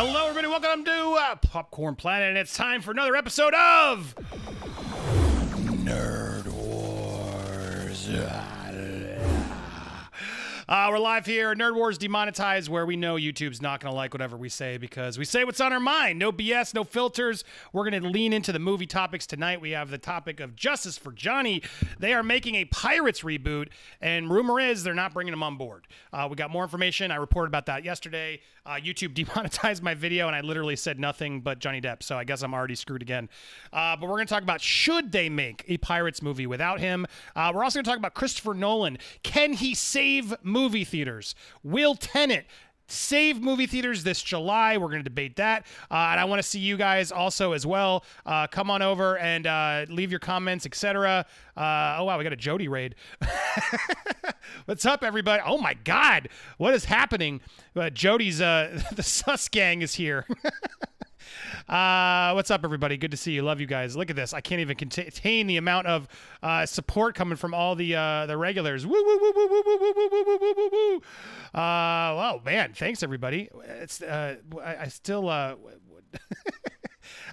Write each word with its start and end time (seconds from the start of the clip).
Hello, 0.00 0.28
everybody. 0.28 0.46
Welcome 0.46 0.84
to 0.84 1.18
uh, 1.18 1.34
Popcorn 1.42 1.96
Planet, 1.96 2.28
and 2.28 2.38
it's 2.38 2.56
time 2.56 2.82
for 2.82 2.92
another 2.92 3.16
episode 3.16 3.52
of 3.52 4.14
Uh, 10.68 10.88
we're 10.90 10.98
live 10.98 11.24
here, 11.24 11.54
Nerd 11.54 11.76
Wars 11.76 11.96
Demonetized, 11.96 12.68
where 12.68 12.84
we 12.84 12.94
know 12.94 13.14
YouTube's 13.14 13.62
not 13.62 13.80
going 13.80 13.90
to 13.90 13.96
like 13.96 14.12
whatever 14.12 14.36
we 14.36 14.50
say 14.50 14.76
because 14.76 15.16
we 15.16 15.24
say 15.24 15.42
what's 15.44 15.62
on 15.62 15.72
our 15.72 15.80
mind. 15.80 16.18
No 16.18 16.30
BS, 16.30 16.74
no 16.74 16.84
filters. 16.84 17.42
We're 17.72 17.88
going 17.88 18.02
to 18.02 18.06
lean 18.06 18.34
into 18.34 18.52
the 18.52 18.58
movie 18.58 18.84
topics 18.84 19.26
tonight. 19.26 19.62
We 19.62 19.70
have 19.70 19.88
the 19.88 19.96
topic 19.96 20.40
of 20.40 20.54
Justice 20.54 20.98
for 20.98 21.10
Johnny. 21.10 21.62
They 21.98 22.12
are 22.12 22.22
making 22.22 22.56
a 22.56 22.66
Pirates 22.66 23.22
reboot, 23.22 23.68
and 24.02 24.30
rumor 24.30 24.60
is 24.60 24.82
they're 24.82 24.92
not 24.92 25.14
bringing 25.14 25.32
him 25.32 25.42
on 25.42 25.56
board. 25.56 25.86
Uh, 26.12 26.28
we 26.28 26.36
got 26.36 26.50
more 26.50 26.64
information. 26.64 27.10
I 27.10 27.16
reported 27.16 27.48
about 27.48 27.64
that 27.64 27.82
yesterday. 27.82 28.38
Uh, 28.66 28.72
YouTube 28.72 29.14
demonetized 29.26 29.82
my 29.82 29.94
video, 29.94 30.26
and 30.26 30.36
I 30.36 30.42
literally 30.42 30.76
said 30.76 31.00
nothing 31.00 31.40
but 31.40 31.60
Johnny 31.60 31.80
Depp, 31.80 32.02
so 32.02 32.18
I 32.18 32.24
guess 32.24 32.42
I'm 32.42 32.52
already 32.52 32.74
screwed 32.74 33.00
again. 33.00 33.30
Uh, 33.72 33.96
but 33.96 34.02
we're 34.02 34.16
going 34.16 34.26
to 34.26 34.34
talk 34.34 34.42
about 34.42 34.60
should 34.60 35.12
they 35.12 35.30
make 35.30 35.64
a 35.66 35.78
Pirates 35.78 36.20
movie 36.20 36.46
without 36.46 36.78
him. 36.78 37.06
Uh, 37.34 37.52
we're 37.54 37.64
also 37.64 37.78
going 37.78 37.84
to 37.84 37.90
talk 37.90 37.98
about 37.98 38.12
Christopher 38.12 38.52
Nolan. 38.52 38.98
Can 39.22 39.54
he 39.54 39.74
save 39.74 40.34
movie 40.58 40.84
theaters? 40.84 41.34
Will 41.62 41.94
Tenet 41.94 42.46
save 42.88 43.40
movie 43.40 43.66
theaters 43.66 44.02
this 44.02 44.22
July. 44.22 44.76
We're 44.78 44.88
going 44.88 45.00
to 45.00 45.04
debate 45.04 45.36
that. 45.36 45.66
Uh, 45.90 46.08
and 46.10 46.18
I 46.18 46.24
want 46.24 46.40
to 46.40 46.42
see 46.42 46.58
you 46.58 46.76
guys 46.76 47.12
also 47.12 47.52
as 47.52 47.66
well. 47.66 48.04
Uh, 48.24 48.46
come 48.46 48.70
on 48.70 48.82
over 48.82 49.18
and 49.18 49.46
uh, 49.46 49.84
leave 49.88 50.10
your 50.10 50.20
comments, 50.20 50.66
etc. 50.66 51.26
Uh, 51.56 51.96
oh, 51.98 52.04
wow, 52.04 52.18
we 52.18 52.24
got 52.24 52.32
a 52.32 52.36
Jody 52.36 52.66
raid. 52.66 52.94
What's 54.64 54.86
up, 54.86 55.04
everybody? 55.04 55.42
Oh, 55.44 55.58
my 55.58 55.74
God. 55.74 56.30
What 56.56 56.74
is 56.74 56.86
happening? 56.86 57.40
Jody's, 57.92 58.40
uh, 58.40 58.80
the 58.96 59.02
sus 59.02 59.48
gang 59.48 59.82
is 59.82 59.94
here. 59.94 60.26
Uh, 61.68 62.32
what's 62.32 62.50
up, 62.50 62.64
everybody? 62.64 62.96
Good 62.96 63.10
to 63.10 63.16
see 63.16 63.32
you. 63.32 63.42
Love 63.42 63.60
you 63.60 63.66
guys. 63.66 63.96
Look 63.96 64.10
at 64.10 64.16
this. 64.16 64.32
I 64.32 64.40
can't 64.40 64.60
even 64.60 64.76
contain 64.76 65.46
the 65.46 65.56
amount 65.56 65.86
of 65.86 66.08
uh, 66.42 66.66
support 66.66 67.14
coming 67.14 67.36
from 67.36 67.54
all 67.54 67.74
the 67.74 67.94
uh, 67.94 68.26
the 68.26 68.36
regulars. 68.36 68.86
Woo 68.86 68.92
woo 68.92 69.18
woo 69.20 69.32
woo 69.34 69.48
woo 69.48 69.62
woo 69.64 69.78
woo 69.78 69.94
woo 69.94 70.10
woo 70.10 70.38
woo 70.40 70.56
woo 70.56 70.70
woo. 70.72 70.96
Uh, 71.60 72.14
well, 72.16 72.40
man, 72.44 72.72
thanks 72.74 73.02
everybody. 73.02 73.48
It's 73.64 74.02
uh, 74.02 74.36
I, 74.62 74.76
I 74.76 74.88
still 74.88 75.28
uh. 75.28 75.54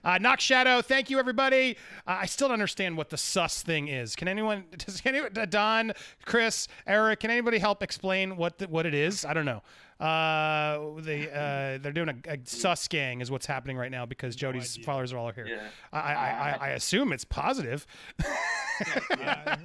Uh, 0.03 0.19
Knock 0.19 0.39
Shadow, 0.39 0.81
thank 0.83 1.09
you, 1.09 1.17
everybody. 1.17 1.77
Uh, 2.05 2.17
I 2.21 2.25
still 2.27 2.47
don't 2.47 2.53
understand 2.53 2.95
what 2.95 3.09
the 3.09 3.17
sus 3.17 3.63
thing 3.63 3.88
is. 3.88 4.16
Can 4.16 4.27
anyone, 4.27 4.66
does 4.77 5.02
anyone, 5.03 5.31
Don, 5.49 5.93
Chris, 6.25 6.67
Eric, 6.86 7.21
can 7.21 7.31
anybody 7.31 7.58
help 7.58 7.81
explain 7.81 8.38
what 8.38 8.59
the, 8.59 8.67
what 8.67 8.86
it 8.86 8.93
is? 8.93 9.25
I 9.25 9.33
don't 9.33 9.45
know. 9.45 9.63
Uh, 9.99 10.99
they 10.99 11.29
uh, 11.33 11.77
they're 11.81 11.91
doing 11.93 12.09
a, 12.09 12.33
a 12.33 12.38
sus 12.43 12.88
gang 12.88 13.21
is 13.21 13.31
what's 13.31 13.45
happening 13.45 13.77
right 13.77 13.91
now 13.91 14.05
because 14.05 14.35
Jody's 14.35 14.75
idea. 14.75 14.85
followers 14.85 15.13
are 15.13 15.17
all 15.17 15.31
here. 15.31 15.47
Yeah. 15.47 15.67
I, 15.93 15.99
I, 15.99 16.13
I, 16.13 16.57
I 16.61 16.67
assume 16.69 17.13
it's 17.13 17.25
positive. 17.25 17.87
I 18.21 19.57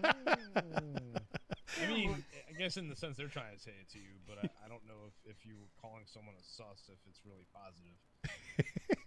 mean, 1.89 2.25
I 2.49 2.53
guess 2.59 2.77
in 2.77 2.89
the 2.89 2.97
sense 2.97 3.17
they're 3.17 3.27
trying 3.29 3.57
to 3.57 3.61
say 3.61 3.73
it 3.81 3.91
to 3.93 3.99
you, 3.99 4.11
but 4.27 4.39
I, 4.39 4.49
I 4.65 4.69
don't 4.69 4.87
know 4.87 5.09
if, 5.09 5.37
if 5.37 5.47
you 5.47 5.55
were 5.55 5.69
calling 5.81 6.05
someone 6.07 6.35
a 6.39 6.45
sus 6.45 6.89
if 6.89 6.99
it's 7.09 7.21
really 7.25 7.47
positive. 7.53 8.97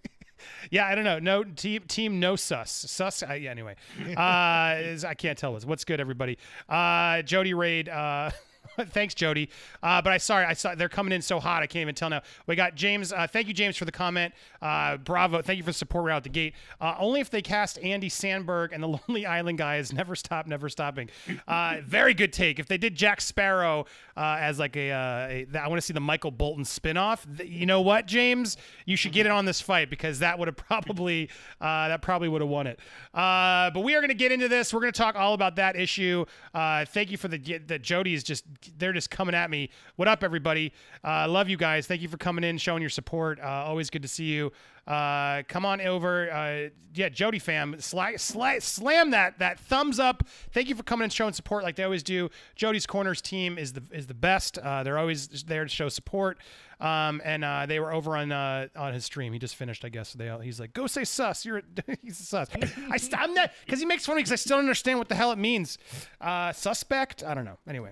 Yeah, 0.71 0.87
I 0.87 0.95
don't 0.95 1.05
know. 1.05 1.19
No 1.19 1.43
team, 1.43 1.83
team, 1.87 2.19
no 2.19 2.35
sus. 2.35 2.69
Sus. 2.71 3.23
Uh, 3.23 3.33
yeah. 3.33 3.51
Anyway, 3.51 3.75
uh, 4.17 4.75
is, 4.77 5.05
I 5.05 5.13
can't 5.13 5.37
tell. 5.37 5.53
What's 5.53 5.65
what's 5.65 5.85
good, 5.85 5.99
everybody. 6.01 6.37
Uh, 6.67 7.21
Jody 7.21 7.53
Raid. 7.53 7.87
Uh, 7.87 8.31
thanks, 8.89 9.13
Jody. 9.13 9.49
Uh, 9.81 10.01
but 10.01 10.13
I 10.13 10.17
sorry, 10.17 10.45
I 10.45 10.53
saw 10.53 10.75
they're 10.75 10.89
coming 10.89 11.13
in 11.13 11.21
so 11.21 11.39
hot. 11.39 11.63
I 11.63 11.67
can't 11.67 11.81
even 11.81 11.95
tell 11.95 12.09
now. 12.09 12.21
We 12.47 12.55
got 12.55 12.75
James. 12.75 13.13
Uh, 13.13 13.27
thank 13.27 13.47
you, 13.47 13.53
James, 13.53 13.77
for 13.77 13.85
the 13.85 13.91
comment. 13.91 14.33
Uh, 14.61 14.97
bravo. 14.97 15.41
Thank 15.41 15.57
you 15.57 15.63
for 15.63 15.69
the 15.69 15.73
support 15.73 16.05
right 16.05 16.15
out 16.15 16.23
the 16.23 16.29
gate. 16.29 16.53
Uh, 16.81 16.95
only 16.99 17.19
if 17.19 17.29
they 17.29 17.41
cast 17.41 17.77
Andy 17.79 18.09
Samberg 18.09 18.69
and 18.71 18.81
the 18.81 18.87
Lonely 19.07 19.25
Island 19.25 19.57
guy 19.57 19.77
is 19.77 19.93
never 19.93 20.15
stop, 20.15 20.47
never 20.47 20.69
stopping. 20.69 21.09
Uh, 21.47 21.77
very 21.85 22.13
good 22.13 22.33
take. 22.33 22.59
If 22.59 22.67
they 22.67 22.77
did 22.77 22.95
Jack 22.95 23.21
Sparrow 23.21 23.85
uh, 24.17 24.37
as 24.39 24.59
like 24.59 24.75
a, 24.75 24.91
I 24.91 25.67
want 25.67 25.77
to 25.77 25.85
see 25.85 25.93
the 25.93 25.99
Michael 25.99 26.31
Bolton 26.31 26.63
spinoff. 26.63 27.25
Th- 27.37 27.49
you 27.49 27.65
know 27.65 27.81
what, 27.81 28.07
James? 28.07 28.57
You 28.85 28.95
should 28.95 29.11
get 29.11 29.25
in 29.25 29.31
on 29.31 29.45
this 29.45 29.61
fight 29.61 29.89
because 29.89 30.19
that 30.19 30.39
would 30.39 30.47
have 30.47 30.57
probably 30.57 31.29
that 31.59 32.01
probably 32.01 32.29
would 32.29 32.41
have 32.41 32.49
won 32.49 32.67
it. 32.67 32.79
But 33.13 33.83
we 33.83 33.95
are 33.95 33.99
going 33.99 34.09
to 34.09 34.15
get 34.15 34.31
into 34.31 34.47
this. 34.47 34.73
We're 34.73 34.81
going 34.81 34.93
to 34.93 34.97
talk 34.97 35.15
all 35.15 35.33
about 35.33 35.55
that 35.57 35.75
issue. 35.75 36.25
Thank 36.53 37.11
you 37.11 37.17
for 37.17 37.27
the 37.27 37.37
the 37.67 37.79
Jody 37.79 38.13
is 38.13 38.23
just 38.23 38.45
they're 38.77 38.93
just 38.93 39.09
coming 39.09 39.35
at 39.35 39.49
me. 39.49 39.69
What 39.95 40.07
up, 40.07 40.23
everybody? 40.23 40.73
I 41.03 41.25
love 41.25 41.49
you 41.49 41.57
guys. 41.57 41.87
Thank 41.87 42.01
you 42.01 42.09
for 42.09 42.17
coming 42.17 42.43
in, 42.43 42.57
showing 42.57 42.81
your 42.81 42.89
support. 42.89 43.39
Uh, 43.39 43.47
always 43.47 43.89
good 43.89 44.01
to 44.01 44.07
see 44.07 44.25
you. 44.25 44.51
Uh, 44.85 45.43
come 45.47 45.65
on 45.65 45.79
over. 45.79 46.29
Uh, 46.29 46.69
yeah, 46.93 47.07
Jody 47.07 47.39
fam, 47.39 47.75
slam 47.79 49.11
that 49.11 49.39
that 49.39 49.59
thumbs 49.59 49.99
up. 49.99 50.23
Thank 50.51 50.67
you 50.67 50.75
for 50.75 50.83
coming 50.83 51.03
and 51.03 51.13
showing 51.13 51.33
support 51.33 51.63
like 51.63 51.77
they 51.77 51.83
always 51.83 52.03
do. 52.03 52.29
Jody's 52.55 52.85
Corners 52.85 53.21
team 53.21 53.57
is 53.57 53.73
the 53.73 53.83
is 53.91 54.07
the 54.07 54.13
best. 54.13 54.57
Uh, 54.57 54.83
they're 54.83 54.97
always 54.97 55.27
there 55.43 55.63
to 55.63 55.69
show 55.69 55.87
support. 55.89 56.37
Um, 56.81 57.21
and 57.23 57.45
uh, 57.45 57.65
they 57.65 57.79
were 57.79 57.93
over 57.93 58.17
on 58.17 58.33
uh, 58.33 58.67
on 58.75 58.93
his 58.93 59.05
stream. 59.05 59.31
He 59.31 59.39
just 59.39 59.55
finished, 59.55 59.85
I 59.85 59.89
guess. 59.89 60.11
They 60.13 60.27
all, 60.27 60.39
he's 60.39 60.59
like, 60.59 60.73
"Go 60.73 60.85
say 60.87 61.05
sus." 61.05 61.45
You're 61.45 61.61
he's 62.03 62.19
a 62.19 62.23
sus. 62.23 62.49
I 62.91 62.97
st- 62.97 63.17
I'm 63.17 63.33
not 63.33 63.51
because 63.65 63.79
he 63.79 63.85
makes 63.85 64.05
fun 64.05 64.13
of 64.13 64.17
me 64.17 64.23
because 64.23 64.33
I 64.33 64.35
still 64.35 64.57
don't 64.57 64.65
understand 64.65 64.99
what 64.99 65.07
the 65.07 65.15
hell 65.15 65.31
it 65.31 65.37
means. 65.37 65.77
Uh, 66.19 66.51
suspect? 66.51 67.23
I 67.23 67.33
don't 67.33 67.45
know. 67.45 67.57
Anyway. 67.67 67.91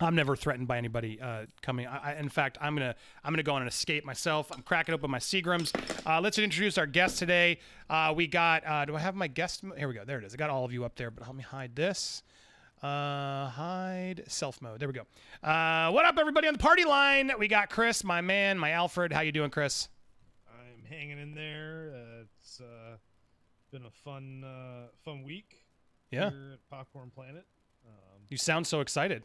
I'm 0.00 0.14
never 0.14 0.36
threatened 0.36 0.68
by 0.68 0.78
anybody 0.78 1.20
uh, 1.20 1.46
coming. 1.60 1.86
I, 1.86 2.12
I, 2.12 2.14
in 2.20 2.28
fact, 2.28 2.56
I'm 2.60 2.74
gonna 2.76 2.94
I'm 3.24 3.32
gonna 3.32 3.42
go 3.42 3.54
on 3.54 3.62
an 3.62 3.68
escape 3.68 4.04
myself. 4.04 4.50
I'm 4.52 4.62
cracking 4.62 4.94
open 4.94 5.10
my 5.10 5.18
Seagrams. 5.18 5.72
Uh, 6.06 6.20
let's 6.20 6.38
introduce 6.38 6.78
our 6.78 6.86
guest 6.86 7.18
today. 7.18 7.58
Uh, 7.90 8.12
we 8.16 8.26
got. 8.28 8.64
Uh, 8.66 8.84
do 8.84 8.94
I 8.96 9.00
have 9.00 9.14
my 9.16 9.26
guest? 9.26 9.62
Here 9.76 9.88
we 9.88 9.94
go. 9.94 10.04
There 10.04 10.18
it 10.18 10.24
is. 10.24 10.34
I 10.34 10.36
got 10.36 10.50
all 10.50 10.64
of 10.64 10.72
you 10.72 10.84
up 10.84 10.94
there, 10.96 11.10
but 11.10 11.26
let 11.26 11.34
me 11.34 11.42
hide 11.42 11.74
this. 11.74 12.22
Uh, 12.80 13.48
hide 13.48 14.22
self 14.28 14.62
mode. 14.62 14.78
There 14.78 14.88
we 14.88 14.94
go. 14.94 15.02
Uh, 15.42 15.90
what 15.90 16.04
up, 16.04 16.16
everybody 16.16 16.46
on 16.46 16.52
the 16.54 16.58
party 16.60 16.84
line? 16.84 17.32
We 17.36 17.48
got 17.48 17.68
Chris, 17.70 18.04
my 18.04 18.20
man, 18.20 18.56
my 18.56 18.70
Alfred. 18.70 19.12
How 19.12 19.22
you 19.22 19.32
doing, 19.32 19.50
Chris? 19.50 19.88
I'm 20.48 20.84
hanging 20.88 21.18
in 21.18 21.34
there. 21.34 21.92
Uh, 21.92 22.22
it's 22.40 22.60
uh, 22.60 22.96
been 23.72 23.84
a 23.84 23.90
fun 23.90 24.44
uh, 24.44 24.86
fun 25.04 25.24
week 25.24 25.56
Yeah. 26.12 26.30
here 26.30 26.50
at 26.52 26.70
Popcorn 26.70 27.10
Planet. 27.12 27.44
Um, 27.84 28.20
You 28.28 28.36
sound 28.36 28.68
so 28.68 28.80
excited. 28.80 29.24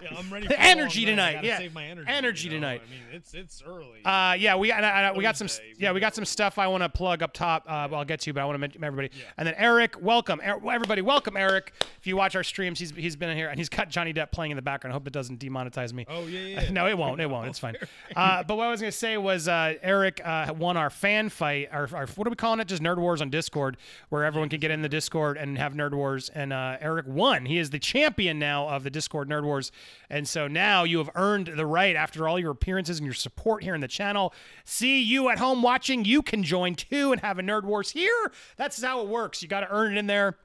yeah, 0.10 0.18
I'm 0.18 0.32
ready. 0.32 0.46
The 0.46 0.60
energy 0.60 1.06
long 1.06 1.16
night. 1.16 1.36
I 1.36 1.40
tonight, 1.40 1.72
yeah. 1.74 1.80
energy. 1.80 2.10
Energy 2.10 2.48
you 2.48 2.54
know? 2.54 2.56
tonight. 2.56 2.82
I 2.86 2.90
mean, 2.90 3.00
it's 3.12 3.34
it's 3.34 3.62
early. 3.66 4.04
Uh, 4.04 4.34
yeah, 4.38 4.56
we 4.56 4.68
got 4.68 4.82
uh, 4.82 5.12
we 5.16 5.22
got 5.22 5.36
some 5.36 5.48
yeah 5.78 5.92
we 5.92 6.00
got 6.00 6.14
some 6.14 6.24
stuff 6.24 6.58
I 6.58 6.66
want 6.68 6.82
to 6.82 6.88
plug 6.88 7.22
up 7.22 7.32
top. 7.32 7.64
Uh, 7.68 7.88
I'll 7.92 8.04
get 8.04 8.20
to, 8.20 8.32
but 8.32 8.40
I 8.40 8.44
want 8.44 8.54
to 8.54 8.58
mention 8.58 8.82
everybody. 8.84 9.10
Yeah. 9.16 9.24
And 9.38 9.46
then 9.46 9.54
Eric, 9.56 10.00
welcome 10.00 10.40
Er- 10.40 10.60
everybody, 10.70 11.02
welcome 11.02 11.36
Eric. 11.36 11.72
If 11.98 12.06
you 12.06 12.16
watch 12.16 12.36
our 12.36 12.44
streams, 12.44 12.78
he's 12.78 12.90
he's 12.90 13.16
been 13.16 13.30
in 13.30 13.36
here 13.36 13.48
and 13.48 13.58
he's 13.58 13.68
got 13.68 13.88
Johnny 13.88 14.12
Depp 14.12 14.32
playing 14.32 14.52
in 14.52 14.56
the 14.56 14.62
background. 14.62 14.92
I 14.92 14.94
hope 14.94 15.06
it 15.06 15.12
doesn't 15.12 15.40
demonetize 15.40 15.92
me. 15.92 16.06
oh 16.08 16.26
yeah, 16.26 16.62
yeah. 16.62 16.70
no, 16.72 16.86
it 16.86 16.96
won't. 16.96 17.20
It 17.20 17.28
won't. 17.28 17.40
It's 17.50 17.58
fine. 17.58 17.74
Uh, 18.14 18.44
but 18.44 18.56
what 18.56 18.68
I 18.68 18.70
was 18.70 18.80
gonna 18.80 18.92
say 18.92 19.16
was 19.16 19.48
uh, 19.48 19.74
Eric 19.82 20.20
uh, 20.24 20.54
won 20.56 20.76
our 20.76 20.88
fan 20.90 21.28
fight. 21.30 21.68
Our, 21.72 21.88
our 21.92 22.06
what 22.06 22.28
are 22.28 22.30
we 22.30 22.36
calling 22.36 22.60
it? 22.60 22.68
Just 22.68 22.80
Nerd 22.80 22.98
Wars 22.98 23.20
on 23.20 23.28
Discord, 23.28 23.76
where 24.08 24.24
everyone 24.24 24.48
can 24.48 24.60
get 24.60 24.70
in 24.70 24.82
the 24.82 24.88
Discord 24.88 25.36
and 25.36 25.58
have 25.58 25.72
Nerd 25.72 25.94
Wars. 25.94 26.28
And 26.28 26.52
uh, 26.52 26.76
Eric 26.80 27.06
won. 27.08 27.46
He 27.46 27.58
is 27.58 27.70
the 27.70 27.80
champion 27.80 28.38
now 28.38 28.68
of 28.68 28.84
the 28.84 28.90
Discord 28.90 29.28
Nerd 29.28 29.42
Wars. 29.42 29.72
And 30.08 30.28
so 30.28 30.48
now 30.48 30.84
you 30.84 30.98
have 30.98 31.10
earned 31.14 31.48
the 31.48 31.66
right 31.66 31.96
after 31.96 32.28
all 32.28 32.38
your 32.38 32.50
appearances 32.50 32.98
and 32.98 33.06
your 33.06 33.14
support 33.14 33.62
here 33.62 33.74
in 33.74 33.80
the 33.80 33.88
channel. 33.88 34.34
See 34.64 35.02
you 35.02 35.28
at 35.28 35.38
home 35.38 35.62
watching. 35.62 36.04
You 36.04 36.22
can 36.22 36.42
join 36.42 36.74
too 36.74 37.12
and 37.12 37.20
have 37.20 37.38
a 37.38 37.42
Nerd 37.42 37.64
Wars 37.64 37.90
here. 37.90 38.32
That's 38.56 38.82
how 38.82 39.00
it 39.02 39.08
works. 39.08 39.42
You 39.42 39.48
got 39.48 39.60
to 39.60 39.68
earn 39.70 39.96
it 39.96 39.98
in 39.98 40.06
there. 40.06 40.36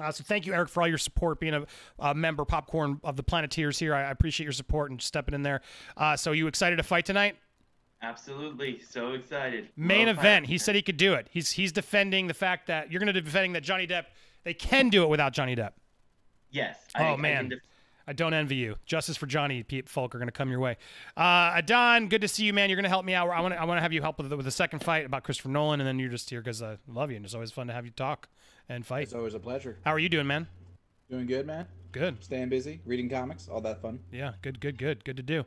Uh, 0.00 0.10
so 0.10 0.24
thank 0.24 0.44
you, 0.44 0.52
Eric, 0.52 0.68
for 0.68 0.82
all 0.82 0.88
your 0.88 0.98
support, 0.98 1.38
being 1.38 1.54
a, 1.54 1.64
a 2.00 2.14
member 2.14 2.44
popcorn 2.44 3.00
of 3.04 3.16
the 3.16 3.22
Planeteers 3.22 3.78
here. 3.78 3.94
I, 3.94 4.02
I 4.02 4.10
appreciate 4.10 4.44
your 4.44 4.52
support 4.52 4.90
and 4.90 5.00
stepping 5.00 5.34
in 5.34 5.42
there. 5.42 5.60
Uh, 5.96 6.16
so 6.16 6.32
you 6.32 6.48
excited 6.48 6.76
to 6.76 6.82
fight 6.82 7.04
tonight? 7.04 7.36
Absolutely. 8.02 8.80
So 8.80 9.12
excited. 9.12 9.68
Main 9.76 10.08
Love 10.08 10.18
event. 10.18 10.46
He 10.46 10.58
said 10.58 10.74
he 10.74 10.82
could 10.82 10.96
do 10.96 11.14
it. 11.14 11.28
He's 11.30 11.52
he's 11.52 11.72
defending 11.72 12.26
the 12.26 12.34
fact 12.34 12.66
that 12.66 12.90
you're 12.90 12.98
going 12.98 13.06
to 13.06 13.14
be 13.14 13.20
defending 13.20 13.52
that 13.52 13.62
Johnny 13.62 13.86
Depp. 13.86 14.06
They 14.42 14.52
can 14.52 14.90
do 14.90 15.04
it 15.04 15.08
without 15.08 15.32
Johnny 15.32 15.56
Depp. 15.56 15.72
Yes. 16.50 16.76
Oh, 16.98 17.02
I, 17.02 17.12
I 17.12 17.16
man. 17.16 17.36
can 17.36 17.48
def- 17.50 17.58
I 18.06 18.12
don't 18.12 18.34
envy 18.34 18.56
you. 18.56 18.76
Justice 18.84 19.16
for 19.16 19.26
Johnny, 19.26 19.62
Pete 19.62 19.88
Folk 19.88 20.14
are 20.14 20.18
going 20.18 20.28
to 20.28 20.32
come 20.32 20.50
your 20.50 20.60
way. 20.60 20.76
Uh, 21.16 21.54
Adon, 21.56 22.08
good 22.08 22.20
to 22.20 22.28
see 22.28 22.44
you, 22.44 22.52
man. 22.52 22.68
You're 22.68 22.76
going 22.76 22.84
to 22.84 22.90
help 22.90 23.04
me 23.04 23.14
out. 23.14 23.28
I 23.30 23.40
want 23.40 23.54
to 23.54 23.60
I 23.60 23.64
want 23.64 23.78
to 23.78 23.82
have 23.82 23.92
you 23.92 24.02
help 24.02 24.18
with 24.18 24.28
the, 24.28 24.36
with 24.36 24.44
the 24.44 24.52
second 24.52 24.80
fight 24.80 25.06
about 25.06 25.24
Christopher 25.24 25.48
Nolan, 25.48 25.80
and 25.80 25.86
then 25.86 25.98
you're 25.98 26.10
just 26.10 26.28
here 26.30 26.40
because 26.40 26.62
I 26.62 26.78
love 26.88 27.10
you, 27.10 27.16
and 27.16 27.24
it's 27.24 27.34
always 27.34 27.50
fun 27.50 27.66
to 27.68 27.72
have 27.72 27.84
you 27.84 27.92
talk 27.92 28.28
and 28.68 28.84
fight. 28.84 29.04
It's 29.04 29.14
always 29.14 29.34
a 29.34 29.40
pleasure. 29.40 29.78
How 29.84 29.92
are 29.92 29.98
you 29.98 30.08
doing, 30.08 30.26
man? 30.26 30.46
Doing 31.10 31.26
good, 31.26 31.46
man. 31.46 31.66
Good. 31.92 32.24
Staying 32.24 32.48
busy, 32.48 32.80
reading 32.84 33.08
comics, 33.08 33.48
all 33.48 33.60
that 33.60 33.80
fun. 33.80 34.00
Yeah, 34.10 34.32
good, 34.42 34.58
good, 34.58 34.78
good, 34.78 35.04
good 35.04 35.16
to 35.16 35.22
do. 35.22 35.40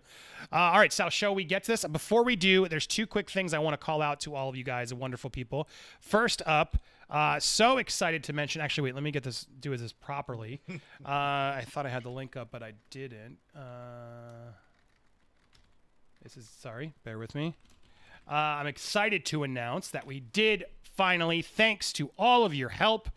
Uh, 0.52 0.56
all 0.56 0.80
right, 0.80 0.94
so 0.94 1.10
shall 1.10 1.36
we 1.36 1.44
get 1.44 1.64
to 1.64 1.72
this? 1.74 1.84
Before 1.84 2.24
we 2.24 2.38
do, 2.38 2.70
there's 2.70 2.88
two 2.88 3.06
quick 3.06 3.30
things 3.30 3.54
I 3.54 3.60
want 3.60 3.74
to 3.74 3.86
call 3.86 4.02
out 4.02 4.22
to 4.22 4.34
all 4.34 4.48
of 4.48 4.56
you 4.56 4.64
guys, 4.64 4.94
wonderful 4.94 5.30
people. 5.30 5.68
First 6.00 6.42
up, 6.46 6.78
uh, 7.10 7.40
so 7.40 7.78
excited 7.78 8.24
to 8.26 8.34
mention. 8.34 8.62
Actually, 8.62 8.90
wait, 8.90 8.96
let 8.96 9.04
me 9.04 9.12
get 9.12 9.24
this, 9.24 9.46
do 9.60 9.76
this 9.78 9.94
properly. 9.94 10.62
uh, 10.70 10.78
I 11.06 11.64
thought 11.68 11.86
I 11.86 11.90
had 11.90 12.04
the 12.04 12.10
link 12.10 12.36
up, 12.36 12.50
but 12.52 12.62
I 12.64 12.74
didn't. 12.90 13.38
Uh, 13.56 14.52
This 16.24 16.38
is 16.38 16.50
sorry, 16.60 16.94
bear 17.04 17.18
with 17.18 17.34
me. 17.36 17.56
Uh, 18.30 18.34
I'm 18.34 18.68
excited 18.68 19.26
to 19.28 19.44
announce 19.44 19.88
that 19.90 20.06
we 20.06 20.20
did 20.20 20.66
finally, 20.82 21.42
thanks 21.42 21.94
to 21.94 22.12
all 22.18 22.44
of 22.44 22.54
your 22.54 22.70
help, 22.70 23.10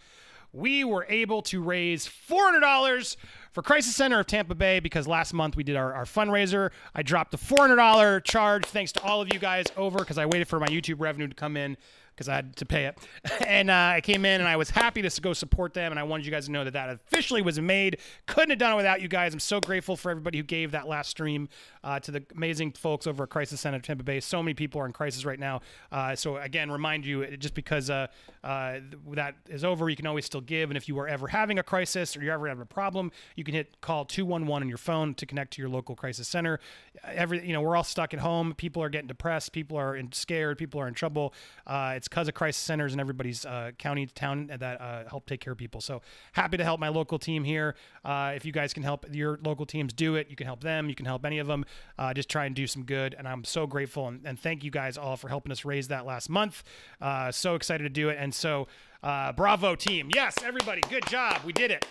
we 0.53 0.85
were 0.85 1.07
able 1.09 1.43
to 1.43 1.63
raise 1.63 2.07
$400 2.07 3.17
for 3.53 3.63
Crisis 3.63 3.95
Center 3.97 4.21
of 4.21 4.27
Tampa 4.27 4.55
Bay 4.55 4.81
because 4.81 5.09
last 5.09 5.33
month 5.33 5.57
we 5.57 5.63
did 5.65 5.77
our, 5.77 5.95
our 5.95 6.05
fundraiser. 6.05 6.71
I 6.95 7.03
dropped 7.03 7.31
the 7.31 7.39
$400 7.39 8.23
charge 8.25 8.65
thanks 8.67 8.93
to 8.93 9.03
all 9.03 9.21
of 9.21 9.33
you 9.33 9.39
guys 9.41 9.67
over 9.77 9.99
because 10.01 10.19
I 10.19 10.27
waited 10.27 10.49
for 10.49 10.61
my 10.61 10.67
YouTube 10.67 10.97
revenue 11.01 11.29
to 11.29 11.35
come 11.35 11.57
in 11.57 11.77
because 12.21 12.29
I 12.29 12.35
had 12.35 12.55
to 12.57 12.67
pay 12.67 12.85
it. 12.85 12.99
And 13.47 13.71
uh, 13.71 13.95
I 13.97 14.01
came 14.01 14.25
in 14.25 14.41
and 14.41 14.49
I 14.49 14.57
was 14.57 14.71
happy 14.71 15.03
to 15.03 15.21
go 15.21 15.33
support 15.33 15.75
them. 15.75 15.91
And 15.91 15.99
I 15.99 16.05
wanted 16.05 16.25
you 16.25 16.31
guys 16.31 16.47
to 16.47 16.53
know 16.53 16.63
that 16.63 16.75
that 16.75 16.89
officially 16.89 17.43
was 17.43 17.59
made. 17.59 17.99
Couldn't 18.27 18.51
have 18.51 18.59
done 18.59 18.75
it 18.75 18.77
without 18.77 19.01
you 19.01 19.09
guys. 19.09 19.33
I'm 19.33 19.41
so 19.41 19.61
grateful 19.61 19.97
for 19.97 20.11
everybody 20.11 20.39
who 20.39 20.45
gave 20.45 20.71
that 20.71 20.87
last 20.87 21.11
stream 21.11 21.49
uh, 21.83 21.99
to 22.01 22.13
the 22.13 22.25
amazing 22.37 22.73
folks 22.73 23.07
over 23.09 23.25
at 23.25 23.31
Crisis 23.31 23.61
Center 23.61 23.81
Tampa 23.81 24.05
Bay. 24.05 24.21
So 24.21 24.43
many 24.43 24.55
people 24.55 24.81
are 24.81 24.87
in 24.87 24.93
crisis 24.93 25.25
right 25.25 25.39
now. 25.39 25.63
Uh, 25.91 26.15
so 26.15 26.37
again, 26.37 26.71
remind 26.71 27.05
you 27.05 27.37
just 27.39 27.55
because 27.55 27.91
uh, 27.91 28.07
uh, 28.45 28.79
that 29.13 29.35
is 29.49 29.65
over, 29.65 29.89
you 29.89 29.97
can 29.97 30.07
always 30.07 30.27
still 30.27 30.43
give. 30.43 30.71
And 30.71 30.77
if 30.77 30.87
you 30.87 30.99
are 31.01 31.09
ever 31.09 31.29
having 31.29 31.59
a 31.59 31.63
crisis 31.63 32.17
or 32.17 32.23
you're 32.23 32.35
ever 32.35 32.47
having 32.47 32.63
a 32.63 32.67
problem, 32.67 33.11
you 33.35 33.43
can 33.43 33.55
hit 33.55 33.81
call 33.81 34.05
211 34.05 34.63
on 34.63 34.69
your 34.69 34.79
phone 34.79 35.15
to 35.15 35.27
connect 35.27 35.55
to 35.55 35.63
your 35.63 35.71
local 35.71 35.97
crisis 35.97 36.29
center. 36.29 36.61
Every 37.05 37.45
you 37.45 37.53
know 37.53 37.63
we're 37.63 37.77
all 37.77 37.85
stuck 37.85 38.15
at 38.15 38.21
home. 38.21 38.55
People 38.55 38.83
are 38.83 38.91
getting 38.91 39.09
depressed. 39.09 39.53
People 39.53 39.77
are 39.77 39.97
in, 39.97 40.13
scared. 40.13 40.59
People 40.59 40.81
are 40.81 40.89
in 40.89 40.95
trouble. 40.95 41.35
Uh, 41.67 41.95
it's 41.97 42.09
because 42.11 42.27
of 42.27 42.35
crisis 42.35 42.62
centers 42.62 42.93
and 42.93 43.01
everybody's 43.01 43.47
uh, 43.47 43.71
county 43.79 44.07
town 44.07 44.51
that 44.59 44.81
uh, 44.81 45.09
help 45.09 45.27
take 45.27 45.41
care 45.41 45.53
of 45.53 45.59
people. 45.59 45.81
So 45.81 46.03
happy 46.33 46.57
to 46.57 46.65
help 46.65 46.81
my 46.81 46.89
local 46.89 47.19
team 47.19 47.45
here. 47.45 47.77
Uh, 48.05 48.33
if 48.35 48.45
you 48.45 48.53
guys 48.53 48.75
can 48.75 48.83
help 48.83 49.07
your 49.12 49.39
local 49.45 49.65
teams 49.65 49.93
do 49.93 50.17
it, 50.17 50.29
you 50.29 50.37
can 50.37 50.47
help 50.47 50.61
them. 50.61 50.89
You 50.89 50.95
can 50.95 51.07
help 51.07 51.25
any 51.25 51.39
of 51.39 51.47
them. 51.47 51.65
Uh, 51.99 52.12
just 52.12 52.29
try 52.29 52.47
and 52.47 52.55
do 52.55 52.67
some 52.67 52.85
good. 52.85 53.15
And 53.17 53.29
I'm 53.29 53.45
so 53.45 53.67
grateful 53.67 54.09
and, 54.09 54.21
and, 54.25 54.41
thank 54.41 54.65
you 54.65 54.71
guys 54.71 54.97
all 54.97 55.17
for 55.17 55.29
helping 55.29 55.53
us 55.53 55.67
raise 55.67 55.89
that 55.89 56.07
last 56.07 56.31
month. 56.31 56.65
Uh, 56.99 57.31
so 57.31 57.55
excited 57.55 57.85
to 57.85 57.91
do 57.91 58.09
it. 58.09 58.17
And 58.19 58.35
so 58.35 58.69
bravo 59.03 59.75
team. 59.75 60.11
Yes, 60.15 60.35
everybody. 60.43 60.81
Good 60.89 61.07
job. 61.07 61.41
We 61.45 61.53
did 61.53 61.71
it. 61.71 61.87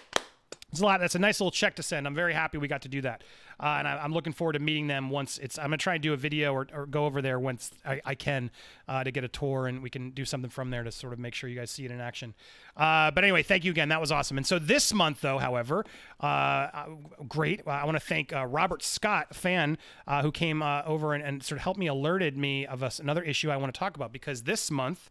It's 0.71 0.81
a 0.81 0.85
lot. 0.85 0.99
That's 0.99 1.15
a 1.15 1.19
nice 1.19 1.39
little 1.39 1.51
check 1.51 1.75
to 1.77 1.83
send. 1.83 2.05
I'm 2.05 2.13
very 2.13 2.33
happy 2.33 2.59
we 2.59 2.67
got 2.67 2.83
to 2.83 2.89
do 2.89 3.01
that, 3.01 3.23
uh, 3.59 3.77
and 3.79 3.87
I, 3.87 4.05
am 4.05 4.13
looking 4.13 4.33
forward 4.33 4.53
to 4.53 4.59
meeting 4.59 4.85
them 4.85 5.09
once 5.09 5.39
it's. 5.39 5.57
I'm 5.57 5.65
gonna 5.65 5.77
try 5.77 5.95
and 5.95 6.03
do 6.03 6.13
a 6.13 6.17
video 6.17 6.53
or, 6.53 6.67
or 6.71 6.85
go 6.85 7.07
over 7.07 7.23
there 7.23 7.39
once 7.39 7.71
I, 7.83 7.99
I 8.05 8.13
can 8.13 8.51
uh, 8.87 9.03
to 9.03 9.09
get 9.09 9.23
a 9.23 9.27
tour, 9.27 9.65
and 9.65 9.81
we 9.81 9.89
can 9.89 10.11
do 10.11 10.25
something 10.25 10.51
from 10.51 10.69
there 10.69 10.83
to 10.83 10.91
sort 10.91 11.13
of 11.13 11.17
make 11.17 11.33
sure 11.33 11.49
you 11.49 11.55
guys 11.55 11.71
see 11.71 11.85
it 11.85 11.91
in 11.91 11.99
action. 11.99 12.35
Uh, 12.77 13.09
but 13.09 13.23
anyway, 13.23 13.41
thank 13.41 13.65
you 13.65 13.71
again. 13.71 13.89
That 13.89 13.99
was 13.99 14.11
awesome. 14.11 14.37
And 14.37 14.45
so 14.45 14.59
this 14.59 14.93
month, 14.93 15.21
though, 15.21 15.39
however, 15.39 15.85
uh, 16.21 16.25
uh, 16.25 16.85
great. 17.27 17.67
I 17.67 17.83
want 17.85 17.95
to 17.95 18.05
thank 18.05 18.31
uh, 18.31 18.45
Robert 18.45 18.83
Scott, 18.83 19.35
fan, 19.35 19.75
who 20.21 20.31
came 20.31 20.61
over 20.61 21.15
and, 21.15 21.23
and, 21.23 21.41
sort 21.41 21.57
of 21.57 21.63
helped 21.63 21.79
me, 21.79 21.87
alerted 21.87 22.37
me 22.37 22.67
of 22.67 22.83
a, 22.83 22.91
another 22.99 23.23
issue 23.23 23.49
I 23.49 23.57
want 23.57 23.73
to 23.73 23.79
talk 23.79 23.95
about 23.95 24.13
because 24.13 24.43
this 24.43 24.69
month, 24.69 25.09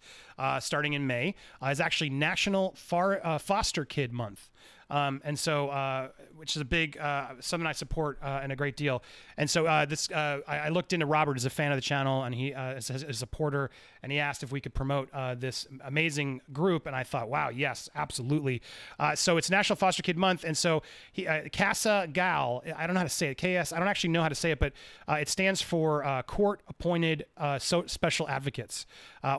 starting 0.60 0.92
in 0.92 1.06
May, 1.06 1.34
is 1.68 1.80
actually 1.80 2.10
National 2.10 2.74
Far, 2.76 3.38
Foster 3.40 3.84
Kid 3.84 4.12
Month. 4.12 4.48
Um, 4.90 5.20
and 5.24 5.38
so, 5.38 5.68
uh, 5.68 6.08
which 6.38 6.56
is 6.56 6.62
a 6.62 6.64
big 6.64 6.96
uh, 6.98 7.28
something 7.40 7.66
I 7.66 7.72
support 7.72 8.18
uh, 8.22 8.40
and 8.42 8.52
a 8.52 8.56
great 8.56 8.76
deal. 8.76 9.02
And 9.36 9.50
so, 9.50 9.66
uh, 9.66 9.84
this 9.84 10.10
uh, 10.10 10.40
I, 10.46 10.58
I, 10.58 10.68
looked 10.68 10.92
into 10.92 11.06
Robert 11.06 11.36
as 11.36 11.44
a 11.44 11.50
fan 11.50 11.72
of 11.72 11.76
the 11.76 11.82
channel, 11.82 12.22
and 12.22 12.34
he 12.34 12.54
uh, 12.54 12.74
is 12.74 12.90
a 12.90 13.12
supporter, 13.12 13.70
and 14.02 14.12
he 14.12 14.18
asked 14.18 14.42
if 14.42 14.52
we 14.52 14.60
could 14.60 14.74
promote 14.74 15.08
uh, 15.12 15.34
this 15.34 15.66
amazing 15.84 16.40
group, 16.52 16.86
and 16.86 16.94
I 16.94 17.02
thought, 17.02 17.28
wow, 17.28 17.48
yes, 17.48 17.88
absolutely. 17.94 18.62
so 19.14 19.36
it's 19.36 19.50
National 19.50 19.76
Foster 19.76 20.02
Kid 20.02 20.16
Month, 20.16 20.44
and 20.44 20.56
so 20.56 20.82
he, 21.12 21.26
Casa 21.52 22.08
Gal, 22.12 22.62
I 22.76 22.86
don't 22.86 22.94
know 22.94 23.00
how 23.00 23.04
to 23.04 23.10
say 23.10 23.28
it, 23.30 23.34
KS, 23.36 23.72
I 23.72 23.78
don't 23.78 23.88
actually 23.88 24.10
know 24.10 24.22
how 24.22 24.28
to 24.28 24.34
say 24.34 24.52
it, 24.52 24.58
but 24.58 24.72
it 25.08 25.28
stands 25.28 25.60
for 25.60 26.22
Court 26.26 26.60
Appointed 26.68 27.26
so 27.58 27.84
Special 27.86 28.28
Advocates, 28.28 28.86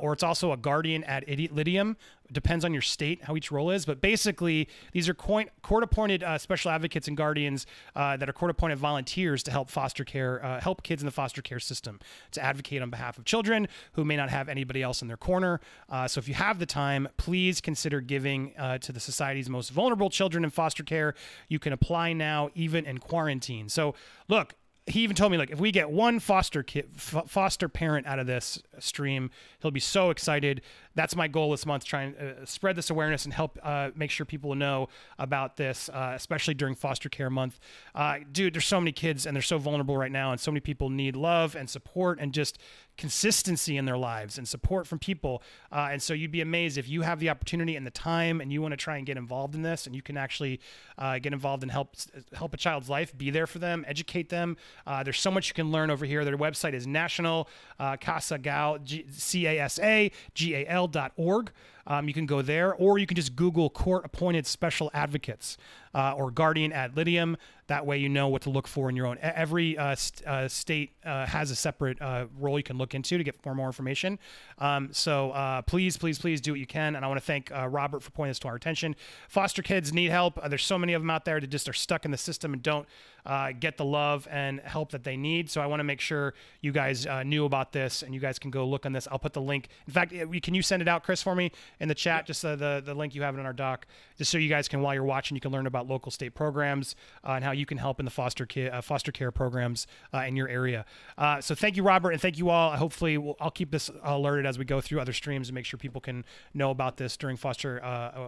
or 0.01 0.13
it's 0.13 0.23
also 0.23 0.51
a 0.51 0.57
guardian 0.57 1.03
ad 1.05 1.25
litem, 1.51 1.97
depends 2.31 2.63
on 2.65 2.73
your 2.73 2.81
state 2.81 3.23
how 3.23 3.35
each 3.35 3.51
role 3.51 3.71
is, 3.71 3.85
but 3.85 4.01
basically 4.01 4.67
these 4.91 5.09
are 5.09 5.13
court 5.13 5.49
appointed 5.83 6.23
uh, 6.23 6.37
special 6.37 6.71
advocates 6.71 6.88
and 6.95 7.17
guardians 7.17 7.65
uh, 7.95 8.17
that 8.17 8.29
are 8.29 8.33
court 8.33 8.51
appointed 8.51 8.77
volunteers 8.77 9.43
to 9.43 9.51
help 9.51 9.69
foster 9.69 10.03
care, 10.03 10.43
uh, 10.43 10.59
help 10.59 10.83
kids 10.83 11.01
in 11.01 11.05
the 11.05 11.11
foster 11.11 11.41
care 11.41 11.59
system, 11.59 11.99
to 12.31 12.41
advocate 12.43 12.81
on 12.81 12.89
behalf 12.89 13.17
of 13.17 13.25
children 13.25 13.67
who 13.93 14.05
may 14.05 14.15
not 14.15 14.29
have 14.29 14.49
anybody 14.49 14.81
else 14.81 15.01
in 15.01 15.07
their 15.07 15.17
corner. 15.17 15.59
Uh, 15.89 16.07
so 16.07 16.19
if 16.19 16.27
you 16.27 16.33
have 16.33 16.59
the 16.59 16.65
time, 16.65 17.07
please 17.17 17.61
consider 17.61 18.01
giving 18.01 18.53
uh, 18.57 18.77
to 18.79 18.91
the 18.91 18.99
society's 18.99 19.49
most 19.49 19.69
vulnerable 19.69 20.09
children 20.09 20.43
in 20.43 20.49
foster 20.49 20.83
care. 20.83 21.15
You 21.47 21.59
can 21.59 21.73
apply 21.73 22.13
now, 22.13 22.49
even 22.55 22.85
in 22.85 22.99
quarantine. 22.99 23.69
So 23.69 23.95
look, 24.27 24.55
he 24.89 25.01
even 25.01 25.15
told 25.15 25.31
me 25.31 25.37
like 25.37 25.51
if 25.51 25.59
we 25.59 25.71
get 25.71 25.89
one 25.89 26.19
foster 26.19 26.63
kid 26.63 26.89
foster 26.95 27.69
parent 27.69 28.07
out 28.07 28.19
of 28.19 28.27
this 28.27 28.61
stream 28.79 29.29
he'll 29.61 29.71
be 29.71 29.79
so 29.79 30.09
excited 30.09 30.61
that's 30.99 31.15
my 31.15 31.29
goal 31.29 31.51
this 31.51 31.65
month 31.65 31.85
try 31.85 32.01
and 32.01 32.15
uh, 32.17 32.45
spread 32.45 32.75
this 32.75 32.89
awareness 32.89 33.23
and 33.23 33.33
help 33.33 33.57
uh, 33.63 33.89
make 33.95 34.11
sure 34.11 34.25
people 34.25 34.53
know 34.53 34.89
about 35.17 35.55
this 35.55 35.87
uh, 35.93 36.11
especially 36.13 36.53
during 36.53 36.75
foster 36.75 37.07
care 37.07 37.29
month 37.29 37.57
uh, 37.95 38.17
dude 38.33 38.53
there's 38.53 38.65
so 38.65 38.81
many 38.81 38.91
kids 38.91 39.25
and 39.25 39.33
they're 39.33 39.41
so 39.41 39.57
vulnerable 39.57 39.95
right 39.95 40.11
now 40.11 40.33
and 40.33 40.41
so 40.41 40.51
many 40.51 40.59
people 40.59 40.89
need 40.89 41.15
love 41.15 41.55
and 41.55 41.69
support 41.69 42.19
and 42.19 42.33
just 42.33 42.57
consistency 42.97 43.77
in 43.77 43.85
their 43.85 43.97
lives 43.97 44.37
and 44.37 44.45
support 44.45 44.85
from 44.85 44.99
people. 44.99 45.41
Uh, 45.71 45.87
and 45.89 46.01
so 46.01 46.13
you'd 46.13 46.33
be 46.33 46.41
amazed 46.41 46.77
if 46.77 46.89
you 46.89 47.01
have 47.01 47.21
the 47.21 47.29
opportunity 47.29 47.77
and 47.77 47.87
the 47.87 47.91
time 47.91 48.41
and 48.41 48.51
you 48.51 48.61
want 48.61 48.73
to 48.73 48.77
try 48.77 48.97
and 48.97 49.05
get 49.05 49.15
involved 49.15 49.55
in 49.55 49.61
this 49.61 49.87
and 49.87 49.95
you 49.95 50.01
can 50.01 50.17
actually 50.17 50.59
get 51.21 51.31
involved 51.31 51.63
and 51.63 51.71
help 51.71 51.95
help 52.33 52.53
a 52.53 52.57
child's 52.57 52.89
life, 52.89 53.17
be 53.17 53.29
there 53.29 53.47
for 53.47 53.59
them, 53.59 53.85
educate 53.87 54.27
them. 54.27 54.57
There's 55.05 55.17
so 55.17 55.31
much 55.31 55.47
you 55.47 55.53
can 55.53 55.71
learn 55.71 55.89
over 55.89 56.05
here. 56.05 56.25
Their 56.25 56.37
website 56.37 56.73
is 56.73 56.85
national 56.85 57.47
uh, 57.79 57.95
casa 57.95 58.37
gal 58.37 58.79
g 58.79 59.45
a 59.47 60.65
l 60.67 60.88
dot 60.91 61.11
org. 61.15 61.51
Um, 61.89 62.07
you 62.07 62.13
can 62.13 62.27
go 62.27 62.41
there, 62.41 62.73
or 62.75 62.99
you 62.99 63.07
can 63.07 63.15
just 63.15 63.35
Google 63.35 63.69
court 63.69 64.05
appointed 64.05 64.45
special 64.45 64.91
advocates 64.93 65.57
uh, 65.93 66.13
or 66.13 66.31
guardian 66.31 66.71
ad 66.71 66.95
litem. 66.95 67.35
That 67.67 67.85
way, 67.85 67.99
you 67.99 68.09
know 68.09 68.27
what 68.29 68.41
to 68.43 68.49
look 68.49 68.67
for 68.67 68.89
in 68.89 68.95
your 68.95 69.05
own. 69.05 69.19
Every 69.21 69.77
uh, 69.77 69.93
st- 69.93 70.27
uh, 70.27 70.47
state 70.47 70.91
uh, 71.05 71.27
has 71.27 71.51
a 71.51 71.55
separate 71.55 72.01
uh, 72.01 72.25
role 72.39 72.57
you 72.57 72.63
can 72.63 72.79
look 72.79 72.95
into 72.95 73.17
to 73.17 73.23
get 73.23 73.45
more 73.45 73.67
information. 73.67 74.17
Um, 74.57 74.89
so 74.91 75.31
uh, 75.31 75.61
please, 75.61 75.95
please, 75.95 76.17
please 76.17 76.41
do 76.41 76.51
what 76.53 76.59
you 76.59 76.65
can. 76.65 76.95
And 76.95 77.05
I 77.05 77.07
want 77.07 77.19
to 77.19 77.25
thank 77.25 77.51
Robert 77.51 78.01
for 78.01 78.09
pointing 78.09 78.31
this 78.31 78.39
to 78.39 78.47
our 78.47 78.55
attention. 78.55 78.95
Foster 79.27 79.61
kids 79.61 79.93
need 79.93 80.09
help. 80.09 80.39
there's 80.49 80.65
so 80.65 80.79
many 80.79 80.93
of 80.93 81.01
them 81.01 81.11
out 81.11 81.25
there 81.25 81.39
that 81.39 81.47
just 81.47 81.69
are 81.69 81.73
stuck 81.73 82.05
in 82.05 82.11
the 82.11 82.17
system 82.17 82.53
and 82.53 82.63
don't 82.63 82.87
get 83.59 83.77
the 83.77 83.85
love 83.85 84.27
and 84.31 84.61
help 84.61 84.91
that 84.91 85.03
they 85.03 85.15
need. 85.15 85.49
So 85.51 85.61
I 85.61 85.67
want 85.67 85.79
to 85.79 85.83
make 85.83 86.01
sure 86.01 86.33
you 86.61 86.71
guys 86.71 87.05
knew 87.23 87.45
about 87.45 87.71
this 87.71 88.01
and 88.01 88.15
you 88.15 88.19
guys 88.19 88.39
can 88.39 88.49
go 88.49 88.67
look 88.67 88.87
on 88.87 88.93
this. 88.93 89.07
I'll 89.11 89.19
put 89.19 89.33
the 89.33 89.41
link. 89.41 89.69
In 89.85 89.93
fact, 89.93 90.11
can 90.41 90.55
you 90.55 90.63
send 90.63 90.81
it 90.81 90.87
out, 90.87 91.03
Chris, 91.03 91.21
for 91.21 91.35
me 91.35 91.51
in 91.79 91.87
the 91.87 91.95
chat? 91.95 92.25
Just 92.25 92.43
uh, 92.43 92.55
the 92.55 92.81
the 92.83 92.93
link 92.93 93.15
you 93.15 93.21
have 93.21 93.35
it 93.35 93.39
in 93.39 93.45
our 93.45 93.53
doc, 93.53 93.85
just 94.17 94.31
so 94.31 94.37
you 94.37 94.49
guys 94.49 94.67
can 94.67 94.81
while 94.81 94.93
you're 94.93 95.03
watching, 95.03 95.35
you 95.35 95.41
can 95.41 95.51
learn 95.51 95.67
about 95.67 95.87
local 95.87 96.11
state 96.11 96.33
programs 96.33 96.95
uh, 97.23 97.31
and 97.31 97.43
how 97.43 97.51
you 97.51 97.65
can 97.65 97.77
help 97.77 97.99
in 97.99 98.05
the 98.05 98.11
foster 98.11 98.45
care 98.45 98.73
uh, 98.73 98.81
foster 98.81 99.11
care 99.11 99.31
programs 99.31 99.87
uh, 100.13 100.19
in 100.19 100.35
your 100.35 100.47
area. 100.47 100.85
so 101.41 101.55
thank 101.55 101.77
you, 101.77 101.83
Robert, 101.83 102.11
and 102.11 102.21
thank 102.21 102.37
you 102.37 102.49
all. 102.49 102.75
Hopefully, 102.75 103.17
we'll, 103.17 103.35
I'll 103.39 103.51
keep 103.51 103.71
this 103.71 103.89
alerted 104.03 104.45
as 104.45 104.57
we 104.57 104.65
go 104.65 104.81
through 104.81 104.99
other 104.99 105.13
streams 105.13 105.49
and 105.49 105.55
make 105.55 105.65
sure 105.65 105.77
people 105.77 106.01
can 106.01 106.25
know 106.53 106.71
about 106.71 106.97
this 106.97 107.17
during 107.17 107.37
foster 107.37 107.79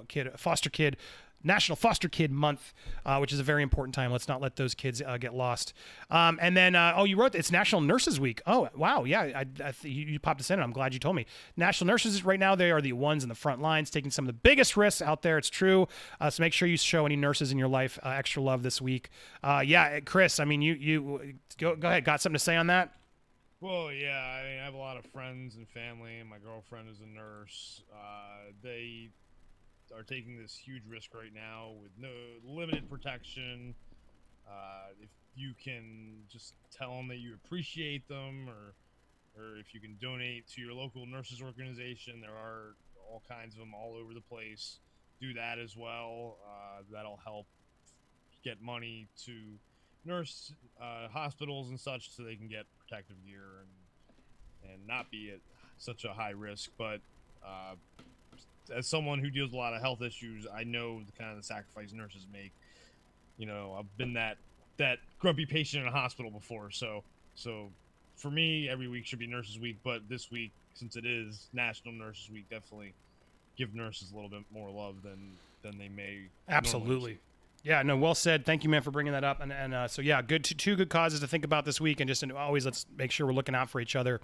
kid 0.07 0.31
foster 0.37 0.69
kid 0.69 0.97
National 1.43 1.75
Foster 1.75 2.09
Kid 2.09 2.31
Month, 2.31 2.73
uh, 3.05 3.17
which 3.17 3.33
is 3.33 3.39
a 3.39 3.43
very 3.43 3.63
important 3.63 3.95
time. 3.95 4.11
Let's 4.11 4.27
not 4.27 4.41
let 4.41 4.55
those 4.55 4.73
kids 4.73 5.01
uh, 5.01 5.17
get 5.17 5.33
lost. 5.33 5.73
Um, 6.09 6.39
and 6.41 6.55
then, 6.55 6.75
uh, 6.75 6.93
oh, 6.95 7.03
you 7.03 7.17
wrote 7.17 7.35
it's 7.35 7.51
National 7.51 7.81
Nurses 7.81 8.19
Week. 8.19 8.41
Oh, 8.45 8.69
wow, 8.75 9.03
yeah, 9.03 9.21
I, 9.21 9.45
I 9.63 9.73
you, 9.83 10.05
you, 10.05 10.19
popped 10.19 10.39
this 10.39 10.51
in. 10.51 10.59
I'm 10.59 10.71
glad 10.71 10.93
you 10.93 10.99
told 10.99 11.15
me. 11.15 11.25
National 11.57 11.87
Nurses 11.87 12.23
right 12.23 12.39
now 12.39 12.55
they 12.55 12.71
are 12.71 12.81
the 12.81 12.93
ones 12.93 13.23
in 13.23 13.29
the 13.29 13.35
front 13.35 13.61
lines, 13.61 13.89
taking 13.89 14.11
some 14.11 14.25
of 14.25 14.27
the 14.27 14.33
biggest 14.33 14.77
risks 14.77 15.01
out 15.01 15.21
there. 15.21 15.37
It's 15.37 15.49
true. 15.49 15.87
Uh, 16.19 16.29
so 16.29 16.41
make 16.41 16.53
sure 16.53 16.67
you 16.67 16.77
show 16.77 17.05
any 17.05 17.15
nurses 17.15 17.51
in 17.51 17.57
your 17.57 17.67
life 17.67 17.99
uh, 18.03 18.09
extra 18.09 18.41
love 18.41 18.63
this 18.63 18.81
week. 18.81 19.09
Uh, 19.43 19.63
yeah, 19.65 19.99
Chris. 20.01 20.39
I 20.39 20.45
mean, 20.45 20.61
you 20.61 20.73
you 20.73 21.33
go 21.57 21.75
go 21.75 21.87
ahead. 21.87 22.05
Got 22.05 22.21
something 22.21 22.35
to 22.35 22.39
say 22.39 22.55
on 22.55 22.67
that? 22.67 22.93
Well, 23.59 23.91
yeah. 23.91 24.17
I 24.17 24.49
mean, 24.49 24.59
I 24.59 24.65
have 24.65 24.73
a 24.73 24.77
lot 24.77 24.97
of 24.97 25.05
friends 25.05 25.55
and 25.55 25.67
family. 25.69 26.17
and 26.19 26.29
My 26.29 26.39
girlfriend 26.39 26.89
is 26.89 26.99
a 26.99 27.05
nurse. 27.05 27.83
they 28.63 29.09
are 29.95 30.03
taking 30.03 30.37
this 30.37 30.55
huge 30.55 30.83
risk 30.87 31.13
right 31.13 31.33
now 31.33 31.73
with 31.81 31.91
no 31.97 32.09
limited 32.43 32.89
protection. 32.89 33.75
Uh, 34.47 34.93
if 35.01 35.09
you 35.35 35.53
can 35.63 36.23
just 36.29 36.53
tell 36.75 36.95
them 36.95 37.07
that 37.07 37.17
you 37.17 37.33
appreciate 37.33 38.07
them, 38.07 38.47
or 38.49 38.73
or 39.37 39.57
if 39.57 39.73
you 39.73 39.79
can 39.79 39.97
donate 40.01 40.47
to 40.47 40.61
your 40.61 40.73
local 40.73 41.05
nurses 41.05 41.41
organization, 41.41 42.19
there 42.21 42.35
are 42.35 42.75
all 43.09 43.23
kinds 43.29 43.53
of 43.53 43.59
them 43.59 43.73
all 43.73 43.95
over 43.95 44.13
the 44.13 44.21
place. 44.21 44.79
Do 45.19 45.33
that 45.33 45.59
as 45.59 45.77
well. 45.77 46.37
Uh, 46.45 46.83
that'll 46.91 47.19
help 47.23 47.45
get 48.43 48.61
money 48.61 49.07
to 49.25 49.33
nurse 50.03 50.53
uh, 50.81 51.07
hospitals 51.07 51.69
and 51.69 51.79
such, 51.79 52.15
so 52.15 52.23
they 52.23 52.35
can 52.35 52.47
get 52.47 52.65
protective 52.79 53.17
gear 53.25 53.61
and 53.61 54.71
and 54.73 54.87
not 54.87 55.09
be 55.09 55.31
at 55.31 55.39
such 55.77 56.05
a 56.05 56.13
high 56.13 56.31
risk. 56.31 56.71
But 56.77 57.01
uh, 57.45 57.75
as 58.75 58.87
someone 58.87 59.19
who 59.19 59.29
deals 59.29 59.49
with 59.49 59.55
a 59.55 59.57
lot 59.57 59.73
of 59.73 59.81
health 59.81 60.01
issues, 60.01 60.47
I 60.53 60.63
know 60.63 61.01
the 61.03 61.11
kind 61.11 61.37
of 61.37 61.43
sacrifice 61.45 61.91
nurses 61.93 62.25
make. 62.31 62.51
You 63.37 63.45
know, 63.45 63.75
I've 63.77 63.97
been 63.97 64.13
that 64.13 64.37
that 64.77 64.99
grumpy 65.19 65.45
patient 65.45 65.83
in 65.83 65.87
a 65.87 65.91
hospital 65.91 66.31
before, 66.31 66.71
so 66.71 67.03
so 67.35 67.71
for 68.21 68.29
me, 68.29 68.69
every 68.69 68.87
week 68.87 69.05
should 69.05 69.19
be 69.19 69.27
Nurses 69.27 69.59
Week, 69.59 69.77
but 69.83 70.07
this 70.07 70.29
week, 70.29 70.51
since 70.75 70.95
it 70.95 71.05
is 71.05 71.47
National 71.53 71.93
Nurses 71.93 72.29
Week, 72.29 72.45
definitely 72.49 72.93
give 73.57 73.73
nurses 73.73 74.11
a 74.11 74.15
little 74.15 74.29
bit 74.29 74.43
more 74.53 74.69
love 74.69 75.01
than 75.03 75.33
than 75.63 75.77
they 75.77 75.89
may. 75.89 76.27
Absolutely. 76.47 77.19
Yeah, 77.63 77.83
no, 77.83 77.95
well 77.95 78.15
said. 78.15 78.45
Thank 78.45 78.63
you, 78.63 78.69
man, 78.69 78.81
for 78.81 78.89
bringing 78.89 79.13
that 79.13 79.23
up. 79.23 79.39
And, 79.39 79.51
and 79.51 79.73
uh, 79.73 79.87
so, 79.87 80.01
yeah, 80.01 80.23
good 80.23 80.43
two, 80.43 80.55
two 80.55 80.75
good 80.75 80.89
causes 80.89 81.19
to 81.19 81.27
think 81.27 81.45
about 81.45 81.63
this 81.63 81.79
week, 81.79 81.99
and 81.99 82.07
just 82.07 82.23
and 82.23 82.31
always 82.31 82.65
let's 82.65 82.85
make 82.97 83.11
sure 83.11 83.27
we're 83.27 83.33
looking 83.33 83.53
out 83.53 83.69
for 83.69 83.79
each 83.79 83.95
other. 83.95 84.19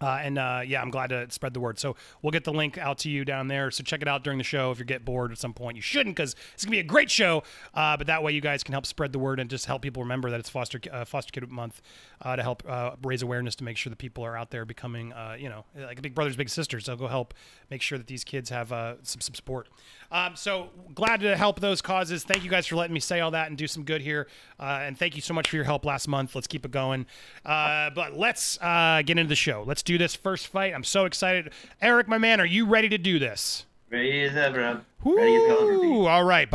Uh, 0.00 0.18
and 0.22 0.38
uh, 0.38 0.60
yeah, 0.66 0.82
I'm 0.82 0.90
glad 0.90 1.08
to 1.08 1.30
spread 1.30 1.54
the 1.54 1.60
word. 1.60 1.78
So 1.78 1.96
we'll 2.20 2.30
get 2.30 2.44
the 2.44 2.52
link 2.52 2.76
out 2.76 2.98
to 2.98 3.10
you 3.10 3.24
down 3.24 3.48
there. 3.48 3.70
So 3.70 3.82
check 3.82 4.02
it 4.02 4.08
out 4.08 4.24
during 4.24 4.38
the 4.38 4.44
show. 4.44 4.70
If 4.70 4.78
you 4.78 4.84
get 4.84 5.04
bored 5.04 5.32
at 5.32 5.38
some 5.38 5.54
point, 5.54 5.76
you 5.76 5.82
shouldn't 5.82 6.16
because 6.16 6.36
it's 6.54 6.64
gonna 6.64 6.72
be 6.72 6.80
a 6.80 6.84
great 6.84 7.10
show. 7.10 7.42
Uh, 7.72 7.96
but 7.96 8.06
that 8.06 8.22
way, 8.22 8.32
you 8.32 8.40
guys 8.40 8.62
can 8.62 8.72
help 8.72 8.84
spread 8.84 9.12
the 9.12 9.18
word 9.18 9.40
and 9.40 9.48
just 9.48 9.66
help 9.66 9.82
people 9.82 10.02
remember 10.02 10.30
that 10.30 10.40
it's 10.40 10.50
Foster 10.50 10.80
uh, 10.92 11.04
Foster 11.04 11.32
Kid 11.32 11.50
Month 11.50 11.80
uh, 12.20 12.36
to 12.36 12.42
help 12.42 12.62
uh, 12.68 12.92
raise 13.02 13.22
awareness 13.22 13.54
to 13.56 13.64
make 13.64 13.76
sure 13.76 13.90
that 13.90 13.96
people 13.96 14.24
are 14.24 14.36
out 14.36 14.50
there 14.50 14.64
becoming, 14.64 15.14
you 15.38 15.48
know, 15.48 15.64
like 15.74 16.02
big 16.02 16.14
brothers, 16.14 16.36
big 16.36 16.50
sisters. 16.50 16.84
So 16.84 16.96
go 16.96 17.08
help 17.08 17.32
make 17.70 17.80
sure 17.80 17.96
that 17.96 18.06
these 18.06 18.24
kids 18.24 18.50
have 18.50 18.68
some 19.02 19.20
some 19.20 19.34
support. 19.34 19.68
Um, 20.12 20.36
so 20.36 20.68
glad 20.94 21.20
to 21.20 21.36
help 21.36 21.60
those 21.60 21.80
causes. 21.80 22.22
Thank 22.22 22.44
you 22.44 22.50
guys 22.50 22.66
for 22.66 22.76
letting 22.76 22.94
me 22.94 23.00
say 23.00 23.20
all 23.20 23.30
that 23.30 23.48
and 23.48 23.56
do 23.56 23.66
some 23.66 23.82
good 23.82 24.02
here. 24.02 24.28
And 24.58 24.98
thank 24.98 25.16
you 25.16 25.22
so 25.22 25.32
much 25.32 25.48
for 25.48 25.56
your 25.56 25.64
help 25.64 25.84
last 25.84 26.06
month. 26.06 26.34
Let's 26.34 26.46
keep 26.46 26.64
it 26.64 26.70
going. 26.70 27.06
But 27.44 28.14
let's 28.14 28.58
get 28.58 29.10
into 29.10 29.24
the 29.24 29.34
show. 29.34 29.64
Let's 29.66 29.82
do 29.86 29.96
this 29.96 30.14
first 30.14 30.48
fight. 30.48 30.74
I'm 30.74 30.84
so 30.84 31.06
excited. 31.06 31.52
Eric, 31.80 32.08
my 32.08 32.18
man, 32.18 32.40
are 32.40 32.46
you 32.46 32.66
ready 32.66 32.90
to 32.90 32.98
do 32.98 33.18
this? 33.18 33.64
Ready 33.90 34.24
as 34.24 34.36
ever. 34.36 34.82
Ready 35.04 35.36
as 35.36 35.42
ever. 35.50 36.08
All 36.08 36.24
right. 36.24 36.48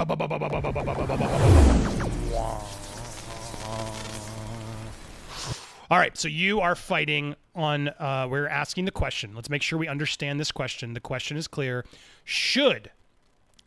All 5.90 5.98
right, 5.98 6.18
so 6.18 6.28
you 6.28 6.62
are 6.62 6.76
fighting 6.76 7.36
on. 7.56 7.90
Uh, 7.90 8.28
we're 8.30 8.48
asking 8.48 8.86
the 8.86 8.92
question. 8.92 9.34
Let's 9.36 9.50
make 9.50 9.62
sure 9.62 9.80
we 9.80 9.88
understand 9.88 10.40
this 10.40 10.52
question. 10.52 10.94
The 10.94 11.00
question 11.00 11.36
is 11.36 11.48
clear. 11.48 11.86
Should 12.24 12.92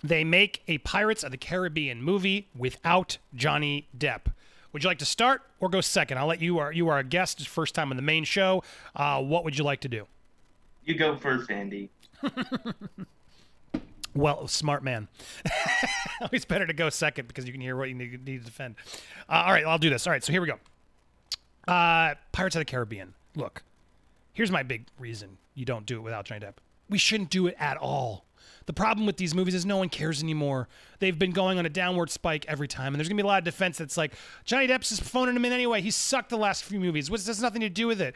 they 0.02 0.24
make 0.24 0.62
a 0.68 0.78
Pirates 0.78 1.22
of 1.22 1.32
the 1.32 1.36
Caribbean 1.36 2.02
movie 2.02 2.48
without 2.56 3.18
Johnny 3.34 3.88
Depp? 3.96 4.32
Would 4.74 4.82
you 4.82 4.88
like 4.88 4.98
to 4.98 5.06
start 5.06 5.42
or 5.60 5.68
go 5.70 5.80
second? 5.80 6.18
I'll 6.18 6.26
let 6.26 6.42
you 6.42 6.58
are 6.58 6.72
you 6.72 6.88
are 6.88 6.98
a 6.98 7.04
guest, 7.04 7.38
it's 7.38 7.46
first 7.46 7.74
time 7.74 7.90
on 7.90 7.96
the 7.96 8.02
main 8.02 8.24
show. 8.24 8.62
Uh, 8.94 9.22
what 9.22 9.44
would 9.44 9.56
you 9.56 9.64
like 9.64 9.80
to 9.80 9.88
do? 9.88 10.06
You 10.84 10.96
go 10.96 11.16
first, 11.16 11.50
Andy. 11.50 11.88
Well, 14.16 14.46
smart 14.46 14.84
man. 14.84 15.08
Always 16.20 16.44
better 16.44 16.66
to 16.68 16.72
go 16.72 16.88
second 16.88 17.26
because 17.26 17.46
you 17.46 17.52
can 17.52 17.60
hear 17.60 17.76
what 17.76 17.88
you 17.88 17.96
need, 17.96 18.24
need 18.24 18.38
to 18.38 18.44
defend. 18.44 18.76
Uh, 19.28 19.42
all 19.46 19.52
right, 19.52 19.64
I'll 19.66 19.78
do 19.78 19.90
this. 19.90 20.06
All 20.06 20.12
right, 20.12 20.22
so 20.22 20.30
here 20.30 20.40
we 20.40 20.46
go. 20.46 20.58
Uh, 21.66 22.14
Pirates 22.30 22.54
of 22.54 22.60
the 22.60 22.64
Caribbean. 22.64 23.14
Look, 23.34 23.64
here's 24.32 24.52
my 24.52 24.62
big 24.62 24.86
reason 25.00 25.38
you 25.54 25.64
don't 25.64 25.84
do 25.84 25.96
it 25.96 26.02
without 26.02 26.26
Johnny 26.26 26.46
Depp. 26.46 26.54
We 26.88 26.96
shouldn't 26.96 27.30
do 27.30 27.48
it 27.48 27.56
at 27.58 27.76
all. 27.76 28.24
The 28.66 28.72
problem 28.72 29.06
with 29.06 29.16
these 29.16 29.34
movies 29.34 29.54
is 29.54 29.66
no 29.66 29.78
one 29.78 29.88
cares 29.88 30.22
anymore. 30.22 30.68
They've 30.98 31.18
been 31.18 31.32
going 31.32 31.58
on 31.58 31.66
a 31.66 31.70
downward 31.70 32.10
spike 32.10 32.44
every 32.48 32.68
time, 32.68 32.88
and 32.88 32.96
there's 32.96 33.08
gonna 33.08 33.22
be 33.22 33.26
a 33.26 33.26
lot 33.26 33.38
of 33.38 33.44
defense 33.44 33.78
that's 33.78 33.96
like 33.96 34.14
Johnny 34.44 34.66
Depp's 34.66 34.90
just 34.90 35.02
phoning 35.02 35.36
him 35.36 35.44
in 35.44 35.52
anyway. 35.52 35.80
He 35.80 35.90
sucked 35.90 36.30
the 36.30 36.38
last 36.38 36.64
few 36.64 36.80
movies. 36.80 37.10
Which 37.10 37.26
has 37.26 37.40
nothing 37.40 37.60
to 37.60 37.68
do 37.68 37.86
with 37.86 38.00
it. 38.00 38.14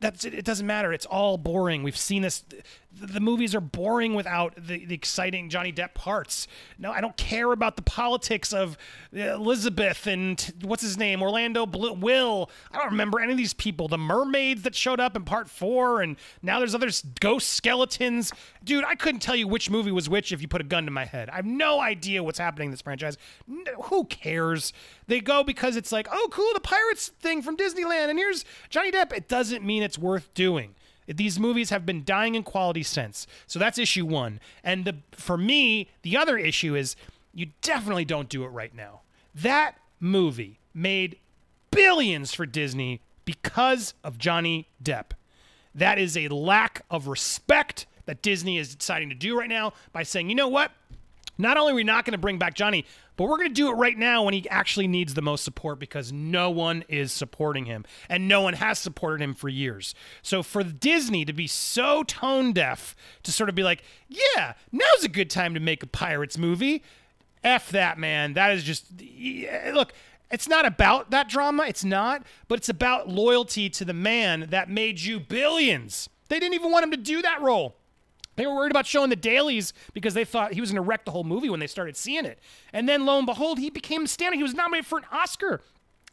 That's 0.00 0.24
it. 0.24 0.34
It 0.34 0.44
doesn't 0.44 0.66
matter. 0.66 0.92
It's 0.92 1.06
all 1.06 1.36
boring. 1.36 1.82
We've 1.82 1.96
seen 1.96 2.22
this. 2.22 2.44
The, 2.92 3.06
the 3.06 3.20
movies 3.20 3.54
are 3.54 3.60
boring 3.60 4.14
without 4.14 4.54
the, 4.56 4.84
the 4.84 4.94
exciting 4.94 5.50
Johnny 5.50 5.72
Depp 5.72 5.94
parts. 5.94 6.46
No, 6.78 6.90
I 6.90 7.00
don't 7.00 7.16
care 7.16 7.52
about 7.52 7.76
the 7.76 7.82
politics 7.82 8.52
of 8.52 8.78
uh, 9.14 9.20
Elizabeth 9.34 10.06
and 10.06 10.54
what's 10.62 10.82
his 10.82 10.96
name, 10.96 11.22
Orlando 11.22 11.66
Bl- 11.66 11.94
Will. 11.94 12.50
I 12.72 12.78
don't 12.78 12.90
remember 12.90 13.20
any 13.20 13.32
of 13.32 13.38
these 13.38 13.54
people. 13.54 13.88
The 13.88 13.98
mermaids 13.98 14.62
that 14.62 14.74
showed 14.74 15.00
up 15.00 15.16
in 15.16 15.24
part 15.24 15.50
four, 15.50 16.02
and 16.02 16.16
now 16.42 16.58
there's 16.58 16.74
other 16.74 16.90
ghost 17.20 17.50
skeletons. 17.50 18.32
Dude, 18.64 18.84
I 18.84 18.94
couldn't 18.94 19.20
tell 19.20 19.36
you 19.36 19.48
which 19.48 19.70
movie 19.70 19.92
was 19.92 20.08
which 20.08 20.32
if 20.32 20.40
you 20.40 20.48
put 20.48 20.60
a 20.60 20.64
gun 20.64 20.84
to 20.84 20.90
my 20.90 21.04
head. 21.04 21.28
I 21.30 21.36
have 21.36 21.46
no 21.46 21.80
idea 21.80 21.97
what's 22.06 22.38
happening 22.38 22.66
in 22.66 22.70
this 22.70 22.82
franchise. 22.82 23.16
N- 23.48 23.64
who 23.84 24.04
cares? 24.04 24.72
They 25.06 25.20
go 25.20 25.42
because 25.44 25.76
it's 25.76 25.92
like, 25.92 26.08
oh, 26.10 26.28
cool, 26.30 26.50
the 26.54 26.60
pirates 26.60 27.08
thing 27.08 27.42
from 27.42 27.56
Disneyland, 27.56 28.10
and 28.10 28.18
here's 28.18 28.44
Johnny 28.70 28.90
Depp. 28.90 29.12
It 29.12 29.28
doesn't 29.28 29.64
mean 29.64 29.82
it's 29.82 29.98
worth 29.98 30.32
doing. 30.34 30.74
These 31.06 31.40
movies 31.40 31.70
have 31.70 31.86
been 31.86 32.04
dying 32.04 32.34
in 32.34 32.42
quality 32.42 32.82
since. 32.82 33.26
So 33.46 33.58
that's 33.58 33.78
issue 33.78 34.04
one. 34.04 34.40
And 34.62 34.84
the, 34.84 34.96
for 35.12 35.38
me, 35.38 35.88
the 36.02 36.16
other 36.16 36.36
issue 36.36 36.74
is 36.74 36.96
you 37.32 37.46
definitely 37.62 38.04
don't 38.04 38.28
do 38.28 38.44
it 38.44 38.48
right 38.48 38.74
now. 38.74 39.00
That 39.34 39.76
movie 40.00 40.60
made 40.74 41.18
billions 41.70 42.34
for 42.34 42.44
Disney 42.44 43.00
because 43.24 43.94
of 44.04 44.18
Johnny 44.18 44.68
Depp. 44.82 45.12
That 45.74 45.98
is 45.98 46.16
a 46.16 46.28
lack 46.28 46.84
of 46.90 47.06
respect 47.06 47.86
that 48.06 48.22
Disney 48.22 48.58
is 48.58 48.74
deciding 48.74 49.10
to 49.10 49.14
do 49.14 49.38
right 49.38 49.48
now 49.48 49.74
by 49.92 50.02
saying, 50.02 50.28
you 50.28 50.34
know 50.34 50.48
what? 50.48 50.72
Not 51.38 51.56
only 51.56 51.72
are 51.72 51.76
we 51.76 51.84
not 51.84 52.04
going 52.04 52.12
to 52.12 52.18
bring 52.18 52.38
back 52.38 52.54
Johnny, 52.54 52.84
but 53.16 53.28
we're 53.28 53.36
going 53.36 53.48
to 53.48 53.54
do 53.54 53.70
it 53.70 53.74
right 53.74 53.96
now 53.96 54.24
when 54.24 54.34
he 54.34 54.48
actually 54.48 54.88
needs 54.88 55.14
the 55.14 55.22
most 55.22 55.44
support 55.44 55.78
because 55.78 56.12
no 56.12 56.50
one 56.50 56.84
is 56.88 57.12
supporting 57.12 57.64
him 57.64 57.84
and 58.08 58.26
no 58.26 58.42
one 58.42 58.54
has 58.54 58.78
supported 58.78 59.22
him 59.22 59.34
for 59.34 59.48
years. 59.48 59.94
So 60.22 60.42
for 60.42 60.64
Disney 60.64 61.24
to 61.24 61.32
be 61.32 61.46
so 61.46 62.02
tone 62.02 62.52
deaf 62.52 62.96
to 63.22 63.32
sort 63.32 63.48
of 63.48 63.54
be 63.54 63.62
like, 63.62 63.82
yeah, 64.08 64.54
now's 64.72 65.04
a 65.04 65.08
good 65.08 65.30
time 65.30 65.54
to 65.54 65.60
make 65.60 65.82
a 65.82 65.86
Pirates 65.86 66.36
movie. 66.36 66.82
F 67.44 67.70
that, 67.70 67.98
man. 67.98 68.34
That 68.34 68.52
is 68.52 68.64
just 68.64 68.86
look. 69.72 69.92
It's 70.30 70.48
not 70.48 70.66
about 70.66 71.10
that 71.10 71.28
drama. 71.28 71.64
It's 71.66 71.84
not, 71.84 72.22
but 72.48 72.58
it's 72.58 72.68
about 72.68 73.08
loyalty 73.08 73.70
to 73.70 73.84
the 73.84 73.94
man 73.94 74.48
that 74.50 74.68
made 74.68 75.00
you 75.00 75.18
billions. 75.18 76.10
They 76.28 76.38
didn't 76.38 76.54
even 76.54 76.70
want 76.70 76.84
him 76.84 76.90
to 76.90 76.98
do 76.98 77.22
that 77.22 77.40
role. 77.40 77.77
They 78.38 78.46
were 78.46 78.54
worried 78.54 78.70
about 78.70 78.86
showing 78.86 79.10
the 79.10 79.16
dailies 79.16 79.72
because 79.94 80.14
they 80.14 80.24
thought 80.24 80.52
he 80.52 80.60
was 80.60 80.70
going 80.70 80.80
to 80.80 80.88
wreck 80.88 81.04
the 81.04 81.10
whole 81.10 81.24
movie 81.24 81.50
when 81.50 81.58
they 81.58 81.66
started 81.66 81.96
seeing 81.96 82.24
it. 82.24 82.38
And 82.72 82.88
then 82.88 83.04
lo 83.04 83.18
and 83.18 83.26
behold, 83.26 83.58
he 83.58 83.68
became 83.68 84.06
standing. 84.06 84.38
He 84.38 84.44
was 84.44 84.54
nominated 84.54 84.86
for 84.86 84.98
an 84.98 85.06
Oscar. 85.10 85.60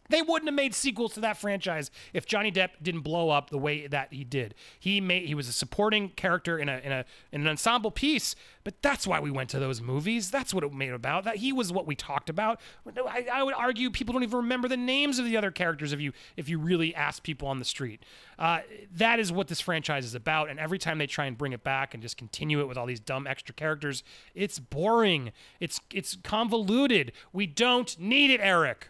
They 0.10 0.22
wouldn't 0.22 0.48
have 0.48 0.56
made 0.56 0.76
sequels 0.76 1.14
to 1.16 1.20
that 1.22 1.38
franchise 1.38 1.90
if 2.14 2.26
Johnny 2.26 2.52
Depp 2.52 2.70
didn't 2.82 3.02
blow 3.02 3.30
up 3.30 3.50
the 3.50 3.58
way 3.58 3.88
that 3.88 4.14
he 4.14 4.24
did. 4.24 4.54
He 4.80 5.02
made 5.02 5.28
he 5.28 5.36
was 5.36 5.48
a 5.48 5.54
supporting 5.54 6.10
character 6.10 6.58
in 6.60 6.70
a 6.70 6.78
in 6.78 6.92
a 6.92 7.06
in 7.32 7.42
an 7.42 7.48
ensemble 7.48 7.92
piece, 7.92 8.36
but 8.64 8.82
that's 8.82 9.08
why 9.08 9.20
we 9.20 9.32
went 9.32 9.50
to 9.52 9.60
those 9.60 9.82
movies. 9.82 10.30
That's 10.30 10.54
what 10.54 10.64
it 10.64 10.74
made 10.74 10.92
about. 10.92 11.24
That 11.24 11.38
he 11.38 11.52
was 11.52 11.72
what 11.72 11.88
we 11.88 11.96
talked 11.96 12.30
about. 12.30 12.60
I, 13.08 13.28
I 13.32 13.44
would 13.44 13.56
argue 13.56 13.90
people 13.90 14.14
don't 14.14 14.24
even 14.24 14.38
remember 14.38 14.68
the 14.68 14.78
names 14.78 15.20
of 15.20 15.26
the 15.26 15.38
other 15.38 15.52
characters 15.52 15.94
if 15.94 16.00
you 16.00 16.14
if 16.38 16.50
you 16.50 16.60
really 16.60 16.94
ask 16.94 17.24
people 17.24 17.48
on 17.48 17.60
the 17.60 17.66
street. 17.66 18.04
Uh, 18.38 18.60
that 18.96 19.20
is 19.20 19.32
what 19.32 19.48
this 19.48 19.62
franchise 19.62 20.06
is 20.06 20.16
about. 20.16 20.50
And 20.50 20.60
every 20.60 20.78
time 20.78 20.98
they 20.98 21.08
try 21.08 21.26
and 21.26 21.38
bring 21.38 21.54
it 21.54 21.64
back 21.64 21.94
and 21.94 22.04
just 22.04 22.18
continue 22.18 22.60
it 22.60 22.68
with 22.68 22.78
all 22.78 22.86
these 22.86 23.00
dumb 23.00 23.28
extra 23.28 23.56
characters, 23.56 24.04
it's 24.34 24.60
boring. 24.60 25.32
It's 25.60 25.80
it's 25.92 26.18
convoluted. 26.24 27.12
We 27.34 27.48
don't 27.48 27.98
need 28.00 28.30
it, 28.30 28.40
Eric. 28.42 28.90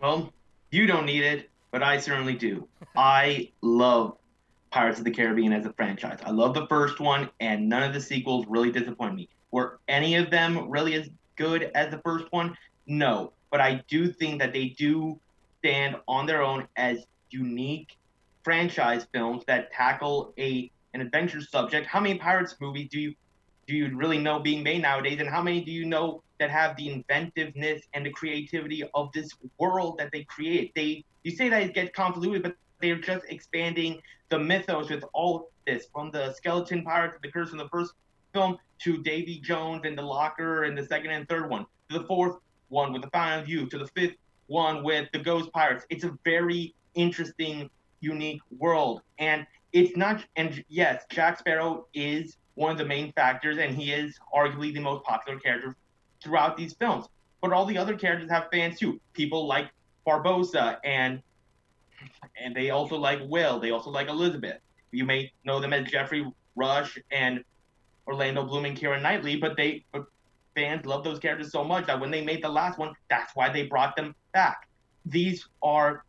Well, 0.00 0.32
you 0.70 0.86
don't 0.86 1.06
need 1.06 1.22
it, 1.22 1.50
but 1.70 1.82
I 1.82 1.98
certainly 1.98 2.34
do. 2.34 2.68
I 2.96 3.50
love 3.62 4.16
Pirates 4.70 4.98
of 4.98 5.04
the 5.04 5.10
Caribbean 5.10 5.52
as 5.52 5.64
a 5.64 5.72
franchise. 5.72 6.18
I 6.24 6.30
love 6.30 6.54
the 6.54 6.66
first 6.66 7.00
one, 7.00 7.30
and 7.40 7.68
none 7.68 7.82
of 7.82 7.94
the 7.94 8.00
sequels 8.00 8.46
really 8.48 8.70
disappoint 8.70 9.14
me. 9.14 9.28
Were 9.50 9.78
any 9.88 10.16
of 10.16 10.30
them 10.30 10.68
really 10.68 10.94
as 10.94 11.08
good 11.36 11.70
as 11.74 11.90
the 11.90 11.98
first 11.98 12.26
one? 12.30 12.56
No. 12.86 13.32
But 13.50 13.60
I 13.60 13.82
do 13.88 14.12
think 14.12 14.40
that 14.40 14.52
they 14.52 14.70
do 14.70 15.18
stand 15.60 15.96
on 16.06 16.26
their 16.26 16.42
own 16.42 16.68
as 16.76 17.06
unique 17.30 17.96
franchise 18.44 19.06
films 19.12 19.44
that 19.46 19.72
tackle 19.72 20.34
a 20.38 20.70
an 20.94 21.00
adventure 21.00 21.40
subject. 21.40 21.86
How 21.86 22.00
many 22.00 22.18
pirates 22.18 22.56
movies 22.60 22.88
do 22.90 23.00
you 23.00 23.14
do 23.66 23.74
you 23.74 23.96
really 23.96 24.18
know 24.18 24.38
being 24.38 24.62
made 24.62 24.82
nowadays, 24.82 25.20
and 25.20 25.28
how 25.28 25.42
many 25.42 25.64
do 25.64 25.70
you 25.70 25.84
know 25.84 26.22
that 26.38 26.50
have 26.50 26.76
the 26.76 26.90
inventiveness 26.90 27.82
and 27.94 28.04
the 28.04 28.10
creativity 28.10 28.84
of 28.94 29.10
this 29.12 29.30
world 29.58 29.98
that 29.98 30.10
they 30.12 30.24
create? 30.24 30.74
They 30.74 31.04
you 31.24 31.32
say 31.32 31.48
that 31.48 31.62
it 31.62 31.74
gets 31.74 31.90
convoluted, 31.94 32.42
but 32.42 32.54
they're 32.80 33.00
just 33.00 33.24
expanding 33.28 34.00
the 34.28 34.38
mythos 34.38 34.90
with 34.90 35.04
all 35.12 35.50
this, 35.66 35.86
from 35.92 36.10
the 36.10 36.32
skeleton 36.34 36.84
pirates 36.84 37.16
the 37.22 37.30
curse 37.30 37.52
in 37.52 37.58
the 37.58 37.68
first 37.68 37.92
film 38.32 38.58
to 38.80 39.02
Davy 39.02 39.40
Jones 39.40 39.82
and 39.84 39.96
the 39.96 40.02
locker 40.02 40.64
in 40.64 40.74
the 40.74 40.84
second 40.84 41.10
and 41.10 41.28
third 41.28 41.48
one, 41.48 41.66
to 41.90 41.98
the 41.98 42.04
fourth 42.04 42.36
one 42.68 42.92
with 42.92 43.02
the 43.02 43.10
final 43.10 43.44
view, 43.44 43.66
to 43.66 43.78
the 43.78 43.86
fifth 43.88 44.16
one 44.46 44.84
with 44.84 45.08
the 45.12 45.18
Ghost 45.18 45.50
Pirates. 45.52 45.84
It's 45.90 46.04
a 46.04 46.16
very 46.24 46.74
interesting, 46.94 47.70
unique 48.00 48.40
world, 48.58 49.02
and 49.18 49.46
it's 49.72 49.96
not. 49.96 50.24
And 50.36 50.64
yes, 50.68 51.04
Jack 51.10 51.38
Sparrow 51.38 51.86
is 51.94 52.36
one 52.54 52.70
of 52.70 52.78
the 52.78 52.84
main 52.84 53.12
factors, 53.12 53.58
and 53.58 53.74
he 53.74 53.92
is 53.92 54.18
arguably 54.34 54.72
the 54.72 54.80
most 54.80 55.04
popular 55.04 55.38
character 55.38 55.76
throughout 56.26 56.56
these 56.56 56.74
films. 56.74 57.06
But 57.40 57.52
all 57.52 57.64
the 57.64 57.78
other 57.78 57.96
characters 57.96 58.30
have 58.30 58.48
fans 58.52 58.78
too. 58.78 59.00
People 59.12 59.46
like 59.46 59.70
Barbossa, 60.06 60.78
and 60.84 61.22
and 62.36 62.54
they 62.54 62.70
also 62.70 62.96
like 62.96 63.20
Will. 63.24 63.58
They 63.60 63.70
also 63.70 63.90
like 63.90 64.08
Elizabeth. 64.08 64.58
You 64.90 65.04
may 65.04 65.32
know 65.44 65.60
them 65.60 65.72
as 65.72 65.88
Geoffrey 65.90 66.26
Rush 66.56 66.98
and 67.10 67.44
Orlando 68.06 68.44
Bloom 68.44 68.64
and 68.64 68.76
Keira 68.76 69.00
Knightley, 69.00 69.36
but 69.36 69.56
they 69.56 69.84
but 69.92 70.06
fans 70.54 70.84
love 70.86 71.04
those 71.04 71.18
characters 71.18 71.52
so 71.52 71.62
much 71.62 71.86
that 71.86 72.00
when 72.00 72.10
they 72.10 72.24
made 72.24 72.42
the 72.42 72.48
last 72.48 72.78
one, 72.78 72.94
that's 73.08 73.34
why 73.36 73.48
they 73.48 73.64
brought 73.64 73.94
them 73.94 74.14
back. 74.32 74.68
These 75.04 75.46
are 75.62 76.04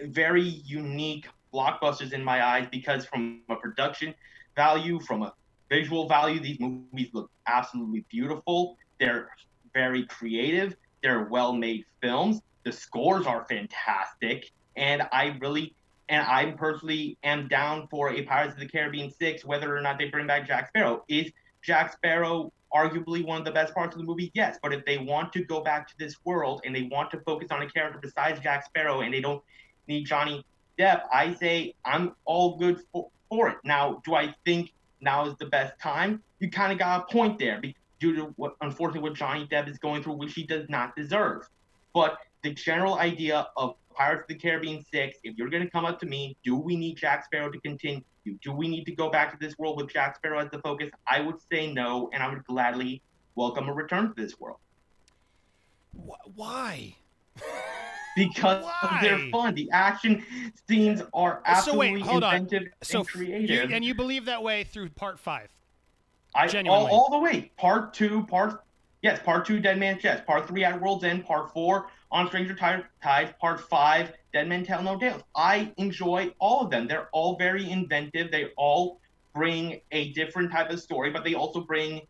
very 0.00 0.42
unique 0.42 1.26
blockbusters 1.52 2.12
in 2.12 2.22
my 2.22 2.44
eyes 2.44 2.66
because 2.70 3.06
from 3.06 3.40
a 3.48 3.56
production 3.56 4.14
value, 4.56 5.00
from 5.00 5.22
a 5.22 5.32
visual 5.70 6.08
value, 6.08 6.40
these 6.40 6.58
movies 6.58 7.08
look 7.12 7.30
absolutely 7.46 8.04
beautiful. 8.10 8.76
They're 9.04 9.28
very 9.74 10.06
creative. 10.06 10.76
They're 11.02 11.24
well-made 11.24 11.84
films. 12.00 12.40
The 12.64 12.72
scores 12.72 13.26
are 13.26 13.44
fantastic, 13.44 14.50
and 14.76 15.02
I 15.12 15.36
really 15.40 15.74
and 16.08 16.26
I 16.26 16.52
personally 16.52 17.18
am 17.22 17.48
down 17.48 17.88
for 17.88 18.10
a 18.10 18.22
Pirates 18.22 18.54
of 18.54 18.60
the 18.60 18.68
Caribbean 18.68 19.10
6, 19.10 19.44
whether 19.44 19.76
or 19.76 19.80
not 19.80 19.98
they 19.98 20.08
bring 20.08 20.26
back 20.26 20.46
Jack 20.46 20.68
Sparrow. 20.68 21.04
Is 21.08 21.32
Jack 21.62 21.92
Sparrow 21.92 22.52
arguably 22.74 23.24
one 23.24 23.38
of 23.38 23.44
the 23.44 23.50
best 23.50 23.74
parts 23.74 23.94
of 23.94 24.00
the 24.00 24.06
movie? 24.06 24.30
Yes. 24.34 24.58
But 24.62 24.74
if 24.74 24.84
they 24.84 24.98
want 24.98 25.32
to 25.34 25.44
go 25.44 25.62
back 25.62 25.88
to 25.88 25.94
this 25.98 26.16
world 26.24 26.60
and 26.64 26.74
they 26.74 26.82
want 26.82 27.10
to 27.12 27.20
focus 27.20 27.48
on 27.50 27.62
a 27.62 27.70
character 27.70 27.98
besides 28.02 28.40
Jack 28.40 28.66
Sparrow 28.66 29.00
and 29.00 29.14
they 29.14 29.20
don't 29.20 29.42
need 29.88 30.04
Johnny 30.04 30.44
Depp, 30.78 31.02
I 31.12 31.34
say 31.34 31.74
I'm 31.86 32.14
all 32.26 32.58
good 32.58 32.82
for, 32.92 33.08
for 33.30 33.48
it. 33.48 33.56
Now, 33.64 34.02
do 34.04 34.14
I 34.14 34.34
think 34.44 34.72
now 35.00 35.26
is 35.26 35.36
the 35.38 35.46
best 35.46 35.78
time? 35.80 36.22
You 36.38 36.50
kind 36.50 36.70
of 36.72 36.78
got 36.78 37.02
a 37.02 37.12
point 37.12 37.38
there 37.38 37.60
due 38.00 38.14
to 38.16 38.22
what, 38.36 38.54
unfortunately, 38.60 39.08
what 39.08 39.16
Johnny 39.16 39.46
Depp 39.50 39.68
is 39.68 39.78
going 39.78 40.02
through, 40.02 40.14
which 40.14 40.34
he 40.34 40.44
does 40.44 40.68
not 40.68 40.94
deserve. 40.96 41.48
But 41.92 42.18
the 42.42 42.52
general 42.52 42.98
idea 42.98 43.46
of 43.56 43.74
Pirates 43.94 44.22
of 44.22 44.28
the 44.28 44.34
Caribbean 44.34 44.84
6, 44.92 45.18
if 45.22 45.36
you're 45.36 45.48
going 45.48 45.62
to 45.62 45.70
come 45.70 45.84
up 45.84 46.00
to 46.00 46.06
me, 46.06 46.36
do 46.44 46.56
we 46.56 46.76
need 46.76 46.96
Jack 46.96 47.24
Sparrow 47.24 47.50
to 47.50 47.60
continue? 47.60 48.02
Do 48.42 48.52
we 48.52 48.68
need 48.68 48.84
to 48.84 48.94
go 48.94 49.10
back 49.10 49.30
to 49.32 49.38
this 49.38 49.56
world 49.58 49.76
with 49.76 49.92
Jack 49.92 50.16
Sparrow 50.16 50.40
as 50.40 50.50
the 50.50 50.58
focus? 50.60 50.90
I 51.06 51.20
would 51.20 51.36
say 51.52 51.72
no, 51.72 52.10
and 52.12 52.22
I 52.22 52.28
would 52.28 52.44
gladly 52.44 53.02
welcome 53.34 53.68
a 53.68 53.72
return 53.72 54.14
to 54.14 54.20
this 54.20 54.38
world. 54.40 54.58
Why? 56.34 56.96
because 58.16 58.64
Why? 58.64 58.98
they're 59.02 59.30
fun. 59.30 59.54
The 59.54 59.70
action 59.72 60.24
scenes 60.68 61.02
are 61.12 61.42
absolutely 61.44 61.86
so 61.86 61.92
wait, 61.92 62.02
hold 62.02 62.24
inventive 62.24 62.62
on. 62.62 62.68
So 62.82 62.98
and 63.00 63.08
creative. 63.08 63.70
You, 63.70 63.74
and 63.76 63.84
you 63.84 63.94
believe 63.94 64.24
that 64.26 64.42
way 64.42 64.64
through 64.64 64.90
part 64.90 65.18
five? 65.18 65.50
I, 66.34 66.46
Genuinely. 66.46 66.90
all, 66.90 67.04
all 67.04 67.10
the 67.10 67.18
way. 67.18 67.52
Part 67.56 67.94
two, 67.94 68.24
part 68.26 68.64
yes, 69.02 69.20
part 69.22 69.46
two, 69.46 69.60
Dead 69.60 69.78
Man's 69.78 70.02
Chest. 70.02 70.26
Part 70.26 70.48
three, 70.48 70.64
at 70.64 70.80
World's 70.80 71.04
End. 71.04 71.24
Part 71.24 71.52
four, 71.52 71.88
On 72.10 72.26
Stranger 72.28 72.54
Tides. 72.54 73.32
Part 73.40 73.60
five, 73.68 74.12
Dead 74.32 74.48
Men 74.48 74.64
Tell 74.64 74.82
No 74.82 74.98
Tales. 74.98 75.22
I 75.36 75.72
enjoy 75.76 76.32
all 76.40 76.62
of 76.62 76.70
them. 76.70 76.88
They're 76.88 77.08
all 77.12 77.36
very 77.36 77.70
inventive. 77.70 78.32
They 78.32 78.46
all 78.56 79.00
bring 79.34 79.80
a 79.92 80.12
different 80.12 80.50
type 80.50 80.70
of 80.70 80.80
story, 80.80 81.10
but 81.10 81.24
they 81.24 81.34
also 81.34 81.60
bring 81.60 82.02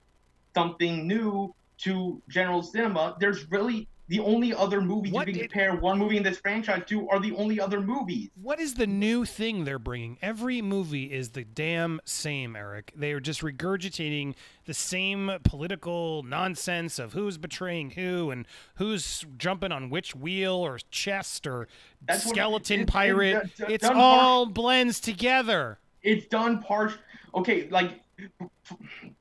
something 0.54 1.07
new 1.07 1.54
to 1.78 2.23
general 2.28 2.62
cinema. 2.62 3.16
There's 3.19 3.50
really 3.50 3.88
the 4.09 4.21
only 4.21 4.53
other 4.53 4.81
movies 4.83 5.13
What 5.13 5.27
you 5.27 5.33
can 5.33 5.43
did- 5.43 5.51
compare 5.51 5.75
one 5.77 5.99
movie 5.99 6.17
in 6.19 6.23
this 6.23 6.39
franchise 6.39 6.83
to 6.89 7.09
are 7.09 7.19
the 7.19 7.33
only 7.37 7.59
other 7.59 7.81
movies. 7.81 8.29
What 8.41 8.61
is 8.61 8.75
the 8.75 8.87
new 8.87 9.25
thing 9.25 9.65
they're 9.65 9.79
bringing? 9.79 10.19
Every 10.21 10.61
movie 10.61 11.13
is 11.13 11.31
the 11.31 11.45
damn 11.45 12.01
same, 12.05 12.55
Eric. 12.55 12.93
They 12.95 13.13
are 13.13 13.21
just 13.21 13.41
regurgitating 13.41 14.35
the 14.67 14.75
same 14.75 15.31
political 15.43 16.23
nonsense 16.23 16.99
of 16.99 17.15
who's 17.15 17.39
betraying 17.39 17.93
who 17.93 18.31
and 18.31 18.47
who's 18.77 19.25
jumping 19.39 19.73
on 19.73 19.89
which 19.89 20.15
wheel 20.15 20.55
or 20.55 20.79
chest 20.91 21.47
or 21.47 21.67
That's 22.07 22.29
skeleton 22.29 22.81
it- 22.81 22.83
it- 22.83 22.89
pirate. 22.89 23.37
it- 23.59 23.61
it- 23.61 23.71
it's 23.71 23.85
all 23.87 24.45
blends 24.47 25.01
together. 25.01 25.79
it's 26.03 26.27
done 26.27 26.61
part 26.63 26.99
okay 27.35 27.67
like 27.71 28.03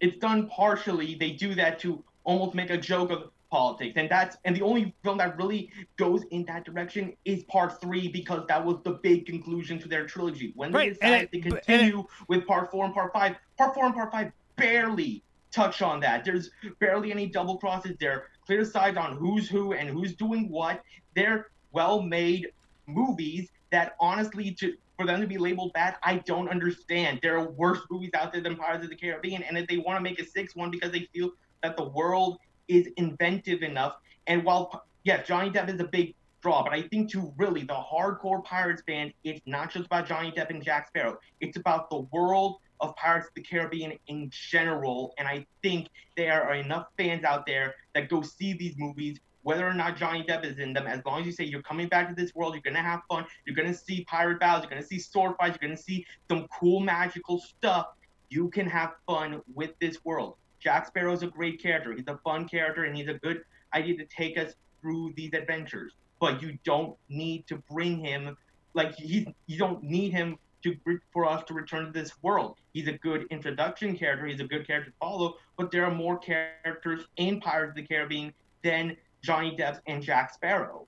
it's 0.02 0.18
done 0.18 0.48
partially 0.50 1.16
they 1.16 1.32
do 1.32 1.56
that 1.56 1.80
to 1.80 2.04
almost 2.26 2.54
make 2.54 2.70
a 2.70 2.78
joke 2.78 3.10
of 3.10 3.32
politics. 3.54 3.94
And 3.98 4.10
that's 4.10 4.36
and 4.46 4.56
the 4.56 4.64
only 4.64 4.96
film 5.04 5.20
that 5.20 5.38
really 5.38 5.70
goes 5.98 6.24
in 6.32 6.44
that 6.46 6.66
direction 6.66 7.16
is 7.24 7.44
part 7.44 7.80
three 7.80 8.08
because 8.08 8.48
that 8.48 8.66
was 8.66 8.78
the 8.84 8.94
big 9.04 9.28
conclusion 9.28 9.78
to 9.80 9.88
their 9.88 10.08
trilogy. 10.08 10.54
When 10.56 10.72
they 10.72 10.78
Right, 10.78 10.98
and 11.04 11.30
decided 11.30 11.32
to 11.32 11.38
it- 11.38 11.44
and 11.46 11.54
it- 11.54 11.66
continue 11.66 12.04
with 12.28 12.48
part 12.48 12.72
four 12.72 12.84
and 12.86 12.94
part 12.96 13.14
five 13.14 13.36
part 13.60 13.76
four 13.76 13.86
and 13.86 13.94
part 13.94 14.12
five 14.12 14.32
barely 14.56 15.22
touch 15.52 15.84
on 15.84 16.00
that. 16.00 16.26
There's 16.26 16.50
barely 16.80 17.12
any 17.12 17.28
double 17.28 17.58
crosses. 17.58 17.96
There 18.00 18.30
clear 18.48 18.66
sides 18.66 18.98
on 18.98 19.18
who's 19.18 19.48
who 19.48 19.74
and 19.74 19.88
who's 19.88 20.16
doing 20.16 20.50
what. 20.50 20.82
They're 21.16 21.50
well 21.72 22.02
made 22.02 22.52
movies 22.88 23.50
that 23.70 23.96
honestly 24.00 24.52
to 24.62 24.74
for 24.98 25.06
them 25.06 25.22
to 25.22 25.28
be 25.28 25.38
labeled 25.38 25.74
bad, 25.74 25.96
I 26.04 26.18
don't 26.20 26.50
understand. 26.50 27.20
There 27.22 27.38
are 27.38 27.50
worse 27.52 27.80
movies 27.92 28.12
out 28.16 28.32
there 28.32 28.42
than 28.42 28.56
Pirates 28.56 28.84
of 28.84 28.90
the 28.90 28.96
Caribbean, 28.96 29.42
and 29.44 29.58
if 29.58 29.68
they 29.68 29.78
want 29.78 29.98
to 29.98 30.02
make 30.02 30.20
a 30.20 30.26
sixth 30.26 30.56
one 30.56 30.70
because 30.72 30.92
they 30.92 31.08
feel 31.14 31.32
that 31.64 31.78
the 31.78 31.84
world 31.84 32.38
is 32.68 32.88
inventive 32.98 33.62
enough, 33.62 33.98
and 34.28 34.44
while 34.44 34.86
yes, 35.04 35.28
Johnny 35.28 35.50
Depp 35.50 35.74
is 35.74 35.80
a 35.80 35.86
big 35.86 36.16
draw, 36.42 36.64
but 36.64 36.74
I 36.74 36.82
think 36.84 37.10
to 37.12 37.34
really 37.38 37.64
the 37.64 37.74
hardcore 37.74 38.44
Pirates 38.44 38.84
fan, 38.86 39.14
it's 39.24 39.42
not 39.46 39.72
just 39.72 39.86
about 39.86 40.08
Johnny 40.08 40.32
Depp 40.32 40.50
and 40.50 40.64
Jack 40.64 40.88
Sparrow. 40.88 41.18
It's 41.40 41.58
about 41.58 41.90
the 41.90 42.00
world 42.12 42.58
of 42.82 42.96
Pirates 42.98 43.28
of 43.28 43.34
the 43.34 43.42
Caribbean 43.42 43.98
in 44.08 44.30
general, 44.30 45.14
and 45.18 45.28
I 45.28 45.46
think 45.62 45.88
there 46.18 46.44
are 46.44 46.56
enough 46.56 46.88
fans 46.98 47.24
out 47.24 47.46
there 47.46 47.76
that 47.96 48.10
go 48.10 48.22
see 48.22 48.54
these 48.54 48.76
movies 48.78 49.20
whether 49.44 49.68
or 49.68 49.74
not 49.74 49.98
Johnny 49.98 50.24
Depp 50.24 50.46
is 50.46 50.58
in 50.58 50.74
them, 50.74 50.88
as 50.88 51.02
long 51.06 51.20
as 51.20 51.26
you 51.26 51.32
say 51.32 51.44
you're 51.44 51.62
coming 51.62 51.88
back 51.88 52.10
to 52.10 52.16
this 52.16 52.34
world, 52.34 52.54
you're 52.54 52.62
gonna 52.62 52.82
have 52.82 53.02
fun, 53.10 53.26
you're 53.46 53.56
gonna 53.56 53.74
see 53.74 54.04
pirate 54.06 54.40
battles, 54.40 54.64
you're 54.64 54.70
gonna 54.70 54.88
see 54.88 55.00
sword 55.00 55.36
fights, 55.38 55.58
you're 55.62 55.70
gonna 55.70 55.80
see 55.80 56.06
some 56.30 56.48
cool 56.48 56.80
magical 56.80 57.40
stuff. 57.40 57.88
You 58.30 58.50
can 58.50 58.66
have 58.68 58.94
fun 59.06 59.42
with 59.54 59.78
this 59.80 60.04
world. 60.04 60.38
Jack 60.64 60.88
Sparrow's 60.88 61.24
a 61.24 61.28
great 61.28 61.62
character. 61.62 61.94
He's 61.94 62.08
a 62.08 62.18
fun 62.24 62.48
character, 62.48 62.86
and 62.86 62.96
he's 62.96 63.10
a 63.10 63.16
good 63.16 63.44
idea 63.74 63.98
to 63.98 64.06
take 64.06 64.38
us 64.38 64.54
through 64.82 65.14
these 65.16 65.34
adventures. 65.34 65.94
But 66.20 66.42
you 66.42 66.58
don't 66.64 66.96
need 67.10 67.46
to 67.48 67.58
bring 67.70 68.00
him 68.00 68.38
like 68.74 68.96
he's 68.96 69.28
you 69.46 69.58
don't 69.58 69.84
need 69.84 70.14
him 70.14 70.38
to 70.64 70.76
for 71.12 71.26
us 71.26 71.44
to 71.46 71.54
return 71.54 71.86
to 71.86 71.92
this 71.92 72.12
world. 72.22 72.56
He's 72.72 72.88
a 72.88 72.94
good 72.94 73.28
introduction 73.30 73.98
character. 73.98 74.26
He's 74.26 74.40
a 74.40 74.46
good 74.46 74.66
character 74.66 74.92
to 74.92 74.98
follow. 75.00 75.36
But 75.58 75.70
there 75.70 75.86
are 75.86 75.94
more 75.94 76.18
characters 76.18 77.02
in 77.18 77.42
Pirates 77.42 77.72
of 77.72 77.76
the 77.76 77.84
Caribbean 77.84 78.34
than 78.64 78.96
Johnny 79.22 79.56
Depp 79.58 79.80
and 79.88 80.02
Jack 80.02 80.34
Sparrow. 80.34 80.88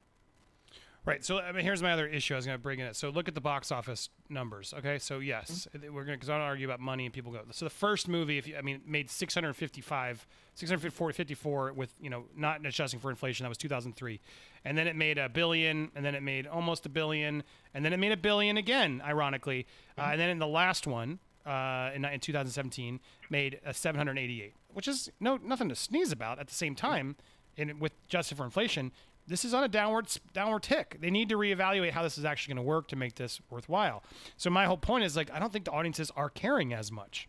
Right. 1.05 1.23
So 1.23 1.37
I 1.37 1.51
mean, 1.51 1.63
here's 1.63 1.83
my 1.83 1.91
other 1.91 2.07
issue. 2.07 2.33
I 2.33 2.37
was 2.37 2.47
going 2.47 2.57
to 2.57 2.61
bring 2.61 2.79
in 2.79 2.87
it. 2.87 2.95
So 2.95 3.09
look 3.09 3.27
at 3.27 3.35
the 3.35 3.41
box 3.41 3.71
office 3.71 4.09
numbers. 4.27 4.73
Okay. 4.75 4.97
So 4.97 5.19
yes, 5.19 5.67
we're 5.73 6.03
going 6.03 6.07
to 6.07 6.13
because 6.13 6.29
I 6.29 6.37
don't 6.37 6.41
argue 6.41 6.65
about 6.65 6.79
money 6.79 7.05
and 7.05 7.13
people 7.13 7.31
go. 7.31 7.41
So 7.51 7.65
the 7.65 7.69
first 7.69 8.07
movie, 8.07 8.39
if 8.39 8.47
you, 8.47 8.57
I 8.57 8.61
mean, 8.61 8.81
made 8.87 9.11
655, 9.11 10.27
654 10.55 11.73
with 11.73 11.93
you 12.01 12.09
know 12.09 12.25
not 12.35 12.65
adjusting 12.65 12.99
for 12.99 13.11
inflation. 13.11 13.43
That 13.43 13.49
was 13.49 13.57
2003, 13.59 14.19
and 14.65 14.75
then 14.75 14.87
it 14.87 14.95
made 14.95 15.19
a 15.19 15.29
billion, 15.29 15.91
and 15.95 16.03
then 16.03 16.15
it 16.15 16.23
made 16.23 16.47
almost 16.47 16.87
a 16.87 16.89
billion, 16.89 17.43
and 17.75 17.85
then 17.85 17.93
it 17.93 17.97
made 17.97 18.11
a 18.11 18.17
billion 18.17 18.57
again, 18.57 19.01
ironically, 19.05 19.67
uh, 19.99 20.09
and 20.11 20.19
then 20.19 20.29
in 20.29 20.39
the 20.39 20.47
last 20.47 20.87
one. 20.87 21.19
Uh, 21.45 21.91
in, 21.93 22.03
in 22.03 22.19
2017, 22.19 22.99
made 23.29 23.59
a 23.63 23.71
788, 23.71 24.55
which 24.73 24.87
is 24.87 25.11
no 25.19 25.37
nothing 25.37 25.69
to 25.69 25.75
sneeze 25.75 26.11
about. 26.11 26.39
At 26.39 26.47
the 26.47 26.55
same 26.55 26.73
time, 26.73 27.17
in 27.55 27.77
with 27.77 27.91
adjusted 28.07 28.37
for 28.37 28.45
inflation, 28.45 28.91
this 29.27 29.43
is 29.45 29.53
on 29.53 29.63
a 29.63 29.67
downward 29.67 30.07
downward 30.33 30.63
tick. 30.63 30.97
They 31.01 31.09
need 31.09 31.29
to 31.29 31.35
reevaluate 31.37 31.91
how 31.91 32.03
this 32.03 32.17
is 32.17 32.25
actually 32.25 32.55
going 32.55 32.65
to 32.65 32.69
work 32.69 32.87
to 32.89 32.95
make 32.95 33.15
this 33.15 33.41
worthwhile. 33.49 34.03
So 34.37 34.49
my 34.49 34.65
whole 34.65 34.77
point 34.77 35.03
is 35.03 35.15
like 35.15 35.31
I 35.31 35.39
don't 35.39 35.51
think 35.51 35.65
the 35.65 35.71
audiences 35.71 36.11
are 36.15 36.29
caring 36.29 36.73
as 36.73 36.91
much. 36.91 37.27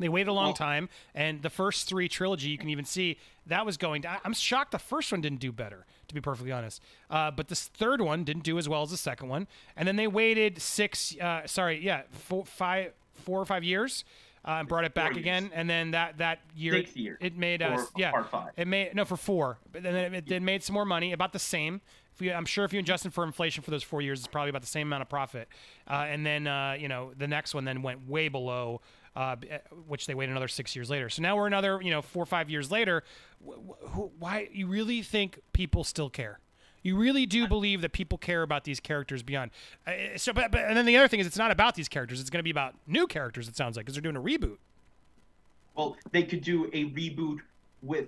They 0.00 0.08
waited 0.08 0.28
a 0.28 0.32
long 0.32 0.46
Well- 0.46 0.54
time, 0.54 0.88
and 1.14 1.42
the 1.42 1.50
first 1.50 1.88
three 1.88 2.08
trilogy 2.08 2.48
you 2.48 2.58
can 2.58 2.68
even 2.68 2.84
see 2.84 3.16
that 3.46 3.64
was 3.64 3.76
going. 3.76 4.04
I- 4.04 4.18
I'm 4.24 4.34
shocked 4.34 4.72
the 4.72 4.78
first 4.80 5.12
one 5.12 5.20
didn't 5.20 5.38
do 5.38 5.52
better, 5.52 5.86
to 6.08 6.14
be 6.14 6.20
perfectly 6.20 6.50
honest. 6.50 6.82
Uh, 7.08 7.30
but 7.30 7.46
this 7.46 7.68
third 7.68 8.00
one 8.00 8.24
didn't 8.24 8.42
do 8.42 8.58
as 8.58 8.68
well 8.68 8.82
as 8.82 8.90
the 8.90 8.96
second 8.96 9.28
one, 9.28 9.46
and 9.76 9.86
then 9.86 9.94
they 9.94 10.08
waited 10.08 10.60
six. 10.60 11.16
Uh, 11.20 11.46
sorry, 11.46 11.78
yeah, 11.84 12.02
four, 12.10 12.44
five, 12.44 12.92
four 13.24 13.40
or 13.40 13.44
five 13.44 13.62
years. 13.62 14.04
Uh, 14.46 14.56
and 14.58 14.68
brought 14.68 14.84
it 14.84 14.92
back 14.92 15.12
again, 15.16 15.50
and 15.54 15.70
then 15.70 15.92
that 15.92 16.18
that 16.18 16.40
year, 16.54 16.74
years 16.74 17.16
it 17.22 17.34
made 17.36 17.62
us 17.62 17.80
yeah, 17.96 18.10
it 18.58 18.68
made 18.68 18.94
no 18.94 19.04
for 19.06 19.16
four, 19.16 19.58
but 19.72 19.82
then 19.82 19.94
it, 19.94 20.12
it, 20.14 20.30
it 20.32 20.42
made 20.42 20.62
some 20.62 20.74
more 20.74 20.84
money, 20.84 21.12
about 21.12 21.32
the 21.32 21.38
same. 21.38 21.80
If 22.14 22.20
you, 22.20 22.30
I'm 22.32 22.44
sure 22.44 22.64
if 22.66 22.72
you 22.74 22.78
adjusted 22.78 23.14
for 23.14 23.24
inflation 23.24 23.62
for 23.64 23.70
those 23.70 23.82
four 23.82 24.02
years, 24.02 24.18
it's 24.20 24.28
probably 24.28 24.50
about 24.50 24.60
the 24.60 24.68
same 24.68 24.86
amount 24.88 25.00
of 25.02 25.08
profit. 25.08 25.48
Uh, 25.88 26.04
and 26.08 26.24
then 26.26 26.46
uh, 26.46 26.76
you 26.78 26.88
know 26.88 27.12
the 27.16 27.26
next 27.26 27.54
one 27.54 27.64
then 27.64 27.80
went 27.80 28.06
way 28.06 28.28
below, 28.28 28.82
uh, 29.16 29.18
uh, 29.20 29.36
which 29.86 30.06
they 30.06 30.14
waited 30.14 30.30
another 30.32 30.46
six 30.48 30.76
years 30.76 30.90
later. 30.90 31.08
So 31.08 31.22
now 31.22 31.36
we're 31.36 31.46
another 31.46 31.80
you 31.82 31.90
know 31.90 32.02
four 32.02 32.22
or 32.22 32.26
five 32.26 32.50
years 32.50 32.70
later. 32.70 33.02
Wh- 33.42 33.52
wh- 33.52 33.88
who- 33.94 34.12
Why 34.18 34.48
you 34.52 34.66
really 34.66 35.00
think 35.02 35.40
people 35.54 35.84
still 35.84 36.10
care? 36.10 36.38
You 36.84 36.96
really 36.96 37.26
do 37.26 37.48
believe 37.48 37.80
that 37.80 37.92
people 37.92 38.18
care 38.18 38.42
about 38.42 38.62
these 38.62 38.78
characters 38.78 39.24
beyond. 39.24 39.50
Uh, 39.86 39.92
so, 40.16 40.32
but, 40.32 40.52
but 40.52 40.60
and 40.60 40.76
then 40.76 40.86
the 40.86 40.96
other 40.96 41.08
thing 41.08 41.18
is, 41.18 41.26
it's 41.26 41.36
not 41.36 41.50
about 41.50 41.74
these 41.74 41.88
characters. 41.88 42.20
It's 42.20 42.30
going 42.30 42.38
to 42.38 42.44
be 42.44 42.50
about 42.50 42.74
new 42.86 43.08
characters. 43.08 43.48
It 43.48 43.56
sounds 43.56 43.76
like 43.76 43.86
because 43.86 43.96
they're 43.96 44.12
doing 44.12 44.16
a 44.16 44.20
reboot. 44.20 44.58
Well, 45.74 45.96
they 46.12 46.22
could 46.22 46.42
do 46.42 46.66
a 46.66 46.84
reboot 46.90 47.38
with, 47.82 48.06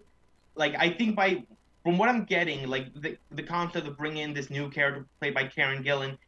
like, 0.55 0.77
I 0.79 0.91
think 0.91 1.17
by 1.17 1.43
from 1.83 1.99
what 1.99 2.09
I'm 2.09 2.25
getting, 2.25 2.69
like 2.69 2.93
the 3.01 3.17
the 3.31 3.43
concept 3.43 3.87
of 3.87 3.97
bringing 3.97 4.23
in 4.23 4.35
this 4.35 4.51
new 4.51 4.69
character 4.69 5.07
played 5.21 5.35
by 5.35 5.45
Karen 5.45 5.83
Gillan, 5.83 6.19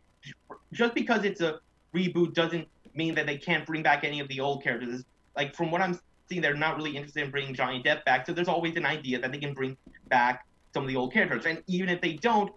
just 0.72 0.94
because 0.94 1.24
it's 1.24 1.40
a 1.40 1.60
reboot 1.94 2.32
doesn't 2.32 2.66
mean 2.94 3.14
that 3.16 3.26
they 3.26 3.36
can't 3.36 3.66
bring 3.66 3.82
back 3.82 4.04
any 4.04 4.20
of 4.20 4.28
the 4.28 4.40
old 4.40 4.62
characters. 4.62 5.04
Like 5.36 5.54
from 5.54 5.70
what 5.70 5.80
I'm 5.80 5.98
seeing, 6.28 6.42
they're 6.42 6.54
not 6.54 6.76
really 6.76 6.96
interested 6.96 7.24
in 7.24 7.30
bringing 7.30 7.54
Johnny 7.54 7.82
Depp 7.82 8.04
back. 8.04 8.24
So 8.26 8.32
there's 8.32 8.48
always 8.48 8.76
an 8.76 8.86
idea 8.86 9.18
that 9.18 9.32
they 9.32 9.38
can 9.38 9.52
bring 9.52 9.76
back 10.08 10.46
some 10.74 10.84
of 10.84 10.88
the 10.88 10.96
old 10.96 11.12
characters, 11.12 11.46
and 11.46 11.62
even 11.66 11.88
if 11.88 12.00
they 12.00 12.14
don't, 12.14 12.52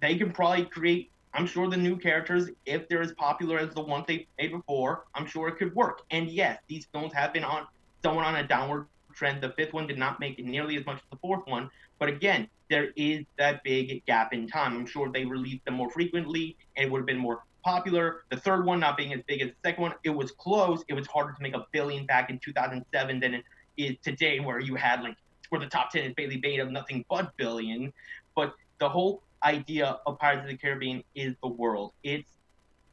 they 0.00 0.16
can 0.16 0.32
probably 0.32 0.64
create 0.64 1.10
I'm 1.34 1.46
sure 1.46 1.68
the 1.68 1.76
new 1.76 1.96
characters, 1.96 2.48
if 2.66 2.88
they're 2.88 3.02
as 3.02 3.12
popular 3.12 3.58
as 3.58 3.74
the 3.74 3.82
ones 3.82 4.06
they 4.08 4.26
made 4.38 4.50
before, 4.50 5.04
I'm 5.14 5.26
sure 5.26 5.48
it 5.48 5.58
could 5.58 5.74
work. 5.74 6.02
And 6.10 6.28
yes, 6.28 6.58
these 6.68 6.86
films 6.92 7.12
have 7.12 7.32
been 7.32 7.44
on 7.44 7.66
somewhat 8.02 8.24
on 8.24 8.36
a 8.36 8.46
downward 8.46 8.86
trend. 9.14 9.42
The 9.42 9.50
fifth 9.50 9.72
one 9.72 9.86
did 9.86 9.98
not 9.98 10.20
make 10.20 10.42
nearly 10.44 10.76
as 10.76 10.86
much 10.86 10.96
as 10.96 11.02
the 11.10 11.16
fourth 11.18 11.46
one, 11.46 11.70
but 11.98 12.08
again, 12.08 12.48
there 12.70 12.90
is 12.96 13.24
that 13.38 13.62
big 13.62 14.04
gap 14.06 14.32
in 14.32 14.46
time. 14.46 14.76
I'm 14.76 14.86
sure 14.86 15.10
they 15.10 15.24
released 15.24 15.64
them 15.64 15.74
more 15.74 15.90
frequently, 15.90 16.56
and 16.76 16.86
it 16.86 16.90
would 16.90 16.98
have 16.98 17.06
been 17.06 17.18
more 17.18 17.44
popular. 17.64 18.24
The 18.30 18.36
third 18.36 18.64
one 18.64 18.80
not 18.80 18.96
being 18.96 19.12
as 19.12 19.20
big 19.26 19.40
as 19.42 19.48
the 19.48 19.68
second 19.68 19.82
one, 19.82 19.94
it 20.04 20.10
was 20.10 20.32
close. 20.32 20.82
It 20.88 20.94
was 20.94 21.06
harder 21.06 21.32
to 21.32 21.42
make 21.42 21.54
a 21.54 21.66
billion 21.72 22.06
back 22.06 22.30
in 22.30 22.38
2007 22.38 23.20
than 23.20 23.34
it 23.34 23.44
is 23.76 23.96
today, 24.02 24.40
where 24.40 24.60
you 24.60 24.74
had 24.74 25.02
like 25.02 25.16
where 25.50 25.60
the 25.60 25.66
top 25.66 25.90
ten 25.90 26.04
is 26.04 26.14
Bailey 26.14 26.38
made 26.42 26.60
of 26.60 26.70
nothing 26.70 27.04
but 27.08 27.36
billion. 27.36 27.92
But 28.34 28.54
the 28.78 28.88
whole 28.88 29.22
idea 29.42 29.98
of 30.06 30.18
Pirates 30.18 30.42
of 30.42 30.48
the 30.48 30.56
Caribbean 30.56 31.02
is 31.14 31.34
the 31.42 31.48
world. 31.48 31.92
It's 32.02 32.30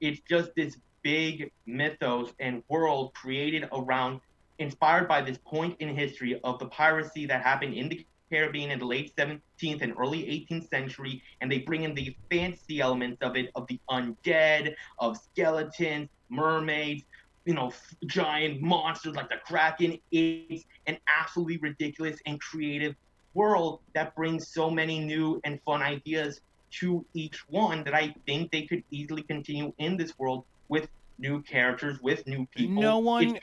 it's 0.02 0.20
just 0.28 0.54
this 0.56 0.78
big 1.04 1.52
mythos 1.66 2.34
and 2.40 2.64
world 2.68 3.14
created 3.14 3.68
around 3.72 4.20
inspired 4.60 5.08
by 5.08 5.22
this 5.22 5.38
point 5.46 5.76
in 5.80 5.96
history 5.96 6.40
of 6.44 6.60
the 6.60 6.66
piracy 6.68 7.26
that 7.26 7.42
happened 7.42 7.74
in 7.74 7.90
the 7.90 8.06
Caribbean 8.30 8.72
in 8.72 8.80
the 8.80 8.86
late 8.86 9.16
17th 9.16 9.82
and 9.82 9.94
early 9.98 10.24
18th 10.24 10.70
century, 10.70 11.22
and 11.42 11.52
they 11.52 11.60
bring 11.60 11.84
in 11.84 11.94
the 11.94 12.16
fancy 12.32 12.82
elements 12.82 13.22
of 13.22 13.36
it, 13.36 13.52
of 13.56 13.68
the 13.68 13.80
undead, 13.90 14.74
of 15.00 15.18
skeletons, 15.18 16.10
mermaids, 16.30 17.04
you 17.46 17.54
know, 17.54 17.72
giant 18.08 18.62
monsters 18.62 19.16
like 19.16 19.30
the 19.30 19.38
Kraken. 19.46 20.00
It's 20.12 20.66
an 20.88 20.98
absolutely 21.08 21.58
ridiculous 21.58 22.20
and 22.26 22.42
creative 22.42 22.96
world 23.34 23.80
that 23.94 24.16
brings 24.16 24.48
so 24.48 24.70
many 24.70 25.00
new 25.00 25.40
and 25.44 25.60
fun 25.64 25.82
ideas 25.82 26.42
to 26.72 27.06
each 27.14 27.48
one 27.50 27.84
that 27.84 27.94
I 27.94 28.14
think 28.26 28.52
they 28.52 28.64
could 28.64 28.84
easily 28.92 29.22
continue 29.22 29.74
in 29.78 29.96
this 29.96 30.18
world 30.18 30.44
with 30.68 30.90
new 31.20 31.42
characters, 31.44 32.02
with 32.02 32.26
new 32.28 32.48
people. 32.48 32.82
No 32.82 32.98
one 33.00 33.40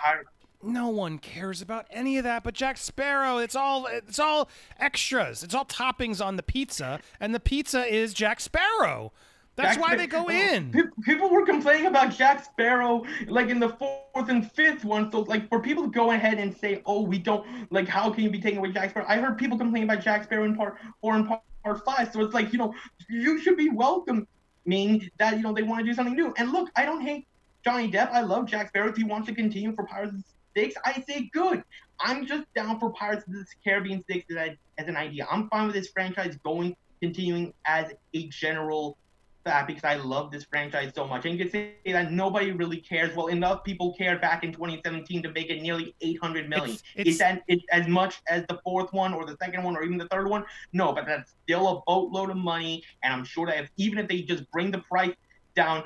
no 0.64 0.88
one 0.88 1.18
cares 1.18 1.60
about 1.60 1.86
any 1.90 2.18
of 2.18 2.24
that 2.24 2.44
but 2.44 2.54
Jack 2.54 2.76
Sparrow. 2.76 3.38
It's 3.38 3.56
all 3.56 3.86
it's 3.86 4.18
all 4.18 4.48
extras. 4.78 5.42
It's 5.42 5.54
all 5.54 5.64
toppings 5.64 6.24
on 6.24 6.36
the 6.36 6.42
pizza, 6.42 7.00
and 7.20 7.34
the 7.34 7.40
pizza 7.40 7.84
is 7.92 8.12
Jack 8.14 8.40
Sparrow. 8.40 9.12
That's 9.56 9.76
Jack 9.76 9.82
why 9.82 9.96
they 9.96 10.06
go 10.06 10.30
in. 10.30 10.72
People 11.04 11.28
were 11.28 11.44
complaining 11.44 11.86
about 11.86 12.10
Jack 12.10 12.44
Sparrow, 12.44 13.04
like 13.26 13.48
in 13.48 13.60
the 13.60 13.68
fourth 13.68 14.28
and 14.28 14.50
fifth 14.52 14.84
one. 14.84 15.12
So, 15.12 15.20
like, 15.20 15.48
for 15.50 15.60
people 15.60 15.84
to 15.84 15.90
go 15.90 16.12
ahead 16.12 16.38
and 16.38 16.56
say, 16.56 16.82
"Oh, 16.86 17.02
we 17.02 17.18
don't 17.18 17.46
like," 17.70 17.86
how 17.86 18.10
can 18.10 18.24
you 18.24 18.30
be 18.30 18.40
taking 18.40 18.58
away 18.58 18.72
Jack 18.72 18.90
Sparrow? 18.90 19.06
I 19.08 19.16
heard 19.16 19.36
people 19.36 19.58
complaining 19.58 19.88
about 19.88 20.02
Jack 20.02 20.24
Sparrow 20.24 20.44
in 20.44 20.56
part 20.56 20.78
four 21.02 21.16
and 21.16 21.28
part, 21.28 21.42
part 21.62 21.84
five. 21.84 22.10
So 22.12 22.20
it's 22.22 22.32
like, 22.32 22.52
you 22.52 22.58
know, 22.58 22.74
you 23.10 23.38
should 23.40 23.58
be 23.58 23.68
welcoming 23.68 24.26
that 25.18 25.36
you 25.36 25.42
know 25.42 25.52
they 25.52 25.62
want 25.62 25.80
to 25.80 25.84
do 25.84 25.92
something 25.92 26.14
new. 26.14 26.32
And 26.38 26.50
look, 26.50 26.70
I 26.76 26.86
don't 26.86 27.02
hate 27.02 27.26
Johnny 27.62 27.90
Depp. 27.90 28.10
I 28.10 28.22
love 28.22 28.46
Jack 28.46 28.68
Sparrow. 28.68 28.88
If 28.88 28.96
he 28.96 29.04
wants 29.04 29.28
to 29.28 29.34
continue 29.34 29.74
for 29.74 29.84
Pirates 29.84 30.12
of 30.12 30.18
the 30.18 30.24
Six, 30.54 30.74
I 30.84 31.02
say 31.08 31.30
good. 31.32 31.62
I'm 32.00 32.26
just 32.26 32.44
down 32.54 32.80
for 32.80 32.90
Pirates 32.90 33.26
of 33.26 33.34
the 33.34 33.44
Caribbean 33.64 34.02
Six 34.10 34.24
as, 34.34 34.56
as 34.78 34.88
an 34.88 34.96
idea. 34.96 35.26
I'm 35.30 35.48
fine 35.48 35.66
with 35.66 35.74
this 35.74 35.88
franchise 35.88 36.38
going 36.42 36.74
continuing 37.00 37.52
as 37.66 37.92
a 38.14 38.28
general 38.28 38.96
that 39.44 39.66
because 39.66 39.84
I 39.84 39.96
love 39.96 40.30
this 40.30 40.44
franchise 40.44 40.92
so 40.94 41.06
much. 41.06 41.24
And 41.24 41.38
you 41.38 41.44
can 41.44 41.50
say 41.50 41.74
that 41.86 42.12
nobody 42.12 42.52
really 42.52 42.78
cares. 42.78 43.14
Well, 43.16 43.28
enough 43.28 43.64
people 43.64 43.94
cared 43.94 44.20
back 44.20 44.44
in 44.44 44.52
2017 44.52 45.22
to 45.22 45.32
make 45.32 45.50
it 45.50 45.62
nearly 45.62 45.94
800 46.00 46.48
million. 46.48 46.70
It's, 46.70 46.82
it's, 46.94 47.10
is 47.10 47.18
that 47.18 47.42
it's 47.48 47.64
as 47.70 47.88
much 47.88 48.22
as 48.28 48.44
the 48.48 48.60
fourth 48.64 48.92
one 48.92 49.14
or 49.14 49.24
the 49.24 49.36
second 49.42 49.62
one 49.62 49.76
or 49.76 49.82
even 49.82 49.98
the 49.98 50.08
third 50.08 50.28
one? 50.28 50.44
No, 50.72 50.92
but 50.92 51.06
that's 51.06 51.34
still 51.44 51.68
a 51.68 51.82
boatload 51.86 52.30
of 52.30 52.36
money. 52.36 52.82
And 53.02 53.12
I'm 53.12 53.24
sure 53.24 53.46
that 53.46 53.64
if, 53.64 53.70
even 53.76 53.98
if 53.98 54.08
they 54.08 54.22
just 54.22 54.50
bring 54.50 54.70
the 54.70 54.78
price 54.78 55.14
down 55.54 55.84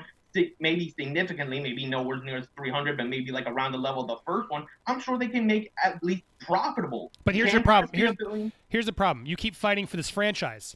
maybe 0.59 0.93
significantly, 0.99 1.59
maybe 1.59 1.85
nowhere 1.85 2.21
near 2.23 2.43
300, 2.55 2.97
but 2.97 3.07
maybe 3.07 3.31
like 3.31 3.47
around 3.47 3.71
the 3.71 3.77
level 3.77 4.03
of 4.03 4.07
the 4.07 4.17
first 4.25 4.49
one, 4.51 4.65
I'm 4.85 4.99
sure 4.99 5.17
they 5.17 5.27
can 5.27 5.47
make 5.47 5.71
at 5.83 6.03
least 6.03 6.23
profitable. 6.39 7.11
But 7.25 7.33
here's 7.33 7.53
the 7.53 7.61
problem. 7.61 7.89
Here's, 7.93 8.15
here's 8.69 8.85
the 8.85 8.93
problem. 8.93 9.25
You 9.25 9.35
keep 9.35 9.55
fighting 9.55 9.87
for 9.87 9.97
this 9.97 10.09
franchise. 10.09 10.75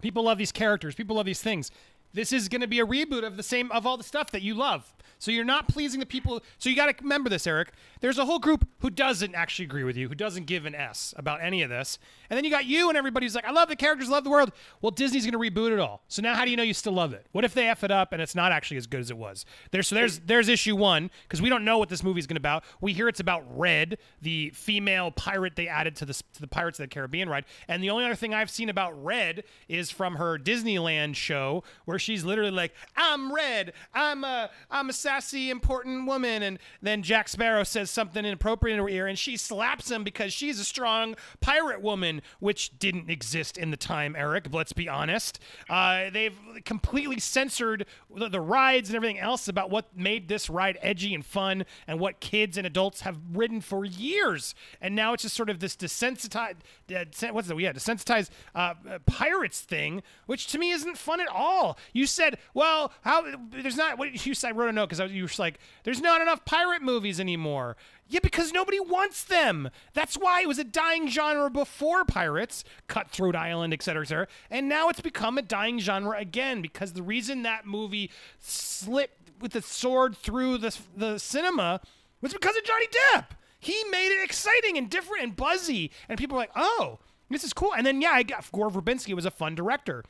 People 0.00 0.24
love 0.24 0.38
these 0.38 0.52
characters. 0.52 0.94
People 0.94 1.16
love 1.16 1.26
these 1.26 1.42
things. 1.42 1.70
This 2.12 2.32
is 2.32 2.48
going 2.48 2.60
to 2.60 2.66
be 2.66 2.80
a 2.80 2.86
reboot 2.86 3.24
of 3.24 3.36
the 3.36 3.42
same 3.42 3.70
of 3.72 3.86
all 3.86 3.96
the 3.96 4.04
stuff 4.04 4.30
that 4.32 4.42
you 4.42 4.54
love. 4.54 4.92
So 5.18 5.30
you're 5.30 5.44
not 5.44 5.68
pleasing 5.68 6.00
the 6.00 6.06
people. 6.06 6.40
So 6.58 6.70
you 6.70 6.76
got 6.76 6.86
to 6.86 6.94
remember 7.02 7.28
this, 7.28 7.46
Eric. 7.46 7.72
There's 8.00 8.16
a 8.16 8.24
whole 8.24 8.38
group 8.38 8.66
who 8.78 8.88
doesn't 8.88 9.34
actually 9.34 9.66
agree 9.66 9.84
with 9.84 9.94
you, 9.94 10.08
who 10.08 10.14
doesn't 10.14 10.46
give 10.46 10.64
an 10.64 10.74
S 10.74 11.12
about 11.18 11.42
any 11.42 11.62
of 11.62 11.68
this. 11.68 11.98
And 12.30 12.38
then 12.38 12.44
you 12.44 12.50
got 12.50 12.64
you 12.64 12.88
and 12.88 12.96
everybody's 12.96 13.34
like, 13.34 13.44
I 13.44 13.50
love 13.50 13.68
the 13.68 13.76
characters, 13.76 14.08
love 14.08 14.24
the 14.24 14.30
world. 14.30 14.50
Well, 14.80 14.92
Disney's 14.92 15.26
going 15.26 15.32
to 15.32 15.50
reboot 15.50 15.72
it 15.72 15.78
all. 15.78 16.02
So 16.08 16.22
now 16.22 16.34
how 16.34 16.46
do 16.46 16.50
you 16.50 16.56
know 16.56 16.62
you 16.62 16.72
still 16.72 16.94
love 16.94 17.12
it? 17.12 17.26
What 17.32 17.44
if 17.44 17.52
they 17.52 17.68
F 17.68 17.84
it 17.84 17.90
up 17.90 18.14
and 18.14 18.22
it's 18.22 18.34
not 18.34 18.50
actually 18.50 18.78
as 18.78 18.86
good 18.86 19.00
as 19.00 19.10
it 19.10 19.18
was? 19.18 19.44
There's 19.72 19.88
so 19.88 19.94
there's 19.94 20.20
there's 20.20 20.48
issue 20.48 20.74
one 20.74 21.10
because 21.24 21.42
we 21.42 21.50
don't 21.50 21.66
know 21.66 21.76
what 21.76 21.90
this 21.90 22.02
movie 22.02 22.20
is 22.20 22.26
going 22.26 22.36
to 22.36 22.40
about. 22.40 22.64
We 22.80 22.92
hear 22.92 23.06
it's 23.06 23.20
about 23.20 23.44
Red, 23.56 23.98
the 24.20 24.50
female 24.50 25.12
pirate 25.12 25.54
they 25.54 25.68
added 25.68 25.94
to 25.96 26.06
the 26.06 26.14
to 26.14 26.40
the 26.40 26.48
Pirates 26.48 26.80
of 26.80 26.84
the 26.84 26.88
Caribbean 26.88 27.28
ride. 27.28 27.44
And 27.68 27.84
the 27.84 27.90
only 27.90 28.04
other 28.04 28.16
thing 28.16 28.34
I've 28.34 28.50
seen 28.50 28.68
about 28.68 28.92
Red 29.04 29.44
is 29.68 29.90
from 29.90 30.16
her 30.16 30.38
Disneyland 30.38 31.14
show 31.14 31.62
where 31.84 31.98
she's 32.00 32.24
literally 32.24 32.50
like, 32.50 32.74
"I'm 32.96 33.32
Red. 33.32 33.72
I'm 33.94 34.24
a 34.24 34.50
I'm 34.70 34.88
a 34.88 34.92
sassy, 34.92 35.50
important 35.50 36.06
woman. 36.06 36.42
And 36.42 36.58
then 36.82 37.02
Jack 37.02 37.28
Sparrow 37.28 37.64
says 37.64 37.90
something 37.90 38.24
inappropriate 38.24 38.74
in 38.76 38.82
her 38.82 38.88
ear, 38.88 39.06
and 39.06 39.18
she 39.18 39.36
slaps 39.36 39.90
him 39.90 40.04
because 40.04 40.32
she's 40.32 40.58
a 40.58 40.64
strong 40.64 41.16
pirate 41.40 41.82
woman, 41.82 42.22
which 42.38 42.78
didn't 42.78 43.10
exist 43.10 43.58
in 43.58 43.70
the 43.70 43.76
time, 43.76 44.14
Eric. 44.16 44.48
Let's 44.52 44.72
be 44.72 44.88
honest. 44.88 45.38
Uh, 45.68 46.10
they've 46.10 46.38
completely 46.64 47.18
censored 47.18 47.86
the, 48.14 48.28
the 48.28 48.40
rides 48.40 48.88
and 48.88 48.96
everything 48.96 49.18
else 49.18 49.48
about 49.48 49.70
what 49.70 49.96
made 49.96 50.28
this 50.28 50.48
ride 50.50 50.78
edgy 50.82 51.14
and 51.14 51.24
fun 51.24 51.64
and 51.86 51.98
what 51.98 52.20
kids 52.20 52.56
and 52.56 52.66
adults 52.66 53.02
have 53.02 53.18
ridden 53.32 53.60
for 53.60 53.84
years. 53.84 54.54
And 54.80 54.94
now 54.94 55.12
it's 55.12 55.22
just 55.22 55.36
sort 55.36 55.50
of 55.50 55.60
this 55.60 55.76
desensitized, 55.76 56.56
uh, 56.94 57.04
what's 57.32 57.50
it? 57.50 57.60
Yeah, 57.60 57.72
desensitized 57.72 58.30
uh, 58.54 58.74
pirates 59.06 59.60
thing, 59.60 60.02
which 60.26 60.46
to 60.48 60.58
me 60.58 60.70
isn't 60.70 60.96
fun 60.96 61.20
at 61.20 61.28
all. 61.28 61.78
You 61.92 62.06
said, 62.06 62.38
well, 62.54 62.92
how 63.02 63.24
there's 63.50 63.76
not 63.76 63.98
what 63.98 64.26
you 64.26 64.34
said. 64.34 64.48
I 64.48 64.52
wrote 64.52 64.68
a 64.68 64.72
note 64.72 64.88
because 64.88 65.10
you 65.12 65.22
were 65.22 65.30
like, 65.38 65.58
there's 65.84 66.00
not 66.00 66.20
enough 66.20 66.44
pirate 66.44 66.82
movies 66.82 67.20
anymore. 67.20 67.76
Yeah, 68.08 68.20
because 68.22 68.52
nobody 68.52 68.80
wants 68.80 69.22
them. 69.22 69.70
That's 69.94 70.16
why 70.16 70.42
it 70.42 70.48
was 70.48 70.58
a 70.58 70.64
dying 70.64 71.08
genre 71.08 71.48
before 71.48 72.04
pirates, 72.04 72.64
Cutthroat 72.88 73.36
Island, 73.36 73.72
etc., 73.72 74.02
etc. 74.02 74.26
And 74.50 74.68
now 74.68 74.88
it's 74.88 75.00
become 75.00 75.38
a 75.38 75.42
dying 75.42 75.78
genre 75.78 76.18
again 76.18 76.60
because 76.60 76.92
the 76.92 77.04
reason 77.04 77.42
that 77.42 77.66
movie 77.66 78.10
slit 78.40 79.12
with 79.40 79.52
the 79.52 79.62
sword 79.62 80.16
through 80.16 80.58
the, 80.58 80.76
the 80.96 81.18
cinema 81.18 81.80
was 82.20 82.32
because 82.32 82.56
of 82.56 82.64
Johnny 82.64 82.86
Depp. 82.86 83.26
He 83.60 83.84
made 83.90 84.08
it 84.08 84.24
exciting 84.24 84.76
and 84.76 84.90
different 84.90 85.22
and 85.22 85.36
buzzy, 85.36 85.90
and 86.08 86.18
people 86.18 86.34
were 86.34 86.42
like, 86.42 86.52
"Oh, 86.56 86.98
this 87.28 87.44
is 87.44 87.52
cool." 87.52 87.74
And 87.74 87.86
then 87.86 88.00
yeah, 88.00 88.12
I 88.12 88.22
got 88.22 88.50
Gore 88.52 88.70
Verbinski 88.70 89.14
was 89.14 89.26
a 89.26 89.30
fun 89.30 89.54
director 89.54 90.02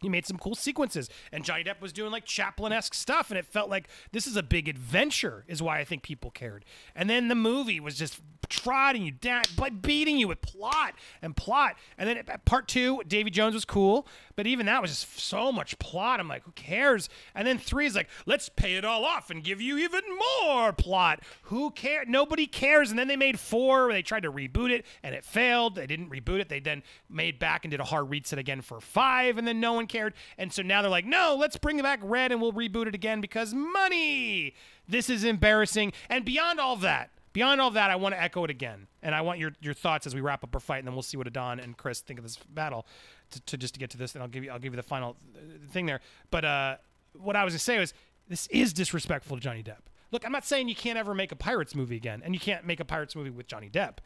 he 0.00 0.08
made 0.08 0.26
some 0.26 0.38
cool 0.38 0.54
sequences 0.54 1.08
and 1.32 1.44
johnny 1.44 1.64
depp 1.64 1.80
was 1.80 1.92
doing 1.92 2.10
like 2.10 2.24
chaplin-esque 2.24 2.94
stuff 2.94 3.30
and 3.30 3.38
it 3.38 3.44
felt 3.44 3.68
like 3.68 3.88
this 4.12 4.26
is 4.26 4.36
a 4.36 4.42
big 4.42 4.68
adventure 4.68 5.44
is 5.48 5.62
why 5.62 5.78
i 5.78 5.84
think 5.84 6.02
people 6.02 6.30
cared. 6.30 6.64
And 6.94 7.10
then 7.10 7.28
the 7.28 7.34
movie 7.34 7.80
was 7.80 7.96
just 7.96 8.20
trotting 8.48 9.02
you 9.02 9.10
down 9.10 9.42
but 9.56 9.82
beating 9.82 10.18
you 10.18 10.28
with 10.28 10.40
plot 10.40 10.94
and 11.20 11.34
plot. 11.36 11.74
And 11.98 12.08
then 12.08 12.22
uh, 12.28 12.36
part 12.44 12.68
two 12.68 13.02
davy 13.08 13.30
jones 13.30 13.54
was 13.54 13.64
cool 13.64 14.06
but 14.36 14.46
even 14.46 14.66
that 14.66 14.82
was 14.82 14.90
just 14.90 15.18
so 15.18 15.50
much 15.50 15.78
plot. 15.78 16.20
I'm 16.20 16.28
like 16.28 16.44
who 16.44 16.52
cares? 16.52 17.08
And 17.34 17.46
then 17.46 17.58
three 17.58 17.86
is 17.86 17.96
like 17.96 18.08
let's 18.24 18.48
pay 18.48 18.76
it 18.76 18.84
all 18.84 19.04
off 19.04 19.30
and 19.30 19.42
give 19.42 19.60
you 19.60 19.78
even 19.78 20.02
more 20.44 20.72
plot. 20.72 21.20
Who 21.42 21.70
cares 21.72 22.06
nobody 22.08 22.46
cares. 22.46 22.90
And 22.90 22.98
then 22.98 23.08
they 23.08 23.16
made 23.16 23.40
four 23.40 23.92
they 23.92 24.02
tried 24.02 24.22
to 24.22 24.32
reboot 24.32 24.70
it 24.70 24.86
and 25.02 25.14
it 25.14 25.24
failed. 25.24 25.74
They 25.74 25.86
didn't 25.86 26.10
reboot 26.10 26.40
it. 26.40 26.48
They 26.48 26.60
then 26.60 26.82
made 27.08 27.38
back 27.38 27.64
and 27.64 27.70
did 27.70 27.80
a 27.80 27.84
hard 27.84 28.10
reset 28.10 28.38
again 28.38 28.60
for 28.60 28.80
five 28.80 29.38
and 29.38 29.46
then 29.46 29.60
no 29.60 29.72
one 29.72 29.85
cared. 29.86 30.14
And 30.38 30.52
so 30.52 30.62
now 30.62 30.82
they're 30.82 30.90
like, 30.90 31.06
no, 31.06 31.36
let's 31.38 31.56
bring 31.56 31.78
it 31.78 31.82
back 31.82 32.00
Red 32.02 32.32
and 32.32 32.40
we'll 32.40 32.52
reboot 32.52 32.86
it 32.86 32.94
again 32.94 33.20
because 33.20 33.54
money. 33.54 34.54
This 34.88 35.10
is 35.10 35.24
embarrassing. 35.24 35.92
And 36.08 36.24
beyond 36.24 36.60
all 36.60 36.76
that, 36.76 37.10
beyond 37.32 37.60
all 37.60 37.70
that, 37.72 37.90
I 37.90 37.96
want 37.96 38.14
to 38.14 38.22
echo 38.22 38.44
it 38.44 38.50
again. 38.50 38.86
And 39.02 39.14
I 39.14 39.20
want 39.20 39.38
your, 39.38 39.52
your 39.60 39.74
thoughts 39.74 40.06
as 40.06 40.14
we 40.14 40.20
wrap 40.20 40.42
up 40.42 40.54
our 40.54 40.60
fight, 40.60 40.78
and 40.78 40.86
then 40.86 40.94
we'll 40.94 41.02
see 41.02 41.16
what 41.16 41.26
Adon 41.26 41.60
and 41.60 41.76
Chris 41.76 42.00
think 42.00 42.18
of 42.18 42.24
this 42.24 42.36
battle. 42.36 42.86
To, 43.30 43.40
to 43.40 43.56
just 43.56 43.74
to 43.74 43.80
get 43.80 43.90
to 43.90 43.98
this, 43.98 44.14
and 44.14 44.22
I'll 44.22 44.28
give 44.28 44.44
you 44.44 44.52
I'll 44.52 44.60
give 44.60 44.72
you 44.72 44.76
the 44.76 44.84
final 44.84 45.16
uh, 45.34 45.40
thing 45.72 45.86
there. 45.86 46.00
But 46.30 46.44
uh, 46.44 46.76
what 47.18 47.34
I 47.34 47.42
was 47.42 47.54
gonna 47.54 47.58
say 47.58 47.76
was 47.76 47.92
this 48.28 48.46
is 48.46 48.72
disrespectful 48.72 49.36
to 49.36 49.42
Johnny 49.42 49.64
Depp. 49.64 49.80
Look, 50.12 50.24
I'm 50.24 50.30
not 50.30 50.44
saying 50.44 50.68
you 50.68 50.76
can't 50.76 50.96
ever 50.96 51.12
make 51.12 51.32
a 51.32 51.36
Pirates 51.36 51.74
movie 51.74 51.96
again, 51.96 52.22
and 52.24 52.34
you 52.34 52.40
can't 52.40 52.64
make 52.64 52.78
a 52.78 52.84
Pirates 52.84 53.16
movie 53.16 53.30
with 53.30 53.48
Johnny 53.48 53.68
Depp, 53.68 53.98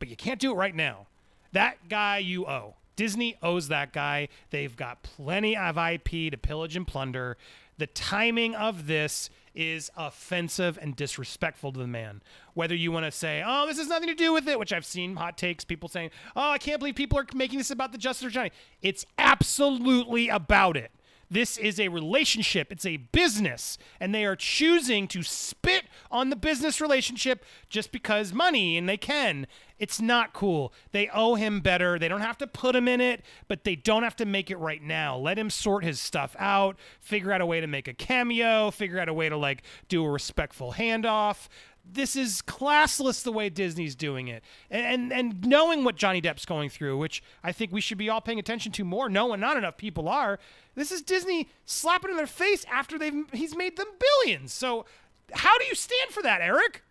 but 0.00 0.08
you 0.08 0.16
can't 0.16 0.40
do 0.40 0.50
it 0.50 0.56
right 0.56 0.74
now. 0.74 1.06
That 1.52 1.88
guy 1.88 2.18
you 2.18 2.48
owe. 2.48 2.74
Disney 2.96 3.36
owes 3.42 3.68
that 3.68 3.92
guy. 3.92 4.28
They've 4.50 4.74
got 4.74 5.02
plenty 5.02 5.56
of 5.56 5.76
IP 5.76 6.30
to 6.30 6.36
pillage 6.36 6.76
and 6.76 6.86
plunder. 6.86 7.36
The 7.76 7.86
timing 7.88 8.54
of 8.54 8.86
this 8.86 9.30
is 9.54 9.90
offensive 9.96 10.78
and 10.80 10.94
disrespectful 10.96 11.72
to 11.72 11.78
the 11.78 11.86
man. 11.86 12.22
Whether 12.54 12.74
you 12.74 12.92
want 12.92 13.06
to 13.06 13.10
say, 13.10 13.42
oh, 13.44 13.66
this 13.66 13.78
has 13.78 13.88
nothing 13.88 14.08
to 14.08 14.14
do 14.14 14.32
with 14.32 14.48
it, 14.48 14.58
which 14.58 14.72
I've 14.72 14.84
seen 14.84 15.16
hot 15.16 15.36
takes, 15.36 15.64
people 15.64 15.88
saying, 15.88 16.10
oh, 16.36 16.50
I 16.50 16.58
can't 16.58 16.78
believe 16.78 16.94
people 16.94 17.18
are 17.18 17.26
making 17.34 17.58
this 17.58 17.70
about 17.70 17.92
the 17.92 17.98
Justice 17.98 18.32
Johnny. 18.32 18.52
It's 18.82 19.04
absolutely 19.18 20.28
about 20.28 20.76
it. 20.76 20.90
This 21.30 21.56
is 21.56 21.80
a 21.80 21.88
relationship, 21.88 22.70
it's 22.70 22.86
a 22.86 22.98
business, 22.98 23.78
and 23.98 24.14
they 24.14 24.24
are 24.24 24.36
choosing 24.36 25.08
to 25.08 25.22
spit 25.22 25.83
on 26.10 26.30
the 26.30 26.36
business 26.36 26.80
relationship 26.80 27.44
just 27.68 27.92
because 27.92 28.32
money 28.32 28.76
and 28.76 28.88
they 28.88 28.96
can. 28.96 29.46
It's 29.78 30.00
not 30.00 30.32
cool. 30.32 30.72
They 30.92 31.08
owe 31.12 31.34
him 31.34 31.60
better. 31.60 31.98
They 31.98 32.08
don't 32.08 32.20
have 32.20 32.38
to 32.38 32.46
put 32.46 32.76
him 32.76 32.86
in 32.86 33.00
it, 33.00 33.22
but 33.48 33.64
they 33.64 33.76
don't 33.76 34.04
have 34.04 34.16
to 34.16 34.24
make 34.24 34.50
it 34.50 34.56
right 34.58 34.82
now. 34.82 35.16
Let 35.16 35.38
him 35.38 35.50
sort 35.50 35.84
his 35.84 36.00
stuff 36.00 36.36
out, 36.38 36.76
figure 37.00 37.32
out 37.32 37.40
a 37.40 37.46
way 37.46 37.60
to 37.60 37.66
make 37.66 37.88
a 37.88 37.94
cameo, 37.94 38.70
figure 38.70 39.00
out 39.00 39.08
a 39.08 39.14
way 39.14 39.28
to 39.28 39.36
like 39.36 39.62
do 39.88 40.04
a 40.04 40.10
respectful 40.10 40.72
handoff 40.72 41.48
this 41.90 42.16
is 42.16 42.40
classless 42.42 43.22
the 43.22 43.32
way 43.32 43.48
Disney's 43.50 43.94
doing 43.94 44.28
it. 44.28 44.42
And, 44.70 44.86
and, 44.86 45.12
and 45.12 45.46
knowing 45.46 45.84
what 45.84 45.96
Johnny 45.96 46.20
Depp's 46.20 46.46
going 46.46 46.70
through, 46.70 46.98
which 46.98 47.22
I 47.42 47.52
think 47.52 47.72
we 47.72 47.80
should 47.80 47.98
be 47.98 48.08
all 48.08 48.20
paying 48.20 48.38
attention 48.38 48.72
to 48.72 48.84
more, 48.84 49.08
knowing 49.08 49.40
not 49.40 49.56
enough 49.56 49.76
people 49.76 50.08
are. 50.08 50.38
This 50.74 50.90
is 50.90 51.02
Disney 51.02 51.48
slapping 51.66 52.10
in 52.10 52.16
their 52.16 52.26
face 52.26 52.64
after 52.70 52.98
they've 52.98 53.24
he's 53.32 53.56
made 53.56 53.76
them 53.76 53.86
billions. 53.98 54.52
So 54.52 54.86
how 55.32 55.56
do 55.58 55.64
you 55.64 55.74
stand 55.74 56.10
for 56.10 56.22
that, 56.22 56.40
Eric? 56.40 56.82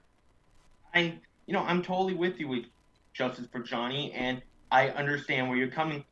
I 0.94 1.20
you 1.46 1.54
know, 1.54 1.64
I'm 1.64 1.82
totally 1.82 2.14
with 2.14 2.40
you 2.40 2.48
with 2.48 2.66
Justice 3.14 3.48
for 3.52 3.60
Johnny 3.60 4.12
and 4.14 4.42
I 4.72 4.90
understand 4.90 5.50
where 5.50 5.58
you're 5.58 5.68
coming 5.68 6.04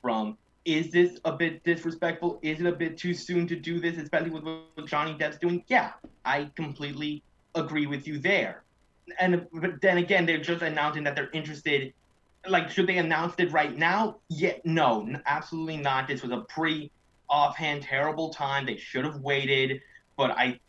from. 0.00 0.36
Is 0.64 0.90
this 0.90 1.18
a 1.24 1.32
bit 1.32 1.64
disrespectful? 1.64 2.38
Is 2.42 2.60
it 2.60 2.66
a 2.66 2.72
bit 2.72 2.96
too 2.96 3.14
soon 3.14 3.46
to 3.48 3.56
do 3.56 3.80
this, 3.80 3.98
especially 3.98 4.30
with 4.30 4.44
what 4.44 4.86
Johnny 4.86 5.14
Depp's 5.14 5.38
doing? 5.38 5.64
Yeah, 5.66 5.92
I 6.24 6.50
completely 6.54 7.22
agree 7.54 7.86
with 7.86 8.06
you 8.06 8.18
there. 8.18 8.62
And 9.18 9.46
but 9.52 9.80
then 9.80 9.98
again, 9.98 10.24
they're 10.24 10.38
just 10.38 10.62
announcing 10.62 11.04
that 11.04 11.16
they're 11.16 11.30
interested. 11.32 11.92
Like, 12.46 12.70
should 12.70 12.86
they 12.86 12.98
announce 12.98 13.34
it 13.38 13.52
right 13.52 13.76
now? 13.76 14.18
Yeah, 14.28 14.54
no, 14.64 15.08
absolutely 15.26 15.76
not. 15.76 16.08
This 16.08 16.22
was 16.22 16.32
a 16.32 16.40
pretty 16.48 16.90
offhand, 17.28 17.82
terrible 17.82 18.32
time. 18.32 18.66
They 18.66 18.76
should 18.76 19.04
have 19.04 19.20
waited. 19.20 19.80
But 20.16 20.32
I, 20.32 20.60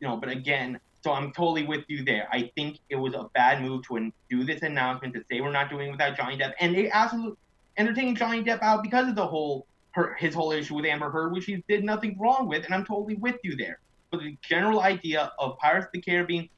you 0.00 0.08
know, 0.08 0.16
but 0.16 0.28
again, 0.28 0.78
so 1.02 1.12
I'm 1.12 1.32
totally 1.32 1.64
with 1.64 1.84
you 1.88 2.04
there. 2.04 2.28
I 2.32 2.50
think 2.54 2.78
it 2.90 2.96
was 2.96 3.14
a 3.14 3.28
bad 3.34 3.62
move 3.62 3.86
to 3.88 4.10
do 4.28 4.44
this 4.44 4.62
announcement 4.62 5.14
to 5.14 5.24
say 5.30 5.40
we're 5.40 5.52
not 5.52 5.70
doing 5.70 5.88
it 5.88 5.90
without 5.92 6.16
Johnny 6.16 6.36
Depp, 6.36 6.54
and 6.60 6.74
they 6.74 6.90
absolutely 6.90 7.36
entertaining 7.76 8.16
Johnny 8.16 8.42
Depp 8.42 8.62
out 8.62 8.82
because 8.82 9.08
of 9.08 9.14
the 9.14 9.26
whole 9.26 9.66
her, 9.92 10.14
his 10.14 10.34
whole 10.34 10.52
issue 10.52 10.74
with 10.74 10.84
Amber 10.84 11.10
Heard, 11.10 11.32
which 11.32 11.44
he 11.44 11.62
did 11.68 11.84
nothing 11.84 12.16
wrong 12.18 12.48
with, 12.48 12.64
and 12.64 12.74
I'm 12.74 12.84
totally 12.84 13.14
with 13.14 13.36
you 13.42 13.56
there 13.56 13.78
but 14.10 14.20
the 14.20 14.36
general 14.42 14.80
idea 14.80 15.32
of 15.38 15.58
Pirates 15.58 15.86
of 15.86 15.92
the 15.92 16.00
Caribbean 16.00 16.48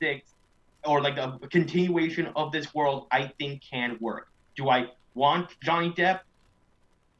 6 0.00 0.34
or 0.84 1.00
like 1.00 1.18
a 1.18 1.38
continuation 1.50 2.26
of 2.36 2.52
this 2.52 2.74
world, 2.74 3.08
I 3.10 3.32
think 3.38 3.62
can 3.62 3.98
work. 4.00 4.28
Do 4.56 4.68
I 4.68 4.86
want 5.14 5.50
Johnny 5.62 5.90
Depp 5.90 6.20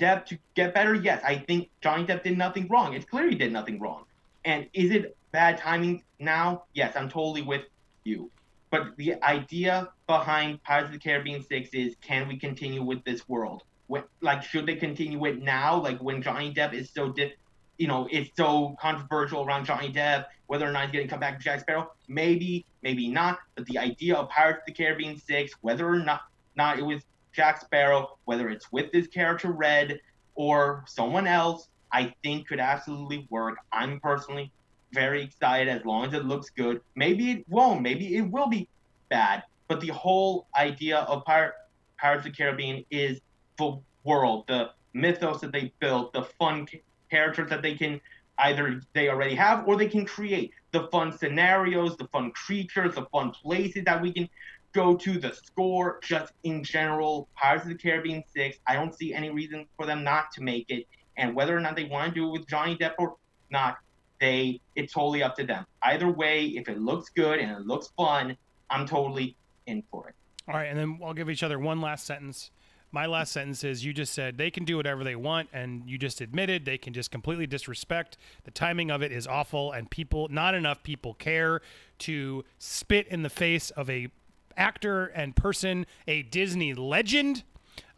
Depp 0.01 0.27
to 0.27 0.39
get 0.55 0.75
better? 0.75 0.95
Yes, 0.95 1.21
I 1.25 1.39
think 1.39 1.71
Johnny 1.81 2.05
Depp 2.05 2.23
did 2.23 2.39
nothing 2.39 2.69
wrong. 2.69 2.95
It's 2.95 3.05
clear 3.05 3.29
he 3.29 3.35
did 3.35 3.53
nothing 3.53 3.81
wrong. 3.81 4.05
And 4.45 4.69
is 4.73 4.93
it 4.93 5.17
bad 5.33 5.59
timing 5.59 6.03
now? 6.19 6.65
Yes, 6.75 6.97
I'm 6.97 7.09
totally 7.09 7.43
with 7.43 7.63
you. 8.05 8.31
But 8.71 8.97
the 8.97 9.23
idea 9.23 9.89
behind 10.07 10.63
Pirates 10.63 10.89
of 10.89 10.93
the 10.93 10.99
Caribbean 10.99 11.43
6 11.43 11.71
is 11.73 11.97
can 12.03 12.29
we 12.29 12.39
continue 12.39 12.83
with 12.83 13.03
this 13.05 13.29
world? 13.29 13.63
When, 13.87 14.05
like, 14.21 14.43
should 14.43 14.67
they 14.67 14.77
continue 14.77 15.25
it 15.25 15.43
now? 15.43 15.81
Like, 15.81 16.03
when 16.03 16.21
Johnny 16.21 16.53
Depp 16.53 16.75
is 16.75 16.91
so 16.91 17.11
di- 17.11 17.35
you 17.79 17.87
know, 17.87 18.09
it's 18.11 18.31
so 18.37 18.77
controversial 18.81 19.47
around 19.47 19.65
Johnny 19.65 19.91
Depp, 19.91 20.27
whether 20.49 20.69
or 20.69 20.73
not 20.73 20.87
he's 20.87 20.93
going 20.93 21.07
to 21.07 21.11
come 21.11 21.21
back 21.21 21.39
to 21.39 21.45
Jack 21.45 21.61
Sparrow. 21.61 21.93
Maybe, 22.09 22.67
maybe 22.83 23.09
not. 23.09 23.39
But 23.55 23.67
the 23.67 23.79
idea 23.79 24.17
of 24.17 24.29
Pirates 24.29 24.61
of 24.61 24.67
the 24.67 24.73
Caribbean 24.73 25.17
6, 25.17 25.53
whether 25.61 25.89
or 25.89 26.01
not, 26.01 26.23
not 26.57 26.79
it 26.79 26.83
was 26.83 27.03
Jack 27.33 27.61
Sparrow, 27.61 28.19
whether 28.25 28.49
it's 28.51 28.71
with 28.73 28.91
this 28.93 29.07
character 29.07 29.53
Red 29.53 30.01
or 30.35 30.85
someone 30.87 31.27
else, 31.27 31.69
I 31.93 32.13
think 32.23 32.49
could 32.49 32.61
absolutely 32.61 33.27
work. 33.31 33.59
I'm 33.73 34.01
personally 34.01 34.51
very 34.93 35.23
excited 35.23 35.69
as 35.69 35.85
long 35.85 36.07
as 36.07 36.15
it 36.15 36.25
looks 36.25 36.51
good. 36.51 36.81
Maybe 36.95 37.31
it 37.31 37.45
won't. 37.49 37.83
Maybe 37.83 38.17
it 38.17 38.23
will 38.23 38.49
be 38.49 38.69
bad. 39.09 39.43
But 39.69 39.81
the 39.81 39.89
whole 39.89 40.47
idea 40.57 40.99
of 41.01 41.25
Pirates 41.25 41.57
of 42.03 42.25
the 42.25 42.31
Caribbean 42.31 42.85
is 42.91 43.21
the 43.59 43.79
world, 44.05 44.45
the 44.49 44.71
mythos 44.95 45.41
that 45.41 45.53
they 45.53 45.73
built, 45.81 46.13
the 46.13 46.23
fun 46.23 46.67
characters 47.11 47.51
that 47.51 47.63
they 47.63 47.75
can 47.75 48.01
either 48.39 48.81
they 48.95 49.09
already 49.09 49.35
have 49.35 49.67
or 49.67 49.77
they 49.77 49.89
can 49.89 50.05
create 50.05 50.53
the 50.73 50.87
fun 50.89 51.17
scenarios, 51.17 51.97
the 51.97 52.07
fun 52.09 52.31
creatures, 52.33 52.95
the 52.95 53.07
fun 53.07 53.31
places 53.31 53.85
that 53.85 54.01
we 54.01 54.13
can 54.13 54.29
go 54.73 54.95
to, 54.95 55.19
the 55.19 55.33
score, 55.33 55.99
just 56.03 56.33
in 56.45 56.63
general, 56.63 57.29
Pirates 57.35 57.65
of 57.65 57.71
the 57.71 57.75
Caribbean 57.75 58.23
6. 58.35 58.59
I 58.67 58.75
don't 58.75 58.95
see 58.95 59.13
any 59.15 59.31
reason 59.31 59.67
for 59.77 59.87
them 59.87 60.05
not 60.05 60.31
to 60.33 60.43
make 60.43 60.67
it. 60.69 60.87
And 61.17 61.35
whether 61.35 61.57
or 61.57 61.61
not 61.61 61.75
they 61.75 61.85
want 61.85 62.15
to 62.15 62.21
do 62.21 62.29
it 62.29 62.33
with 62.33 62.47
Johnny 62.47 62.77
Depp 62.77 62.95
or 62.99 63.17
not, 63.51 63.79
they 64.21 64.61
it's 64.75 64.93
totally 64.93 65.23
up 65.23 65.37
to 65.37 65.45
them. 65.45 65.67
Either 65.83 66.11
way, 66.11 66.47
if 66.47 66.69
it 66.69 66.81
looks 66.81 67.11
good 67.11 67.39
and 67.39 67.51
it 67.51 67.67
looks 67.67 67.91
fun, 67.97 68.37
I'm 68.71 68.87
totally 68.87 69.37
in 69.67 69.83
for 69.91 70.09
it. 70.09 70.15
All 70.49 70.55
right, 70.55 70.67
and 70.67 70.79
then 70.79 70.99
I'll 71.05 71.15
give 71.15 71.29
each 71.29 71.43
other 71.43 71.59
one 71.59 71.81
last 71.81 72.07
sentence. 72.07 72.51
My 72.91 73.05
last 73.05 73.33
sentence 73.33 73.65
is 73.65 73.85
you 73.85 73.93
just 73.93 74.15
said 74.15 74.39
they 74.39 74.51
can 74.51 74.65
do 74.65 74.79
whatever 74.79 75.05
they 75.05 75.15
want 75.15 75.51
and 75.53 75.83
you 75.87 75.99
just 75.99 76.23
admitted 76.23 76.65
they 76.65 76.79
can 76.79 76.95
just 76.95 77.11
completely 77.11 77.47
disrespect. 77.47 78.17
The 78.45 78.51
timing 78.51 78.91
of 78.91 79.03
it 79.03 79.13
is 79.13 79.27
awful 79.27 79.73
and 79.73 79.91
people 79.91 80.29
not 80.31 80.55
enough 80.55 80.83
people 80.83 81.13
care 81.13 81.61
to 81.99 82.45
spit 82.59 83.07
in 83.09 83.23
the 83.23 83.29
face 83.29 83.69
of 83.71 83.91
a 83.91 84.09
actor 84.57 85.07
and 85.07 85.37
person 85.37 85.87
a 86.09 86.23
disney 86.23 86.73
legend 86.73 87.45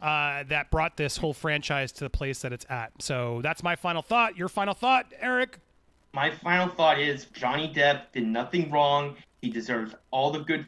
uh, 0.01 0.43
that 0.49 0.69
brought 0.69 0.97
this 0.97 1.17
whole 1.17 1.33
franchise 1.33 1.93
to 1.93 2.03
the 2.03 2.09
place 2.09 2.41
that 2.41 2.51
it's 2.51 2.65
at. 2.69 2.91
So 2.99 3.39
that's 3.41 3.63
my 3.63 3.77
final 3.77 4.01
thought. 4.01 4.37
Your 4.37 4.49
final 4.49 4.73
thought 4.73 5.13
eric 5.21 5.57
my 6.13 6.29
final 6.29 6.67
thought 6.67 6.99
is 6.99 7.25
johnny 7.25 7.71
depp 7.73 8.11
did 8.13 8.25
nothing 8.25 8.69
wrong 8.71 9.15
he 9.41 9.49
deserves 9.49 9.95
all 10.11 10.31
the 10.31 10.39
good 10.39 10.65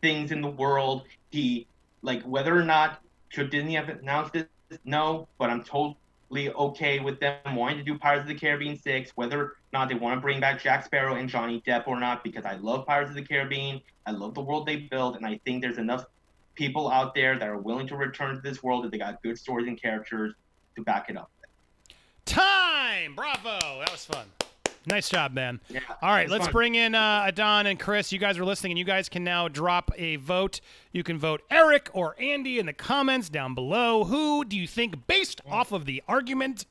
things 0.00 0.32
in 0.32 0.40
the 0.40 0.48
world 0.48 1.04
he 1.30 1.66
like 2.02 2.22
whether 2.22 2.56
or 2.56 2.64
not 2.64 3.00
should 3.28 3.50
Disney 3.50 3.74
have 3.74 3.88
announced 3.88 4.32
this? 4.32 4.46
No, 4.84 5.28
but 5.38 5.50
I'm 5.50 5.62
totally 5.62 6.50
okay 6.50 7.00
with 7.00 7.20
them 7.20 7.54
wanting 7.54 7.78
to 7.78 7.84
do 7.84 7.98
Pirates 7.98 8.22
of 8.22 8.28
the 8.28 8.34
Caribbean 8.34 8.76
6, 8.76 9.12
whether 9.14 9.40
or 9.40 9.56
not 9.72 9.88
they 9.88 9.94
want 9.94 10.16
to 10.16 10.20
bring 10.20 10.40
back 10.40 10.62
Jack 10.62 10.84
Sparrow 10.84 11.14
and 11.14 11.28
Johnny 11.28 11.62
Depp 11.66 11.86
or 11.86 11.98
not, 11.98 12.22
because 12.22 12.44
I 12.44 12.54
love 12.56 12.86
Pirates 12.86 13.10
of 13.10 13.16
the 13.16 13.22
Caribbean. 13.22 13.80
I 14.06 14.12
love 14.12 14.34
the 14.34 14.40
world 14.40 14.66
they 14.66 14.76
built, 14.76 15.16
and 15.16 15.26
I 15.26 15.40
think 15.44 15.62
there's 15.62 15.78
enough 15.78 16.04
people 16.54 16.90
out 16.90 17.14
there 17.14 17.38
that 17.38 17.48
are 17.48 17.58
willing 17.58 17.86
to 17.88 17.96
return 17.96 18.34
to 18.34 18.40
this 18.40 18.62
world 18.62 18.84
if 18.84 18.90
they 18.90 18.98
got 18.98 19.22
good 19.22 19.38
stories 19.38 19.68
and 19.68 19.80
characters 19.80 20.34
to 20.76 20.82
back 20.82 21.08
it 21.08 21.16
up. 21.16 21.30
Time! 22.24 23.14
Bravo! 23.14 23.78
That 23.78 23.90
was 23.90 24.04
fun. 24.04 24.26
Nice 24.88 25.08
job, 25.08 25.32
man. 25.32 25.60
Yeah, 25.68 25.80
All 26.02 26.10
right, 26.10 26.28
let's 26.28 26.46
fun. 26.46 26.52
bring 26.52 26.74
in 26.74 26.94
uh, 26.94 27.24
Adon 27.26 27.66
and 27.66 27.78
Chris. 27.78 28.10
You 28.12 28.18
guys 28.18 28.38
are 28.38 28.44
listening, 28.44 28.72
and 28.72 28.78
you 28.78 28.84
guys 28.84 29.08
can 29.08 29.22
now 29.24 29.48
drop 29.48 29.90
a 29.96 30.16
vote. 30.16 30.60
You 30.92 31.02
can 31.02 31.18
vote 31.18 31.42
Eric 31.50 31.90
or 31.92 32.16
Andy 32.20 32.58
in 32.58 32.66
the 32.66 32.72
comments 32.72 33.28
down 33.28 33.54
below. 33.54 34.04
Who 34.04 34.44
do 34.44 34.56
you 34.58 34.66
think, 34.66 35.06
based 35.06 35.40
off 35.48 35.72
of 35.72 35.84
the 35.84 36.02
argument, 36.08 36.64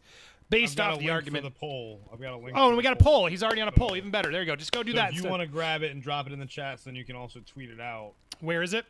based 0.50 0.80
I've 0.80 0.94
off 0.94 0.96
a 0.96 1.00
the 1.00 1.06
link 1.06 1.12
argument? 1.14 1.44
for 1.46 1.50
the 1.52 1.56
poll. 1.60 2.02
I've 2.12 2.20
got 2.20 2.34
a 2.34 2.38
link. 2.38 2.52
Oh, 2.56 2.62
for 2.62 2.68
and 2.70 2.72
we 2.78 2.84
the 2.84 2.90
got 2.90 3.00
a 3.00 3.04
poll. 3.04 3.28
He's 3.28 3.44
already 3.44 3.62
on 3.62 3.68
a 3.68 3.72
poll. 3.72 3.96
Even 3.96 4.10
better. 4.12 4.32
There 4.32 4.42
you 4.42 4.48
go. 4.48 4.56
Just 4.56 4.72
go 4.72 4.82
do 4.84 4.92
So 4.92 4.96
that. 4.98 5.10
if 5.10 5.14
you 5.14 5.18
instead. 5.20 5.32
want 5.32 5.42
to 5.42 5.48
grab 5.48 5.84
it 5.84 5.92
and 5.92 6.02
drop 6.02 6.26
it 6.28 6.34
in 6.34 6.40
the 6.40 6.46
chat, 6.46 6.80
so 6.80 6.86
then 6.90 6.96
you 6.96 7.06
can 7.06 7.16
also 7.16 7.40
tweet 7.46 7.70
it 7.70 7.80
out. 7.80 8.14
Where 8.40 8.64
is 8.64 8.74
it? 8.74 8.86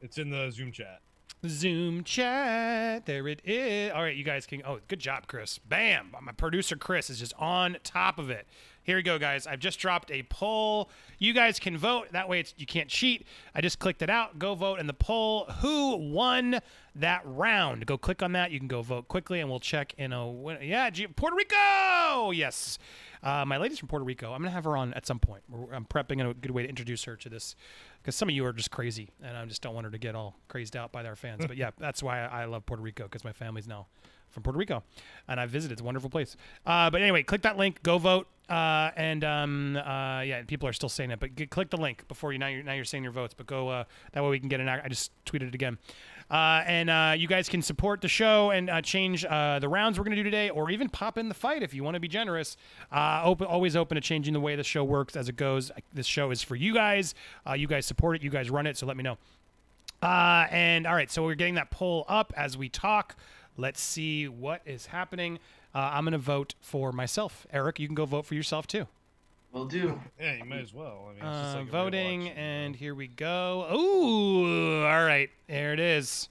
It's 0.00 0.18
in 0.18 0.30
the 0.30 0.50
Zoom 0.50 0.72
chat. 0.72 1.00
Zoom 1.48 2.04
chat. 2.04 3.06
There 3.06 3.28
it 3.28 3.40
is. 3.44 3.92
All 3.92 4.02
right, 4.02 4.16
you 4.16 4.24
guys 4.24 4.46
can. 4.46 4.62
Oh, 4.64 4.80
good 4.88 4.98
job, 4.98 5.26
Chris. 5.26 5.58
Bam. 5.58 6.14
My 6.22 6.32
producer, 6.32 6.76
Chris, 6.76 7.10
is 7.10 7.18
just 7.18 7.34
on 7.38 7.76
top 7.84 8.18
of 8.18 8.30
it. 8.30 8.46
Here 8.82 8.96
we 8.96 9.02
go, 9.02 9.18
guys. 9.18 9.46
I've 9.46 9.60
just 9.60 9.78
dropped 9.78 10.10
a 10.10 10.22
poll. 10.24 10.90
You 11.18 11.32
guys 11.32 11.58
can 11.58 11.78
vote. 11.78 12.12
That 12.12 12.28
way, 12.28 12.40
it's 12.40 12.52
you 12.58 12.66
can't 12.66 12.88
cheat. 12.88 13.26
I 13.54 13.62
just 13.62 13.78
clicked 13.78 14.02
it 14.02 14.10
out. 14.10 14.38
Go 14.38 14.54
vote 14.54 14.78
in 14.78 14.86
the 14.86 14.92
poll. 14.92 15.46
Who 15.60 15.96
won 15.96 16.60
that 16.94 17.22
round? 17.24 17.86
Go 17.86 17.96
click 17.96 18.22
on 18.22 18.32
that. 18.32 18.50
You 18.50 18.58
can 18.58 18.68
go 18.68 18.82
vote 18.82 19.08
quickly, 19.08 19.40
and 19.40 19.48
we'll 19.48 19.60
check 19.60 19.94
in 19.96 20.12
a 20.12 20.28
win- 20.28 20.58
yeah. 20.62 20.90
Puerto 21.16 21.34
Rico. 21.34 22.30
Yes. 22.32 22.78
Uh, 23.24 23.44
my 23.46 23.56
lady's 23.56 23.78
from 23.78 23.88
Puerto 23.88 24.04
Rico. 24.04 24.32
I'm 24.32 24.40
gonna 24.42 24.50
have 24.50 24.64
her 24.64 24.76
on 24.76 24.92
at 24.94 25.06
some 25.06 25.18
point. 25.18 25.42
We're- 25.48 25.74
I'm 25.74 25.86
prepping 25.86 26.28
a 26.28 26.34
good 26.34 26.50
way 26.50 26.62
to 26.62 26.68
introduce 26.68 27.04
her 27.04 27.16
to 27.16 27.28
this 27.30 27.56
because 28.02 28.14
some 28.14 28.28
of 28.28 28.34
you 28.34 28.44
are 28.44 28.52
just 28.52 28.70
crazy, 28.70 29.08
and 29.22 29.36
I 29.36 29.44
just 29.46 29.62
don't 29.62 29.74
want 29.74 29.86
her 29.86 29.90
to 29.90 29.98
get 29.98 30.14
all 30.14 30.36
crazed 30.48 30.76
out 30.76 30.92
by 30.92 31.04
our 31.06 31.16
fans. 31.16 31.44
but 31.48 31.56
yeah, 31.56 31.70
that's 31.78 32.02
why 32.02 32.20
I, 32.20 32.44
love 32.44 32.66
Puerto 32.66 32.82
Rico 32.82 33.04
because 33.04 33.24
my 33.24 33.32
family's 33.32 33.66
now 33.66 33.86
from 34.28 34.42
Puerto 34.42 34.58
Rico, 34.58 34.82
and 35.26 35.40
I've 35.40 35.48
visited. 35.50 35.72
It's 35.74 35.80
a 35.80 35.84
wonderful 35.84 36.10
place. 36.10 36.36
Uh, 36.66 36.90
but 36.90 37.00
anyway, 37.00 37.22
click 37.22 37.42
that 37.42 37.56
link. 37.56 37.82
Go 37.82 37.96
vote. 37.98 38.26
Uh, 38.48 38.90
and 38.96 39.24
um, 39.24 39.76
uh, 39.76 40.20
yeah, 40.20 40.42
people 40.42 40.68
are 40.68 40.72
still 40.74 40.90
saying 40.90 41.10
it, 41.10 41.18
but 41.18 41.34
g- 41.34 41.46
click 41.46 41.70
the 41.70 41.78
link 41.78 42.06
before 42.08 42.30
you 42.30 42.38
now. 42.38 42.48
You're 42.48 42.62
now 42.62 42.74
you're 42.74 42.84
saying 42.84 43.02
your 43.02 43.12
votes, 43.12 43.32
but 43.32 43.46
go 43.46 43.68
uh, 43.70 43.84
that 44.12 44.22
way 44.22 44.28
we 44.28 44.38
can 44.38 44.50
get 44.50 44.60
an. 44.60 44.68
I 44.68 44.86
just 44.88 45.12
tweeted 45.24 45.48
it 45.48 45.54
again. 45.54 45.78
Uh, 46.30 46.62
and 46.66 46.90
uh, 46.90 47.14
you 47.16 47.28
guys 47.28 47.48
can 47.48 47.62
support 47.62 48.00
the 48.00 48.08
show 48.08 48.50
and 48.50 48.70
uh, 48.70 48.80
change 48.80 49.22
the 49.22 49.68
rounds 49.68 49.98
we're 49.98 50.04
going 50.04 50.16
to 50.16 50.22
do 50.22 50.28
today, 50.28 50.50
or 50.50 50.70
even 50.70 50.88
pop 50.88 51.18
in 51.18 51.28
the 51.28 51.34
fight 51.34 51.62
if 51.62 51.74
you 51.74 51.84
want 51.84 51.94
to 51.94 52.00
be 52.00 52.08
generous. 52.08 52.56
Open, 52.92 53.46
always 53.46 53.76
open 53.76 53.94
to 53.96 54.00
changing 54.00 54.32
the 54.32 54.40
way 54.40 54.56
the 54.56 54.64
show 54.64 54.82
works 54.84 55.16
as 55.16 55.28
it 55.28 55.36
goes. 55.36 55.70
This 55.92 56.06
show 56.06 56.30
is 56.30 56.42
for 56.42 56.56
you 56.56 56.74
guys. 56.74 57.14
You 57.56 57.66
guys 57.66 57.86
support 57.86 58.16
it. 58.16 58.22
You 58.22 58.30
guys 58.30 58.50
run 58.50 58.66
it. 58.66 58.76
So 58.76 58.86
let 58.86 58.96
me 58.96 59.02
know. 59.02 59.18
Uh, 60.02 60.46
and 60.50 60.86
all 60.86 60.94
right, 60.94 61.10
so 61.10 61.24
we're 61.24 61.34
getting 61.34 61.54
that 61.54 61.70
poll 61.70 62.04
up 62.08 62.32
as 62.36 62.58
we 62.58 62.68
talk. 62.68 63.16
Let's 63.56 63.80
see 63.80 64.28
what 64.28 64.60
is 64.66 64.86
happening. 64.86 65.38
Uh, 65.74 65.90
I'm 65.92 66.04
going 66.04 66.12
to 66.12 66.18
vote 66.18 66.54
for 66.60 66.92
myself. 66.92 67.46
Eric, 67.52 67.78
you 67.78 67.86
can 67.86 67.94
go 67.94 68.04
vote 68.04 68.26
for 68.26 68.34
yourself 68.34 68.66
too. 68.66 68.86
Will 69.54 69.66
do. 69.66 70.00
Yeah, 70.20 70.34
you 70.34 70.44
might 70.44 70.58
as 70.60 70.74
well. 70.74 71.04
I 71.06 71.08
mean, 71.10 71.18
it's 71.18 71.24
Uh, 71.54 71.58
like 71.60 71.68
voting, 71.68 72.20
rewatch, 72.22 72.24
you 72.24 72.34
know. 72.34 72.40
and 72.40 72.76
here 72.76 72.94
we 72.94 73.06
go. 73.06 73.68
Ooh, 73.72 74.84
all 74.84 75.04
right, 75.04 75.30
there 75.46 75.72
it 75.72 75.78
is. 75.78 76.28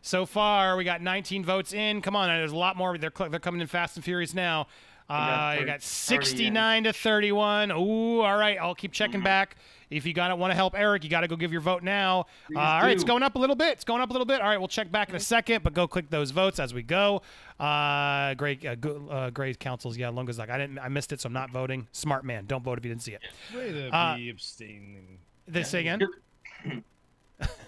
So 0.00 0.24
far, 0.26 0.76
we 0.76 0.84
got 0.84 1.02
19 1.02 1.44
votes 1.44 1.72
in. 1.72 2.00
Come 2.02 2.14
on, 2.14 2.28
there's 2.28 2.52
a 2.52 2.56
lot 2.56 2.76
more. 2.76 2.96
They're 2.96 3.10
they're 3.30 3.40
coming 3.40 3.60
in 3.60 3.66
fast 3.66 3.96
and 3.96 4.04
furious 4.04 4.32
now. 4.32 4.68
got 5.08 5.56
Uh, 5.56 5.60
you 5.60 5.66
got 5.66 5.82
69 5.82 6.84
to 6.84 6.92
31. 6.92 7.72
Ooh, 7.72 8.20
all 8.20 8.36
right. 8.36 8.56
I'll 8.60 8.74
keep 8.76 8.92
checking 8.92 9.22
back. 9.22 9.56
If 9.92 10.06
you 10.06 10.12
got 10.12 10.36
want 10.38 10.50
to 10.50 10.54
help 10.54 10.74
Eric, 10.76 11.04
you 11.04 11.10
got 11.10 11.20
to 11.20 11.28
go 11.28 11.36
give 11.36 11.52
your 11.52 11.60
vote 11.60 11.82
now. 11.82 12.26
Uh, 12.54 12.58
all 12.58 12.82
right, 12.82 12.92
it's 12.92 13.04
going 13.04 13.22
up 13.22 13.34
a 13.36 13.38
little 13.38 13.56
bit. 13.56 13.72
It's 13.72 13.84
going 13.84 14.00
up 14.00 14.10
a 14.10 14.12
little 14.12 14.26
bit. 14.26 14.40
All 14.40 14.48
right, 14.48 14.58
we'll 14.58 14.68
check 14.68 14.90
back 14.90 15.08
in 15.10 15.14
a 15.14 15.20
second, 15.20 15.62
but 15.62 15.74
go 15.74 15.86
click 15.86 16.10
those 16.10 16.30
votes 16.30 16.58
as 16.58 16.72
we 16.74 16.82
go. 16.82 17.22
Uh, 17.60 18.34
great, 18.34 18.64
uh, 18.64 18.74
go, 18.74 19.06
uh, 19.10 19.30
great 19.30 19.58
councils. 19.60 19.96
Yeah, 19.96 20.08
Lunga's 20.10 20.38
like 20.38 20.50
I 20.50 20.58
didn't, 20.58 20.78
I 20.78 20.88
missed 20.88 21.12
it, 21.12 21.20
so 21.20 21.26
I'm 21.28 21.32
not 21.32 21.50
voting. 21.50 21.86
Smart 21.92 22.24
man, 22.24 22.46
don't 22.46 22.64
vote 22.64 22.78
if 22.78 22.84
you 22.84 22.90
didn't 22.90 23.02
see 23.02 23.12
it. 23.12 23.20
Way 23.54 23.72
to 23.72 23.94
Uh, 23.94 24.16
be 24.16 24.30
abstaining. 24.30 25.18
This 25.46 25.70
say 25.70 25.80
again. 25.80 26.00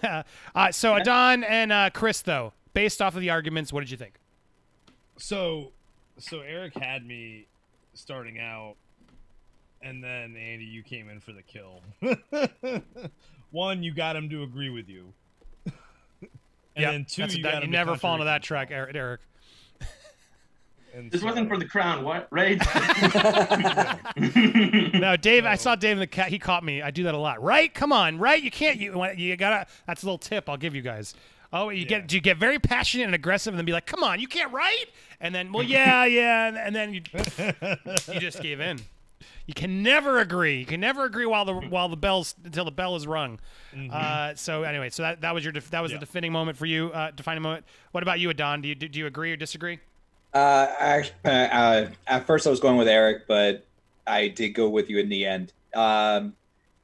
uh, 0.03 0.23
so 0.71 0.95
Adon 0.95 1.43
and 1.43 1.71
uh, 1.71 1.89
Chris, 1.91 2.21
though, 2.21 2.53
based 2.73 3.01
off 3.01 3.15
of 3.15 3.21
the 3.21 3.29
arguments, 3.29 3.71
what 3.71 3.81
did 3.81 3.91
you 3.91 3.97
think? 3.97 4.19
So, 5.17 5.71
so 6.17 6.41
Eric 6.41 6.77
had 6.77 7.05
me 7.05 7.47
starting 7.93 8.39
out, 8.39 8.75
and 9.85 10.03
then 10.03 10.35
Andy, 10.35 10.65
you 10.65 10.83
came 10.83 11.09
in 11.09 11.19
for 11.21 11.31
the 11.31 11.41
kill. 11.43 11.81
One, 13.51 13.83
you 13.83 13.93
got 13.93 14.15
him 14.15 14.29
to 14.29 14.43
agree 14.43 14.69
with 14.69 14.89
you. 14.89 15.13
and 15.65 15.73
Yep, 16.75 16.91
then 16.91 17.05
two, 17.05 17.21
that's 17.21 17.33
a- 17.35 17.37
you 17.37 17.43
got 17.43 17.53
you 17.55 17.61
him 17.61 17.71
never 17.71 17.95
fall 17.95 18.13
into 18.15 18.25
that 18.25 18.43
track, 18.43 18.69
Eric. 18.71 18.95
Eric. 18.95 19.21
And 20.93 21.11
This 21.11 21.21
wasn't 21.23 21.49
for 21.49 21.57
the 21.57 21.65
crown, 21.65 22.03
what? 22.05 22.27
Right? 22.31 22.57
No, 24.93 25.17
Dave. 25.17 25.45
I 25.45 25.55
saw 25.55 25.75
Dave 25.75 25.93
in 25.93 25.99
the 25.99 26.07
cat. 26.07 26.29
He 26.29 26.39
caught 26.39 26.63
me. 26.63 26.81
I 26.81 26.89
do 26.89 27.03
that 27.03 27.13
a 27.13 27.17
lot. 27.17 27.41
Right? 27.43 27.73
Come 27.73 27.91
on. 27.91 28.17
Right? 28.17 28.41
You 28.41 28.49
can't. 28.49 28.79
You 28.79 29.05
you 29.15 29.35
gotta. 29.35 29.67
That's 29.87 30.03
a 30.03 30.05
little 30.05 30.17
tip 30.17 30.47
I'll 30.49 30.55
give 30.57 30.73
you 30.73 30.81
guys. 30.81 31.13
Oh, 31.51 31.69
you 31.69 31.81
Yeah. 31.81 31.99
get 31.99 32.13
you 32.13 32.21
get 32.21 32.37
very 32.37 32.59
passionate 32.59 33.03
and 33.05 33.13
aggressive, 33.15 33.53
and 33.53 33.57
then 33.59 33.65
be 33.65 33.71
like, 33.73 33.85
"Come 33.85 34.03
on, 34.03 34.19
you 34.21 34.27
can't 34.27 34.51
write." 34.53 34.85
And 35.19 35.33
then, 35.35 35.51
well, 35.51 35.63
yeah, 35.63 36.05
yeah, 36.05 36.47
and, 36.47 36.57
and 36.57 36.75
then 36.75 36.93
you 36.93 37.01
you 38.13 38.19
just 38.19 38.41
gave 38.41 38.59
in. 38.61 38.79
You 39.45 39.53
can 39.53 39.83
never 39.83 40.19
agree. 40.19 40.59
You 40.59 40.65
can 40.65 40.79
never 40.79 41.05
agree 41.05 41.25
while 41.25 41.45
the 41.45 41.53
while 41.53 41.87
the 41.89 41.97
bells 41.97 42.35
until 42.43 42.65
the 42.65 42.71
bell 42.71 42.95
is 42.95 43.05
rung. 43.07 43.39
Uh, 43.91 44.33
so 44.35 44.63
anyway, 44.63 44.89
so 44.89 45.03
that, 45.03 45.21
that 45.21 45.33
was 45.33 45.43
your 45.43 45.51
def- 45.53 45.69
that 45.71 45.81
was 45.81 45.91
Yeah. 45.91 45.97
the 45.99 46.05
defining 46.05 46.31
moment 46.31 46.57
for 46.57 46.65
you, 46.65 46.91
uh, 46.91 47.11
defining 47.11 47.41
moment. 47.43 47.65
What 47.91 48.03
about 48.03 48.19
you, 48.19 48.29
Adon? 48.29 48.61
Do 48.61 48.67
you 48.67 48.75
do 48.75 48.99
you 48.99 49.05
agree 49.07 49.31
or 49.31 49.35
disagree? 49.35 49.79
Uh, 50.33 50.67
I, 50.79 51.11
uh, 51.23 51.29
uh, 51.29 51.89
at 52.07 52.27
first 52.27 52.45
I 52.45 52.49
was 52.49 52.59
going 52.59 52.77
with 52.77 52.87
Eric, 52.89 53.25
but 53.27 53.65
I 54.05 54.27
did 54.27 54.49
go 54.49 54.67
with 54.69 54.89
you 54.89 54.99
in 54.99 55.07
the 55.09 55.25
end. 55.25 55.53
Um, 55.73 56.33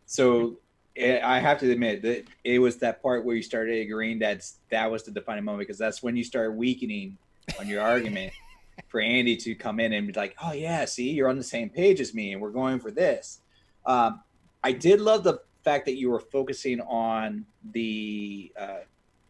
so 0.06 0.58
it, 0.96 1.22
I 1.24 1.40
have 1.40 1.60
to 1.60 1.72
admit 1.72 2.02
that 2.04 2.26
it 2.44 2.60
was 2.60 2.78
that 2.78 3.02
part 3.02 3.26
where 3.26 3.36
you 3.36 3.44
started 3.44 3.80
agreeing 3.82 4.20
that 4.20 4.50
that 4.70 4.90
was 4.90 5.04
the 5.04 5.12
defining 5.12 5.44
moment 5.44 5.68
because 5.68 5.78
that's 5.78 6.02
when 6.02 6.16
you 6.16 6.24
start 6.24 6.56
weakening 6.56 7.18
on 7.60 7.68
your 7.68 7.82
argument 7.82 8.32
for 8.92 9.00
Andy 9.00 9.38
to 9.38 9.56
come 9.56 9.80
in 9.80 9.94
and 9.94 10.06
be 10.06 10.14
like, 10.14 10.36
"Oh 10.44 10.52
yeah, 10.52 10.84
see, 10.86 11.12
you're 11.12 11.30
on 11.30 11.38
the 11.38 11.44
same 11.44 11.70
page 11.70 12.02
as 12.02 12.14
me, 12.14 12.34
and 12.34 12.42
we're 12.42 12.52
going 12.52 12.80
for 12.80 12.92
this." 12.92 13.40
Um, 13.86 14.22
I 14.64 14.74
did 14.74 15.00
love 15.00 15.24
the 15.24 15.40
fact 15.64 15.86
that 15.86 15.98
you 15.98 16.10
were 16.10 16.20
focusing 16.20 16.82
on 16.82 17.46
the 17.72 18.52
uh, 18.60 18.80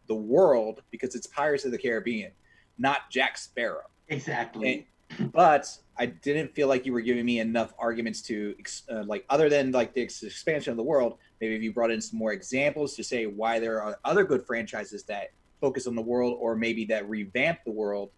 the 0.07 0.15
world 0.15 0.81
because 0.89 1.15
it's 1.15 1.27
Pirates 1.27 1.63
of 1.63 1.71
the 1.71 1.77
Caribbean, 1.77 2.31
not 2.79 3.09
Jack 3.11 3.37
Sparrow 3.37 3.85
exactly. 4.09 4.87
but 5.33 5.67
I 5.97 6.07
didn't 6.07 6.55
feel 6.55 6.67
like 6.67 6.85
you 6.85 6.93
were 6.93 7.01
giving 7.01 7.25
me 7.25 7.39
enough 7.39 7.73
arguments 7.77 8.21
to 8.23 8.55
uh, 8.89 9.03
like 9.03 9.25
other 9.29 9.47
than 9.47 9.71
like 9.71 9.93
the 9.93 10.01
ex- 10.01 10.23
expansion 10.23 10.71
of 10.71 10.77
the 10.77 10.83
world. 10.83 11.17
Maybe 11.39 11.55
if 11.55 11.61
you 11.61 11.71
brought 11.71 11.91
in 11.91 12.01
some 12.01 12.17
more 12.17 12.33
examples 12.33 12.95
to 12.95 13.03
say 13.03 13.25
why 13.25 13.59
there 13.59 13.81
are 13.81 13.99
other 14.05 14.23
good 14.23 14.45
franchises 14.45 15.03
that 15.03 15.29
focus 15.59 15.85
on 15.85 15.95
the 15.95 16.01
world, 16.01 16.37
or 16.39 16.55
maybe 16.55 16.85
that 16.85 17.07
revamp 17.07 17.59
the 17.65 17.71
world 17.71 18.09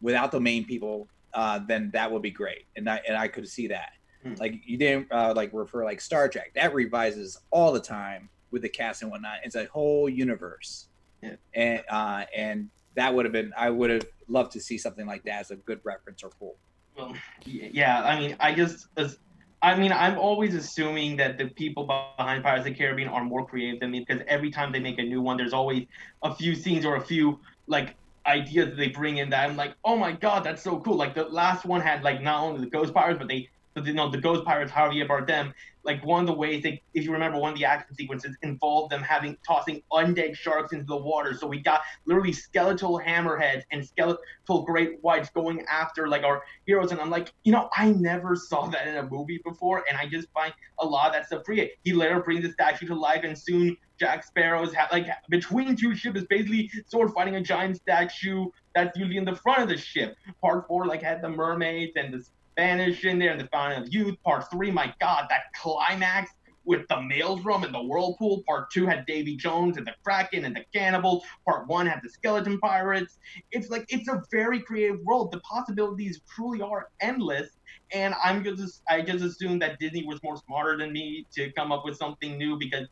without 0.00 0.30
the 0.32 0.40
main 0.40 0.64
people, 0.64 1.08
uh, 1.34 1.60
then 1.66 1.90
that 1.92 2.10
would 2.10 2.22
be 2.22 2.30
great. 2.30 2.66
And 2.76 2.88
I 2.88 3.00
and 3.06 3.16
I 3.16 3.28
could 3.28 3.48
see 3.48 3.68
that. 3.68 3.90
Hmm. 4.22 4.34
Like 4.38 4.60
you 4.64 4.76
didn't 4.76 5.10
uh, 5.12 5.32
like 5.36 5.50
refer 5.52 5.84
like 5.84 6.00
Star 6.00 6.28
Trek 6.28 6.52
that 6.54 6.74
revises 6.74 7.38
all 7.50 7.72
the 7.72 7.80
time 7.80 8.28
with 8.50 8.62
the 8.62 8.68
cast 8.68 9.02
and 9.02 9.10
whatnot. 9.10 9.38
It's 9.44 9.54
a 9.54 9.66
whole 9.66 10.08
universe, 10.08 10.88
Yeah. 11.22 11.36
and 11.54 11.82
uh, 11.88 12.24
and 12.34 12.70
that 12.96 13.14
would 13.14 13.24
have 13.24 13.32
been 13.32 13.52
I 13.56 13.70
would 13.70 13.90
have 13.90 14.06
loved 14.28 14.52
to 14.52 14.60
see 14.60 14.76
something 14.78 15.06
like 15.06 15.22
that 15.24 15.40
as 15.40 15.50
a 15.50 15.56
good 15.56 15.80
reference 15.84 16.22
or 16.22 16.30
pull. 16.30 16.56
Well, 16.96 17.14
yeah, 17.44 18.02
I 18.02 18.18
mean, 18.18 18.36
I 18.40 18.52
just, 18.52 18.88
as- 18.96 19.18
I 19.62 19.76
mean, 19.76 19.92
I'm 19.92 20.18
always 20.18 20.54
assuming 20.54 21.16
that 21.18 21.38
the 21.38 21.46
people 21.46 21.84
behind 21.84 22.42
Pirates 22.42 22.66
of 22.66 22.72
the 22.72 22.78
Caribbean 22.78 23.08
are 23.08 23.24
more 23.24 23.46
creative 23.46 23.78
than 23.80 23.92
me 23.92 24.00
because 24.06 24.22
every 24.26 24.50
time 24.50 24.72
they 24.72 24.80
make 24.80 24.98
a 24.98 25.02
new 25.02 25.20
one, 25.22 25.36
there's 25.36 25.52
always 25.52 25.86
a 26.22 26.34
few 26.34 26.54
scenes 26.56 26.84
or 26.84 26.96
a 26.96 27.00
few 27.00 27.38
like 27.68 27.94
ideas 28.28 28.70
that 28.70 28.76
they 28.76 28.88
bring 28.88 29.18
in 29.18 29.30
that 29.30 29.48
I'm 29.48 29.56
like, 29.56 29.74
oh 29.84 29.96
my 29.96 30.12
god, 30.12 30.44
that's 30.44 30.62
so 30.62 30.78
cool. 30.80 30.96
Like 30.96 31.14
the 31.14 31.24
last 31.24 31.64
one 31.64 31.80
had 31.80 32.02
like 32.02 32.22
not 32.22 32.42
only 32.42 32.60
the 32.60 32.70
Ghost 32.70 32.94
Pirates, 32.94 33.18
but 33.18 33.28
they, 33.28 33.48
but 33.78 33.86
you 33.86 33.94
know, 33.94 34.10
the 34.10 34.18
Ghost 34.18 34.44
Pirates, 34.44 34.72
Javier 34.72 35.06
Bardem. 35.06 35.52
Like 35.84 36.04
one 36.04 36.20
of 36.20 36.26
the 36.26 36.34
ways 36.34 36.62
they, 36.62 36.82
if 36.92 37.04
you 37.04 37.12
remember, 37.12 37.38
one 37.38 37.52
of 37.52 37.58
the 37.58 37.64
action 37.64 37.94
sequences 37.94 38.36
involved 38.42 38.92
them 38.92 39.00
having 39.02 39.38
tossing 39.46 39.82
undead 39.90 40.36
sharks 40.36 40.72
into 40.72 40.84
the 40.84 40.96
water. 40.96 41.32
So 41.32 41.46
we 41.46 41.60
got 41.60 41.80
literally 42.04 42.32
skeletal 42.32 43.00
hammerheads 43.00 43.62
and 43.72 43.86
skeletal 43.86 44.18
great 44.66 44.98
whites 45.00 45.30
going 45.30 45.64
after 45.70 46.06
like 46.08 46.24
our 46.24 46.42
heroes 46.66 46.92
and 46.92 47.00
I'm 47.00 47.08
like, 47.10 47.32
you 47.44 47.52
know, 47.52 47.70
I 47.74 47.92
never 47.92 48.36
saw 48.36 48.66
that 48.66 48.86
in 48.86 48.96
a 48.96 49.02
movie 49.04 49.40
before, 49.44 49.84
and 49.88 49.96
I 49.96 50.06
just 50.06 50.28
find 50.32 50.52
a 50.80 50.84
lot 50.84 51.08
of 51.08 51.12
that 51.14 51.26
stuff 51.26 51.44
pretty. 51.44 51.70
He 51.84 51.92
later 51.92 52.20
brings 52.20 52.42
the 52.42 52.52
statue 52.52 52.86
to 52.88 52.94
life, 52.94 53.22
and 53.24 53.38
soon 53.38 53.76
Jack 53.98 54.24
Sparrow's 54.24 54.74
ha- 54.74 54.88
like 54.92 55.06
between 55.28 55.76
two 55.76 55.94
ships 55.94 56.20
is 56.20 56.26
basically 56.26 56.70
sword 56.86 57.12
fighting 57.12 57.36
a 57.36 57.40
giant 57.40 57.76
statue 57.76 58.46
that's 58.74 58.96
usually 58.96 59.16
in 59.16 59.24
the 59.24 59.36
front 59.36 59.62
of 59.62 59.68
the 59.68 59.76
ship. 59.76 60.16
Part 60.40 60.66
four 60.68 60.86
like 60.86 61.02
had 61.02 61.22
the 61.22 61.28
mermaids 61.28 61.92
and 61.96 62.14
the 62.14 62.24
Spanish 62.58 63.04
in 63.04 63.20
there 63.20 63.36
the 63.36 63.46
Fountain 63.52 63.84
of 63.84 63.94
Youth. 63.94 64.16
Part 64.24 64.50
three, 64.50 64.72
my 64.72 64.92
God, 65.00 65.26
that 65.30 65.42
climax 65.54 66.32
with 66.64 66.86
the 66.88 67.00
maelstrom 67.00 67.62
and 67.62 67.72
the 67.72 67.80
whirlpool. 67.80 68.42
Part 68.48 68.72
two 68.72 68.84
had 68.84 69.06
Davy 69.06 69.36
Jones 69.36 69.76
and 69.76 69.86
the 69.86 69.94
Kraken 70.02 70.44
and 70.44 70.56
the 70.56 70.64
cannibals. 70.74 71.22
Part 71.44 71.68
one 71.68 71.86
had 71.86 72.00
the 72.02 72.10
skeleton 72.10 72.58
pirates 72.58 73.18
it's 73.52 73.70
like 73.70 73.84
it's 73.88 74.08
a 74.08 74.24
very 74.32 74.58
creative 74.60 74.98
world. 75.04 75.30
The 75.30 75.38
possibilities 75.40 76.20
truly 76.34 76.60
are 76.60 76.88
endless. 77.00 77.48
And 77.92 78.12
I'm 78.22 78.42
just 78.42 78.82
I 78.88 79.02
just 79.02 79.24
assumed 79.24 79.62
that 79.62 79.78
Disney 79.78 80.04
was 80.04 80.20
more 80.24 80.36
smarter 80.36 80.76
than 80.76 80.92
me 80.92 81.26
to 81.36 81.52
come 81.52 81.70
up 81.70 81.84
with 81.84 81.96
something 81.96 82.36
new 82.38 82.58
because 82.58 82.88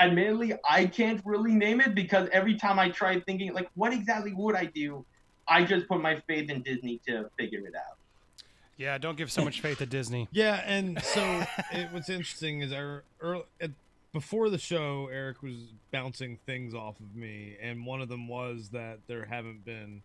admittedly 0.00 0.54
I 0.68 0.86
can't 0.86 1.22
really 1.24 1.52
name 1.52 1.80
it 1.80 1.94
because 1.94 2.28
every 2.32 2.56
time 2.56 2.80
I 2.80 2.88
try 2.88 3.20
thinking 3.20 3.54
like 3.54 3.70
what 3.74 3.92
exactly 3.92 4.32
would 4.34 4.56
I 4.56 4.64
do, 4.64 5.06
I 5.46 5.62
just 5.62 5.86
put 5.86 6.00
my 6.00 6.20
faith 6.26 6.50
in 6.50 6.62
Disney 6.62 7.00
to 7.06 7.30
figure 7.38 7.64
it 7.64 7.76
out. 7.76 7.97
Yeah, 8.78 8.96
don't 8.96 9.18
give 9.18 9.30
so 9.30 9.44
much 9.44 9.60
faith 9.60 9.78
to 9.78 9.86
Disney. 9.86 10.28
Yeah, 10.32 10.62
and 10.64 11.02
so 11.02 11.42
it, 11.72 11.88
what's 11.90 12.08
interesting 12.08 12.60
is 12.60 12.72
our 12.72 13.02
early, 13.20 13.42
at, 13.60 13.72
before 14.12 14.48
the 14.48 14.58
show, 14.58 15.08
Eric 15.12 15.42
was 15.42 15.56
bouncing 15.90 16.38
things 16.46 16.74
off 16.74 16.94
of 17.00 17.14
me, 17.14 17.56
and 17.60 17.84
one 17.84 18.00
of 18.00 18.08
them 18.08 18.28
was 18.28 18.70
that 18.70 19.00
there 19.08 19.24
haven't 19.24 19.64
been 19.64 20.00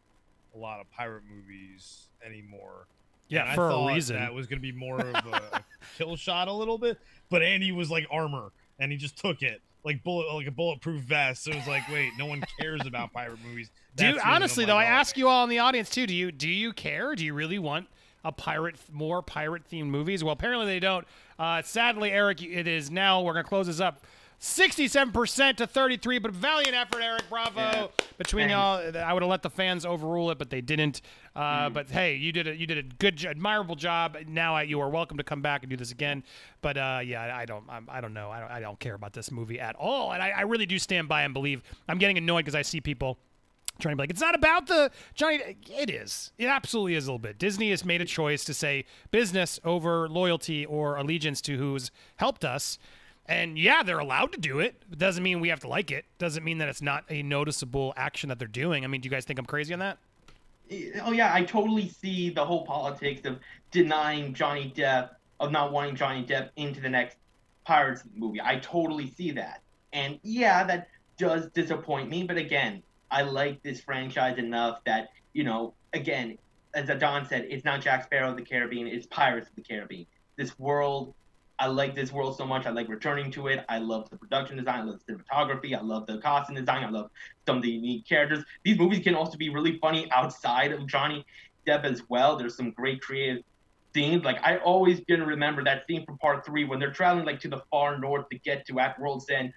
a 0.55 0.57
lot 0.57 0.81
of 0.81 0.91
pirate 0.91 1.23
movies 1.29 2.07
anymore. 2.25 2.87
Yeah, 3.29 3.45
And 3.45 3.55
for 3.55 3.69
a 3.69 3.93
reason. 3.93 4.17
That 4.17 4.33
was 4.33 4.47
going 4.47 4.59
to 4.59 4.61
be 4.61 4.71
more 4.71 4.99
of 4.99 5.15
a 5.15 5.63
kill 5.97 6.15
shot 6.15 6.47
a 6.47 6.53
little 6.53 6.77
bit, 6.77 6.97
but 7.29 7.43
Andy 7.43 7.71
was 7.71 7.91
like 7.91 8.07
armor, 8.11 8.51
and 8.79 8.91
he 8.91 8.97
just 8.97 9.17
took 9.17 9.43
it 9.43 9.61
like 9.83 10.03
bullet, 10.03 10.33
like 10.33 10.47
a 10.47 10.51
bulletproof 10.51 11.01
vest. 11.03 11.43
So 11.43 11.51
it 11.51 11.57
was 11.57 11.67
like, 11.67 11.83
wait, 11.91 12.11
no 12.17 12.25
one 12.25 12.43
cares 12.59 12.81
about 12.85 13.13
pirate 13.13 13.39
movies. 13.45 13.69
Do 13.95 14.05
you, 14.05 14.13
That's 14.13 14.25
oh 14.25 14.29
honestly 14.29 14.65
though, 14.65 14.77
I 14.77 14.85
oh, 14.85 14.89
ask 14.89 15.17
you 15.17 15.27
all 15.27 15.43
in 15.43 15.49
the 15.49 15.59
audience 15.59 15.89
too. 15.89 16.07
Do 16.07 16.15
you 16.15 16.31
do 16.31 16.49
you 16.49 16.73
care? 16.73 17.15
Do 17.15 17.23
you 17.23 17.33
really 17.33 17.59
want 17.59 17.87
a 18.23 18.31
pirate, 18.31 18.75
more 18.91 19.21
pirate 19.21 19.63
themed 19.69 19.87
movies? 19.87 20.23
Well, 20.23 20.33
apparently 20.33 20.65
they 20.67 20.79
don't. 20.79 21.05
Uh, 21.39 21.61
sadly, 21.61 22.11
Eric, 22.11 22.41
it 22.41 22.67
is 22.67 22.89
now. 22.91 23.21
We're 23.21 23.33
gonna 23.33 23.43
close 23.43 23.67
this 23.67 23.79
up. 23.79 24.03
67% 24.39 25.55
to 25.57 25.65
33, 25.67 26.19
but 26.19 26.31
valiant 26.31 26.75
effort, 26.75 27.01
Eric. 27.01 27.23
Bravo. 27.29 27.59
Yeah. 27.61 27.87
Between 28.17 28.49
Thanks. 28.49 28.93
y'all, 28.93 28.97
I 29.03 29.13
would 29.13 29.23
have 29.23 29.29
let 29.29 29.41
the 29.41 29.49
fans 29.49 29.85
overrule 29.85 30.31
it, 30.31 30.37
but 30.37 30.49
they 30.49 30.59
didn't. 30.61 31.01
Uh, 31.33 31.69
Mm. 31.69 31.73
But 31.73 31.89
hey, 31.89 32.15
you 32.15 32.31
did 32.33 32.47
a 32.47 32.55
you 32.55 32.67
did 32.67 32.77
a 32.77 32.83
good, 32.83 33.23
admirable 33.25 33.75
job. 33.75 34.17
Now 34.27 34.55
I, 34.55 34.63
you 34.63 34.81
are 34.81 34.89
welcome 34.89 35.17
to 35.17 35.23
come 35.23 35.41
back 35.41 35.63
and 35.63 35.69
do 35.69 35.77
this 35.77 35.91
again. 35.91 36.23
But 36.61 36.77
uh, 36.77 36.99
yeah, 37.03 37.35
I 37.35 37.45
don't, 37.45 37.63
I'm, 37.69 37.87
I 37.89 38.01
don't 38.01 38.13
know. 38.13 38.29
I 38.31 38.39
don't, 38.41 38.51
I 38.51 38.59
don't 38.59 38.79
care 38.79 38.95
about 38.95 39.13
this 39.13 39.31
movie 39.31 39.59
at 39.59 39.75
all, 39.77 40.11
and 40.11 40.21
I, 40.21 40.29
I 40.29 40.41
really 40.41 40.65
do 40.65 40.77
stand 40.77 41.07
by 41.07 41.21
and 41.23 41.33
believe. 41.33 41.63
I'm 41.87 41.97
getting 41.97 42.17
annoyed 42.17 42.41
because 42.43 42.55
I 42.55 42.61
see 42.63 42.81
people 42.81 43.17
trying 43.79 43.93
to 43.93 43.97
be 43.97 44.03
like, 44.03 44.09
it's 44.09 44.21
not 44.21 44.35
about 44.35 44.67
the 44.67 44.91
Johnny. 45.13 45.57
It 45.69 45.89
is. 45.89 46.31
It 46.37 46.47
absolutely 46.47 46.95
is 46.95 47.05
a 47.05 47.07
little 47.07 47.19
bit. 47.19 47.37
Disney 47.37 47.71
has 47.71 47.83
made 47.83 48.01
a 48.01 48.05
choice 48.05 48.43
to 48.45 48.53
say 48.53 48.85
business 49.11 49.59
over 49.63 50.07
loyalty 50.07 50.65
or 50.65 50.97
allegiance 50.97 51.41
to 51.41 51.57
who's 51.57 51.91
helped 52.17 52.45
us. 52.45 52.77
And 53.25 53.57
yeah, 53.57 53.83
they're 53.83 53.99
allowed 53.99 54.33
to 54.33 54.39
do 54.39 54.59
it. 54.59 54.75
It 54.91 54.97
doesn't 54.97 55.23
mean 55.23 55.39
we 55.39 55.49
have 55.49 55.61
to 55.61 55.67
like 55.67 55.91
it. 55.91 56.05
Doesn't 56.17 56.43
mean 56.43 56.57
that 56.57 56.69
it's 56.69 56.81
not 56.81 57.05
a 57.09 57.23
noticeable 57.23 57.93
action 57.95 58.29
that 58.29 58.39
they're 58.39 58.47
doing. 58.47 58.83
I 58.83 58.87
mean, 58.87 59.01
do 59.01 59.07
you 59.07 59.11
guys 59.11 59.25
think 59.25 59.39
I'm 59.39 59.45
crazy 59.45 59.73
on 59.73 59.79
that? 59.79 59.97
Eh, 60.69 60.91
oh 61.03 61.11
yeah, 61.11 61.33
I 61.33 61.43
totally 61.43 61.89
see 61.89 62.29
the 62.29 62.43
whole 62.43 62.65
politics 62.65 63.25
of 63.25 63.39
denying 63.71 64.33
Johnny 64.33 64.73
Depp, 64.75 65.11
of 65.39 65.51
not 65.51 65.71
wanting 65.71 65.95
Johnny 65.95 66.25
Depp 66.25 66.49
into 66.57 66.81
the 66.81 66.89
next 66.89 67.17
Pirates 67.65 68.03
movie. 68.15 68.41
I 68.41 68.57
totally 68.57 69.09
see 69.09 69.31
that. 69.31 69.61
And 69.93 70.19
yeah, 70.23 70.63
that 70.65 70.89
does 71.17 71.47
disappoint 71.51 72.09
me, 72.09 72.23
but 72.23 72.37
again, 72.37 72.83
I 73.13 73.21
like 73.21 73.61
this 73.61 73.79
franchise 73.79 74.39
enough 74.39 74.83
that, 74.85 75.09
you 75.33 75.43
know, 75.43 75.75
again, 75.93 76.39
as 76.73 76.89
Don 76.99 77.27
said, 77.27 77.45
it's 77.47 77.63
not 77.63 77.79
Jack 77.79 78.05
Sparrow 78.05 78.31
of 78.31 78.37
the 78.37 78.41
Caribbean, 78.41 78.87
it's 78.87 79.05
Pirates 79.05 79.47
of 79.47 79.55
the 79.55 79.61
Caribbean. 79.61 80.07
This 80.35 80.57
world, 80.57 81.13
I 81.59 81.67
like 81.67 81.93
this 81.93 82.11
world 82.11 82.35
so 82.35 82.47
much. 82.47 82.65
I 82.65 82.71
like 82.71 82.89
returning 82.89 83.29
to 83.33 83.47
it. 83.47 83.63
I 83.69 83.77
love 83.77 84.09
the 84.09 84.17
production 84.17 84.57
design. 84.57 84.81
I 84.81 84.83
love 84.85 84.99
the 85.05 85.13
cinematography. 85.13 85.77
I 85.77 85.81
love 85.81 86.07
the 86.07 86.17
costume 86.17 86.55
design. 86.55 86.83
I 86.83 86.89
love 86.89 87.11
some 87.45 87.57
of 87.57 87.61
the 87.61 87.69
unique 87.69 88.07
characters. 88.07 88.43
These 88.63 88.79
movies 88.79 89.03
can 89.03 89.13
also 89.13 89.37
be 89.37 89.49
really 89.49 89.77
funny 89.77 90.11
outside 90.11 90.71
of 90.71 90.87
Johnny 90.87 91.23
Depp 91.67 91.83
as 91.83 92.01
well. 92.09 92.35
There's 92.35 92.57
some 92.57 92.71
great 92.71 92.99
creative 93.01 93.43
scenes. 93.93 94.23
Like 94.23 94.39
I 94.43 94.57
always 94.57 95.01
gonna 95.01 95.27
remember 95.27 95.63
that 95.63 95.85
scene 95.85 96.03
from 96.03 96.17
part 96.17 96.43
three 96.43 96.65
when 96.65 96.79
they're 96.79 96.91
traveling 96.91 97.27
like 97.27 97.39
to 97.41 97.47
the 97.47 97.61
far 97.69 97.99
north 97.99 98.27
to 98.29 98.39
get 98.39 98.65
to 98.67 98.79
at 98.79 98.99
World's 98.99 99.29
End 99.29 99.53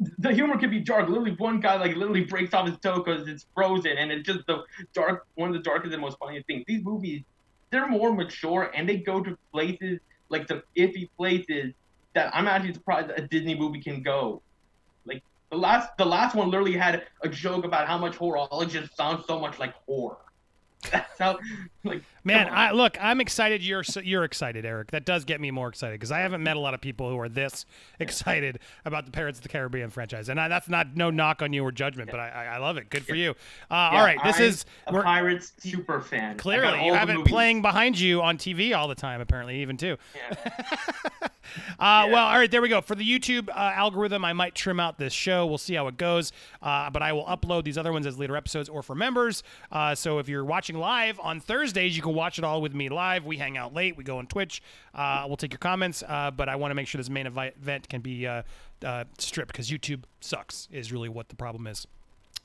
the 0.00 0.32
humor 0.32 0.58
can 0.58 0.70
be 0.70 0.80
dark. 0.80 1.08
Literally, 1.08 1.32
one 1.32 1.60
guy 1.60 1.76
like 1.76 1.96
literally 1.96 2.24
breaks 2.24 2.54
off 2.54 2.68
his 2.68 2.78
toe 2.78 3.02
because 3.02 3.26
it's 3.28 3.46
frozen, 3.54 3.98
and 3.98 4.12
it's 4.12 4.26
just 4.26 4.46
the 4.46 4.62
dark, 4.92 5.26
one 5.34 5.48
of 5.48 5.54
the 5.54 5.62
darkest 5.62 5.92
and 5.92 6.00
most 6.00 6.18
funniest 6.18 6.46
things. 6.46 6.64
These 6.66 6.84
movies, 6.84 7.22
they're 7.70 7.88
more 7.88 8.14
mature, 8.14 8.70
and 8.74 8.88
they 8.88 8.98
go 8.98 9.22
to 9.22 9.36
places 9.52 9.98
like 10.28 10.46
some 10.46 10.62
iffy 10.76 11.08
places 11.16 11.72
that 12.14 12.34
I'm 12.34 12.46
actually 12.46 12.74
surprised 12.74 13.10
a 13.16 13.22
Disney 13.22 13.54
movie 13.54 13.80
can 13.80 14.02
go. 14.02 14.42
Like 15.04 15.22
the 15.50 15.56
last, 15.56 15.96
the 15.98 16.04
last 16.04 16.34
one 16.34 16.50
literally 16.50 16.76
had 16.76 17.04
a 17.22 17.28
joke 17.28 17.64
about 17.64 17.88
how 17.88 17.98
much 17.98 18.16
horologist 18.16 18.94
sounds 18.94 19.24
so 19.26 19.38
much 19.40 19.58
like 19.58 19.74
horror. 19.86 20.18
That's 20.92 21.18
how, 21.18 21.38
like, 21.84 22.02
man. 22.24 22.48
I 22.50 22.72
look. 22.72 22.96
I'm 23.00 23.20
excited. 23.20 23.62
You're 23.62 23.84
you're 24.02 24.24
excited, 24.24 24.64
Eric. 24.64 24.90
That 24.90 25.04
does 25.04 25.24
get 25.24 25.40
me 25.40 25.50
more 25.50 25.68
excited 25.68 25.94
because 25.94 26.10
I 26.10 26.20
haven't 26.20 26.42
met 26.42 26.56
a 26.56 26.60
lot 26.60 26.74
of 26.74 26.80
people 26.80 27.08
who 27.08 27.18
are 27.18 27.28
this 27.28 27.66
excited 28.00 28.58
about 28.84 29.06
the 29.06 29.12
Pirates 29.12 29.38
of 29.38 29.42
the 29.42 29.48
Caribbean 29.48 29.90
franchise, 29.90 30.28
and 30.28 30.40
I, 30.40 30.48
that's 30.48 30.68
not 30.68 30.96
no 30.96 31.10
knock 31.10 31.42
on 31.42 31.52
you 31.52 31.64
or 31.64 31.72
judgment, 31.72 32.10
but 32.10 32.20
I, 32.20 32.46
I 32.54 32.58
love 32.58 32.76
it. 32.76 32.90
Good 32.90 33.06
for 33.06 33.14
you. 33.14 33.30
Uh, 33.30 33.34
yeah, 33.70 33.90
all 33.92 34.04
right, 34.04 34.18
this 34.24 34.38
I'm 34.38 34.44
is 34.44 34.64
a 34.86 35.02
Pirates 35.02 35.52
super 35.58 36.00
fan. 36.00 36.36
Clearly, 36.36 36.84
you 36.84 36.94
have 36.94 37.10
it 37.10 37.24
playing 37.24 37.62
behind 37.62 37.98
you 37.98 38.22
on 38.22 38.38
TV 38.38 38.76
all 38.76 38.88
the 38.88 38.94
time. 38.94 39.20
Apparently, 39.20 39.60
even 39.62 39.76
too. 39.76 39.96
Yeah. 40.14 40.78
uh, 41.78 41.78
yeah. 41.78 42.04
Well, 42.06 42.26
all 42.26 42.38
right, 42.38 42.50
there 42.50 42.62
we 42.62 42.68
go. 42.68 42.80
For 42.80 42.94
the 42.94 43.04
YouTube 43.04 43.48
uh, 43.48 43.52
algorithm, 43.52 44.24
I 44.24 44.32
might 44.32 44.54
trim 44.54 44.80
out 44.80 44.98
this 44.98 45.12
show. 45.12 45.46
We'll 45.46 45.58
see 45.58 45.74
how 45.74 45.86
it 45.88 45.96
goes. 45.96 46.32
Uh, 46.62 46.90
but 46.90 47.02
I 47.02 47.12
will 47.12 47.24
upload 47.24 47.64
these 47.64 47.78
other 47.78 47.92
ones 47.92 48.06
as 48.06 48.18
later 48.18 48.36
episodes 48.36 48.68
or 48.68 48.82
for 48.82 48.94
members. 48.94 49.42
Uh, 49.70 49.94
so 49.94 50.18
if 50.18 50.28
you're 50.28 50.44
watching 50.44 50.76
live 50.78 51.18
on 51.20 51.40
Thursdays, 51.78 51.96
you 51.96 52.02
can 52.02 52.12
watch 52.14 52.38
it 52.38 52.44
all 52.44 52.60
with 52.60 52.74
me 52.74 52.88
live. 52.88 53.24
We 53.24 53.36
hang 53.36 53.56
out 53.56 53.72
late. 53.72 53.96
We 53.96 54.02
go 54.02 54.18
on 54.18 54.26
Twitch. 54.26 54.62
Uh, 54.92 55.22
we'll 55.28 55.36
take 55.36 55.52
your 55.52 55.60
comments. 55.60 56.02
Uh, 56.02 56.32
but 56.32 56.48
I 56.48 56.56
want 56.56 56.72
to 56.72 56.74
make 56.74 56.88
sure 56.88 56.98
this 56.98 57.08
main 57.08 57.28
event 57.28 57.88
can 57.88 58.00
be 58.00 58.28
stripped 59.18 59.52
because 59.52 59.70
YouTube 59.70 60.02
sucks. 60.20 60.66
Is 60.72 60.90
really 60.90 61.08
what 61.08 61.28
the 61.28 61.36
problem 61.36 61.68
is. 61.68 61.86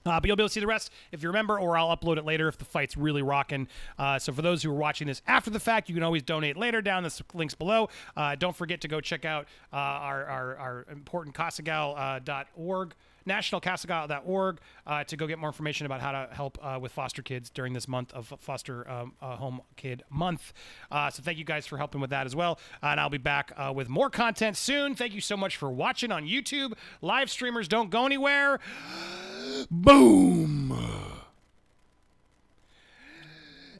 Uh, 0.06 0.20
but 0.20 0.28
you'll 0.28 0.36
be 0.36 0.44
able 0.44 0.50
to 0.50 0.54
see 0.54 0.60
the 0.60 0.68
rest 0.68 0.92
if 1.12 1.24
you 1.24 1.30
remember, 1.30 1.60
or 1.60 1.76
I'll 1.76 1.96
upload 1.96 2.18
it 2.18 2.26
later 2.26 2.48
if 2.48 2.60
the 2.60 2.66
fight's 2.66 2.96
really 2.96 3.24
rocking. 3.24 3.68
Uh, 3.98 4.20
so 4.20 4.32
for 4.34 4.44
those 4.44 4.62
who 4.62 4.70
are 4.70 4.76
watching 4.76 5.08
this 5.08 5.24
after 5.26 5.50
the 5.50 5.60
fact, 5.60 5.90
you 5.90 5.96
can 5.96 6.04
always 6.04 6.22
donate 6.22 6.56
later 6.56 6.82
down 6.82 7.02
the 7.02 7.24
links 7.34 7.56
below. 7.56 7.90
Uh, 8.16 8.36
don't 8.36 8.56
forget 8.56 8.82
to 8.82 8.88
go 8.88 9.02
check 9.02 9.26
out 9.26 9.48
uh, 9.72 9.78
our, 9.78 10.26
our, 10.26 10.58
our, 10.58 10.86
important 10.92 11.36
Casagal.org. 11.36 12.94
NationalCasagal.org 13.28 14.60
uh, 14.86 15.04
to 15.04 15.18
go 15.18 15.28
get 15.28 15.40
more 15.40 15.50
information 15.50 15.86
about 15.86 16.02
how 16.02 16.12
to 16.12 16.30
help 16.34 16.58
uh, 16.62 16.78
with 16.82 16.92
foster 16.92 17.22
kids 17.22 17.50
during 17.50 17.74
this 17.74 17.88
month 17.88 18.14
of 18.14 18.34
Foster 18.40 18.90
um, 18.90 19.14
Home 19.22 19.62
Kid 19.76 20.04
Month. 20.10 20.54
so 20.92 21.22
thank 21.24 21.38
you 21.38 21.46
guys 21.46 21.66
for 21.66 21.78
helping 21.78 22.02
with 22.02 22.10
that 22.10 22.26
as 22.26 22.36
well. 22.36 22.60
and 22.82 23.00
I'll 23.00 23.10
be 23.10 23.18
back 23.18 23.52
with 23.74 23.90
more 23.90 24.10
content 24.10 24.58
soon. 24.58 24.96
Thank 24.96 25.14
you 25.14 25.22
so 25.22 25.38
much 25.38 25.58
for 25.58 25.72
watching 25.72 26.12
on 26.12 26.26
YouTube. 26.26 26.74
Live 27.02 27.30
streamers 27.30 27.68
don't 27.68 27.90
go 27.90 28.06
anywhere. 28.06 28.60
Boom. 29.72 30.74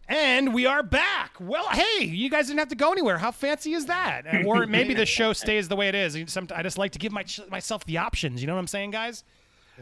And 0.08 0.54
we 0.54 0.66
are 0.66 0.84
back. 0.84 1.36
Well, 1.40 1.68
hey, 1.70 2.04
you 2.04 2.30
guys 2.30 2.48
didn't 2.48 2.60
have 2.60 2.68
to 2.70 2.76
go 2.76 2.92
anywhere. 2.92 3.18
How 3.18 3.32
fancy 3.32 3.74
is 3.74 3.86
that? 3.86 4.46
Or 4.46 4.68
maybe 4.68 4.94
the 4.94 5.06
show 5.06 5.34
stays 5.34 5.68
the 5.70 5.76
way 5.76 5.88
it 5.88 5.96
is. 5.96 6.16
I 6.52 6.64
just 6.64 6.78
like 6.78 6.92
to 6.92 7.00
give 7.00 7.12
my, 7.14 7.24
myself 7.50 7.86
the 7.86 7.98
options. 7.98 8.42
You 8.42 8.48
know 8.48 8.54
what 8.54 8.60
I'm 8.60 8.68
saying, 8.68 8.92
guys? 8.92 9.24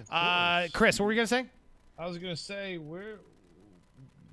Uh, 0.10 0.68
Chris, 0.74 1.00
what 1.00 1.06
were 1.06 1.12
you 1.12 1.18
gonna 1.18 1.28
say? 1.28 1.46
I 1.98 2.08
was 2.08 2.18
gonna 2.18 2.36
say 2.36 2.78
where 2.78 3.20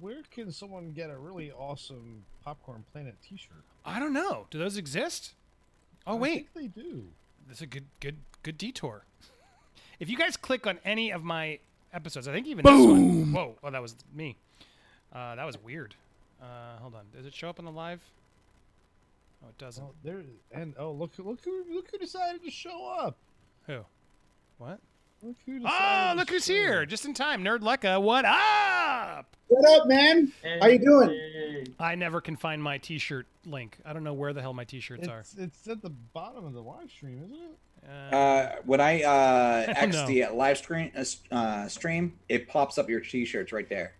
where 0.00 0.22
can 0.30 0.52
someone 0.52 0.92
get 0.92 1.10
a 1.10 1.16
really 1.16 1.50
awesome 1.50 2.24
Popcorn 2.44 2.84
Planet 2.92 3.16
T-shirt? 3.26 3.64
I 3.84 3.98
don't 3.98 4.12
know. 4.12 4.46
Do 4.50 4.58
those 4.58 4.76
exist? 4.76 5.34
Oh 6.06 6.14
I 6.14 6.18
wait, 6.18 6.54
they 6.54 6.68
do. 6.68 7.04
That's 7.46 7.60
a 7.60 7.66
good 7.66 7.86
good 8.00 8.18
good 8.42 8.56
detour. 8.56 9.04
If 9.98 10.08
you 10.08 10.16
guys 10.16 10.36
click 10.36 10.66
on 10.66 10.78
any 10.84 11.10
of 11.10 11.24
my 11.24 11.58
episodes, 11.92 12.28
I 12.28 12.32
think 12.32 12.46
even 12.46 12.62
Boom. 12.62 12.76
this 12.76 12.86
one. 12.86 13.32
Whoa! 13.32 13.56
Oh, 13.64 13.70
that 13.70 13.82
was 13.82 13.96
me. 14.14 14.36
Uh, 15.12 15.34
that 15.34 15.44
was 15.44 15.56
weird. 15.62 15.94
Uh, 16.40 16.78
hold 16.80 16.94
on. 16.94 17.04
Does 17.14 17.26
it 17.26 17.34
show 17.34 17.48
up 17.48 17.58
on 17.58 17.64
the 17.64 17.72
live? 17.72 18.00
Oh, 19.42 19.48
it 19.48 19.58
doesn't. 19.58 19.84
Oh, 19.84 19.92
there 20.02 20.22
and 20.52 20.74
oh 20.78 20.92
look 20.92 21.12
look 21.18 21.44
who 21.44 21.64
look 21.72 21.88
who 21.90 21.98
decided 21.98 22.42
to 22.44 22.50
show 22.50 22.86
up. 22.98 23.16
Who? 23.66 23.80
What? 24.58 24.80
Look 25.22 25.36
who 25.46 25.60
oh, 25.64 26.14
look 26.16 26.30
who's 26.30 26.46
here! 26.46 26.86
Just 26.86 27.04
in 27.04 27.14
time, 27.14 27.42
Nerd 27.42 27.60
Lecca. 27.60 28.00
What 28.00 28.24
up? 28.24 29.36
What 29.48 29.80
up, 29.80 29.88
man? 29.88 30.32
Hey, 30.42 30.58
How 30.60 30.66
you 30.68 30.78
doing? 30.78 31.74
I 31.80 31.94
never 31.94 32.20
can 32.20 32.36
find 32.36 32.62
my 32.62 32.78
T-shirt 32.78 33.26
link. 33.44 33.78
I 33.84 33.92
don't 33.92 34.04
know 34.04 34.12
where 34.12 34.32
the 34.32 34.42
hell 34.42 34.52
my 34.52 34.64
T-shirts 34.64 35.08
are. 35.08 35.20
It's, 35.20 35.34
it's 35.34 35.66
at 35.68 35.82
the 35.82 35.90
bottom 35.90 36.44
of 36.44 36.52
the 36.52 36.60
live 36.60 36.90
stream, 36.90 37.22
isn't 37.24 37.36
it? 37.36 37.58
Uh, 37.88 38.16
Uh, 38.16 38.56
when 38.64 38.80
I 38.80 39.02
uh, 39.02 39.64
X 39.76 39.96
the 40.04 40.26
live 40.32 40.58
screen 40.58 40.92
uh, 40.96 41.34
uh, 41.34 41.68
stream, 41.68 42.18
it 42.28 42.46
pops 42.46 42.78
up 42.78 42.88
your 42.88 43.00
T-shirts 43.00 43.52
right 43.52 43.68
there. 43.68 43.94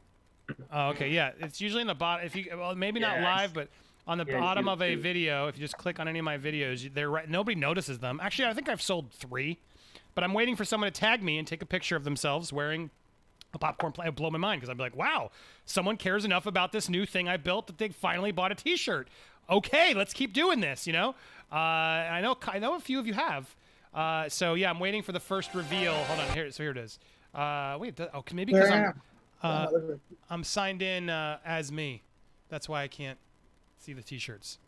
Oh, 0.73 0.89
okay, 0.91 1.11
yeah. 1.11 1.33
It's 1.41 1.61
usually 1.61 1.81
in 1.83 1.87
the 1.87 1.95
bottom. 1.95 2.25
If 2.27 2.35
you, 2.37 2.47
well, 2.57 2.75
maybe 2.75 3.01
not 3.01 3.17
Yes. 3.17 3.25
live, 3.25 3.55
but 3.55 3.69
on 4.07 4.19
the 4.19 4.25
Yeah, 4.27 4.39
bottom 4.41 4.67
you 4.67 4.73
of 4.73 4.81
a 4.83 4.95
do. 4.95 5.01
video, 5.01 5.49
if 5.49 5.57
you 5.57 5.61
just 5.63 5.77
click 5.77 6.01
on 6.01 6.09
any 6.09 6.19
of 6.19 6.25
my 6.25 6.39
videos, 6.39 6.83
you- 6.85 6.91
they're 6.91 7.11
right. 7.11 7.29
Nobody 7.29 7.55
notices 7.55 7.99
them. 7.99 8.21
Actually, 8.23 8.49
I 8.49 8.55
think 8.55 8.69
I've 8.69 8.83
sold 8.83 9.13
three, 9.13 9.59
but 10.15 10.25
I'm 10.25 10.33
waiting 10.33 10.57
for 10.57 10.65
someone 10.65 10.91
to 10.91 10.99
tag 11.01 11.23
me 11.23 11.39
and 11.39 11.47
take 11.47 11.63
a 11.63 11.67
picture 11.67 11.97
of 11.97 12.05
themselves 12.05 12.53
wearing 12.53 12.91
a 13.55 13.59
popcorn 13.59 13.93
plant. 13.93 14.15
Blow 14.17 14.31
my 14.31 14.39
mind 14.39 14.61
because 14.61 14.71
I'd 14.71 14.77
be 14.77 14.83
like, 14.83 14.97
wow, 14.97 15.31
someone 15.65 15.97
cares 15.97 16.25
enough 16.25 16.47
about 16.47 16.73
this 16.73 16.89
new 16.89 17.05
thing 17.07 17.29
I 17.29 17.37
built 17.37 17.67
that 17.67 17.79
they 17.79 17.89
finally 17.89 18.33
bought 18.33 18.53
a 18.53 18.55
T-shirt. 18.55 19.09
Okay, 19.51 19.95
let's 19.95 20.13
keep 20.13 20.33
doing 20.35 20.61
this. 20.61 20.87
You 20.87 20.93
know, 20.93 21.15
uh, 21.51 21.55
I 21.57 22.21
know 22.21 22.37
I 22.47 22.59
know 22.59 22.75
a 22.77 22.81
few 22.81 22.99
of 22.99 23.07
you 23.07 23.15
have. 23.15 23.55
Uh, 23.95 24.29
so 24.29 24.53
yeah, 24.55 24.69
I'm 24.69 24.79
waiting 24.81 25.03
for 25.03 25.13
the 25.13 25.21
first 25.21 25.55
reveal. 25.55 25.95
Hold 25.95 26.21
on, 26.21 26.35
here. 26.35 26.51
So 26.51 26.63
here 26.63 26.73
it 26.73 26.77
is. 26.77 26.99
Uh, 27.35 27.77
wait, 27.81 27.97
th- 27.97 28.11
oh, 28.13 28.23
maybe 28.35 28.53
because 28.53 28.69
Where 28.69 28.89
I'm. 28.89 29.01
Am? 29.43 29.51
Uh, 29.51 29.71
look 29.71 29.91
at- 29.93 29.99
I'm 30.31 30.45
signed 30.45 30.83
in 30.83 31.11
uh, 31.11 31.39
as 31.45 31.71
me. 31.73 32.03
That's 32.49 32.69
why 32.69 32.83
I 32.83 32.89
can't 32.89 33.19
see 33.79 33.93
the 33.93 34.03
T-shirts. 34.03 34.59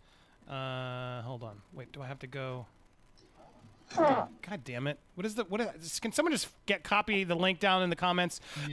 Uh, 0.49 1.23
hold 1.23 1.43
on. 1.43 1.61
Wait, 1.73 1.93
do 1.93 2.03
I 2.03 2.07
have 2.07 2.19
to 2.21 2.27
go? 2.27 2.67
God 3.97 4.63
damn 4.65 4.87
it! 4.87 4.99
What 5.17 5.27
is 5.27 5.35
the 5.35 5.43
what? 5.45 5.61
Is, 5.61 5.99
can 5.99 6.13
someone 6.13 6.31
just 6.33 6.47
get 6.67 6.85
copy 6.85 7.25
the 7.25 7.35
link 7.35 7.59
down 7.59 7.83
in 7.83 7.91
the 7.91 7.97
comments? 7.97 8.41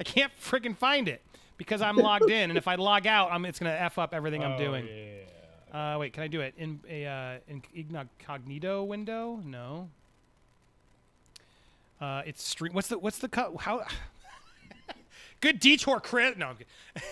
I 0.00 0.02
can't 0.04 0.32
freaking 0.40 0.74
find 0.74 1.08
it 1.08 1.20
because 1.58 1.82
I'm 1.82 1.96
logged 1.96 2.30
in, 2.30 2.50
and 2.50 2.56
if 2.56 2.68
I 2.68 2.76
log 2.76 3.06
out, 3.06 3.30
I'm 3.32 3.44
it's 3.44 3.58
gonna 3.58 3.72
f 3.72 3.98
up 3.98 4.14
everything 4.14 4.42
I'm 4.42 4.52
Oh, 4.52 4.58
doing. 4.58 4.86
Yeah. 5.72 5.94
Uh, 5.94 5.98
wait, 5.98 6.14
can 6.14 6.22
I 6.22 6.26
do 6.28 6.40
it 6.40 6.54
in 6.56 6.80
a 6.88 7.04
uh, 7.06 7.38
in 7.48 7.62
incognito 7.74 8.82
window? 8.84 9.40
No. 9.44 9.90
Uh, 12.00 12.22
it's 12.24 12.42
stream. 12.42 12.72
What's 12.72 12.88
the 12.88 12.98
what's 12.98 13.18
the 13.18 13.28
co- 13.28 13.56
how? 13.58 13.82
Good 15.46 15.60
detour, 15.60 16.00
Chris. 16.00 16.36
No, 16.36 16.48
I'm. 16.48 16.56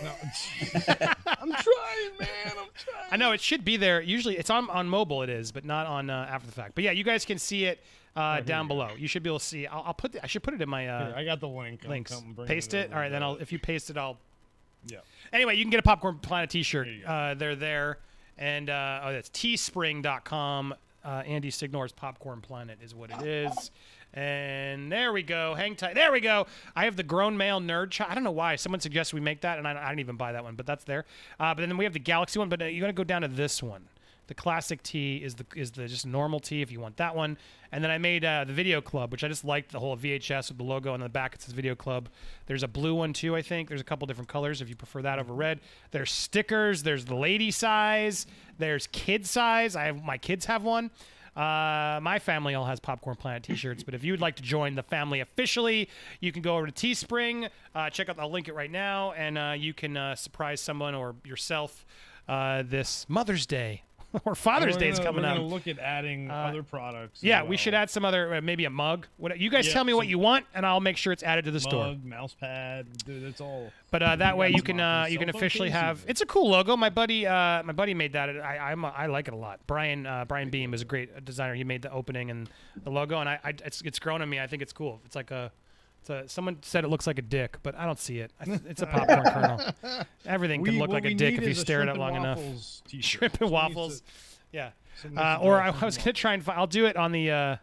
No, 0.02 0.10
I'm 1.26 1.52
trying, 1.52 2.18
man. 2.18 2.28
I'm 2.48 2.68
trying. 2.74 3.12
I 3.12 3.16
know 3.16 3.30
it 3.30 3.40
should 3.40 3.64
be 3.64 3.76
there. 3.76 4.00
Usually, 4.00 4.36
it's 4.36 4.50
on 4.50 4.68
on 4.70 4.88
mobile. 4.88 5.22
It 5.22 5.30
is, 5.30 5.52
but 5.52 5.64
not 5.64 5.86
on 5.86 6.10
uh, 6.10 6.26
after 6.28 6.48
the 6.48 6.52
fact. 6.52 6.74
But 6.74 6.82
yeah, 6.82 6.90
you 6.90 7.04
guys 7.04 7.24
can 7.24 7.38
see 7.38 7.66
it 7.66 7.78
uh, 8.16 8.34
here 8.34 8.42
down 8.42 8.66
below. 8.66 8.88
You 8.98 9.06
should 9.06 9.22
be 9.22 9.30
able 9.30 9.38
to 9.38 9.44
see. 9.44 9.68
I'll, 9.68 9.84
I'll 9.86 9.94
put. 9.94 10.10
The, 10.10 10.24
I 10.24 10.26
should 10.26 10.42
put 10.42 10.52
it 10.52 10.60
in 10.60 10.68
my 10.68 10.88
uh, 10.88 11.06
Here, 11.06 11.14
I 11.16 11.24
got 11.24 11.38
the 11.38 11.46
link. 11.46 11.82
I'm 11.84 11.90
links. 11.90 12.20
Paste 12.44 12.74
it. 12.74 12.86
over 12.86 12.94
All 12.94 13.00
right, 13.02 13.08
then 13.08 13.22
I'll. 13.22 13.36
If 13.36 13.52
you 13.52 13.60
paste 13.60 13.88
it, 13.90 13.96
I'll. 13.96 14.18
Yeah. 14.86 14.98
Anyway, 15.32 15.54
you 15.54 15.62
can 15.62 15.70
get 15.70 15.78
a 15.78 15.84
Popcorn 15.84 16.18
Planet 16.18 16.50
T-shirt. 16.50 16.88
There. 16.88 17.08
Uh, 17.08 17.34
they're 17.34 17.54
there, 17.54 17.98
and 18.36 18.68
uh, 18.68 19.02
oh, 19.04 19.12
that's 19.12 19.30
teespring.com. 19.30 20.74
Uh, 21.04 21.22
Andy 21.24 21.50
Signore's 21.50 21.92
Popcorn 21.92 22.40
Planet 22.40 22.78
is 22.82 22.96
what 22.96 23.12
it 23.12 23.22
is. 23.22 23.70
And 24.14 24.92
there 24.92 25.12
we 25.12 25.24
go. 25.24 25.54
Hang 25.54 25.74
tight. 25.74 25.96
There 25.96 26.12
we 26.12 26.20
go. 26.20 26.46
I 26.76 26.84
have 26.84 26.96
the 26.96 27.02
grown 27.02 27.36
male 27.36 27.60
nerd. 27.60 28.00
I 28.08 28.14
don't 28.14 28.22
know 28.22 28.30
why. 28.30 28.54
Someone 28.54 28.78
suggested 28.80 29.16
we 29.16 29.20
make 29.20 29.40
that, 29.40 29.58
and 29.58 29.66
I, 29.66 29.72
I 29.72 29.88
didn't 29.88 30.00
even 30.00 30.16
buy 30.16 30.32
that 30.32 30.44
one, 30.44 30.54
but 30.54 30.66
that's 30.66 30.84
there. 30.84 31.04
Uh, 31.40 31.52
but 31.52 31.62
then 31.62 31.76
we 31.76 31.84
have 31.84 31.92
the 31.92 31.98
Galaxy 31.98 32.38
one. 32.38 32.48
But 32.48 32.62
uh, 32.62 32.66
you 32.66 32.80
got 32.80 32.86
to 32.86 32.92
go 32.92 33.04
down 33.04 33.22
to 33.22 33.28
this 33.28 33.60
one. 33.60 33.88
The 34.26 34.34
classic 34.34 34.82
tee 34.82 35.16
is 35.16 35.34
the 35.34 35.44
is 35.54 35.72
the 35.72 35.86
just 35.86 36.06
normal 36.06 36.40
tee 36.40 36.62
if 36.62 36.72
you 36.72 36.80
want 36.80 36.96
that 36.96 37.14
one. 37.14 37.36
And 37.72 37.82
then 37.84 37.90
I 37.90 37.98
made 37.98 38.24
uh, 38.24 38.44
the 38.44 38.52
video 38.52 38.80
club, 38.80 39.12
which 39.12 39.22
I 39.22 39.28
just 39.28 39.44
liked 39.44 39.72
the 39.72 39.80
whole 39.80 39.96
VHS 39.96 40.48
with 40.48 40.58
the 40.58 40.64
logo 40.64 40.94
on 40.94 41.00
the 41.00 41.08
back. 41.08 41.34
It 41.34 41.42
says 41.42 41.52
video 41.52 41.74
club. 41.74 42.08
There's 42.46 42.62
a 42.62 42.68
blue 42.68 42.94
one 42.94 43.12
too, 43.12 43.36
I 43.36 43.42
think. 43.42 43.68
There's 43.68 43.80
a 43.80 43.84
couple 43.84 44.06
different 44.06 44.28
colors 44.28 44.62
if 44.62 44.68
you 44.68 44.76
prefer 44.76 45.02
that 45.02 45.18
over 45.18 45.34
red. 45.34 45.60
There's 45.90 46.10
stickers. 46.10 46.84
There's 46.84 47.04
the 47.04 47.16
lady 47.16 47.50
size. 47.50 48.26
There's 48.58 48.86
kid 48.86 49.26
size. 49.26 49.76
I 49.76 49.84
have 49.84 50.02
my 50.02 50.16
kids 50.16 50.46
have 50.46 50.62
one. 50.62 50.90
Uh, 51.36 51.98
my 52.00 52.18
family 52.18 52.54
all 52.54 52.64
has 52.64 52.78
Popcorn 52.78 53.16
Planet 53.16 53.42
t-shirts, 53.42 53.82
but 53.82 53.94
if 53.94 54.04
you 54.04 54.12
would 54.12 54.20
like 54.20 54.36
to 54.36 54.42
join 54.42 54.74
the 54.74 54.82
family 54.82 55.20
officially, 55.20 55.88
you 56.20 56.30
can 56.30 56.42
go 56.42 56.56
over 56.56 56.66
to 56.66 56.72
Teespring. 56.72 57.48
Uh, 57.74 57.90
check 57.90 58.08
out, 58.08 58.18
I'll 58.18 58.30
link 58.30 58.48
it 58.48 58.54
right 58.54 58.70
now, 58.70 59.12
and 59.12 59.36
uh, 59.36 59.54
you 59.56 59.74
can 59.74 59.96
uh, 59.96 60.14
surprise 60.14 60.60
someone 60.60 60.94
or 60.94 61.16
yourself 61.24 61.84
uh, 62.28 62.62
this 62.62 63.06
Mother's 63.08 63.46
Day 63.46 63.82
or 64.24 64.34
Father's 64.34 64.76
Day 64.76 64.88
is 64.88 64.98
coming 64.98 65.22
we're 65.22 65.28
up. 65.28 65.36
gonna 65.36 65.48
look 65.48 65.66
at 65.66 65.78
adding 65.78 66.30
Uh, 66.30 66.34
other 66.34 66.62
products. 66.62 67.22
Yeah, 67.22 67.42
well. 67.42 67.50
we 67.50 67.56
should 67.56 67.74
add 67.74 67.90
some 67.90 68.04
other, 68.04 68.34
uh, 68.34 68.40
maybe 68.40 68.64
a 68.64 68.70
mug. 68.70 69.06
What 69.16 69.38
you 69.38 69.50
guys 69.50 69.66
Yeah, 69.66 69.72
tell 69.74 69.84
me 69.84 69.94
what 69.94 70.06
you 70.06 70.18
want, 70.18 70.46
and 70.54 70.64
I'll 70.64 70.80
make 70.80 70.96
sure 70.96 71.12
it's 71.12 71.22
added 71.22 71.44
to 71.46 71.50
the 71.50 71.58
mug, 71.58 71.62
store. 71.62 71.96
mouse 72.04 72.34
pad. 72.38 72.86
Dude, 73.04 73.24
that's 73.24 73.40
all. 73.40 73.72
But 73.90 74.02
uh, 74.02 74.16
that 74.16 74.36
way 74.36 74.50
you 74.50 74.62
can 74.62 74.80
uh, 74.80 75.06
you 75.08 75.18
can 75.18 75.28
officially 75.28 75.70
have. 75.70 75.98
even. 76.00 76.10
It's 76.10 76.20
a 76.20 76.26
cool 76.26 76.50
logo. 76.50 76.76
My 76.76 76.90
buddy 76.90 77.26
uh, 77.26 77.62
my 77.62 77.72
buddy 77.72 77.94
made 77.94 78.12
that. 78.14 78.28
I 78.30 78.58
I'm 78.72 78.84
I 78.84 79.06
like 79.06 79.28
it 79.28 79.34
a 79.34 79.36
lot. 79.36 79.60
Brian 79.66 80.06
uh, 80.06 80.24
Brian 80.26 80.50
Beam 80.50 80.74
is 80.74 80.82
a 80.82 80.84
great 80.84 81.24
designer. 81.24 81.54
He 81.54 81.64
made 81.64 81.82
the 81.82 81.92
opening 81.92 82.30
and 82.30 82.48
the 82.82 82.90
logo, 82.90 83.20
and 83.20 83.28
I, 83.28 83.38
I 83.44 83.50
it's 83.64 83.82
it's 83.82 83.98
grown 83.98 84.20
on 84.22 84.28
me. 84.28 84.40
I 84.40 84.46
think 84.46 84.62
it's 84.62 84.72
cool. 84.72 85.00
It's 85.04 85.16
like 85.16 85.30
a. 85.30 85.50
It's 86.10 86.32
someone 86.32 86.58
said 86.62 86.84
it 86.84 86.88
looks 86.88 87.06
like 87.06 87.18
a 87.18 87.22
dick, 87.22 87.56
but 87.62 87.74
I 87.76 87.84
don't 87.86 87.98
see 87.98 88.18
it. 88.18 88.30
It's 88.40 88.82
a 88.82 88.86
popcorn 88.92 89.24
kernel. 89.24 89.60
Everything 90.26 90.60
We- 90.62 90.70
can 90.70 90.78
look 90.78 90.90
like 90.90 91.04
a 91.04 91.14
dick 91.14 91.36
if 91.38 91.44
you 91.44 91.54
stare 91.54 91.82
at 91.82 91.88
it 91.88 91.96
long 91.96 92.16
enough. 92.16 92.38
t-shirt. 92.88 93.04
Shrimp 93.04 93.40
and 93.40 93.50
waffles. 93.50 94.02
Yeah. 94.52 94.70
Uh, 95.16 95.38
or 95.40 95.56
draw 95.56 95.72
I 95.80 95.84
was 95.84 95.98
gonna 95.98 96.12
try 96.12 96.34
and. 96.34 96.42
Fi- 96.44 96.54
I'll 96.54 96.66
do 96.66 96.86
it 96.86 96.96
on 96.96 97.10
the. 97.12 97.30
Uh, 97.30 97.56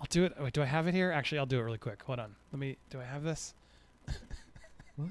I'll 0.00 0.06
do 0.08 0.24
it. 0.24 0.34
Wait, 0.40 0.52
do 0.52 0.62
I 0.62 0.66
have 0.66 0.86
it 0.86 0.94
here? 0.94 1.10
Actually, 1.12 1.38
I'll 1.40 1.46
do 1.46 1.58
it 1.58 1.62
really 1.62 1.76
quick. 1.78 2.02
Hold 2.04 2.18
on. 2.20 2.34
Let 2.52 2.58
me. 2.60 2.76
Do 2.90 3.00
I 3.00 3.04
have 3.04 3.22
this? 3.24 3.52
what? 4.96 5.08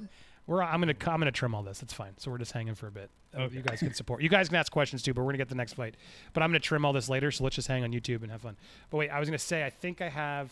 We're. 0.48 0.64
I'm 0.64 0.80
gonna. 0.80 0.94
I'm 1.06 1.20
gonna 1.20 1.32
trim 1.32 1.54
all 1.54 1.62
this. 1.64 1.80
That's 1.80 1.94
fine. 1.94 2.14
So 2.18 2.32
we're 2.32 2.38
just 2.38 2.54
hanging 2.54 2.74
for 2.76 2.88
a 2.88 2.92
bit. 2.92 3.10
Uh, 3.36 3.42
Okay. 3.42 3.58
You 3.58 3.62
guys 3.62 3.80
can 3.80 3.94
support. 3.94 4.22
You 4.24 4.30
guys 4.30 4.48
can 4.48 4.56
ask 4.58 4.72
questions 4.72 5.04
too, 5.04 5.14
but 5.14 5.22
we're 5.22 5.28
gonna 5.32 5.38
get 5.38 5.50
the 5.50 5.56
next 5.56 5.74
fight. 5.74 5.96
But 6.34 6.42
I'm 6.42 6.50
gonna 6.50 6.60
trim 6.60 6.86
all 6.86 6.94
this 6.94 7.10
later. 7.10 7.30
So 7.32 7.44
let's 7.44 7.56
just 7.56 7.68
hang 7.68 7.84
on 7.84 7.92
YouTube 7.92 8.24
and 8.24 8.32
have 8.32 8.42
fun. 8.42 8.56
But 8.90 8.98
wait, 8.98 9.10
I 9.10 9.20
was 9.20 9.28
gonna 9.30 9.38
say. 9.38 9.64
I 9.66 9.70
think 9.70 10.02
I 10.02 10.10
have. 10.10 10.50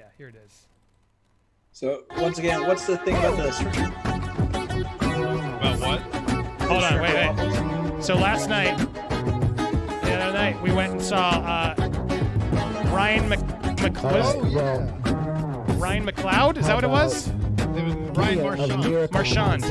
Yeah. 0.00 0.06
Here 0.16 0.28
it 0.28 0.36
is. 0.46 0.66
So 1.72 2.04
once 2.16 2.38
again, 2.38 2.66
what's 2.66 2.86
the 2.86 2.96
thing 2.96 3.16
about 3.16 3.36
the 3.36 3.50
shrimp? 3.52 3.76
About 4.96 5.78
what? 5.78 6.00
Hold 6.62 6.84
on. 6.84 7.02
Wait. 7.02 7.92
Wait. 7.92 8.02
So 8.02 8.14
last 8.14 8.48
night, 8.48 8.78
the 8.78 10.14
other 10.14 10.32
night, 10.32 10.62
we 10.62 10.72
went 10.72 10.92
and 10.92 11.02
saw 11.02 11.18
uh, 11.18 11.74
Ryan 12.90 13.28
Mc, 13.28 13.40
Mc, 13.82 14.02
was 14.02 14.34
Oh, 14.34 14.50
well, 14.54 14.80
Ryan 15.76 16.06
McLeod. 16.06 16.56
Is 16.56 16.66
that 16.66 16.76
what 16.76 16.84
it 16.84 16.88
was? 16.88 17.28
It 17.28 17.84
was 17.84 17.94
Ryan 18.16 18.42
Marchand. 18.42 19.12
Marchand. 19.12 19.62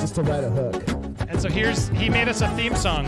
just 0.00 0.14
to 0.14 0.22
write 0.22 0.44
a 0.44 0.48
hook. 0.48 0.82
And 1.28 1.38
so 1.42 1.50
here's 1.50 1.88
he 1.90 2.08
made 2.08 2.28
us 2.28 2.40
a 2.40 2.48
theme 2.56 2.74
song, 2.74 3.06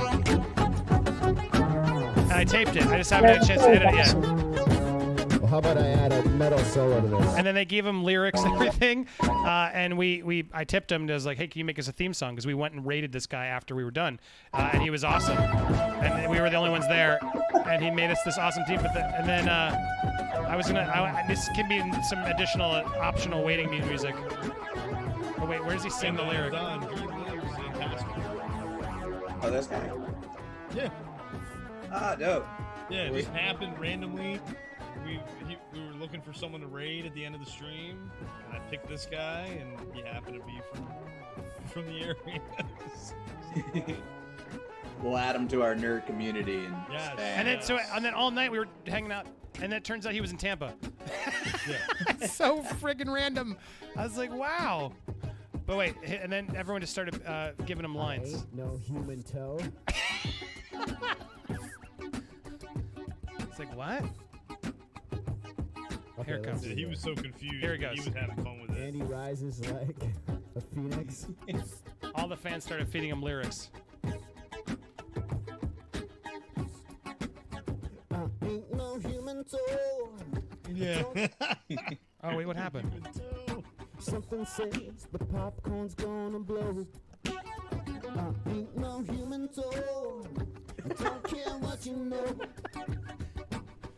and 2.19 2.33
I 2.35 2.45
taped 2.45 2.77
it. 2.77 2.85
I 2.89 2.99
just 2.99 3.11
haven't 3.11 3.31
had 3.31 3.43
a 3.43 3.47
chance 3.47 3.63
to 3.63 3.71
edit 3.71 3.95
it 3.95 3.95
yet. 3.95 4.34
Well, 5.55 5.63
how 5.63 5.71
about 5.71 5.85
I 5.85 5.89
add 5.91 6.13
a 6.13 6.29
metal 6.31 6.59
solo 6.59 7.01
to 7.01 7.07
this? 7.07 7.35
And 7.37 7.47
then 7.47 7.55
they 7.55 7.65
gave 7.65 7.87
him 7.87 8.03
lyrics 8.03 8.43
and 8.43 8.55
everything, 8.55 9.07
uh, 9.23 9.71
and 9.73 9.97
we 9.97 10.21
we 10.25 10.49
I 10.53 10.65
tipped 10.65 10.91
him. 10.91 11.03
and 11.03 11.11
was 11.13 11.27
like, 11.27 11.37
hey, 11.37 11.47
can 11.47 11.61
you 11.61 11.65
make 11.65 11.79
us 11.79 11.87
a 11.87 11.93
theme 11.93 12.13
song? 12.13 12.35
Because 12.35 12.45
we 12.45 12.55
went 12.55 12.75
and 12.75 12.85
rated 12.85 13.13
this 13.13 13.27
guy 13.27 13.47
after 13.47 13.77
we 13.77 13.85
were 13.85 13.93
done, 13.93 14.19
uh, 14.53 14.71
and 14.73 14.83
he 14.83 14.91
was 14.91 15.05
awesome. 15.05 15.39
And 15.39 16.29
we 16.29 16.41
were 16.41 16.51
the 16.51 16.57
only 16.57 16.71
ones 16.71 16.89
there, 16.89 17.21
and 17.69 17.85
he 17.85 17.89
made 17.93 18.11
us 18.11 18.21
this 18.25 18.37
awesome 18.37 18.65
team. 18.65 18.81
But 18.83 18.95
the, 18.95 19.05
and 19.17 19.29
then 19.29 19.49
uh, 19.49 20.45
I 20.49 20.57
was 20.57 20.67
gonna 20.67 20.91
I, 20.93 21.25
this 21.29 21.49
can 21.55 21.69
be 21.69 21.79
some 22.09 22.19
additional 22.25 22.73
uh, 22.73 22.83
optional 23.01 23.45
waiting 23.45 23.71
music. 23.71 24.17
Oh 25.39 25.47
wait, 25.49 25.65
where 25.65 25.75
does 25.75 25.85
he 25.85 25.91
sing 25.91 26.17
the 26.17 26.23
And, 26.23 26.31
lyric? 26.33 26.53
Don, 26.53 26.83
he 26.83 26.89
lives 26.89 27.59
in 27.59 27.73
Pasco. 27.81 29.39
Oh, 29.41 29.51
this 29.53 29.69
guy. 29.69 29.93
Yeah. 30.75 30.89
Ah, 31.93 32.17
no. 32.19 32.45
Yeah, 32.91 33.03
it 33.03 33.15
just 33.15 33.29
happened 33.31 33.79
randomly. 33.79 34.41
We 35.05 35.21
he, 35.47 35.57
we 35.73 35.81
were 35.81 35.95
looking 36.01 36.21
for 36.23 36.33
someone 36.33 36.61
to 36.61 36.67
raid 36.67 37.07
at 37.07 37.15
the 37.15 37.25
end 37.25 37.35
of 37.35 37.45
the 37.45 37.51
stream, 37.51 38.11
and 38.49 38.57
I 38.57 38.59
picked 38.71 38.89
this 38.89 39.07
guy, 39.11 39.59
and 39.61 39.95
he 39.95 40.03
happened 40.03 40.41
to 40.41 40.47
be 40.47 40.61
from 40.73 40.87
from 41.67 41.87
the 41.87 42.01
area. 42.03 43.97
We'll 45.05 45.19
add 45.19 45.37
him 45.37 45.49
to 45.49 45.63
our 45.63 45.75
nerd 45.75 46.07
community 46.07 46.65
and. 46.65 46.75
Yes. 46.91 47.19
And 47.19 47.47
then 47.47 47.61
so 47.61 47.79
and 47.93 48.03
then 48.03 48.15
all 48.15 48.31
night 48.31 48.51
we 48.51 48.59
were 48.59 48.69
hanging 48.87 49.13
out, 49.13 49.27
and 49.61 49.65
then 49.65 49.75
it 49.75 49.85
turns 49.85 50.07
out 50.07 50.15
he 50.15 50.21
was 50.23 50.31
in 50.31 50.39
Tampa. 50.39 50.73
yeah. 51.69 52.27
so 52.27 52.63
friggin' 52.63 53.13
random. 53.13 53.57
I 53.97 54.05
was 54.05 54.17
like, 54.17 54.33
wow. 54.33 54.93
But 55.67 55.77
wait, 55.77 55.95
and 56.05 56.33
then 56.33 56.55
everyone 56.57 56.81
just 56.81 56.93
started 56.93 57.23
uh, 57.27 57.53
giving 57.67 57.85
him 57.85 57.95
lines. 57.95 58.35
Ain't 58.35 58.55
no 58.55 58.79
human 58.87 59.23
toe. 59.23 59.59
It's 63.39 63.59
like, 63.59 63.75
what? 63.77 64.05
Okay, 66.19 66.31
Here 66.31 66.37
it 66.37 66.45
comes. 66.45 66.67
Yeah, 66.67 66.75
he 66.75 66.87
was 66.87 67.01
so 67.01 67.15
confused. 67.15 67.57
Here 67.61 67.73
he 67.73 67.79
goes. 67.79 67.99
He 67.99 68.09
was 68.09 68.15
having 68.15 68.45
fun 68.45 68.61
with 68.61 68.71
it. 68.77 68.83
Andy 68.85 69.03
rises 69.03 69.61
like 69.71 69.97
a 70.57 70.61
phoenix. 70.61 71.27
All 72.15 72.29
the 72.29 72.37
fans 72.37 72.63
started 72.65 72.89
feeding 72.89 73.09
him 73.11 73.21
lyrics. 73.23 73.71
Uh, 78.11 78.29
ain't 78.45 78.73
no 78.75 78.99
human 78.99 79.45
toe. 79.45 80.11
Yeah. 80.73 81.03
Oh 82.27 82.35
wait, 82.35 82.47
what 82.47 82.57
happened? 82.57 82.91
Something 83.99 84.47
says 84.47 85.07
the 85.13 85.19
popcorn's 85.19 85.95
gonna 85.95 86.39
blow. 86.39 86.87
Uh, 87.27 88.33
ain't 88.49 88.75
no 88.79 89.03
human 89.03 89.47
toe. 89.49 90.25
I 90.83 91.03
don't 91.05 91.23
care 91.25 91.53
what 91.59 91.85
you 91.85 91.97
know. 91.97 92.35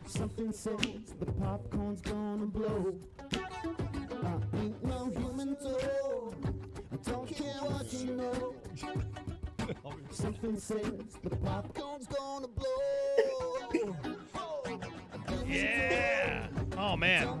Something 0.07 0.51
says 0.51 0.75
the 1.21 1.25
popcorn's 1.39 2.01
gonna 2.01 2.45
blow. 2.45 2.95
Uh, 3.33 4.57
ain't 4.59 4.83
no 4.83 5.11
human 5.17 5.55
toe. 5.55 6.33
I 6.91 6.95
don't 7.09 7.27
care 7.27 7.61
what 7.61 7.93
you 7.93 8.13
know. 8.15 8.53
Something 10.11 10.57
says 10.57 10.91
the 11.23 11.35
popcorn's 11.35 12.07
gonna 12.07 12.47
blow. 12.47 14.13
Yeah. 15.47 16.47
Oh 16.77 16.97
man. 16.97 17.39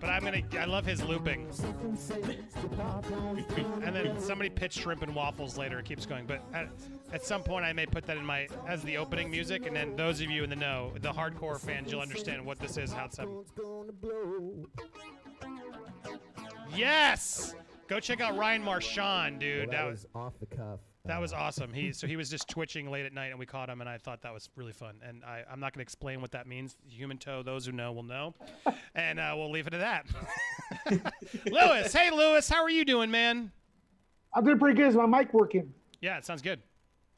But 0.00 0.10
I'm 0.10 0.24
gonna. 0.24 0.42
I 0.58 0.64
love 0.64 0.84
his 0.84 1.02
looping. 1.02 1.46
Something 1.50 1.96
says 1.96 2.22
the 2.24 2.68
popcorn's 2.76 3.44
gonna 3.44 3.84
And 3.84 3.94
then 3.94 4.20
somebody 4.20 4.50
pitched 4.50 4.80
shrimp 4.80 5.02
and 5.02 5.14
waffles 5.14 5.56
later. 5.56 5.78
It 5.78 5.84
keeps 5.84 6.06
going. 6.06 6.26
But 6.26 6.42
at, 6.52 6.68
at 7.12 7.24
some 7.24 7.42
point, 7.42 7.64
I 7.64 7.72
may 7.72 7.86
put 7.86 8.06
that 8.06 8.16
in 8.16 8.24
my 8.24 8.48
as 8.68 8.82
the 8.82 8.96
opening 8.96 9.30
music. 9.30 9.66
And 9.66 9.74
then 9.74 9.96
those 9.96 10.20
of 10.20 10.30
you 10.30 10.44
in 10.44 10.50
the 10.50 10.56
know, 10.56 10.92
the 11.00 11.12
hardcore 11.12 11.60
fans, 11.60 11.90
you'll 11.90 12.00
understand 12.00 12.44
what 12.44 12.58
this 12.58 12.76
is. 12.76 12.92
How 12.92 13.06
it's 13.06 13.16
happening. 13.16 13.44
popcorn's 13.44 13.50
gonna 13.50 13.92
blow. 13.92 14.66
Yes. 16.74 17.54
Go 17.86 18.00
check 18.00 18.20
out 18.20 18.36
Ryan 18.36 18.62
Marchand, 18.62 19.40
dude. 19.40 19.68
Well, 19.68 19.76
that 19.76 19.84
that 19.84 19.90
was 19.90 20.06
off 20.14 20.32
the 20.40 20.46
cuff. 20.46 20.80
That 21.06 21.18
Uh, 21.18 21.20
was 21.20 21.32
awesome. 21.34 21.72
He 21.72 21.92
so 21.92 22.06
he 22.06 22.16
was 22.20 22.30
just 22.30 22.48
twitching 22.48 22.90
late 22.90 23.04
at 23.04 23.12
night, 23.12 23.26
and 23.26 23.38
we 23.38 23.44
caught 23.46 23.68
him, 23.68 23.80
and 23.80 23.90
I 23.90 23.98
thought 23.98 24.22
that 24.22 24.32
was 24.32 24.48
really 24.56 24.72
fun. 24.72 24.96
And 25.06 25.22
I, 25.24 25.42
I'm 25.50 25.60
not 25.60 25.72
going 25.74 25.80
to 25.80 25.82
explain 25.82 26.20
what 26.22 26.30
that 26.32 26.46
means. 26.46 26.76
Human 26.88 27.18
toe. 27.18 27.42
Those 27.42 27.66
who 27.66 27.72
know 27.72 27.92
will 27.92 28.02
know, 28.02 28.34
and 28.94 29.20
uh, 29.20 29.34
we'll 29.36 29.50
leave 29.50 29.66
it 29.66 29.74
at 29.74 29.80
that. 29.80 31.12
Lewis, 31.50 31.92
hey 31.92 32.10
Lewis, 32.10 32.48
how 32.48 32.62
are 32.62 32.70
you 32.70 32.84
doing, 32.84 33.10
man? 33.10 33.50
I'm 34.34 34.44
doing 34.44 34.58
pretty 34.58 34.76
good. 34.76 34.88
Is 34.88 34.96
my 34.96 35.06
mic 35.06 35.32
working? 35.34 35.72
Yeah, 36.00 36.16
it 36.16 36.24
sounds 36.24 36.42
good. 36.42 36.60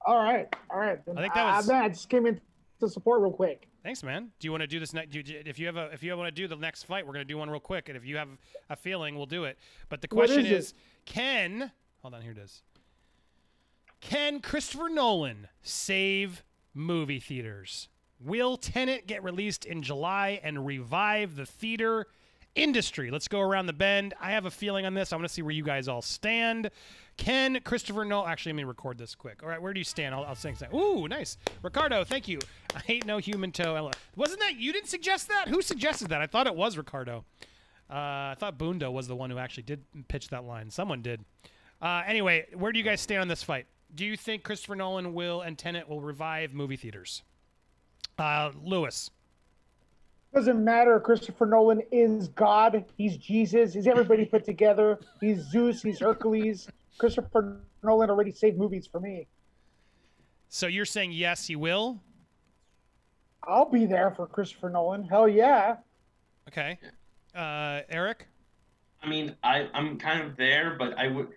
All 0.05 0.19
right, 0.19 0.53
all 0.71 0.79
right. 0.79 0.99
I 1.17 1.21
think 1.21 1.35
that 1.35 1.57
was- 1.57 1.71
I, 1.71 1.85
I 1.85 1.89
just 1.89 2.09
came 2.09 2.27
in 2.27 2.41
to 2.81 2.89
support 2.89 3.21
real 3.23 3.33
quick. 3.33 3.69
Thanks, 3.83 4.03
man. 4.03 4.31
Do 4.41 4.47
you 4.49 4.51
want 4.53 4.63
to 4.63 4.67
do 4.67 4.81
this 4.81 4.93
next? 4.93 5.15
If 5.15 5.59
you 5.61 5.67
have 5.67 5.77
a, 5.77 5.87
if 5.93 6.03
you 6.03 6.17
want 6.17 6.27
to 6.27 6.33
do 6.43 6.49
the 6.49 6.57
next 6.57 6.85
fight, 6.85 7.07
we're 7.07 7.13
going 7.13 7.25
to 7.27 7.33
do 7.33 7.39
one 7.39 7.49
real 7.49 7.61
quick, 7.61 7.89
and 7.89 7.97
if 7.97 8.05
you 8.05 8.17
have 8.17 8.29
a 8.69 8.75
feeling, 8.75 9.17
we'll 9.17 9.27
do 9.27 9.45
it. 9.45 9.59
But 9.89 10.01
the 10.03 10.09
What 10.11 10.27
question 10.27 10.45
is 10.45 10.67
is, 10.71 10.75
can 11.05 11.71
hold 12.03 12.15
on, 12.15 12.21
here 12.23 12.33
it 12.33 12.39
is. 12.39 12.63
Can 14.01 14.41
Christopher 14.41 14.89
Nolan 14.89 15.49
save 15.63 16.45
movie 16.75 17.21
theaters? 17.21 17.89
Will 18.21 18.57
Tenet 18.57 19.07
get 19.07 19.23
released 19.23 19.65
in 19.65 19.83
July 19.83 20.41
and 20.43 20.67
revive 20.67 21.37
the 21.37 21.47
theater 21.47 22.07
industry? 22.55 23.11
Let's 23.11 23.29
go 23.29 23.41
around 23.41 23.67
the 23.67 23.73
bend. 23.73 24.15
I 24.21 24.31
have 24.31 24.47
a 24.47 24.51
feeling 24.51 24.87
on 24.87 24.95
this. 24.95 25.13
I 25.13 25.17
want 25.17 25.29
to 25.29 25.33
see 25.33 25.43
where 25.43 25.53
you 25.53 25.63
guys 25.63 25.89
all 25.89 26.03
stand. 26.03 26.71
Can 27.17 27.61
Christopher 27.63 28.05
Nolan 28.05 28.31
actually 28.31 28.53
let 28.53 28.57
me 28.57 28.65
record 28.65 28.97
this 28.99 29.15
quick? 29.15 29.43
All 29.43 29.49
right, 29.49 29.61
where 29.61 29.75
do 29.75 29.81
you 29.81 29.85
stand? 29.85 30.15
I'll, 30.15 30.25
I'll 30.25 30.35
sing. 30.35 30.55
sing. 30.57 30.69
Ooh, 30.75 31.09
nice, 31.09 31.37
Ricardo. 31.63 32.05
Thank 32.05 32.29
you. 32.29 32.39
I 32.75 32.81
hate 32.81 33.05
no 33.07 33.19
human 33.19 33.53
toe. 33.53 33.91
Wasn't 34.17 34.41
that 34.41 34.57
you? 34.57 34.73
Didn't 34.73 34.89
suggest 34.89 35.29
that? 35.29 35.49
Who 35.49 35.61
suggested 35.63 36.09
that? 36.09 36.23
I 36.23 36.27
thought 36.27 36.47
it 36.47 36.55
was 36.55 36.77
Ricardo. 36.77 37.25
Uh, 37.91 38.33
I 38.33 38.37
thought 38.39 38.59
Bundo 38.59 38.91
was 38.91 39.07
the 39.07 39.17
one 39.17 39.31
who 39.31 39.39
actually 39.39 39.63
did 39.65 39.85
pitch 40.09 40.29
that 40.29 40.45
line. 40.45 40.71
Someone 40.71 41.03
did. 41.03 41.25
Uh, 41.81 42.03
anyway, 42.07 42.47
where 42.55 42.73
do 42.73 42.79
you 42.79 42.85
guys 42.85 43.01
stand 43.01 43.21
on 43.21 43.29
this 43.29 43.43
fight? 43.43 43.67
Do 43.97 44.05
you 44.05 44.17
think 44.17 44.45
Christopher 44.45 44.77
Nolan 44.77 45.15
will 45.15 45.41
and 45.41 45.59
Tenet 45.59 45.89
will 45.89 46.01
revive 46.01 46.53
movie 46.53 46.77
theaters? 46.77 47.23
Uh, 48.19 48.51
Lewis. 48.63 49.11
Doesn't 50.35 50.63
matter. 50.63 51.01
Christopher 51.01 51.47
Nolan 51.47 51.81
is 51.91 52.29
God. 52.29 52.85
He's 52.99 53.17
Jesus. 53.17 53.73
He's 53.73 53.87
everybody 53.87 54.27
put 54.27 54.45
together. 54.45 54.99
He's 55.21 55.41
Zeus. 55.41 55.83
He's 55.83 55.99
Hercules. 55.99 56.69
Christopher 56.99 57.61
Nolan 57.83 58.11
already 58.11 58.33
saved 58.33 58.59
movies 58.59 58.87
for 58.87 59.01
me. 59.01 59.27
So 60.49 60.67
you're 60.67 60.85
saying 60.85 61.13
yes, 61.13 61.47
he 61.47 61.57
will? 61.57 62.01
I'll 63.45 63.71
be 63.71 63.87
there 63.87 64.11
for 64.11 64.27
Christopher 64.27 64.69
Nolan. 64.69 65.05
Hell 65.05 65.29
yeah. 65.29 65.77
Okay. 66.49 66.79
Uh, 67.35 67.81
Eric. 67.89 68.27
I 69.03 69.09
mean, 69.09 69.37
I 69.43 69.69
I'm 69.73 69.99
kind 69.99 70.23
of 70.23 70.37
there, 70.37 70.77
but 70.79 70.99
I 70.99 71.09
would 71.09 71.29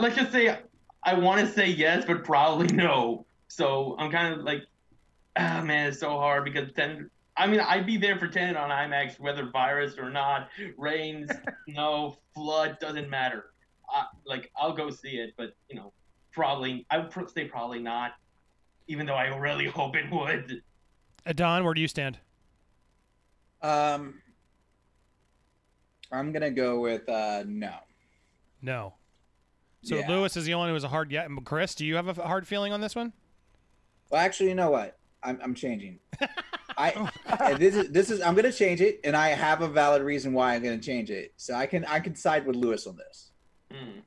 let's 0.00 0.16
just 0.16 0.32
say 0.32 0.58
I 1.06 1.14
want 1.14 1.40
to 1.40 1.50
say 1.50 1.68
yes, 1.68 2.04
but 2.04 2.24
probably 2.24 2.66
no. 2.66 3.24
So 3.46 3.94
I'm 3.96 4.10
kind 4.10 4.34
of 4.34 4.40
like, 4.40 4.64
ah, 5.36 5.62
man, 5.64 5.88
it's 5.88 6.00
so 6.00 6.10
hard 6.10 6.44
because 6.44 6.72
ten. 6.72 7.08
I 7.36 7.46
mean, 7.46 7.60
I'd 7.60 7.86
be 7.86 7.96
there 7.96 8.18
for 8.18 8.26
ten 8.26 8.56
on 8.56 8.70
IMAX, 8.70 9.20
whether 9.20 9.48
virus 9.48 9.98
or 9.98 10.10
not, 10.10 10.48
rains, 10.76 11.30
no, 11.68 12.16
flood, 12.34 12.78
doesn't 12.80 13.08
matter. 13.08 13.46
I, 13.88 14.06
like 14.26 14.50
I'll 14.56 14.72
go 14.72 14.90
see 14.90 15.18
it, 15.18 15.34
but 15.36 15.54
you 15.70 15.76
know, 15.76 15.92
probably 16.32 16.84
I 16.90 16.98
would 16.98 17.30
say 17.30 17.44
probably 17.44 17.78
not, 17.78 18.14
even 18.88 19.06
though 19.06 19.14
I 19.14 19.28
really 19.36 19.66
hope 19.68 19.94
it 19.94 20.10
would. 20.10 20.60
Don, 21.36 21.64
where 21.64 21.74
do 21.74 21.80
you 21.80 21.88
stand? 21.88 22.18
Um, 23.62 24.14
I'm 26.10 26.32
gonna 26.32 26.50
go 26.50 26.80
with 26.80 27.08
uh, 27.08 27.44
no. 27.46 27.74
No. 28.60 28.94
So 29.86 29.94
Yeah. 29.94 30.08
Lewis 30.08 30.36
is 30.36 30.44
the 30.44 30.54
only 30.54 30.64
one 30.64 30.68
who 30.70 30.74
has 30.74 30.82
a 30.84 30.88
hard 30.88 31.12
yet. 31.12 31.28
Chris, 31.44 31.76
do 31.76 31.86
you 31.86 31.94
have 31.94 32.08
a 32.18 32.26
hard 32.26 32.44
feeling 32.44 32.72
on 32.72 32.80
this 32.80 32.96
one? 32.96 33.12
Well, 34.10 34.20
actually, 34.20 34.48
you 34.48 34.56
know 34.56 34.70
what? 34.70 34.98
I'm 35.22 35.38
I'm 35.40 35.54
changing. 35.54 36.00
I 36.76 37.08
this 37.56 37.74
is 37.76 37.90
this 37.90 38.10
is 38.10 38.20
I'm 38.20 38.34
gonna 38.34 38.52
change 38.52 38.80
it, 38.80 39.00
and 39.04 39.16
I 39.16 39.28
have 39.28 39.62
a 39.62 39.68
valid 39.68 40.02
reason 40.02 40.32
why 40.32 40.54
I'm 40.54 40.62
gonna 40.62 40.78
change 40.78 41.10
it. 41.10 41.32
So 41.36 41.54
I 41.54 41.66
can 41.66 41.84
I 41.84 42.00
can 42.00 42.16
side 42.16 42.44
with 42.46 42.56
Lewis 42.56 42.86
on 42.88 42.96
this. 42.96 43.30
Hmm. 43.72 44.00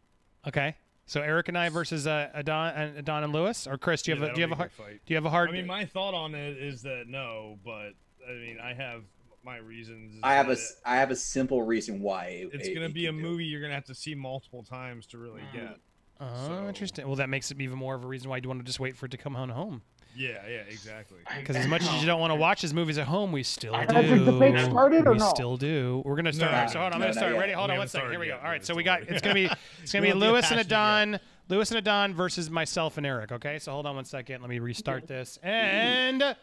Okay. 0.47 0.75
So 1.05 1.21
Eric 1.21 1.47
and 1.47 1.57
I 1.57 1.69
versus 1.69 2.05
uh, 2.05 2.29
Adon 2.35 2.73
and 2.75 2.97
Adon 2.99 3.23
and 3.23 3.33
Lewis, 3.33 3.65
or 3.67 3.77
Chris, 3.77 4.01
do 4.01 4.11
you 4.11 4.17
Yeah, 4.17 4.21
have 4.25 4.31
a, 4.31 4.35
do 4.35 4.41
you 4.41 4.47
have 4.47 4.51
a 4.51 4.55
hard 4.55 4.71
fight. 4.73 4.99
do 5.05 5.13
you 5.13 5.15
have 5.15 5.25
a 5.25 5.29
hard? 5.29 5.49
I 5.49 5.53
mean, 5.53 5.65
my 5.65 5.85
thought 5.85 6.13
on 6.13 6.35
it 6.35 6.57
is 6.57 6.81
that 6.83 7.05
no, 7.07 7.57
but 7.65 7.93
I 8.29 8.33
mean, 8.33 8.59
I 8.61 8.73
have 8.73 9.03
my 9.43 9.57
reasons. 9.57 10.19
I 10.23 10.33
have 10.35 10.47
a 10.47 10.55
that 10.55 10.57
s- 10.59 10.81
I 10.85 10.95
have 10.97 11.11
a 11.11 11.15
simple 11.15 11.61
reason 11.63 12.01
why 12.01 12.25
it- 12.25 12.49
It's 12.53 12.67
it- 12.67 12.73
gonna 12.73 12.87
it 12.87 12.93
be 12.93 13.05
a 13.05 13.09
can 13.11 13.19
it. 13.19 13.21
movie 13.23 13.45
you're 13.45 13.61
gonna 13.61 13.73
have 13.73 13.85
to 13.85 13.95
see 13.95 14.15
multiple 14.15 14.63
times 14.63 15.05
to 15.07 15.17
really 15.17 15.41
Mm. 15.41 15.53
get. 15.53 15.77
oh, 16.19 16.47
so- 16.47 16.67
interesting. 16.67 17.07
Well, 17.07 17.15
that 17.17 17.29
makes 17.29 17.49
it 17.51 17.59
even 17.61 17.77
more 17.77 17.95
of 17.95 18.03
a 18.03 18.07
reason 18.07 18.29
why 18.29 18.37
you 18.37 18.47
want 18.47 18.59
to 18.59 18.65
just 18.65 18.79
wait 18.79 18.95
for 18.97 19.05
it 19.05 19.09
to 19.11 19.17
come 19.17 19.35
on 19.35 19.49
home. 19.49 19.81
Yeah, 20.15 20.45
yeah, 20.49 20.61
exactly. 20.67 21.19
Because 21.37 21.55
as 21.55 21.67
much 21.67 21.83
as 21.83 22.01
you 22.01 22.07
don't 22.07 22.19
want 22.19 22.31
to 22.31 22.35
watch 22.35 22.61
his 22.61 22.73
movies 22.73 22.97
at 22.97 23.05
home, 23.07 23.31
we 23.31 23.43
still 23.43 23.75
I- 23.75 23.85
do. 23.85 23.93
Has 23.93 24.09
the 24.25 24.31
debate 24.31 24.59
started 24.65 25.05
or 25.07 25.11
we 25.13 25.19
no? 25.19 25.29
still 25.29 25.55
do. 25.55 26.01
We're 26.03 26.15
gonna 26.15 26.33
start. 26.33 26.51
No, 26.51 26.57
all 26.57 26.63
right, 26.63 26.69
so 26.71 26.79
hold 26.79 26.87
on, 26.87 26.93
I'm 26.93 26.99
no, 26.99 27.05
gonna 27.05 27.13
start. 27.13 27.35
Ready? 27.37 27.53
Hold 27.53 27.69
We 27.69 27.73
on 27.73 27.77
one. 27.77 27.87
Here 27.87 27.99
we 28.01 28.09
go. 28.09 28.09
started 28.09 28.17
All 28.17 28.25
yet, 28.25 28.43
right, 28.43 28.59
but 28.61 28.65
so 28.65 28.75
we 28.75 28.83
got. 28.83 29.03
It's 29.03 29.21
gonna 29.21 29.35
be. 29.35 29.45
It's 29.83 29.93
gonna 29.93 30.05
be 30.07 30.13
Lewis 30.13 30.51
and 30.51 30.59
to 30.59 30.75
hash 30.75 31.05
Adon. 31.05 31.19
Lewis 31.47 31.71
and 31.71 31.77
Adon 31.77 32.13
versus 32.15 32.49
myself 32.49 32.97
and 32.97 33.05
Eric. 33.05 33.31
Okay, 33.31 33.59
so 33.59 33.71
hold 33.71 33.85
on 33.85 33.95
one 33.95 34.05
second. 34.05 34.41
Let 34.41 34.49
me 34.49 34.59
restart 34.59 35.07
this. 35.07 35.37
And 35.41 36.35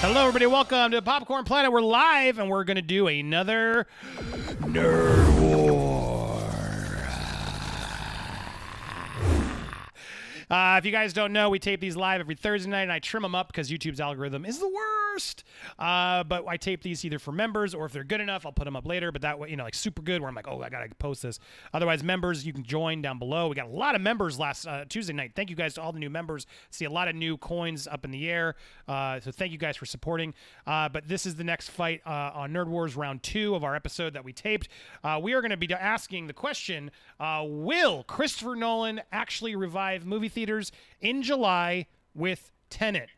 hello, 0.00 0.20
everybody. 0.20 0.46
Welcome 0.46 0.92
to 0.92 1.02
Popcorn 1.02 1.44
Planet. 1.44 1.72
We're 1.72 1.80
live, 1.80 2.38
and 2.38 2.48
we're 2.48 2.64
gonna 2.64 2.82
do 2.82 3.08
another 3.08 3.86
Nerd 4.60 5.40
War. 5.40 6.07
Uh, 10.50 10.76
if 10.78 10.84
you 10.84 10.92
guys 10.92 11.12
don't 11.12 11.32
know, 11.32 11.50
we 11.50 11.58
tape 11.58 11.80
these 11.80 11.96
live 11.96 12.20
every 12.20 12.34
Thursday 12.34 12.70
night, 12.70 12.82
and 12.82 12.92
I 12.92 12.98
trim 12.98 13.22
them 13.22 13.34
up 13.34 13.48
because 13.48 13.70
YouTube's 13.70 14.00
algorithm 14.00 14.44
is 14.44 14.58
the 14.58 14.68
worst. 14.68 15.44
Uh, 15.78 16.22
but 16.24 16.46
I 16.46 16.56
tape 16.56 16.82
these 16.82 17.04
either 17.04 17.18
for 17.18 17.32
members, 17.32 17.74
or 17.74 17.86
if 17.86 17.92
they're 17.92 18.04
good 18.04 18.20
enough, 18.20 18.46
I'll 18.46 18.52
put 18.52 18.64
them 18.64 18.76
up 18.76 18.86
later. 18.86 19.12
But 19.12 19.22
that 19.22 19.38
way, 19.38 19.50
you 19.50 19.56
know, 19.56 19.64
like 19.64 19.74
super 19.74 20.00
good, 20.00 20.20
where 20.20 20.28
I'm 20.28 20.34
like, 20.34 20.48
oh, 20.48 20.62
I 20.62 20.68
gotta 20.68 20.88
post 20.98 21.22
this. 21.22 21.38
Otherwise, 21.74 22.02
members, 22.02 22.46
you 22.46 22.52
can 22.52 22.62
join 22.62 23.02
down 23.02 23.18
below. 23.18 23.48
We 23.48 23.56
got 23.56 23.66
a 23.66 23.70
lot 23.70 23.94
of 23.94 24.00
members 24.00 24.38
last 24.38 24.66
uh, 24.66 24.84
Tuesday 24.88 25.12
night. 25.12 25.32
Thank 25.34 25.50
you 25.50 25.56
guys 25.56 25.74
to 25.74 25.82
all 25.82 25.92
the 25.92 25.98
new 25.98 26.10
members. 26.10 26.46
See 26.70 26.84
a 26.84 26.90
lot 26.90 27.08
of 27.08 27.16
new 27.16 27.36
coins 27.36 27.86
up 27.86 28.04
in 28.04 28.10
the 28.10 28.30
air. 28.30 28.54
Uh, 28.86 29.20
so 29.20 29.30
thank 29.30 29.52
you 29.52 29.58
guys 29.58 29.76
for 29.76 29.86
supporting. 29.86 30.34
Uh, 30.66 30.88
but 30.88 31.08
this 31.08 31.26
is 31.26 31.34
the 31.34 31.44
next 31.44 31.70
fight 31.70 32.00
uh, 32.06 32.30
on 32.34 32.52
Nerd 32.52 32.68
Wars 32.68 32.96
round 32.96 33.22
two 33.22 33.54
of 33.54 33.64
our 33.64 33.74
episode 33.74 34.14
that 34.14 34.24
we 34.24 34.32
taped. 34.32 34.68
We 35.20 35.32
are 35.32 35.40
going 35.40 35.50
to 35.50 35.56
be 35.56 35.72
asking 35.72 36.26
the 36.26 36.32
question: 36.32 36.90
Will 37.20 38.04
Christopher 38.04 38.54
Nolan 38.54 39.00
actually 39.12 39.56
revive 39.56 40.06
movie 40.06 40.28
theaters 40.38 40.70
in 41.00 41.22
July 41.22 41.86
with 42.14 42.52
Tenet? 42.70 43.08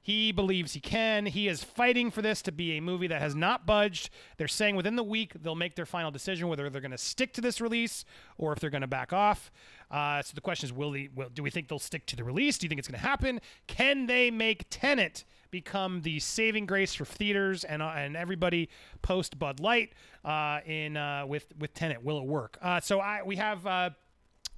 He 0.00 0.30
believes 0.30 0.72
he 0.72 0.80
can. 0.80 1.26
He 1.26 1.48
is 1.48 1.64
fighting 1.64 2.12
for 2.12 2.22
this 2.22 2.40
to 2.42 2.52
be 2.52 2.76
a 2.76 2.80
movie 2.80 3.06
that 3.08 3.20
has 3.20 3.34
not 3.34 3.66
budged. 3.66 4.10
They're 4.36 4.48
saying 4.48 4.76
within 4.76 4.94
the 4.94 5.02
week 5.02 5.32
they'll 5.42 5.56
make 5.56 5.74
their 5.74 5.86
final 5.86 6.12
decision 6.12 6.46
whether 6.46 6.68
they're 6.70 6.80
going 6.80 6.92
to 6.92 6.98
stick 6.98 7.32
to 7.34 7.40
this 7.40 7.60
release 7.60 8.04
or 8.38 8.52
if 8.52 8.60
they're 8.60 8.70
going 8.70 8.82
to 8.82 8.86
back 8.88 9.12
off. 9.12 9.50
Uh, 9.90 10.22
so 10.22 10.32
the 10.34 10.40
question 10.40 10.66
is, 10.66 10.72
will 10.72 10.92
they? 10.92 11.08
Will, 11.14 11.28
do 11.28 11.42
we 11.42 11.50
think 11.50 11.68
they'll 11.68 11.78
stick 11.78 12.06
to 12.06 12.16
the 12.16 12.22
release? 12.22 12.56
Do 12.58 12.66
you 12.66 12.68
think 12.68 12.78
it's 12.78 12.88
going 12.88 13.00
to 13.00 13.06
happen? 13.06 13.40
Can 13.66 14.06
they 14.06 14.30
make 14.30 14.66
Tenet 14.70 15.24
become 15.50 16.02
the 16.02 16.20
saving 16.20 16.66
grace 16.66 16.94
for 16.94 17.04
theaters 17.04 17.64
and 17.64 17.82
uh, 17.82 17.92
and 17.96 18.16
everybody 18.16 18.68
post 19.02 19.38
Bud 19.40 19.58
Light 19.58 19.92
uh, 20.24 20.60
in 20.66 20.96
uh, 20.96 21.26
with 21.26 21.46
with 21.58 21.74
Tenet? 21.74 22.04
Will 22.04 22.18
it 22.18 22.26
work? 22.26 22.58
Uh, 22.62 22.80
so 22.80 23.00
I 23.00 23.22
we 23.24 23.36
have. 23.36 23.66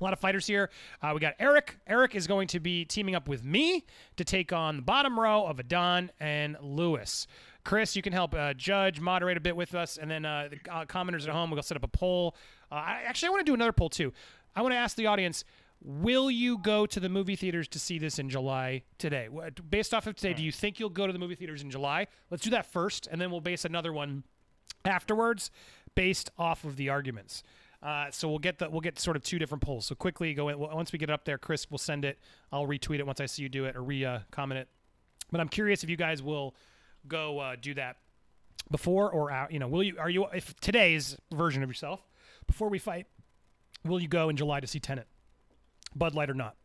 A 0.01 0.05
lot 0.05 0.13
of 0.13 0.21
fighters 0.21 0.47
here. 0.47 0.71
Uh, 1.03 1.11
we 1.15 1.21
got 1.21 1.35
Eric. 1.39 1.77
Eric 1.87 2.15
is 2.15 2.27
going 2.27 2.47
to 2.49 2.61
be 2.61 2.85
teaming 2.85 3.15
up 3.15 3.29
with 3.29 3.45
me 3.45 3.85
to 4.17 4.25
take 4.25 4.53
on 4.53 4.77
the 4.77 4.83
bottom 4.83 5.19
row 5.19 5.45
of 5.45 5.59
Adon 5.59 6.11
and 6.21 6.57
Lewis. 6.63 7.27
Chris, 7.65 7.97
you 7.97 8.03
can 8.03 8.13
help 8.13 8.35
uh, 8.35 8.55
judge, 8.55 9.01
moderate 9.01 9.37
a 9.37 9.41
bit 9.41 9.57
with 9.57 9.75
us, 9.75 9.99
and 9.99 10.11
then 10.11 10.25
uh, 10.25 10.49
the 10.51 10.73
uh, 10.73 10.85
commenters 10.85 11.25
at 11.25 11.31
home, 11.31 11.51
we'll 11.51 11.63
set 11.63 11.77
up 11.77 11.83
a 11.83 11.89
poll. 11.89 12.37
Uh, 12.71 12.77
I, 12.77 13.03
actually, 13.05 13.29
I 13.29 13.31
want 13.31 13.41
to 13.45 13.51
do 13.51 13.55
another 13.55 13.73
poll 13.73 13.91
too. 13.91 14.13
I 14.55 14.63
want 14.63 14.73
to 14.73 14.79
ask 14.79 14.97
the 14.97 15.07
audience. 15.07 15.45
Will 15.81 16.31
you 16.31 16.59
go 16.59 16.87
to 16.87 16.99
the 16.99 17.09
movie 17.09 17.37
theaters 17.37 17.69
to 17.69 17.79
see 17.79 17.99
this 17.99 18.19
in 18.19 18.29
July 18.31 18.83
today? 18.99 19.29
Based 19.69 19.95
off 19.95 20.07
of 20.07 20.17
today, 20.17 20.35
do 20.35 20.43
you 20.43 20.51
think 20.51 20.81
you'll 20.81 20.89
go 20.89 21.07
to 21.07 21.13
the 21.13 21.19
movie 21.19 21.37
theaters 21.37 21.63
in 21.63 21.71
July? 21.71 22.07
Let's 22.31 22.43
do 22.43 22.51
that 22.51 22.67
first, 22.67 23.07
and 23.11 23.21
then 23.21 23.31
we'll 23.31 23.41
base 23.41 23.65
another 23.65 23.93
one 23.93 24.25
afterwards 24.85 25.51
based 25.95 26.31
off 26.39 26.65
of 26.65 26.77
the 26.77 26.89
arguments. 26.89 27.43
Uh, 27.83 28.11
so 28.11 28.29
we'll 28.29 28.41
get 28.41 28.59
the 28.59 28.69
we'll 28.69 28.81
get 28.81 28.99
sort 28.99 29.17
of 29.17 29.23
two 29.23 29.39
different 29.39 29.63
polls. 29.63 29.87
So 29.87 29.95
quickly 29.95 30.35
go 30.35 30.49
in, 30.49 30.59
once 30.59 30.93
we 30.93 30.99
get 30.99 31.11
it 31.11 31.13
up 31.13 31.25
there, 31.25 31.39
Chris 31.39 31.71
will 31.71 31.79
send 31.79 32.05
it. 32.05 32.19
I'll 32.51 32.67
retweet 32.67 32.99
it 32.99 33.07
once 33.07 33.21
I 33.21 33.27
see 33.27 33.43
you 33.43 33.49
do 33.49 33.67
it 33.67 33.77
or 33.77 33.83
re 33.83 34.05
uh, 34.05 34.19
comment 34.31 34.61
it. 34.61 34.69
But 35.31 35.41
I'm 35.41 35.49
curious 35.49 35.85
if 35.85 35.91
you 35.91 35.97
guys 35.97 36.23
will 36.23 36.55
go 37.07 37.39
uh, 37.39 37.57
do 37.61 37.75
that 37.75 37.97
before 38.71 39.11
or 39.11 39.31
out. 39.31 39.53
You 39.53 39.61
know, 39.61 39.69
will 39.69 39.83
you 39.83 39.97
are 39.99 40.11
you 40.11 40.27
if 40.35 40.59
today's 40.61 41.17
version 41.33 41.63
of 41.63 41.69
yourself 41.69 42.01
before 42.47 42.69
we 42.69 42.79
fight? 42.79 43.07
Will 43.85 44.01
you 44.01 44.09
go 44.09 44.29
in 44.29 44.37
July 44.37 44.59
to 44.59 44.67
see 44.67 44.81
Tenet, 44.81 45.07
Bud 45.95 46.15
Light 46.15 46.31
or 46.31 46.35
not? 46.35 46.57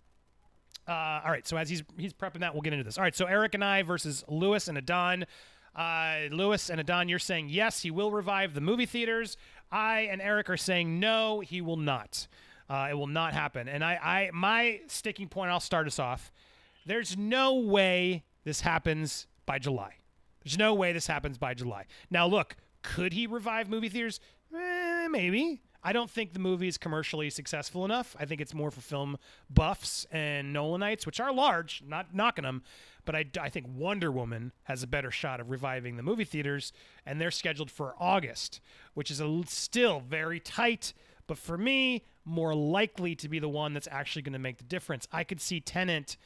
Uh, 0.87 1.21
all 1.23 1.31
right. 1.31 1.47
So 1.47 1.57
as 1.57 1.69
he's 1.69 1.83
he's 1.97 2.13
prepping 2.13 2.39
that, 2.39 2.53
we'll 2.53 2.61
get 2.61 2.73
into 2.73 2.83
this. 2.83 2.97
All 2.97 3.03
right. 3.03 3.15
So 3.15 3.25
Eric 3.25 3.53
and 3.53 3.63
I 3.63 3.83
versus 3.83 4.23
Lewis 4.27 4.67
and 4.67 4.77
Adon. 4.77 5.25
Uh, 5.75 6.27
Lewis 6.29 6.69
and 6.69 6.79
Adon, 6.79 7.09
you're 7.09 7.19
saying 7.19 7.49
yes, 7.49 7.81
he 7.81 7.89
will 7.89 8.11
revive 8.11 8.53
the 8.53 8.61
movie 8.61 8.85
theaters. 8.85 9.37
I 9.73 10.07
and 10.11 10.21
Eric 10.21 10.49
are 10.49 10.57
saying 10.57 10.99
no, 10.99 11.39
he 11.39 11.59
will 11.61 11.77
not. 11.77 12.27
Uh, 12.69 12.87
it 12.91 12.93
will 12.93 13.07
not 13.07 13.33
happen. 13.33 13.67
And 13.67 13.83
I, 13.83 13.95
I, 13.95 14.29
my 14.33 14.79
sticking 14.87 15.27
point. 15.27 15.51
I'll 15.51 15.59
start 15.59 15.87
us 15.87 15.99
off. 15.99 16.31
There's 16.85 17.17
no 17.17 17.55
way 17.55 18.23
this 18.43 18.61
happens 18.61 19.27
by 19.45 19.59
July. 19.59 19.95
There's 20.43 20.57
no 20.57 20.73
way 20.73 20.93
this 20.93 21.07
happens 21.07 21.37
by 21.37 21.53
July. 21.53 21.85
Now, 22.09 22.27
look, 22.27 22.55
could 22.81 23.13
he 23.13 23.27
revive 23.27 23.69
movie 23.69 23.89
theaters? 23.89 24.19
Eh, 24.55 25.07
maybe. 25.09 25.61
I 25.83 25.91
don't 25.91 26.09
think 26.09 26.33
the 26.33 26.39
movie 26.39 26.67
is 26.67 26.77
commercially 26.77 27.29
successful 27.29 27.83
enough. 27.83 28.15
I 28.17 28.25
think 28.25 28.39
it's 28.39 28.53
more 28.53 28.71
for 28.71 28.81
film 28.81 29.17
buffs 29.49 30.05
and 30.11 30.55
Nolanites, 30.55 31.05
which 31.05 31.19
are 31.19 31.33
large, 31.33 31.83
not 31.85 32.13
knocking 32.13 32.43
them. 32.43 32.63
But 33.05 33.15
I, 33.15 33.25
I 33.39 33.49
think 33.49 33.67
Wonder 33.69 34.11
Woman 34.11 34.53
has 34.63 34.83
a 34.83 34.87
better 34.87 35.11
shot 35.11 35.39
of 35.39 35.49
reviving 35.49 35.97
the 35.97 36.03
movie 36.03 36.23
theaters, 36.23 36.71
and 37.05 37.19
they're 37.19 37.31
scheduled 37.31 37.69
for 37.69 37.95
August, 37.99 38.61
which 38.93 39.11
is 39.11 39.19
a, 39.19 39.41
still 39.47 39.99
very 39.99 40.39
tight. 40.39 40.93
But 41.27 41.37
for 41.37 41.57
me, 41.57 42.03
more 42.25 42.55
likely 42.55 43.15
to 43.15 43.29
be 43.29 43.39
the 43.39 43.49
one 43.49 43.73
that's 43.73 43.87
actually 43.91 44.21
going 44.21 44.33
to 44.33 44.39
make 44.39 44.57
the 44.57 44.63
difference. 44.63 45.07
I 45.11 45.23
could 45.23 45.41
see 45.41 45.59
Tenet 45.59 46.17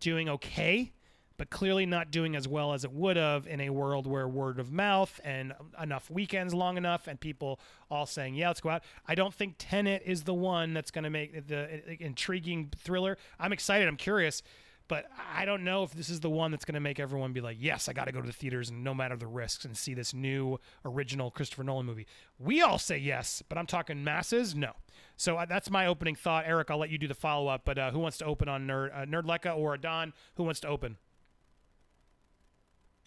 doing 0.00 0.28
okay, 0.28 0.92
but 1.38 1.50
clearly 1.50 1.86
not 1.86 2.10
doing 2.10 2.34
as 2.34 2.48
well 2.48 2.72
as 2.72 2.84
it 2.84 2.92
would 2.92 3.16
have 3.16 3.46
in 3.46 3.60
a 3.60 3.70
world 3.70 4.06
where 4.06 4.26
word 4.26 4.58
of 4.58 4.72
mouth 4.72 5.20
and 5.24 5.54
enough 5.80 6.10
weekends 6.10 6.52
long 6.52 6.76
enough 6.76 7.06
and 7.06 7.18
people 7.20 7.60
all 7.90 8.06
saying, 8.06 8.34
yeah, 8.34 8.48
let's 8.48 8.60
go 8.60 8.70
out. 8.70 8.82
I 9.06 9.14
don't 9.14 9.32
think 9.32 9.54
Tenet 9.58 10.02
is 10.04 10.24
the 10.24 10.34
one 10.34 10.74
that's 10.74 10.90
going 10.90 11.04
to 11.04 11.10
make 11.10 11.46
the 11.46 11.62
uh, 11.62 11.94
intriguing 12.00 12.70
thriller. 12.76 13.16
I'm 13.38 13.52
excited. 13.52 13.86
I'm 13.86 13.96
curious. 13.96 14.42
But 14.88 15.06
I 15.34 15.44
don't 15.44 15.64
know 15.64 15.82
if 15.82 15.92
this 15.92 16.08
is 16.08 16.20
the 16.20 16.30
one 16.30 16.50
that's 16.50 16.64
going 16.64 16.74
to 16.74 16.80
make 16.80 16.98
everyone 16.98 17.32
be 17.32 17.40
like, 17.40 17.58
yes, 17.60 17.88
I 17.88 17.92
got 17.92 18.06
to 18.06 18.12
go 18.12 18.20
to 18.20 18.26
the 18.26 18.32
theaters 18.32 18.70
and 18.70 18.82
no 18.82 18.94
matter 18.94 19.16
the 19.16 19.26
risks 19.26 19.64
and 19.64 19.76
see 19.76 19.94
this 19.94 20.14
new 20.14 20.58
original 20.84 21.30
Christopher 21.30 21.62
Nolan 21.62 21.86
movie. 21.86 22.06
We 22.38 22.62
all 22.62 22.78
say 22.78 22.98
yes, 22.98 23.42
but 23.48 23.58
I'm 23.58 23.66
talking 23.66 24.02
masses, 24.02 24.54
no. 24.54 24.72
So 25.16 25.36
uh, 25.36 25.44
that's 25.44 25.70
my 25.70 25.86
opening 25.86 26.14
thought. 26.14 26.44
Eric, 26.46 26.70
I'll 26.70 26.78
let 26.78 26.90
you 26.90 26.98
do 26.98 27.06
the 27.06 27.14
follow 27.14 27.48
up, 27.48 27.62
but 27.64 27.78
uh, 27.78 27.90
who 27.90 27.98
wants 27.98 28.18
to 28.18 28.24
open 28.24 28.48
on 28.48 28.66
Nerd 28.66 28.90
uh, 28.94 29.04
Nerd 29.04 29.24
Lecca 29.24 29.56
or 29.56 29.76
Don? 29.76 30.12
Who 30.36 30.44
wants 30.44 30.60
to 30.60 30.68
open? 30.68 30.96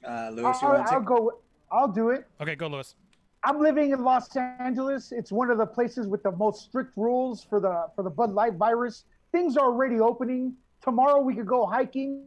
Uh, 0.07 0.29
Lewis, 0.33 0.61
you 0.61 0.67
I'll, 0.67 0.73
want 0.73 0.87
to 0.87 0.93
I'll 0.93 0.99
take? 0.99 1.07
go. 1.07 1.39
I'll 1.71 1.87
do 1.87 2.09
it. 2.09 2.27
Okay, 2.39 2.55
go 2.55 2.67
Lewis. 2.67 2.95
I'm 3.43 3.59
living 3.59 3.91
in 3.91 4.03
Los 4.03 4.35
Angeles. 4.35 5.11
It's 5.11 5.31
one 5.31 5.49
of 5.49 5.57
the 5.57 5.65
places 5.65 6.07
with 6.07 6.21
the 6.21 6.31
most 6.31 6.63
strict 6.63 6.95
rules 6.95 7.43
for 7.43 7.59
the 7.59 7.87
for 7.95 8.03
the 8.03 8.09
Bud 8.09 8.31
Light 8.31 8.53
virus. 8.53 9.05
Things 9.31 9.57
are 9.57 9.65
already 9.65 9.99
opening. 9.99 10.53
Tomorrow 10.81 11.21
we 11.21 11.35
could 11.35 11.47
go 11.47 11.65
hiking. 11.65 12.25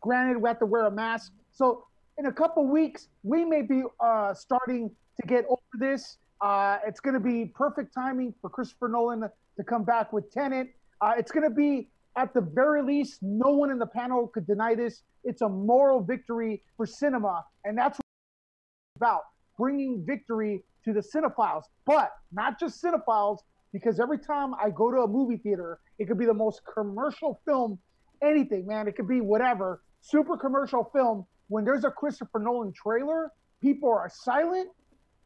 Granted, 0.00 0.40
we 0.40 0.48
have 0.48 0.58
to 0.60 0.66
wear 0.66 0.86
a 0.86 0.90
mask. 0.90 1.32
So 1.52 1.84
in 2.18 2.26
a 2.26 2.32
couple 2.32 2.66
weeks, 2.66 3.08
we 3.22 3.44
may 3.44 3.62
be 3.62 3.82
uh, 3.98 4.34
starting 4.34 4.90
to 5.20 5.26
get 5.26 5.44
over 5.48 5.60
this. 5.78 6.18
Uh, 6.40 6.78
it's 6.86 7.00
going 7.00 7.14
to 7.14 7.20
be 7.20 7.46
perfect 7.46 7.92
timing 7.92 8.32
for 8.40 8.48
Christopher 8.48 8.88
Nolan 8.88 9.28
to 9.56 9.64
come 9.64 9.84
back 9.84 10.12
with 10.12 10.30
Tenet. 10.32 10.68
Uh, 11.00 11.12
it's 11.18 11.32
going 11.32 11.48
to 11.48 11.54
be, 11.54 11.88
at 12.16 12.32
the 12.32 12.40
very 12.40 12.82
least, 12.82 13.18
no 13.22 13.50
one 13.50 13.70
in 13.70 13.78
the 13.78 13.86
panel 13.86 14.26
could 14.28 14.46
deny 14.46 14.74
this. 14.74 15.02
It's 15.24 15.42
a 15.42 15.48
moral 15.48 16.00
victory 16.00 16.62
for 16.76 16.86
cinema, 16.86 17.44
and 17.64 17.76
that's 17.76 17.98
what 17.98 18.06
it's 18.06 18.96
about 18.96 19.22
bringing 19.58 20.02
victory 20.06 20.64
to 20.84 20.92
the 20.94 21.00
cinephiles, 21.00 21.64
but 21.84 22.12
not 22.32 22.58
just 22.58 22.82
cinephiles, 22.82 23.38
because 23.72 24.00
every 24.00 24.18
time 24.18 24.54
I 24.54 24.70
go 24.70 24.90
to 24.90 24.98
a 24.98 25.08
movie 25.08 25.36
theater, 25.36 25.78
it 25.98 26.06
could 26.06 26.18
be 26.18 26.26
the 26.26 26.34
most 26.34 26.62
commercial 26.72 27.40
film, 27.44 27.78
anything, 28.22 28.66
man. 28.66 28.88
It 28.88 28.96
could 28.96 29.08
be 29.08 29.20
whatever, 29.20 29.82
super 30.00 30.36
commercial 30.36 30.90
film. 30.92 31.26
When 31.48 31.64
there's 31.64 31.84
a 31.84 31.90
Christopher 31.90 32.38
Nolan 32.38 32.72
trailer, 32.72 33.30
people 33.60 33.90
are 33.90 34.10
silent, 34.12 34.68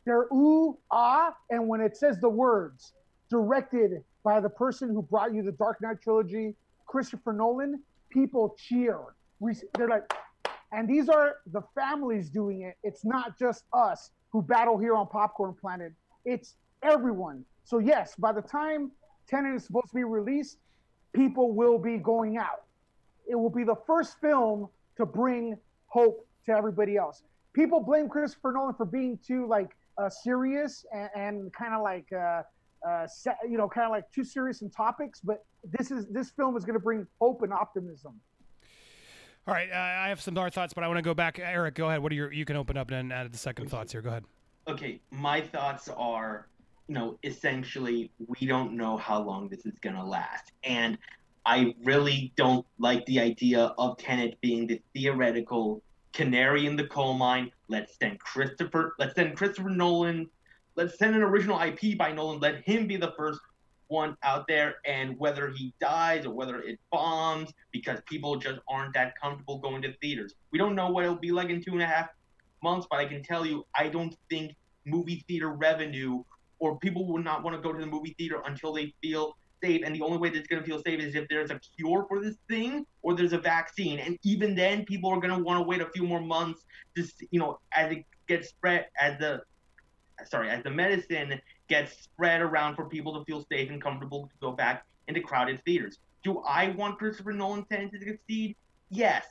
they're 0.04 0.26
ooh, 0.32 0.78
ah, 0.90 1.34
and 1.50 1.68
when 1.68 1.80
it 1.80 1.96
says 1.96 2.18
the 2.20 2.28
words 2.28 2.92
directed 3.30 4.02
by 4.22 4.40
the 4.40 4.48
person 4.50 4.88
who 4.90 5.02
brought 5.02 5.34
you 5.34 5.42
the 5.42 5.52
Dark 5.52 5.80
Knight 5.80 6.00
trilogy, 6.02 6.54
Christopher 6.86 7.32
Nolan, 7.32 7.82
people 8.10 8.54
cheer. 8.58 8.98
We- 9.40 9.54
They're 9.76 9.88
like, 9.88 10.12
and 10.72 10.88
these 10.88 11.08
are 11.08 11.36
the 11.46 11.62
families 11.74 12.30
doing 12.30 12.62
it. 12.62 12.76
It's 12.82 13.04
not 13.04 13.38
just 13.38 13.64
us 13.72 14.10
who 14.30 14.42
battle 14.42 14.78
here 14.78 14.94
on 14.94 15.06
Popcorn 15.08 15.54
Planet. 15.60 15.92
It's 16.24 16.56
everyone. 16.82 17.44
So 17.64 17.78
yes, 17.78 18.14
by 18.16 18.32
the 18.32 18.42
time 18.42 18.90
Tenet 19.28 19.54
is 19.54 19.64
supposed 19.64 19.88
to 19.88 19.94
be 19.94 20.04
released, 20.04 20.58
people 21.14 21.52
will 21.52 21.78
be 21.78 21.96
going 21.96 22.36
out. 22.36 22.64
It 23.26 23.34
will 23.34 23.50
be 23.50 23.64
the 23.64 23.76
first 23.86 24.20
film 24.20 24.68
to 24.96 25.06
bring 25.06 25.56
hope 25.86 26.26
to 26.46 26.52
everybody 26.52 26.96
else. 26.96 27.22
People 27.54 27.80
blame 27.80 28.08
Christopher 28.08 28.52
Nolan 28.52 28.74
for 28.74 28.84
being 28.84 29.18
too 29.26 29.46
like 29.46 29.70
uh, 29.96 30.10
serious 30.10 30.84
and, 30.92 31.08
and 31.14 31.52
kind 31.52 31.72
of 31.72 31.82
like 31.82 32.06
uh, 32.12 32.42
uh, 32.86 33.06
se- 33.06 33.32
you 33.48 33.56
know 33.56 33.68
kind 33.68 33.86
of 33.86 33.90
like 33.92 34.10
too 34.12 34.24
serious 34.24 34.60
in 34.60 34.68
topics, 34.70 35.20
but 35.20 35.44
this 35.64 35.90
is 35.90 36.06
this 36.08 36.30
film 36.30 36.56
is 36.56 36.64
going 36.64 36.74
to 36.74 36.82
bring 36.82 37.06
hope 37.20 37.42
and 37.42 37.52
optimism. 37.52 38.20
All 39.46 39.54
right, 39.54 39.70
uh, 39.70 39.76
I 39.76 40.08
have 40.08 40.20
some 40.20 40.34
more 40.34 40.50
thoughts, 40.50 40.74
but 40.74 40.84
I 40.84 40.88
want 40.88 40.98
to 40.98 41.02
go 41.02 41.14
back. 41.14 41.38
Eric, 41.38 41.76
go 41.76 41.88
ahead. 41.88 42.02
What 42.02 42.12
are 42.12 42.14
your? 42.14 42.32
You 42.32 42.44
can 42.44 42.56
open 42.56 42.76
up 42.76 42.90
and 42.90 43.12
add 43.12 43.32
the 43.32 43.38
second 43.38 43.70
thoughts 43.70 43.92
here. 43.92 44.02
Go 44.02 44.10
ahead. 44.10 44.24
okay, 44.66 45.00
my 45.10 45.40
thoughts 45.40 45.88
are, 45.88 46.48
you 46.88 46.94
know, 46.94 47.18
essentially, 47.22 48.10
we 48.26 48.46
don't 48.46 48.76
know 48.76 48.96
how 48.96 49.22
long 49.22 49.48
this 49.48 49.64
is 49.64 49.78
going 49.80 49.96
to 49.96 50.04
last. 50.04 50.52
And 50.64 50.98
I 51.46 51.74
really 51.82 52.32
don't 52.36 52.66
like 52.78 53.04
the 53.06 53.20
idea 53.20 53.74
of 53.78 53.96
Tenet 53.98 54.40
being 54.40 54.66
the 54.66 54.80
theoretical 54.94 55.82
canary 56.12 56.66
in 56.66 56.76
the 56.76 56.86
coal 56.86 57.14
mine. 57.14 57.50
Let's 57.68 57.96
send 57.98 58.20
Christopher, 58.20 58.94
let's 58.98 59.14
send 59.14 59.36
Christopher 59.36 59.70
Nolan, 59.70 60.28
let's 60.76 60.98
send 60.98 61.14
an 61.14 61.22
original 61.22 61.60
IP 61.60 61.98
by 61.98 62.12
Nolan. 62.12 62.40
Let 62.40 62.62
him 62.62 62.86
be 62.86 62.96
the 62.96 63.12
first 63.16 63.40
one 63.88 64.16
out 64.22 64.46
there. 64.46 64.76
And 64.86 65.18
whether 65.18 65.50
he 65.50 65.74
dies 65.80 66.26
or 66.26 66.32
whether 66.32 66.60
it 66.60 66.78
bombs, 66.90 67.50
because 67.72 68.00
people 68.06 68.36
just 68.36 68.60
aren't 68.68 68.94
that 68.94 69.14
comfortable 69.20 69.58
going 69.58 69.82
to 69.82 69.92
theaters. 69.98 70.34
We 70.50 70.58
don't 70.58 70.74
know 70.74 70.90
what 70.90 71.04
it'll 71.04 71.16
be 71.16 71.32
like 71.32 71.48
in 71.48 71.62
two 71.62 71.72
and 71.72 71.82
a 71.82 71.86
half 71.86 72.08
months, 72.62 72.86
but 72.90 72.98
I 72.98 73.06
can 73.06 73.22
tell 73.22 73.44
you, 73.44 73.66
I 73.74 73.88
don't 73.88 74.16
think 74.30 74.54
movie 74.86 75.24
theater 75.28 75.50
revenue 75.50 76.22
or 76.58 76.78
people 76.78 77.06
will 77.06 77.22
not 77.22 77.42
want 77.42 77.56
to 77.56 77.62
go 77.62 77.72
to 77.72 77.80
the 77.80 77.86
movie 77.86 78.14
theater 78.18 78.42
until 78.46 78.72
they 78.72 78.92
feel 79.02 79.36
safe. 79.62 79.82
And 79.84 79.94
the 79.94 80.02
only 80.02 80.18
way 80.18 80.30
that's 80.30 80.46
going 80.46 80.62
to 80.62 80.66
feel 80.66 80.82
safe 80.82 81.00
is 81.00 81.14
if 81.14 81.28
there's 81.28 81.50
a 81.50 81.60
cure 81.76 82.06
for 82.08 82.20
this 82.22 82.36
thing 82.48 82.86
or 83.02 83.14
there's 83.14 83.32
a 83.32 83.38
vaccine. 83.38 83.98
And 83.98 84.18
even 84.22 84.54
then, 84.54 84.84
people 84.84 85.10
are 85.10 85.20
going 85.20 85.36
to 85.36 85.42
want 85.42 85.58
to 85.58 85.62
wait 85.62 85.80
a 85.80 85.88
few 85.90 86.04
more 86.04 86.20
months 86.20 86.64
to, 86.96 87.06
you 87.30 87.40
know, 87.40 87.58
as 87.72 87.92
it 87.92 88.04
gets 88.28 88.48
spread, 88.48 88.86
as 89.00 89.18
the, 89.18 89.42
sorry, 90.26 90.50
as 90.50 90.62
the 90.62 90.70
medicine 90.70 91.40
gets 91.68 92.02
spread 92.02 92.40
around 92.40 92.76
for 92.76 92.88
people 92.88 93.18
to 93.18 93.24
feel 93.24 93.44
safe 93.50 93.70
and 93.70 93.82
comfortable 93.82 94.24
to 94.24 94.34
go 94.40 94.52
back 94.52 94.84
into 95.08 95.20
crowded 95.20 95.62
theaters. 95.64 95.98
Do 96.22 96.40
I 96.40 96.70
want 96.70 96.98
Christopher 96.98 97.32
Nolan 97.32 97.64
Tenet 97.64 97.92
to 97.92 97.98
succeed? 97.98 98.56
Yes. 98.90 99.26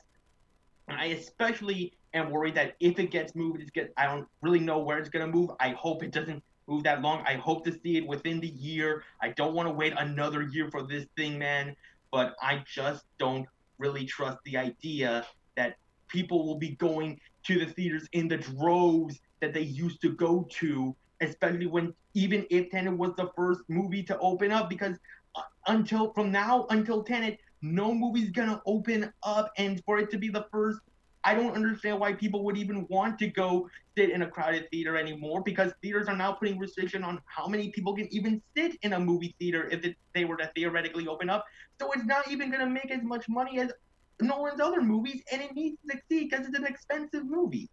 I 0.88 1.06
especially 1.06 1.96
am 2.12 2.30
worried 2.30 2.54
that 2.54 2.74
if 2.78 2.98
it 2.98 3.10
gets 3.10 3.34
moved, 3.34 3.60
it's 3.60 3.70
get 3.70 3.92
I 3.96 4.06
don't 4.06 4.26
really 4.42 4.60
know 4.60 4.78
where 4.78 4.98
it's 4.98 5.08
gonna 5.08 5.26
move. 5.26 5.50
I 5.58 5.70
hope 5.70 6.02
it 6.02 6.12
doesn't 6.12 6.42
move 6.66 6.84
that 6.84 7.02
long. 7.02 7.22
I 7.26 7.34
hope 7.34 7.64
to 7.66 7.72
see 7.72 7.96
it 7.96 8.06
within 8.06 8.40
the 8.40 8.48
year. 8.48 9.04
I 9.20 9.30
don't 9.30 9.54
want 9.54 9.68
to 9.68 9.74
wait 9.74 9.92
another 9.96 10.42
year 10.42 10.70
for 10.70 10.82
this 10.82 11.06
thing, 11.16 11.38
man. 11.38 11.76
But 12.10 12.34
I 12.40 12.62
just 12.66 13.04
don't 13.18 13.46
really 13.78 14.04
trust 14.04 14.38
the 14.44 14.56
idea 14.56 15.26
that 15.56 15.76
people 16.08 16.46
will 16.46 16.58
be 16.58 16.70
going 16.76 17.20
to 17.44 17.58
the 17.58 17.66
theaters 17.66 18.08
in 18.12 18.28
the 18.28 18.36
droves 18.36 19.20
that 19.40 19.52
they 19.52 19.62
used 19.62 20.00
to 20.02 20.10
go 20.10 20.46
to, 20.50 20.94
especially 21.20 21.66
when 21.66 21.92
even 22.14 22.46
if 22.50 22.70
Tenet 22.70 22.96
was 22.96 23.12
the 23.16 23.30
first 23.36 23.62
movie 23.68 24.02
to 24.04 24.18
open 24.18 24.52
up, 24.52 24.68
because 24.68 24.96
uh, 25.34 25.42
until 25.66 26.12
from 26.12 26.30
now 26.30 26.66
until 26.70 27.02
Tenet, 27.02 27.38
no 27.62 27.92
movie's 27.92 28.30
gonna 28.30 28.62
open 28.66 29.12
up, 29.22 29.52
and 29.58 29.82
for 29.84 29.98
it 29.98 30.10
to 30.10 30.18
be 30.18 30.28
the 30.28 30.46
first, 30.50 30.78
I 31.24 31.34
don't 31.34 31.54
understand 31.54 31.98
why 31.98 32.12
people 32.12 32.44
would 32.44 32.56
even 32.58 32.86
want 32.88 33.18
to 33.20 33.28
go 33.28 33.68
sit 33.96 34.10
in 34.10 34.22
a 34.22 34.26
crowded 34.26 34.70
theater 34.70 34.96
anymore 34.96 35.42
because 35.42 35.72
theaters 35.80 36.06
are 36.06 36.16
now 36.16 36.32
putting 36.32 36.58
restriction 36.58 37.02
on 37.02 37.20
how 37.26 37.46
many 37.46 37.70
people 37.70 37.94
can 37.94 38.12
even 38.12 38.42
sit 38.56 38.76
in 38.82 38.92
a 38.92 39.00
movie 39.00 39.34
theater 39.38 39.68
if 39.70 39.84
it, 39.84 39.96
they 40.14 40.24
were 40.24 40.36
to 40.36 40.50
theoretically 40.54 41.08
open 41.08 41.30
up. 41.30 41.44
So 41.80 41.90
it's 41.92 42.04
not 42.04 42.30
even 42.30 42.50
gonna 42.50 42.68
make 42.68 42.90
as 42.90 43.02
much 43.02 43.28
money 43.28 43.58
as 43.60 43.72
Nolan's 44.20 44.60
other 44.60 44.80
movies, 44.80 45.22
and 45.32 45.42
it 45.42 45.54
needs 45.54 45.76
to 45.82 45.96
succeed 45.96 46.30
because 46.30 46.46
it's 46.46 46.56
an 46.56 46.66
expensive 46.66 47.24
movie. 47.24 47.68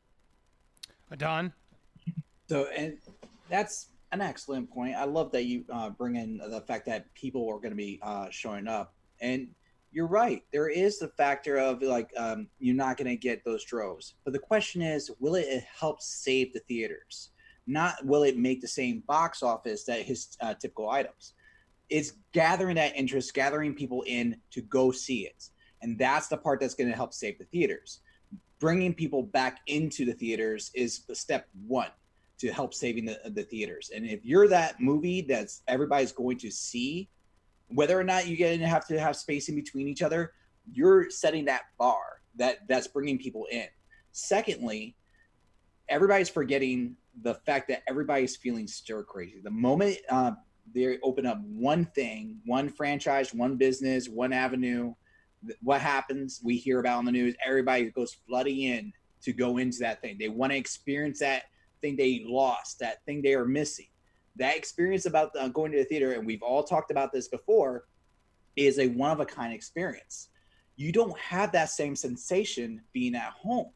Don. 1.18 1.54
So, 2.47 2.68
and 2.76 2.97
that's 3.49 3.89
an 4.12 4.22
excellent 4.22 4.70
point. 4.70 4.95
I 4.95 5.04
love 5.04 5.32
that 5.34 5.43
you 5.43 5.66
uh, 5.72 5.89
bring 5.89 6.16
in 6.16 6.38
the 6.38 6.62
fact 6.62 6.86
that 6.88 7.14
people 7.14 7.47
are 7.49 7.58
going 7.58 7.72
to 7.72 7.76
be 7.76 7.99
uh, 8.02 8.28
showing 8.30 8.68
up, 8.68 8.93
and 9.20 9.49
you're 9.92 10.08
right. 10.08 10.44
There 10.54 10.70
is 10.70 11.00
the 11.00 11.10
factor 11.10 11.58
of 11.58 11.82
like 11.82 12.10
um, 12.18 12.48
you're 12.60 12.76
not 12.76 12.98
going 12.98 13.10
to 13.10 13.18
get 13.18 13.44
those 13.44 13.66
droves, 13.66 14.16
but 14.24 14.34
the 14.34 14.39
question 14.39 14.82
is, 14.82 15.12
will 15.20 15.36
it 15.36 15.64
help 15.80 16.02
save 16.02 16.54
the 16.54 16.62
theaters? 16.62 17.32
Not 17.68 18.04
will 18.06 18.24
it 18.24 18.38
make 18.38 18.62
the 18.62 18.68
same 18.68 19.04
box 19.08 19.44
office 19.44 19.84
that 19.86 20.02
his 20.02 20.36
uh, 20.42 20.54
typical 20.56 20.89
items? 20.89 21.34
It's 21.89 22.14
gathering 22.34 22.76
that 22.76 22.96
interest, 22.96 23.34
gathering 23.34 23.74
people 23.76 24.04
in 24.08 24.38
to 24.52 24.62
go 24.62 24.92
see 24.92 25.26
it, 25.26 25.50
and 25.82 26.00
that's 26.00 26.30
the 26.30 26.38
part 26.38 26.62
that's 26.62 26.76
going 26.76 26.89
to 26.89 26.96
help 26.96 27.14
save 27.14 27.38
the 27.38 27.46
theaters. 27.46 28.00
Bringing 28.60 28.94
people 28.94 29.24
back 29.24 29.60
into 29.68 30.06
the 30.06 30.14
theaters 30.14 30.72
is 30.74 31.04
step 31.14 31.48
one 31.68 31.89
to 32.39 32.52
help 32.52 32.74
saving 32.74 33.06
the, 33.06 33.20
the 33.26 33.44
theaters. 33.44 33.92
And 33.94 34.06
if 34.06 34.24
you're 34.24 34.48
that 34.48 34.80
movie 34.80 35.22
that's 35.22 35.62
everybody's 35.68 36.12
going 36.12 36.38
to 36.39 36.52
see, 36.52 37.10
whether 37.74 38.00
or 38.00 38.04
not 38.04 38.28
you're 38.28 38.38
going 38.38 38.60
to 38.60 38.68
have 38.68 38.88
to 38.88 39.00
have 39.00 39.16
space 39.16 39.50
in 39.50 39.56
between 39.56 39.88
each 39.88 40.02
other, 40.02 40.34
you're 40.72 41.10
setting 41.10 41.46
that 41.46 41.64
bar 41.78 42.22
that 42.36 42.60
that's 42.68 42.88
bringing 42.88 43.18
people 43.18 43.48
in. 43.52 43.68
Secondly, 44.12 44.96
everybody's 45.90 46.30
forgetting 46.30 46.96
the 47.24 47.36
fact 47.46 47.68
that 47.68 47.84
everybody's 47.88 48.36
feeling 48.36 48.68
stir 48.68 49.04
crazy. 49.04 49.42
The 49.44 49.52
moment 49.52 49.98
uh, 50.10 50.32
they 50.74 50.98
open 51.04 51.26
up 51.26 51.42
one 51.42 51.86
thing, 51.86 52.40
one 52.46 52.70
franchise, 52.70 53.34
one 53.34 53.58
business, 53.58 54.08
one 54.08 54.32
avenue, 54.32 54.94
th- 55.46 55.60
what 55.62 55.82
happens? 55.82 56.40
We 56.44 56.56
hear 56.58 56.80
about 56.80 57.00
on 57.00 57.06
the 57.06 57.12
news. 57.12 57.36
Everybody 57.46 57.90
goes 57.92 58.16
flooding 58.28 58.62
in 58.62 58.94
to 59.24 59.34
go 59.34 59.58
into 59.58 59.80
that 59.80 60.02
thing. 60.02 60.18
They 60.20 60.30
want 60.30 60.52
to 60.54 60.58
experience 60.58 61.20
that 61.20 61.44
thing 61.82 61.96
they 61.96 62.24
lost, 62.26 62.80
that 62.80 63.04
thing 63.06 63.22
they 63.22 63.34
are 63.34 63.46
missing. 63.46 63.88
That 64.38 64.56
experience 64.56 65.06
about 65.06 65.32
uh, 65.38 65.50
going 65.50 65.72
to 65.74 65.78
the 65.78 65.84
theater, 65.86 66.14
and 66.14 66.26
we've 66.26 66.42
all 66.42 66.64
talked 66.64 66.92
about 66.92 67.12
this 67.12 67.28
before, 67.28 67.86
is 68.56 68.80
a 68.80 68.88
one 68.88 69.12
of 69.12 69.20
a 69.20 69.26
kind 69.26 69.54
experience. 69.54 70.30
You 70.78 70.92
don't 70.92 71.18
have 71.20 71.52
that 71.52 71.70
same 71.70 71.96
sensation 71.96 72.82
being 72.94 73.16
at 73.16 73.34
home, 73.34 73.72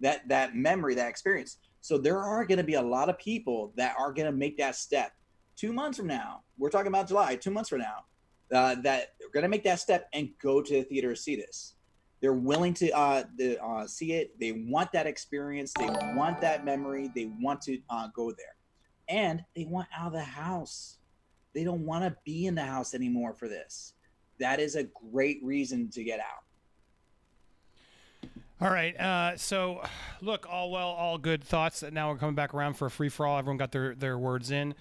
that 0.00 0.28
that 0.28 0.54
memory, 0.54 0.94
that 0.96 1.08
experience. 1.08 1.58
So 1.80 1.98
there 1.98 2.18
are 2.18 2.44
going 2.44 2.58
to 2.58 2.64
be 2.64 2.74
a 2.74 2.82
lot 2.82 3.08
of 3.08 3.18
people 3.18 3.72
that 3.76 3.96
are 3.98 4.12
going 4.12 4.26
to 4.26 4.36
make 4.36 4.56
that 4.58 4.76
step. 4.76 5.12
Two 5.56 5.72
months 5.72 5.98
from 5.98 6.06
now, 6.06 6.42
we're 6.58 6.70
talking 6.70 6.88
about 6.88 7.08
July. 7.08 7.36
Two 7.36 7.50
months 7.50 7.70
from 7.70 7.80
now, 7.80 8.04
uh, 8.52 8.76
that 8.82 9.14
are 9.22 9.30
going 9.32 9.42
to 9.42 9.48
make 9.48 9.64
that 9.64 9.80
step 9.80 10.08
and 10.12 10.30
go 10.40 10.62
to 10.62 10.74
the 10.74 10.82
theater 10.82 11.14
to 11.14 11.20
see 11.20 11.36
this. 11.36 11.74
They're 12.20 12.32
willing 12.32 12.72
to 12.74 12.90
uh, 12.92 13.24
the, 13.36 13.60
uh, 13.62 13.86
see 13.86 14.12
it. 14.12 14.38
They 14.38 14.52
want 14.52 14.92
that 14.92 15.08
experience. 15.08 15.72
They 15.76 15.88
want 16.14 16.40
that 16.40 16.64
memory. 16.64 17.10
They 17.14 17.30
want 17.40 17.60
to 17.62 17.80
uh, 17.90 18.08
go 18.14 18.30
there, 18.30 18.54
and 19.08 19.44
they 19.54 19.64
want 19.64 19.88
out 19.96 20.08
of 20.08 20.12
the 20.12 20.20
house. 20.20 20.98
They 21.54 21.64
don't 21.64 21.84
want 21.84 22.04
to 22.04 22.16
be 22.24 22.46
in 22.46 22.54
the 22.54 22.64
house 22.64 22.94
anymore 22.94 23.34
for 23.34 23.48
this. 23.48 23.92
That 24.38 24.58
is 24.60 24.74
a 24.76 24.84
great 25.12 25.40
reason 25.42 25.90
to 25.90 26.02
get 26.02 26.20
out. 26.20 26.44
All 28.60 28.70
right. 28.70 28.98
Uh, 28.98 29.36
so, 29.36 29.82
look, 30.20 30.46
all 30.48 30.70
well, 30.70 30.88
all 30.88 31.18
good 31.18 31.42
thoughts. 31.42 31.80
That 31.80 31.92
now 31.92 32.10
we're 32.10 32.16
coming 32.16 32.36
back 32.36 32.54
around 32.54 32.74
for 32.74 32.86
a 32.86 32.90
free 32.90 33.08
for 33.08 33.26
all. 33.26 33.36
Everyone 33.36 33.56
got 33.56 33.72
their, 33.72 33.94
their 33.94 34.16
words 34.16 34.52
in. 34.52 34.74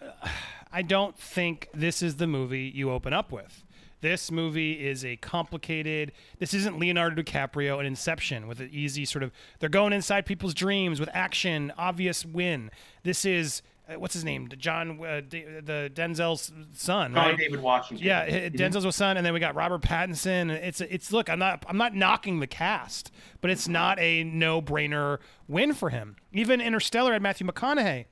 Uh, 0.00 0.28
I 0.72 0.82
don't 0.82 1.16
think 1.18 1.68
this 1.74 2.02
is 2.02 2.16
the 2.16 2.26
movie 2.26 2.72
you 2.74 2.90
open 2.90 3.12
up 3.12 3.30
with. 3.30 3.62
This 4.00 4.30
movie 4.30 4.72
is 4.86 5.04
a 5.04 5.16
complicated. 5.16 6.12
This 6.38 6.52
isn't 6.54 6.78
Leonardo 6.78 7.22
DiCaprio 7.22 7.78
and 7.78 7.86
Inception 7.86 8.46
with 8.46 8.60
an 8.60 8.68
easy 8.72 9.04
sort 9.04 9.22
of. 9.22 9.32
They're 9.58 9.68
going 9.68 9.92
inside 9.92 10.26
people's 10.26 10.54
dreams 10.54 11.00
with 11.00 11.08
action, 11.12 11.72
obvious 11.78 12.24
win. 12.24 12.70
This 13.04 13.24
is 13.24 13.62
uh, 13.88 13.98
what's 13.98 14.14
his 14.14 14.24
name? 14.24 14.48
John, 14.58 15.02
uh, 15.04 15.20
D- 15.26 15.44
the 15.44 15.90
Denzel's 15.94 16.52
son, 16.72 17.14
John 17.14 17.24
right? 17.30 17.36
David 17.38 17.62
Washington. 17.62 18.04
Yeah, 18.04 18.24
h- 18.24 18.52
Denzel's 18.52 18.96
son, 18.96 19.16
and 19.16 19.24
then 19.24 19.32
we 19.32 19.40
got 19.40 19.54
Robert 19.54 19.80
Pattinson. 19.82 20.50
It's 20.50 20.80
it's 20.80 21.12
look, 21.12 21.30
I'm 21.30 21.38
not 21.38 21.64
I'm 21.68 21.76
not 21.76 21.94
knocking 21.94 22.40
the 22.40 22.46
cast, 22.46 23.12
but 23.40 23.50
it's 23.50 23.68
not 23.68 23.98
a 24.00 24.24
no 24.24 24.60
brainer 24.60 25.18
win 25.48 25.72
for 25.72 25.90
him. 25.90 26.16
Even 26.32 26.60
Interstellar 26.60 27.12
had 27.12 27.22
Matthew 27.22 27.46
McConaughey. 27.46 28.06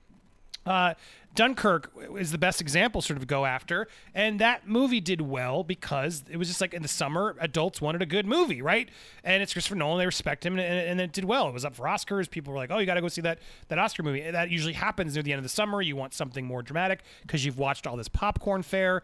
Uh, 0.65 0.95
Dunkirk 1.35 1.91
is 2.19 2.31
the 2.31 2.39
best 2.39 2.61
example, 2.61 3.03
sort 3.03 3.17
of 3.17 3.27
go 3.27 3.45
after, 3.45 3.89
and 4.15 4.39
that 4.39 4.69
movie 4.69 5.01
did 5.01 5.21
well 5.21 5.65
because 5.65 6.23
it 6.31 6.37
was 6.37 6.49
just 6.49 6.61
like 6.61 6.73
in 6.73 6.83
the 6.83 6.89
summer, 6.89 7.35
adults 7.41 7.81
wanted 7.81 8.03
a 8.03 8.07
good 8.07 8.27
movie, 8.27 8.63
right? 8.63 8.89
And 9.25 9.43
it's 9.43 9.53
Christopher 9.53 9.75
Nolan; 9.75 9.99
they 9.99 10.07
respect 10.07 10.47
him, 10.47 10.59
and, 10.59 10.61
and 10.61 11.01
it 11.01 11.13
did 11.13 11.25
well. 11.25 11.49
It 11.49 11.55
was 11.55 11.65
up 11.65 11.75
for 11.75 11.85
Oscars. 11.85 12.31
People 12.31 12.53
were 12.53 12.59
like, 12.59 12.71
"Oh, 12.71 12.79
you 12.79 12.87
got 12.87 12.95
to 12.95 13.01
go 13.01 13.09
see 13.09 13.23
that 13.23 13.41
that 13.69 13.79
Oscar 13.79 14.03
movie." 14.03 14.31
That 14.31 14.51
usually 14.51 14.75
happens 14.75 15.15
near 15.15 15.23
the 15.23 15.33
end 15.33 15.39
of 15.39 15.45
the 15.45 15.49
summer. 15.49 15.83
You 15.83 15.97
want 15.97 16.15
something 16.15 16.45
more 16.45 16.63
dramatic 16.63 17.01
because 17.23 17.45
you've 17.45 17.59
watched 17.59 17.87
all 17.87 17.97
this 17.97 18.09
popcorn 18.09 18.63
fare. 18.63 19.03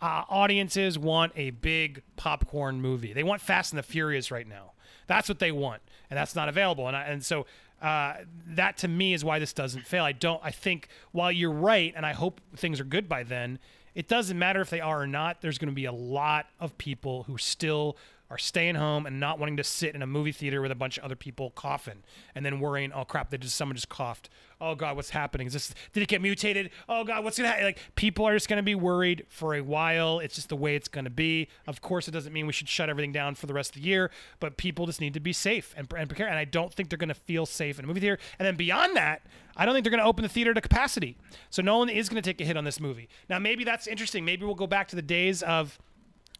Uh, 0.00 0.22
audiences 0.28 0.98
want 0.98 1.32
a 1.34 1.50
big 1.50 2.02
popcorn 2.16 2.80
movie. 2.80 3.12
They 3.12 3.24
want 3.24 3.40
Fast 3.40 3.72
and 3.72 3.78
the 3.78 3.82
Furious 3.82 4.30
right 4.30 4.46
now. 4.46 4.72
That's 5.08 5.28
what 5.28 5.38
they 5.38 5.50
want, 5.50 5.82
and 6.08 6.16
that's 6.16 6.36
not 6.36 6.48
available. 6.48 6.86
And 6.86 6.96
I, 6.96 7.02
and 7.04 7.24
so 7.24 7.46
uh, 7.80 8.14
that 8.48 8.78
to 8.78 8.88
me 8.88 9.14
is 9.14 9.24
why 9.24 9.38
this 9.38 9.52
doesn't 9.52 9.86
fail. 9.86 10.04
I 10.04 10.12
don't. 10.12 10.40
I 10.42 10.50
think 10.50 10.88
while 11.12 11.30
you're 11.30 11.52
right, 11.52 11.92
and 11.96 12.04
I 12.04 12.12
hope 12.12 12.40
things 12.56 12.80
are 12.80 12.84
good 12.84 13.08
by 13.08 13.22
then, 13.22 13.58
it 13.94 14.08
doesn't 14.08 14.38
matter 14.38 14.60
if 14.60 14.70
they 14.70 14.80
are 14.80 15.02
or 15.02 15.06
not. 15.06 15.40
There's 15.40 15.58
going 15.58 15.70
to 15.70 15.74
be 15.74 15.84
a 15.84 15.92
lot 15.92 16.46
of 16.60 16.76
people 16.78 17.24
who 17.24 17.38
still 17.38 17.96
are 18.30 18.38
staying 18.38 18.74
home 18.74 19.06
and 19.06 19.18
not 19.18 19.38
wanting 19.38 19.56
to 19.56 19.64
sit 19.64 19.94
in 19.94 20.02
a 20.02 20.06
movie 20.06 20.32
theater 20.32 20.60
with 20.60 20.70
a 20.70 20.74
bunch 20.74 20.98
of 20.98 21.04
other 21.04 21.16
people 21.16 21.50
coughing 21.50 22.02
and 22.34 22.44
then 22.44 22.60
worrying, 22.60 22.92
oh 22.92 23.04
crap, 23.04 23.30
they 23.30 23.38
just 23.38 23.56
someone 23.56 23.74
just 23.74 23.88
coughed. 23.88 24.28
Oh 24.60 24.74
god, 24.74 24.96
what's 24.96 25.10
happening? 25.10 25.46
Is 25.46 25.52
this 25.52 25.74
did 25.92 26.02
it 26.02 26.08
get 26.08 26.20
mutated? 26.20 26.70
Oh 26.88 27.04
god, 27.04 27.24
what's 27.24 27.38
gonna 27.38 27.48
happen? 27.48 27.64
Like 27.64 27.78
people 27.94 28.26
are 28.26 28.34
just 28.34 28.48
gonna 28.48 28.62
be 28.62 28.74
worried 28.74 29.24
for 29.28 29.54
a 29.54 29.60
while. 29.60 30.18
It's 30.18 30.34
just 30.34 30.48
the 30.48 30.56
way 30.56 30.74
it's 30.74 30.88
gonna 30.88 31.10
be. 31.10 31.48
Of 31.66 31.80
course, 31.80 32.08
it 32.08 32.10
doesn't 32.10 32.32
mean 32.32 32.46
we 32.46 32.52
should 32.52 32.68
shut 32.68 32.90
everything 32.90 33.12
down 33.12 33.34
for 33.34 33.46
the 33.46 33.54
rest 33.54 33.76
of 33.76 33.82
the 33.82 33.88
year, 33.88 34.10
but 34.40 34.56
people 34.56 34.86
just 34.86 35.00
need 35.00 35.14
to 35.14 35.20
be 35.20 35.32
safe 35.32 35.74
and, 35.76 35.90
and 35.96 36.08
prepare. 36.08 36.28
And 36.28 36.38
I 36.38 36.44
don't 36.44 36.72
think 36.72 36.90
they're 36.90 36.98
gonna 36.98 37.14
feel 37.14 37.46
safe 37.46 37.78
in 37.78 37.84
a 37.84 37.88
movie 37.88 38.00
theater. 38.00 38.18
And 38.38 38.46
then 38.46 38.56
beyond 38.56 38.96
that, 38.96 39.22
I 39.58 39.64
don't 39.64 39.74
think 39.74 39.84
they're 39.84 39.90
going 39.90 40.02
to 40.02 40.06
open 40.06 40.22
the 40.22 40.28
theater 40.28 40.54
to 40.54 40.60
capacity. 40.60 41.16
So 41.50 41.62
Nolan 41.62 41.88
is 41.88 42.08
going 42.08 42.22
to 42.22 42.26
take 42.26 42.40
a 42.40 42.44
hit 42.44 42.56
on 42.56 42.62
this 42.62 42.78
movie. 42.78 43.08
Now, 43.28 43.40
maybe 43.40 43.64
that's 43.64 43.88
interesting. 43.88 44.24
Maybe 44.24 44.46
we'll 44.46 44.54
go 44.54 44.68
back 44.68 44.86
to 44.88 44.96
the 44.96 45.02
days 45.02 45.42
of 45.42 45.80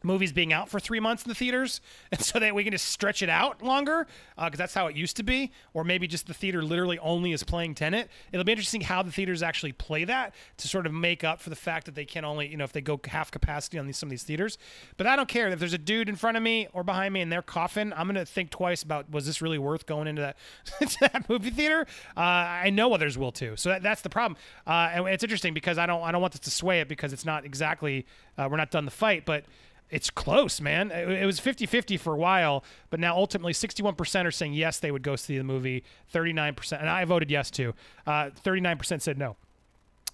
movies 0.02 0.32
being 0.32 0.52
out 0.52 0.68
for 0.68 0.78
three 0.80 1.00
months 1.00 1.24
in 1.24 1.28
the 1.28 1.34
theaters, 1.34 1.80
and 2.12 2.20
so 2.20 2.38
that 2.38 2.54
we 2.54 2.64
can 2.64 2.72
just 2.72 2.86
stretch 2.86 3.22
it 3.22 3.28
out 3.28 3.62
longer, 3.62 4.06
because 4.36 4.58
that's 4.58 4.74
how 4.74 4.86
it 4.86 4.96
used 4.96 5.16
to 5.16 5.22
be. 5.22 5.50
Or 5.74 5.84
maybe 5.84 6.06
just 6.06 6.26
the 6.26 6.34
theater 6.34 6.62
literally 6.62 6.98
only 7.00 7.32
is 7.32 7.42
playing 7.42 7.74
Tenet. 7.74 8.08
It'll 8.32 8.44
be 8.44 8.52
interesting 8.52 8.80
how 8.80 9.02
the 9.02 9.12
theaters 9.12 9.42
actually 9.42 9.72
play 9.72 10.04
that 10.04 10.34
to 10.58 10.68
sort 10.68 10.86
of 10.86 10.92
make 10.92 11.24
up 11.24 11.40
for 11.40 11.50
the 11.50 11.56
fact 11.56 11.86
that 11.86 11.94
they 11.94 12.04
can 12.04 12.24
only, 12.24 12.48
you 12.48 12.56
know, 12.56 12.64
if 12.64 12.72
they 12.72 12.80
go 12.80 13.00
half 13.06 13.30
capacity 13.30 13.78
on 13.78 13.86
these 13.86 13.98
some 13.98 14.08
of 14.08 14.10
these 14.10 14.22
theaters. 14.22 14.58
But 14.96 15.06
I 15.06 15.16
don't 15.16 15.28
care 15.28 15.48
if 15.48 15.58
there's 15.58 15.72
a 15.72 15.78
dude 15.78 16.08
in 16.08 16.16
front 16.16 16.36
of 16.36 16.42
me 16.42 16.68
or 16.72 16.84
behind 16.84 17.12
me 17.14 17.20
and 17.20 17.30
they're 17.30 17.42
coughing. 17.42 17.92
I'm 17.92 18.06
gonna 18.06 18.24
think 18.24 18.50
twice 18.50 18.82
about 18.82 19.10
was 19.10 19.26
this 19.26 19.42
really 19.42 19.58
worth 19.58 19.86
going 19.86 20.06
into 20.06 20.22
that 20.22 20.36
that 21.00 21.28
movie 21.28 21.50
theater. 21.50 21.86
Uh, 22.16 22.20
I 22.20 22.70
know 22.70 22.92
others 22.92 23.18
will 23.18 23.32
too, 23.32 23.56
so 23.56 23.70
that, 23.70 23.82
that's 23.82 24.02
the 24.02 24.10
problem. 24.10 24.38
Uh, 24.66 24.90
and 24.92 25.08
it's 25.08 25.24
interesting 25.24 25.54
because 25.54 25.78
I 25.78 25.86
don't 25.86 26.02
I 26.02 26.12
don't 26.12 26.20
want 26.20 26.32
this 26.32 26.40
to 26.40 26.50
sway 26.50 26.80
it 26.80 26.88
because 26.88 27.12
it's 27.12 27.24
not 27.24 27.44
exactly 27.44 28.06
uh, 28.36 28.48
we're 28.50 28.56
not 28.56 28.70
done 28.70 28.84
the 28.84 28.90
fight, 28.90 29.24
but 29.24 29.44
it's 29.90 30.10
close, 30.10 30.60
man. 30.60 30.90
It, 30.90 31.24
was 31.24 31.38
50 31.38 31.66
50 31.66 31.96
for 31.96 32.14
a 32.14 32.16
while, 32.16 32.64
but 32.90 33.00
now 33.00 33.16
ultimately 33.16 33.52
61% 33.52 34.24
are 34.24 34.30
saying 34.30 34.52
yes, 34.52 34.78
they 34.78 34.90
would 34.90 35.02
go 35.02 35.16
see 35.16 35.38
the 35.38 35.44
movie. 35.44 35.84
39%, 36.12 36.78
and 36.78 36.88
I 36.88 37.04
voted 37.04 37.30
yes 37.30 37.50
too. 37.50 37.74
Uh, 38.06 38.30
39% 38.44 39.00
said 39.00 39.18
no. 39.18 39.36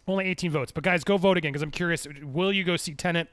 Only 0.06 0.26
18 0.26 0.50
votes. 0.50 0.72
But 0.72 0.84
guys, 0.84 1.02
go 1.02 1.16
vote 1.16 1.36
again 1.36 1.52
because 1.52 1.62
I'm 1.62 1.70
curious. 1.70 2.06
Will 2.22 2.52
you 2.52 2.62
go 2.62 2.76
see 2.76 2.94
Tenet? 2.94 3.28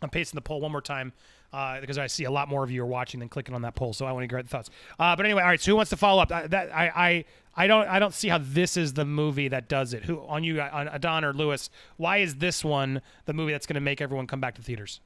I'm 0.00 0.10
pasting 0.10 0.36
the 0.36 0.42
poll 0.42 0.60
one 0.60 0.70
more 0.70 0.80
time 0.80 1.12
uh, 1.52 1.80
because 1.80 1.98
I 1.98 2.06
see 2.06 2.24
a 2.24 2.30
lot 2.30 2.48
more 2.48 2.62
of 2.62 2.70
you 2.70 2.82
are 2.82 2.86
watching 2.86 3.20
than 3.20 3.28
clicking 3.28 3.54
on 3.54 3.62
that 3.62 3.74
poll. 3.74 3.92
So 3.92 4.06
I 4.06 4.12
want 4.12 4.22
to 4.22 4.28
get 4.28 4.44
the 4.44 4.48
thoughts. 4.48 4.70
Uh, 4.98 5.16
but 5.16 5.24
anyway, 5.24 5.42
all 5.42 5.48
right. 5.48 5.60
So 5.60 5.72
who 5.72 5.76
wants 5.76 5.90
to 5.90 5.96
follow 5.96 6.22
up? 6.22 6.30
Uh, 6.30 6.46
that 6.48 6.74
I, 6.74 6.92
I 6.94 7.24
I 7.56 7.66
don't 7.66 7.88
I 7.88 7.98
don't 7.98 8.14
see 8.14 8.28
how 8.28 8.38
this 8.38 8.76
is 8.76 8.92
the 8.92 9.04
movie 9.04 9.48
that 9.48 9.68
does 9.68 9.92
it. 9.92 10.04
Who 10.04 10.20
on 10.20 10.44
you 10.44 10.60
on 10.60 10.88
Adon 10.88 11.24
or 11.24 11.32
Lewis? 11.32 11.70
Why 11.96 12.18
is 12.18 12.36
this 12.36 12.64
one 12.64 13.02
the 13.24 13.32
movie 13.32 13.52
that's 13.52 13.66
going 13.66 13.74
to 13.74 13.80
make 13.80 14.00
everyone 14.00 14.26
come 14.26 14.40
back 14.40 14.54
to 14.54 14.62
theaters? 14.62 15.00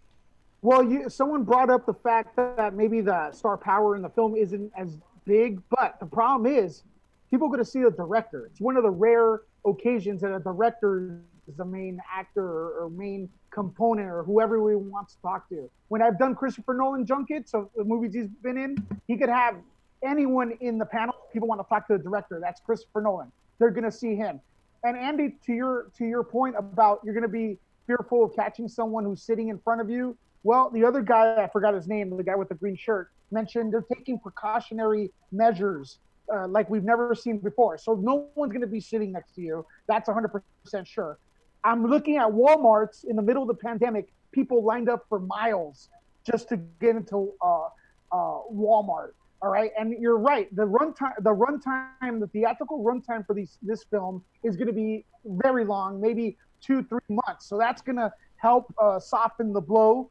Well, 0.63 0.85
you, 0.85 1.09
someone 1.11 1.43
brought 1.43 1.71
up 1.71 1.87
the 1.87 1.95
fact 1.95 2.37
that 2.37 2.75
maybe 2.75 3.01
the 3.01 3.33
star 3.33 3.57
power 3.57 3.97
in 3.97 4.03
the 4.03 4.09
film 4.09 4.37
isn't 4.37 4.73
as 4.77 4.97
big, 5.25 5.61
but 5.69 5.99
the 5.99 6.07
problem 6.07 6.47
is 6.47 6.85
people 7.31 7.49
going 7.49 7.59
to 7.59 7.65
see 7.65 7.83
the 7.83 7.91
director. 7.91 8.47
It's 8.47 8.61
one 8.61 8.77
of 8.77 8.85
the 8.85 8.91
rare 8.91 9.41
occasions 9.65 10.21
that 10.21 10.33
a 10.33 10.39
director 10.39 11.21
is 11.49 11.57
the 11.57 11.65
main 11.65 12.01
actor 12.15 12.45
or, 12.45 12.85
or 12.85 12.91
main 12.91 13.29
component 13.51 14.09
or 14.09 14.23
whoever 14.23 14.63
we 14.63 14.77
want 14.77 15.09
to 15.09 15.17
talk 15.21 15.49
to. 15.49 15.69
When 15.89 16.01
I've 16.01 16.17
done 16.17 16.37
Christopher 16.37 16.75
Nolan 16.75 17.05
junkets 17.07 17.55
of 17.55 17.69
the 17.75 17.83
movies 17.83 18.15
he's 18.15 18.29
been 18.29 18.57
in, 18.57 18.77
he 19.09 19.17
could 19.17 19.29
have 19.29 19.57
anyone 20.05 20.53
in 20.61 20.79
the 20.79 20.87
panel. 20.87 21.15
People 21.33 21.49
want 21.49 21.61
to 21.61 21.69
talk 21.69 21.89
to 21.89 21.97
the 21.97 22.03
director. 22.03 22.39
That's 22.41 22.61
Christopher 22.61 23.01
Nolan. 23.01 23.33
They're 23.59 23.71
going 23.71 23.85
to 23.85 23.93
see 23.93 24.15
him. 24.15 24.41
And 24.85 24.97
Andy, 24.97 25.37
to 25.47 25.53
your 25.53 25.91
to 25.99 26.05
your 26.05 26.25
point 26.25 26.55
about 26.59 27.01
you're 27.05 27.15
going 27.15 27.23
to 27.23 27.29
be 27.29 27.59
fearful 27.87 28.25
of 28.25 28.35
catching 28.35 28.69
someone 28.69 29.05
who's 29.05 29.23
sitting 29.23 29.49
in 29.49 29.59
front 29.59 29.81
of 29.81 29.91
you. 29.91 30.17
Well, 30.45 30.71
the 30.71 30.85
other 30.85 31.03
guy, 31.03 31.43
I 31.43 31.49
forgot 31.49 31.75
his 31.75 31.87
name, 31.87 32.17
the 32.17 32.25
guy 32.25 32.35
with 32.35 32.49
the 32.49 32.55
green 32.55 32.77
shirt, 32.77 33.11
mentioned 33.31 33.73
they're 33.73 33.85
taking 33.95 34.19
precautionary 34.19 35.13
measures 35.31 35.99
uh, 36.33 36.47
like 36.49 36.69
we've 36.71 36.85
never 36.85 37.15
seen 37.15 37.39
before. 37.39 37.79
So 37.79 37.95
no 37.95 38.29
one's 38.35 38.53
going 38.53 38.63
to 38.63 38.67
be 38.67 38.81
sitting 38.81 39.13
next 39.13 39.35
to 39.35 39.41
you. 39.41 39.67
That's 39.89 40.09
100% 40.09 40.41
sure. 40.85 41.19
I'm 41.65 41.87
looking 41.87 42.17
at 42.17 42.29
Walmarts 42.29 43.05
in 43.05 43.17
the 43.17 43.23
middle 43.23 43.43
of 43.43 43.49
the 43.49 43.55
pandemic. 43.55 44.13
People 44.33 44.65
lined 44.65 44.89
up 44.89 45.05
for 45.09 45.21
miles 45.21 45.89
just 46.29 46.49
to 46.49 46.57
get 46.57 46.97
into 46.97 47.33
uh, 47.41 47.67
uh, 48.13 48.41
Walmart. 48.53 49.13
All 49.43 49.51
right, 49.51 49.73
and 49.77 49.93
you're 50.01 50.19
right. 50.19 50.55
The 50.55 50.67
runtime, 50.67 51.15
the 51.19 51.35
runtime, 51.35 52.21
the 52.21 52.29
theatrical 52.29 52.85
runtime 52.85 53.27
for 53.27 53.35
these 53.35 53.59
this 53.61 53.83
film 53.91 54.23
is 54.45 54.57
going 54.57 54.69
to 54.69 54.73
be 54.73 55.05
very 55.25 55.65
long, 55.65 56.01
maybe 56.01 56.39
two, 56.61 56.85
three 56.85 57.01
months. 57.09 57.49
So 57.49 57.59
that's 57.59 57.83
going 57.83 57.97
to 57.97 58.13
help 58.37 58.73
uh, 58.81 59.01
soften 59.01 59.53
the 59.53 59.61
blow. 59.61 60.11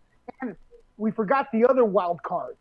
We 1.02 1.10
forgot 1.10 1.48
the 1.52 1.66
other 1.66 1.84
wild 1.84 2.22
card, 2.22 2.58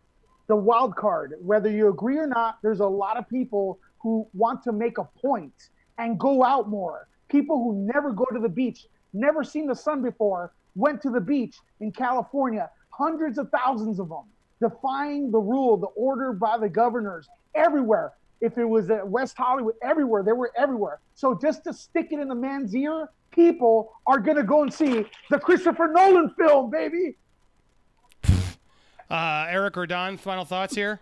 the 0.47 0.57
wild 0.57 0.97
card. 0.97 1.35
Whether 1.43 1.69
you 1.69 1.89
agree 1.89 2.17
or 2.17 2.27
not, 2.27 2.57
there's 2.63 2.81
a 2.81 2.87
lot 2.87 3.19
of 3.19 3.29
people 3.29 3.79
who 3.99 4.27
want 4.33 4.63
to 4.63 4.73
make 4.73 4.97
a 4.97 5.05
point 5.05 5.53
and 5.99 6.19
go 6.19 6.43
out 6.43 6.71
more. 6.71 7.07
People 7.29 7.59
who 7.59 7.87
never 7.87 8.13
go 8.13 8.25
to 8.33 8.41
the 8.41 8.49
beach, 8.49 8.87
never 9.13 9.45
seen 9.45 9.67
the 9.67 9.75
sun 9.75 10.01
before, 10.03 10.55
went 10.75 11.03
to 11.03 11.11
the 11.11 11.21
beach 11.21 11.55
in 11.81 11.93
California. 11.93 12.71
Hundreds 12.89 13.37
of 13.37 13.51
thousands 13.51 14.01
of 14.01 14.09
them, 14.09 14.25
defying 14.59 15.31
the 15.31 15.39
rule, 15.39 15.77
the 15.77 15.89
order 15.89 16.33
by 16.33 16.57
the 16.57 16.69
governors 16.69 17.29
everywhere. 17.55 18.15
If 18.41 18.57
it 18.57 18.65
was 18.65 18.89
at 18.89 19.07
West 19.07 19.37
Hollywood, 19.37 19.75
everywhere, 19.83 20.23
they 20.23 20.33
were 20.33 20.51
everywhere. 20.57 21.01
So 21.15 21.35
just 21.35 21.63
to 21.65 21.75
stick 21.75 22.09
it 22.11 22.19
in 22.19 22.29
the 22.29 22.35
man's 22.35 22.75
ear, 22.75 23.11
people 23.33 23.93
are 24.07 24.19
gonna 24.19 24.43
go 24.43 24.63
and 24.63 24.73
see 24.73 25.05
the 25.29 25.39
Christopher 25.39 25.89
Nolan 25.89 26.31
film, 26.39 26.71
baby. 26.71 27.17
Uh, 29.11 29.47
Eric 29.49 29.77
or 29.77 29.87
Don, 29.87 30.17
final 30.17 30.45
thoughts 30.45 30.75
here? 30.75 31.01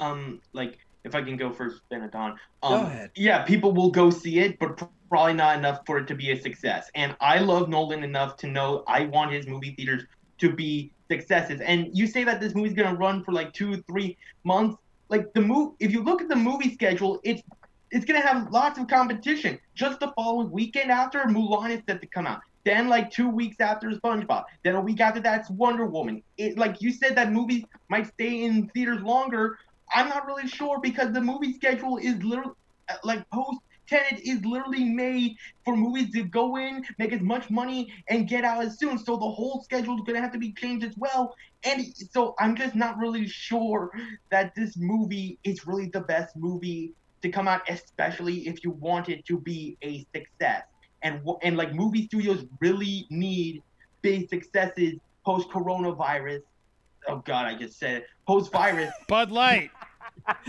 um 0.00 0.40
like 0.52 0.78
if 1.04 1.14
I 1.14 1.22
can 1.22 1.36
go 1.36 1.52
first, 1.52 1.82
Benetton. 1.92 2.36
Um, 2.62 2.80
Go 2.80 2.86
ahead. 2.86 3.10
Yeah, 3.14 3.42
people 3.42 3.72
will 3.72 3.90
go 3.90 4.08
see 4.08 4.38
it, 4.38 4.58
but 4.58 4.80
probably 5.10 5.34
not 5.34 5.58
enough 5.58 5.80
for 5.84 5.98
it 5.98 6.06
to 6.06 6.14
be 6.14 6.30
a 6.30 6.40
success. 6.40 6.90
And 6.94 7.14
I 7.20 7.40
love 7.40 7.68
Nolan 7.68 8.02
enough 8.02 8.38
to 8.38 8.46
know 8.46 8.84
I 8.88 9.04
want 9.04 9.30
his 9.30 9.46
movie 9.46 9.74
theaters 9.76 10.04
to 10.38 10.50
be 10.50 10.92
successes. 11.10 11.60
And 11.60 11.90
you 11.92 12.06
say 12.06 12.24
that 12.24 12.40
this 12.40 12.54
movie's 12.54 12.72
gonna 12.72 12.96
run 12.96 13.22
for 13.22 13.32
like 13.32 13.52
two, 13.52 13.82
three 13.82 14.16
months. 14.44 14.78
Like 15.10 15.32
the 15.34 15.42
move, 15.42 15.74
if 15.78 15.92
you 15.92 16.02
look 16.02 16.22
at 16.22 16.28
the 16.28 16.36
movie 16.36 16.72
schedule, 16.72 17.20
it's 17.22 17.42
it's 17.90 18.06
gonna 18.06 18.22
have 18.22 18.50
lots 18.50 18.78
of 18.78 18.88
competition. 18.88 19.58
Just 19.74 20.00
the 20.00 20.10
following 20.16 20.50
weekend 20.50 20.90
after 20.90 21.20
Mulan 21.24 21.70
is 21.70 21.82
set 21.86 22.00
to 22.00 22.06
come 22.06 22.26
out. 22.26 22.40
Then 22.64 22.88
like 22.88 23.10
two 23.10 23.28
weeks 23.28 23.56
after 23.60 23.90
SpongeBob. 23.90 24.44
Then 24.64 24.74
a 24.74 24.80
week 24.80 25.00
after 25.00 25.20
that's 25.20 25.50
Wonder 25.50 25.86
Woman. 25.86 26.22
It 26.38 26.56
like 26.58 26.80
you 26.80 26.92
said 26.92 27.16
that 27.16 27.32
movies 27.32 27.64
might 27.88 28.06
stay 28.06 28.44
in 28.44 28.68
theaters 28.68 29.02
longer. 29.02 29.58
I'm 29.94 30.08
not 30.08 30.26
really 30.26 30.48
sure 30.48 30.80
because 30.80 31.12
the 31.12 31.20
movie 31.20 31.52
schedule 31.52 31.98
is 31.98 32.22
literally 32.22 32.54
like 33.02 33.28
post 33.30 33.60
Tenet 33.86 34.20
is 34.24 34.44
literally 34.44 34.84
made 34.84 35.36
for 35.64 35.76
movies 35.76 36.10
to 36.12 36.24
go 36.24 36.56
in, 36.56 36.84
make 36.98 37.12
as 37.12 37.20
much 37.20 37.50
money, 37.50 37.92
and 38.08 38.28
get 38.28 38.44
out 38.44 38.64
as 38.64 38.78
soon. 38.78 38.98
So 38.98 39.16
the 39.16 39.30
whole 39.30 39.62
schedule 39.62 39.96
is 39.96 40.02
gonna 40.06 40.20
have 40.20 40.32
to 40.32 40.38
be 40.38 40.52
changed 40.52 40.86
as 40.86 40.96
well. 40.96 41.34
And 41.64 41.84
so 42.12 42.34
I'm 42.38 42.56
just 42.56 42.74
not 42.74 42.98
really 42.98 43.26
sure 43.26 43.90
that 44.30 44.54
this 44.54 44.76
movie 44.76 45.38
is 45.44 45.66
really 45.66 45.90
the 45.92 46.00
best 46.00 46.36
movie 46.36 46.92
to 47.22 47.28
come 47.30 47.48
out, 47.48 47.62
especially 47.68 48.46
if 48.46 48.64
you 48.64 48.70
want 48.70 49.08
it 49.08 49.24
to 49.26 49.38
be 49.38 49.76
a 49.82 50.06
success. 50.14 50.64
And 51.04 51.20
and 51.42 51.56
like 51.56 51.72
movie 51.74 52.06
studios 52.06 52.44
really 52.60 53.06
need 53.10 53.62
big 54.02 54.28
successes 54.28 54.94
post 55.24 55.48
coronavirus. 55.50 56.42
Oh 57.08 57.18
God, 57.24 57.46
I 57.46 57.54
just 57.56 57.78
said 57.78 57.98
it. 57.98 58.06
Post 58.26 58.50
virus. 58.50 58.92
Bud 59.08 59.30
Light. 59.30 59.70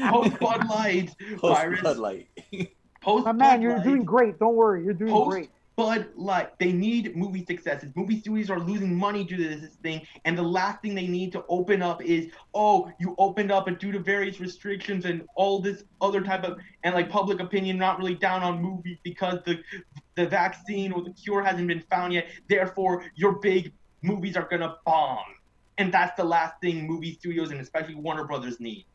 post 0.10 0.40
Bud 0.40 0.68
Light 0.68 1.14
virus. 1.42 1.82
Bud 1.82 1.98
Light. 1.98 2.28
Post 3.02 3.26
My 3.26 3.32
man, 3.34 3.58
Bud 3.58 3.62
you're 3.62 3.76
Light. 3.76 3.84
doing 3.84 4.04
great. 4.04 4.40
Don't 4.40 4.56
worry, 4.56 4.84
you're 4.84 4.94
doing 4.94 5.12
Post 5.12 5.30
great. 5.30 5.50
Bud 5.76 6.08
Light. 6.16 6.58
They 6.58 6.72
need 6.72 7.16
movie 7.18 7.44
successes. 7.46 7.92
Movie 7.96 8.22
studios 8.22 8.50
are 8.50 8.60
losing 8.60 8.96
money 8.96 9.24
due 9.24 9.36
to 9.36 9.60
this 9.60 9.76
thing, 9.76 10.08
and 10.24 10.38
the 10.38 10.44
last 10.44 10.82
thing 10.82 10.96
they 10.96 11.08
need 11.08 11.32
to 11.34 11.44
open 11.50 11.82
up 11.82 12.02
is, 12.02 12.32
oh, 12.54 12.92
you 13.00 13.14
opened 13.18 13.52
up, 13.52 13.68
and 13.68 13.78
due 13.78 13.92
to 13.92 14.00
various 14.00 14.40
restrictions 14.40 15.06
and 15.06 15.28
all 15.36 15.60
this 15.60 15.84
other 16.02 16.22
type 16.22 16.44
of 16.44 16.60
and 16.84 16.96
like 16.96 17.10
public 17.10 17.42
opinion 17.42 17.78
not 17.78 17.98
really 17.98 18.16
down 18.16 18.42
on 18.42 18.62
movies 18.62 18.98
because 19.04 19.40
the 19.46 19.62
the 20.16 20.26
vaccine 20.26 20.94
or 20.94 21.04
the 21.04 21.12
cure 21.12 21.44
hasn't 21.44 21.68
been 21.68 21.84
found 21.90 22.14
yet. 22.14 22.28
Therefore, 22.48 23.04
your 23.16 23.34
big 23.34 23.74
movies 24.02 24.38
are 24.38 24.48
gonna 24.50 24.78
bomb, 24.86 25.26
and 25.78 25.94
that's 25.94 26.16
the 26.16 26.24
last 26.24 26.60
thing 26.62 26.88
movie 26.88 27.14
studios 27.14 27.52
and 27.52 27.60
especially 27.60 27.96
Warner 27.96 28.24
Brothers 28.24 28.62
need. 28.62 28.86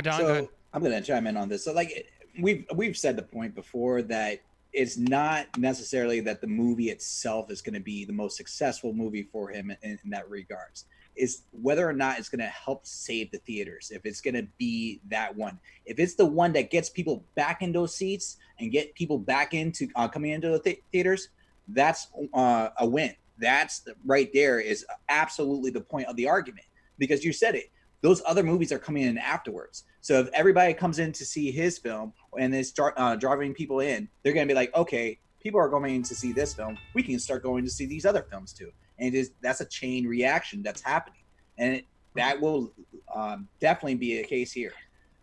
Don, 0.00 0.18
so 0.20 0.48
I'm 0.72 0.82
gonna 0.82 1.02
chime 1.02 1.26
in 1.26 1.36
on 1.36 1.48
this. 1.48 1.64
So 1.64 1.72
like 1.72 2.12
we've 2.40 2.64
we've 2.74 2.96
said 2.96 3.16
the 3.16 3.22
point 3.22 3.54
before 3.56 4.02
that 4.02 4.40
it's 4.72 4.96
not 4.96 5.46
necessarily 5.58 6.20
that 6.20 6.40
the 6.40 6.46
movie 6.46 6.90
itself 6.90 7.50
is 7.50 7.60
going 7.60 7.74
to 7.74 7.80
be 7.80 8.04
the 8.04 8.12
most 8.12 8.36
successful 8.36 8.92
movie 8.92 9.28
for 9.30 9.50
him 9.50 9.70
in, 9.82 9.98
in 10.04 10.10
that 10.10 10.28
regards. 10.30 10.86
Is 11.14 11.42
whether 11.50 11.86
or 11.86 11.92
not 11.92 12.18
it's 12.18 12.30
going 12.30 12.40
to 12.40 12.46
help 12.46 12.86
save 12.86 13.30
the 13.32 13.38
theaters. 13.38 13.92
If 13.94 14.06
it's 14.06 14.22
going 14.22 14.34
to 14.34 14.46
be 14.56 15.02
that 15.10 15.36
one. 15.36 15.58
If 15.84 15.98
it's 15.98 16.14
the 16.14 16.24
one 16.24 16.54
that 16.54 16.70
gets 16.70 16.88
people 16.88 17.26
back 17.34 17.60
in 17.60 17.70
those 17.70 17.94
seats 17.94 18.38
and 18.58 18.72
get 18.72 18.94
people 18.94 19.18
back 19.18 19.52
into 19.52 19.88
uh, 19.94 20.08
coming 20.08 20.30
into 20.30 20.48
the 20.48 20.58
th- 20.58 20.82
theaters, 20.90 21.28
that's 21.68 22.08
uh, 22.32 22.70
a 22.78 22.86
win. 22.86 23.14
That's 23.36 23.80
the, 23.80 23.94
right 24.06 24.30
there 24.32 24.58
is 24.58 24.86
absolutely 25.10 25.70
the 25.70 25.82
point 25.82 26.06
of 26.06 26.16
the 26.16 26.28
argument 26.28 26.64
because 26.98 27.22
you 27.22 27.32
said 27.34 27.56
it 27.56 27.70
those 28.02 28.20
other 28.26 28.42
movies 28.42 28.72
are 28.72 28.78
coming 28.78 29.04
in 29.04 29.16
afterwards. 29.16 29.84
So 30.00 30.18
if 30.18 30.28
everybody 30.34 30.74
comes 30.74 30.98
in 30.98 31.12
to 31.12 31.24
see 31.24 31.50
his 31.50 31.78
film 31.78 32.12
and 32.38 32.52
they 32.52 32.62
start 32.62 32.94
uh, 32.96 33.16
driving 33.16 33.54
people 33.54 33.80
in, 33.80 34.08
they're 34.22 34.32
going 34.32 34.46
to 34.46 34.52
be 34.52 34.56
like, 34.56 34.74
okay, 34.74 35.18
people 35.40 35.60
are 35.60 35.68
going 35.68 36.02
to 36.02 36.14
see 36.14 36.32
this 36.32 36.54
film. 36.54 36.78
We 36.94 37.02
can 37.02 37.18
start 37.18 37.42
going 37.42 37.64
to 37.64 37.70
see 37.70 37.86
these 37.86 38.06
other 38.06 38.22
films 38.22 38.52
too. 38.52 38.70
And 38.98 39.14
it 39.14 39.18
is 39.18 39.32
that's 39.40 39.60
a 39.60 39.66
chain 39.66 40.06
reaction 40.06 40.62
that's 40.62 40.82
happening, 40.82 41.22
and 41.58 41.76
it, 41.76 41.86
that 42.14 42.40
will 42.40 42.72
um, 43.14 43.48
definitely 43.60 43.96
be 43.96 44.20
a 44.20 44.24
case 44.24 44.52
here. 44.52 44.72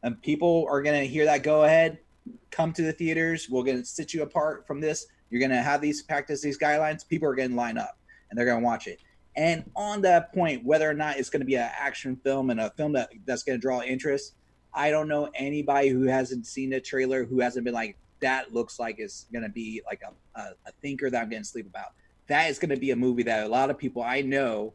And 0.03 0.21
people 0.21 0.65
are 0.69 0.81
going 0.81 0.99
to 0.99 1.07
hear 1.07 1.25
that 1.25 1.43
go 1.43 1.63
ahead, 1.63 1.99
come 2.51 2.73
to 2.73 2.81
the 2.81 2.91
theaters. 2.91 3.47
We're 3.49 3.63
going 3.63 3.79
to 3.79 3.85
sit 3.85 4.13
you 4.13 4.23
apart 4.23 4.65
from 4.65 4.79
this. 4.79 5.07
You're 5.29 5.39
going 5.39 5.51
to 5.51 5.61
have 5.61 5.81
these 5.81 6.01
practice 6.01 6.41
these 6.41 6.57
guidelines. 6.57 7.07
People 7.07 7.27
are 7.27 7.35
going 7.35 7.51
to 7.51 7.55
line 7.55 7.77
up 7.77 7.97
and 8.29 8.37
they're 8.37 8.45
going 8.45 8.59
to 8.59 8.65
watch 8.65 8.87
it. 8.87 8.99
And 9.35 9.69
on 9.75 10.01
that 10.01 10.33
point, 10.33 10.65
whether 10.65 10.89
or 10.89 10.93
not 10.93 11.17
it's 11.17 11.29
going 11.29 11.41
to 11.41 11.45
be 11.45 11.55
an 11.55 11.69
action 11.79 12.19
film 12.23 12.49
and 12.49 12.59
a 12.59 12.71
film 12.71 12.93
that, 12.93 13.09
that's 13.25 13.43
going 13.43 13.57
to 13.57 13.61
draw 13.61 13.81
interest, 13.81 14.35
I 14.73 14.91
don't 14.91 15.07
know 15.07 15.29
anybody 15.35 15.89
who 15.89 16.03
hasn't 16.03 16.45
seen 16.45 16.69
the 16.69 16.79
trailer 16.79 17.25
who 17.25 17.39
hasn't 17.39 17.65
been 17.65 17.73
like, 17.73 17.97
that 18.19 18.53
looks 18.53 18.79
like 18.79 18.99
it's 18.99 19.25
going 19.31 19.43
to 19.43 19.49
be 19.49 19.81
like 19.85 20.01
a, 20.03 20.39
a, 20.39 20.43
a 20.67 20.71
thinker 20.81 21.09
that 21.09 21.21
I'm 21.21 21.29
to 21.29 21.43
sleep 21.43 21.67
about. 21.67 21.93
That 22.27 22.49
is 22.49 22.59
going 22.59 22.69
to 22.69 22.77
be 22.77 22.91
a 22.91 22.95
movie 22.95 23.23
that 23.23 23.45
a 23.45 23.49
lot 23.49 23.69
of 23.69 23.77
people 23.77 24.03
I 24.03 24.21
know 24.21 24.73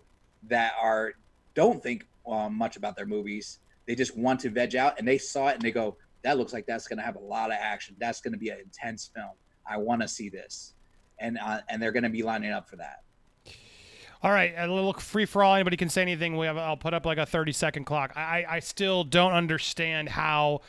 that 0.48 0.72
are 0.80 1.12
don't 1.54 1.82
think 1.82 2.06
um, 2.26 2.54
much 2.54 2.76
about 2.76 2.96
their 2.96 3.06
movies. 3.06 3.58
They 3.86 3.94
just 3.94 4.16
want 4.16 4.40
to 4.40 4.50
veg 4.50 4.74
out 4.76 4.98
and 4.98 5.06
they 5.06 5.18
saw 5.18 5.48
it 5.48 5.54
and 5.54 5.62
they 5.62 5.70
go, 5.70 5.96
that 6.22 6.38
looks 6.38 6.52
like 6.52 6.66
that's 6.66 6.88
going 6.88 6.98
to 6.98 7.04
have 7.04 7.16
a 7.16 7.20
lot 7.20 7.50
of 7.50 7.58
action. 7.60 7.94
That's 7.98 8.20
going 8.20 8.32
to 8.32 8.38
be 8.38 8.48
an 8.48 8.58
intense 8.58 9.10
film. 9.14 9.32
I 9.68 9.76
want 9.76 10.02
to 10.02 10.08
see 10.08 10.28
this. 10.30 10.74
And, 11.20 11.38
uh, 11.38 11.60
and 11.68 11.80
they're 11.80 11.92
going 11.92 12.04
to 12.04 12.08
be 12.08 12.22
lining 12.22 12.50
up 12.50 12.68
for 12.68 12.76
that. 12.76 13.02
All 14.24 14.32
right, 14.32 14.54
a 14.56 14.66
little 14.66 14.94
free 14.94 15.26
for 15.26 15.44
all. 15.44 15.54
Anybody 15.54 15.76
can 15.76 15.90
say 15.90 16.00
anything. 16.00 16.38
We 16.38 16.46
have. 16.46 16.56
I'll 16.56 16.78
put 16.78 16.94
up 16.94 17.04
like 17.04 17.18
a 17.18 17.26
thirty 17.26 17.52
second 17.52 17.84
clock. 17.84 18.14
I, 18.16 18.46
I 18.48 18.60
still 18.60 19.04
don't 19.04 19.32
understand 19.32 20.08
how 20.08 20.62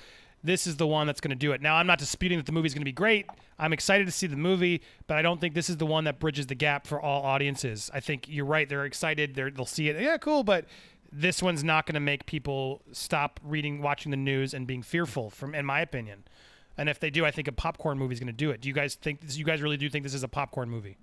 this 0.43 0.67
is 0.67 0.75
the 0.75 0.85
one 0.85 1.07
that's 1.07 1.21
going 1.21 1.29
to 1.29 1.37
do 1.37 1.53
it. 1.53 1.61
Now, 1.61 1.75
I'm 1.77 1.87
not 1.87 1.97
disputing 1.97 2.37
that 2.37 2.45
the 2.45 2.51
movie's 2.51 2.73
going 2.73 2.81
to 2.81 2.85
be 2.85 2.91
great. 2.91 3.27
I'm 3.57 3.71
excited 3.71 4.07
to 4.07 4.11
see 4.11 4.27
the 4.27 4.35
movie, 4.35 4.81
but 5.07 5.15
I 5.15 5.21
don't 5.21 5.39
think 5.39 5.53
this 5.55 5.69
is 5.69 5.77
the 5.77 5.85
one 5.85 6.03
that 6.03 6.19
bridges 6.19 6.47
the 6.47 6.55
gap 6.55 6.85
for 6.85 6.99
all 6.99 7.23
audiences. 7.23 7.89
I 7.93 8.01
think 8.01 8.27
you're 8.27 8.43
right. 8.43 8.67
They're 8.67 8.83
excited. 8.83 9.35
They're, 9.35 9.49
they'll 9.49 9.65
see 9.65 9.87
it. 9.87 10.01
Yeah, 10.01 10.17
cool. 10.17 10.43
But 10.43 10.65
this 11.09 11.41
one's 11.41 11.63
not 11.63 11.85
going 11.85 11.93
to 11.93 12.01
make 12.01 12.25
people 12.25 12.81
stop 12.91 13.39
reading, 13.41 13.81
watching 13.81 14.11
the 14.11 14.17
news, 14.17 14.53
and 14.53 14.67
being 14.67 14.83
fearful. 14.83 15.29
From, 15.29 15.55
in 15.55 15.65
my 15.65 15.79
opinion. 15.79 16.25
And 16.77 16.89
if 16.89 16.99
they 16.99 17.09
do, 17.09 17.25
I 17.25 17.31
think 17.31 17.47
a 17.47 17.53
popcorn 17.53 17.97
movie 17.97 18.15
is 18.15 18.19
going 18.19 18.27
to 18.27 18.33
do 18.33 18.51
it. 18.51 18.59
Do 18.59 18.67
you 18.67 18.75
guys 18.75 18.95
think? 18.95 19.21
You 19.25 19.45
guys 19.45 19.61
really 19.61 19.77
do 19.77 19.89
think 19.89 20.03
this 20.03 20.13
is 20.13 20.23
a 20.23 20.27
popcorn 20.27 20.69
movie? 20.69 20.97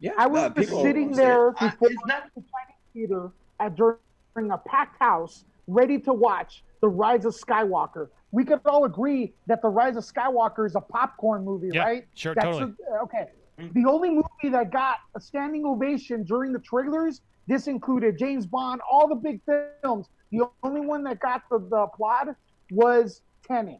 Yeah, 0.00 0.12
I 0.18 0.26
was 0.26 0.42
uh, 0.42 0.50
people 0.50 0.82
sitting 0.82 1.10
wanna 1.10 1.22
it. 1.22 1.24
there 1.24 1.48
Uh, 1.50 1.70
before 1.70 1.88
it's 1.90 2.06
not- 2.06 2.24
the 2.34 2.40
Chinese 2.42 2.80
theater 2.92 3.30
at 3.60 3.74
during 3.76 4.50
a 4.50 4.58
packed 4.58 4.98
house, 5.00 5.44
ready 5.66 5.98
to 6.00 6.12
watch 6.12 6.62
The 6.80 6.88
Rise 6.88 7.24
of 7.24 7.34
Skywalker. 7.34 8.08
We 8.32 8.44
could 8.44 8.60
all 8.66 8.84
agree 8.84 9.32
that 9.46 9.62
The 9.62 9.68
Rise 9.68 9.96
of 9.96 10.04
Skywalker 10.04 10.66
is 10.66 10.74
a 10.74 10.80
popcorn 10.80 11.44
movie, 11.44 11.70
Yeah, 11.72 11.82
right? 11.84 12.08
sure, 12.14 12.34
That's 12.34 12.46
totally. 12.58 12.74
a- 12.90 13.02
okay. 13.04 13.30
The 13.56 13.84
only 13.86 14.10
movie 14.10 14.48
that 14.50 14.70
got 14.72 14.96
a 15.14 15.20
standing 15.20 15.64
ovation 15.64 16.24
during 16.24 16.52
the 16.52 16.58
trailers, 16.58 17.20
this 17.46 17.68
included 17.68 18.18
James 18.18 18.46
Bond, 18.46 18.80
all 18.90 19.06
the 19.06 19.14
big 19.14 19.40
films. 19.82 20.08
The 20.32 20.48
only 20.64 20.80
one 20.80 21.04
that 21.04 21.20
got 21.20 21.42
the, 21.48 21.60
the 21.60 21.76
applaud 21.76 22.34
was 22.72 23.22
Tenet. 23.46 23.78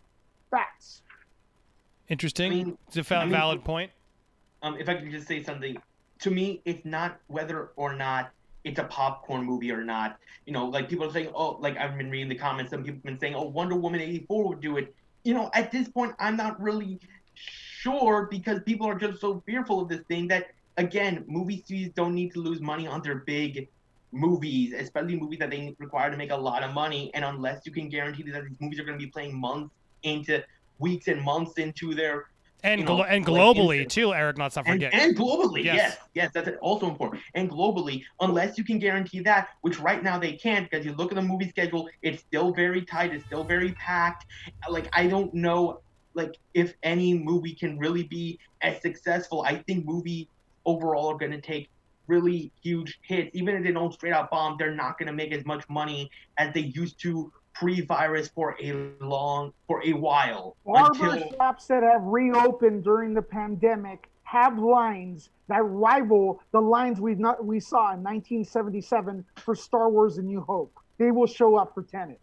Facts. 0.52 1.02
Interesting. 2.08 2.52
I 2.52 2.54
mean- 2.54 2.78
it's 2.86 2.96
a 2.98 3.02
fa- 3.04 3.16
I 3.16 3.24
mean- 3.24 3.32
valid 3.32 3.64
point. 3.64 3.90
um, 4.62 4.76
if 4.78 4.88
I 4.88 4.94
could 4.94 5.10
just 5.10 5.26
say 5.26 5.42
something, 5.42 5.76
to 6.24 6.30
me, 6.30 6.62
it's 6.64 6.84
not 6.86 7.20
whether 7.26 7.72
or 7.76 7.94
not 7.94 8.30
it's 8.64 8.78
a 8.78 8.84
popcorn 8.84 9.44
movie 9.44 9.70
or 9.70 9.84
not. 9.84 10.18
You 10.46 10.54
know, 10.54 10.64
like 10.64 10.88
people 10.88 11.06
are 11.06 11.12
saying, 11.12 11.28
oh, 11.34 11.58
like 11.60 11.76
I've 11.76 11.98
been 11.98 12.10
reading 12.10 12.30
the 12.30 12.34
comments, 12.34 12.70
some 12.70 12.82
people 12.82 12.96
have 12.96 13.02
been 13.04 13.18
saying, 13.18 13.34
oh, 13.34 13.44
Wonder 13.44 13.76
Woman 13.76 14.00
84 14.00 14.48
would 14.48 14.60
do 14.62 14.78
it. 14.78 14.94
You 15.24 15.34
know, 15.34 15.50
at 15.52 15.70
this 15.70 15.86
point, 15.86 16.14
I'm 16.18 16.36
not 16.36 16.60
really 16.60 16.98
sure 17.34 18.26
because 18.30 18.60
people 18.62 18.86
are 18.86 18.98
just 18.98 19.20
so 19.20 19.42
fearful 19.44 19.82
of 19.82 19.90
this 19.90 20.00
thing 20.08 20.26
that, 20.28 20.52
again, 20.78 21.24
movie 21.28 21.62
studios 21.62 21.92
don't 21.94 22.14
need 22.14 22.32
to 22.32 22.40
lose 22.40 22.62
money 22.62 22.86
on 22.86 23.02
their 23.02 23.16
big 23.16 23.68
movies, 24.10 24.72
especially 24.72 25.16
movies 25.16 25.40
that 25.40 25.50
they 25.50 25.76
require 25.78 26.10
to 26.10 26.16
make 26.16 26.30
a 26.30 26.36
lot 26.36 26.62
of 26.62 26.72
money. 26.72 27.10
And 27.12 27.22
unless 27.22 27.66
you 27.66 27.72
can 27.72 27.90
guarantee 27.90 28.22
that 28.30 28.44
these 28.48 28.60
movies 28.60 28.80
are 28.80 28.84
going 28.84 28.98
to 28.98 29.04
be 29.04 29.10
playing 29.10 29.38
months 29.38 29.74
into 30.04 30.42
weeks 30.78 31.06
and 31.08 31.20
months 31.20 31.58
into 31.58 31.94
their 31.94 32.28
And 32.64 32.80
you 32.80 32.86
know, 32.86 32.96
glo- 32.96 33.04
and 33.04 33.24
globally 33.24 33.82
instant- 33.82 33.90
too, 33.92 34.14
Eric. 34.14 34.38
Not 34.38 34.56
and, 34.56 34.66
forget. 34.66 34.94
and 34.94 35.14
globally, 35.16 35.62
Yes. 35.64 35.76
yes. 35.76 35.98
yes, 36.14 36.30
that's 36.32 36.48
also 36.60 36.88
important. 36.88 37.22
And 37.34 37.48
globally, 37.50 38.04
unless 38.20 38.56
you 38.58 38.64
can 38.64 38.78
guarantee 38.78 39.20
that, 39.20 39.48
which 39.60 39.78
right 39.78 40.02
now 40.02 40.18
they 40.18 40.32
can't, 40.32 40.68
because 40.68 40.84
you 40.84 40.92
look 40.94 41.12
at 41.12 41.16
the 41.16 41.22
movie 41.22 41.48
schedule, 41.48 41.88
it's 42.02 42.22
still 42.22 42.52
very 42.52 42.82
tight, 42.82 43.12
it's 43.12 43.24
still 43.26 43.44
very 43.44 43.72
packed. 43.72 44.26
Like 44.68 44.88
I 44.94 45.06
don't 45.06 45.32
know, 45.34 45.80
like 46.14 46.36
if 46.54 46.74
any 46.82 47.12
movie 47.14 47.54
can 47.54 47.78
really 47.78 48.04
be 48.04 48.38
as 48.62 48.80
successful. 48.80 49.42
I 49.42 49.56
think 49.66 49.84
movie 49.84 50.28
overall 50.64 51.08
are 51.12 51.18
going 51.18 51.32
to 51.32 51.40
take 51.40 51.68
really 52.06 52.50
huge 52.62 52.98
hits, 53.02 53.30
even 53.34 53.56
if 53.56 53.62
they 53.62 53.72
don't 53.72 53.92
straight 53.92 54.12
out 54.12 54.30
bomb. 54.30 54.56
They're 54.58 54.74
not 54.74 54.98
going 54.98 55.06
to 55.06 55.12
make 55.12 55.32
as 55.32 55.44
much 55.44 55.68
money 55.68 56.10
as 56.38 56.52
they 56.54 56.60
used 56.60 56.98
to 57.00 57.30
pre-virus 57.54 58.28
for 58.28 58.56
a 58.60 58.72
long, 59.00 59.52
for 59.66 59.82
a 59.84 59.92
while 59.92 60.56
Barber 60.66 61.10
until. 61.10 61.30
shops 61.32 61.66
that 61.66 61.82
have 61.82 62.02
reopened 62.02 62.84
during 62.84 63.14
the 63.14 63.22
pandemic 63.22 64.10
have 64.24 64.58
lines 64.58 65.30
that 65.48 65.62
rival 65.62 66.40
the 66.52 66.60
lines 66.60 67.00
we 67.00 67.14
not 67.14 67.44
we 67.44 67.60
saw 67.60 67.92
in 67.92 68.02
1977 68.02 69.24
for 69.36 69.54
Star 69.54 69.88
Wars: 69.88 70.18
A 70.18 70.22
New 70.22 70.40
Hope. 70.40 70.72
They 70.98 71.10
will 71.10 71.26
show 71.26 71.56
up 71.56 71.74
for 71.74 71.82
Tenet. 71.82 72.20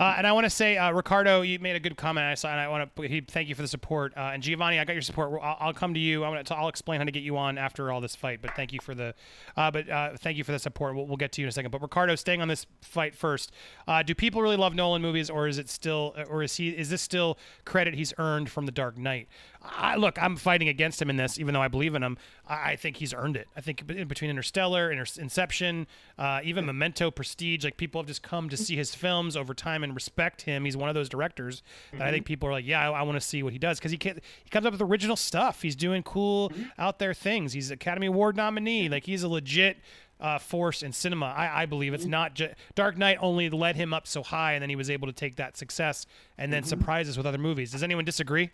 Uh, 0.00 0.14
and 0.16 0.26
I 0.26 0.32
want 0.32 0.44
to 0.44 0.50
say, 0.50 0.78
uh, 0.78 0.90
Ricardo, 0.92 1.42
you 1.42 1.58
made 1.58 1.76
a 1.76 1.80
good 1.80 1.94
comment. 1.94 2.24
I 2.24 2.34
saw, 2.34 2.48
and 2.48 2.58
I 2.58 2.68
want 2.68 2.96
to 2.96 3.20
thank 3.28 3.50
you 3.50 3.54
for 3.54 3.60
the 3.60 3.68
support. 3.68 4.16
Uh, 4.16 4.30
and 4.32 4.42
Giovanni, 4.42 4.78
I 4.78 4.84
got 4.86 4.94
your 4.94 5.02
support. 5.02 5.38
I'll, 5.42 5.56
I'll 5.60 5.72
come 5.74 5.92
to 5.92 6.00
you. 6.00 6.24
I'm 6.24 6.32
gonna, 6.32 6.58
I'll 6.58 6.68
explain 6.68 7.00
how 7.00 7.04
to 7.04 7.10
get 7.10 7.22
you 7.22 7.36
on 7.36 7.58
after 7.58 7.92
all 7.92 8.00
this 8.00 8.16
fight. 8.16 8.40
But 8.40 8.56
thank 8.56 8.72
you 8.72 8.78
for 8.80 8.94
the, 8.94 9.14
uh, 9.58 9.70
but 9.70 9.90
uh, 9.90 10.16
thank 10.16 10.38
you 10.38 10.44
for 10.44 10.52
the 10.52 10.58
support. 10.58 10.96
We'll, 10.96 11.06
we'll 11.06 11.18
get 11.18 11.32
to 11.32 11.42
you 11.42 11.46
in 11.46 11.50
a 11.50 11.52
second. 11.52 11.70
But 11.70 11.82
Ricardo, 11.82 12.14
staying 12.14 12.40
on 12.40 12.48
this 12.48 12.64
fight 12.80 13.14
first, 13.14 13.52
uh, 13.86 14.02
do 14.02 14.14
people 14.14 14.40
really 14.40 14.56
love 14.56 14.74
Nolan 14.74 15.02
movies, 15.02 15.28
or 15.28 15.46
is 15.46 15.58
it 15.58 15.68
still, 15.68 16.14
or 16.30 16.42
is 16.42 16.56
he, 16.56 16.70
is 16.70 16.88
this 16.88 17.02
still 17.02 17.36
credit 17.66 17.92
he's 17.92 18.14
earned 18.16 18.48
from 18.48 18.64
The 18.64 18.72
Dark 18.72 18.96
Knight? 18.96 19.28
I, 19.62 19.96
look, 19.96 20.20
I'm 20.22 20.36
fighting 20.36 20.68
against 20.68 21.02
him 21.02 21.10
in 21.10 21.16
this, 21.16 21.38
even 21.38 21.52
though 21.52 21.60
I 21.60 21.68
believe 21.68 21.94
in 21.94 22.02
him. 22.02 22.16
I, 22.48 22.72
I 22.72 22.76
think 22.76 22.96
he's 22.96 23.12
earned 23.12 23.36
it. 23.36 23.46
I 23.56 23.60
think 23.60 23.84
in 23.90 24.08
between 24.08 24.30
Interstellar, 24.30 24.90
Inter- 24.90 25.20
Inception, 25.20 25.86
uh, 26.18 26.40
even 26.42 26.64
Memento, 26.64 27.10
Prestige, 27.10 27.64
like 27.64 27.76
people 27.76 28.00
have 28.00 28.08
just 28.08 28.22
come 28.22 28.48
to 28.48 28.56
see 28.56 28.76
his 28.76 28.94
films 28.94 29.36
over 29.36 29.52
time 29.52 29.84
and 29.84 29.94
respect 29.94 30.42
him. 30.42 30.64
He's 30.64 30.76
one 30.76 30.88
of 30.88 30.94
those 30.94 31.08
directors 31.08 31.62
that 31.92 32.02
I 32.02 32.10
think 32.10 32.24
people 32.24 32.48
are 32.48 32.52
like, 32.52 32.66
yeah, 32.66 32.90
I, 32.90 33.00
I 33.00 33.02
want 33.02 33.20
to 33.20 33.26
see 33.26 33.42
what 33.42 33.52
he 33.52 33.58
does 33.58 33.78
because 33.78 33.92
he 33.92 33.98
can 33.98 34.20
he 34.42 34.50
comes 34.50 34.64
up 34.64 34.72
with 34.72 34.80
original 34.80 35.16
stuff. 35.16 35.62
He's 35.62 35.76
doing 35.76 36.02
cool 36.02 36.52
out 36.78 36.98
there 36.98 37.12
things. 37.12 37.52
He's 37.52 37.70
Academy 37.70 38.06
Award 38.06 38.36
nominee. 38.36 38.88
Like 38.88 39.04
he's 39.04 39.22
a 39.22 39.28
legit 39.28 39.76
uh, 40.20 40.38
force 40.38 40.82
in 40.82 40.92
cinema. 40.92 41.26
I, 41.26 41.62
I 41.62 41.66
believe 41.66 41.94
it's 41.94 42.04
not 42.04 42.34
just 42.34 42.54
Dark 42.74 42.96
Knight 42.96 43.18
only 43.20 43.48
led 43.50 43.76
him 43.76 43.92
up 43.94 44.06
so 44.06 44.22
high, 44.22 44.52
and 44.52 44.62
then 44.62 44.68
he 44.70 44.76
was 44.76 44.90
able 44.90 45.06
to 45.06 45.12
take 45.12 45.36
that 45.36 45.56
success 45.56 46.06
and 46.38 46.52
then 46.52 46.62
surprise 46.64 47.08
us 47.08 47.16
with 47.16 47.26
other 47.26 47.38
movies. 47.38 47.72
Does 47.72 47.82
anyone 47.82 48.04
disagree? 48.04 48.50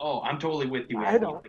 Oh, 0.00 0.20
I'm 0.22 0.38
totally 0.38 0.66
with 0.66 0.90
you. 0.90 0.98
I 0.98 1.18
don't. 1.18 1.46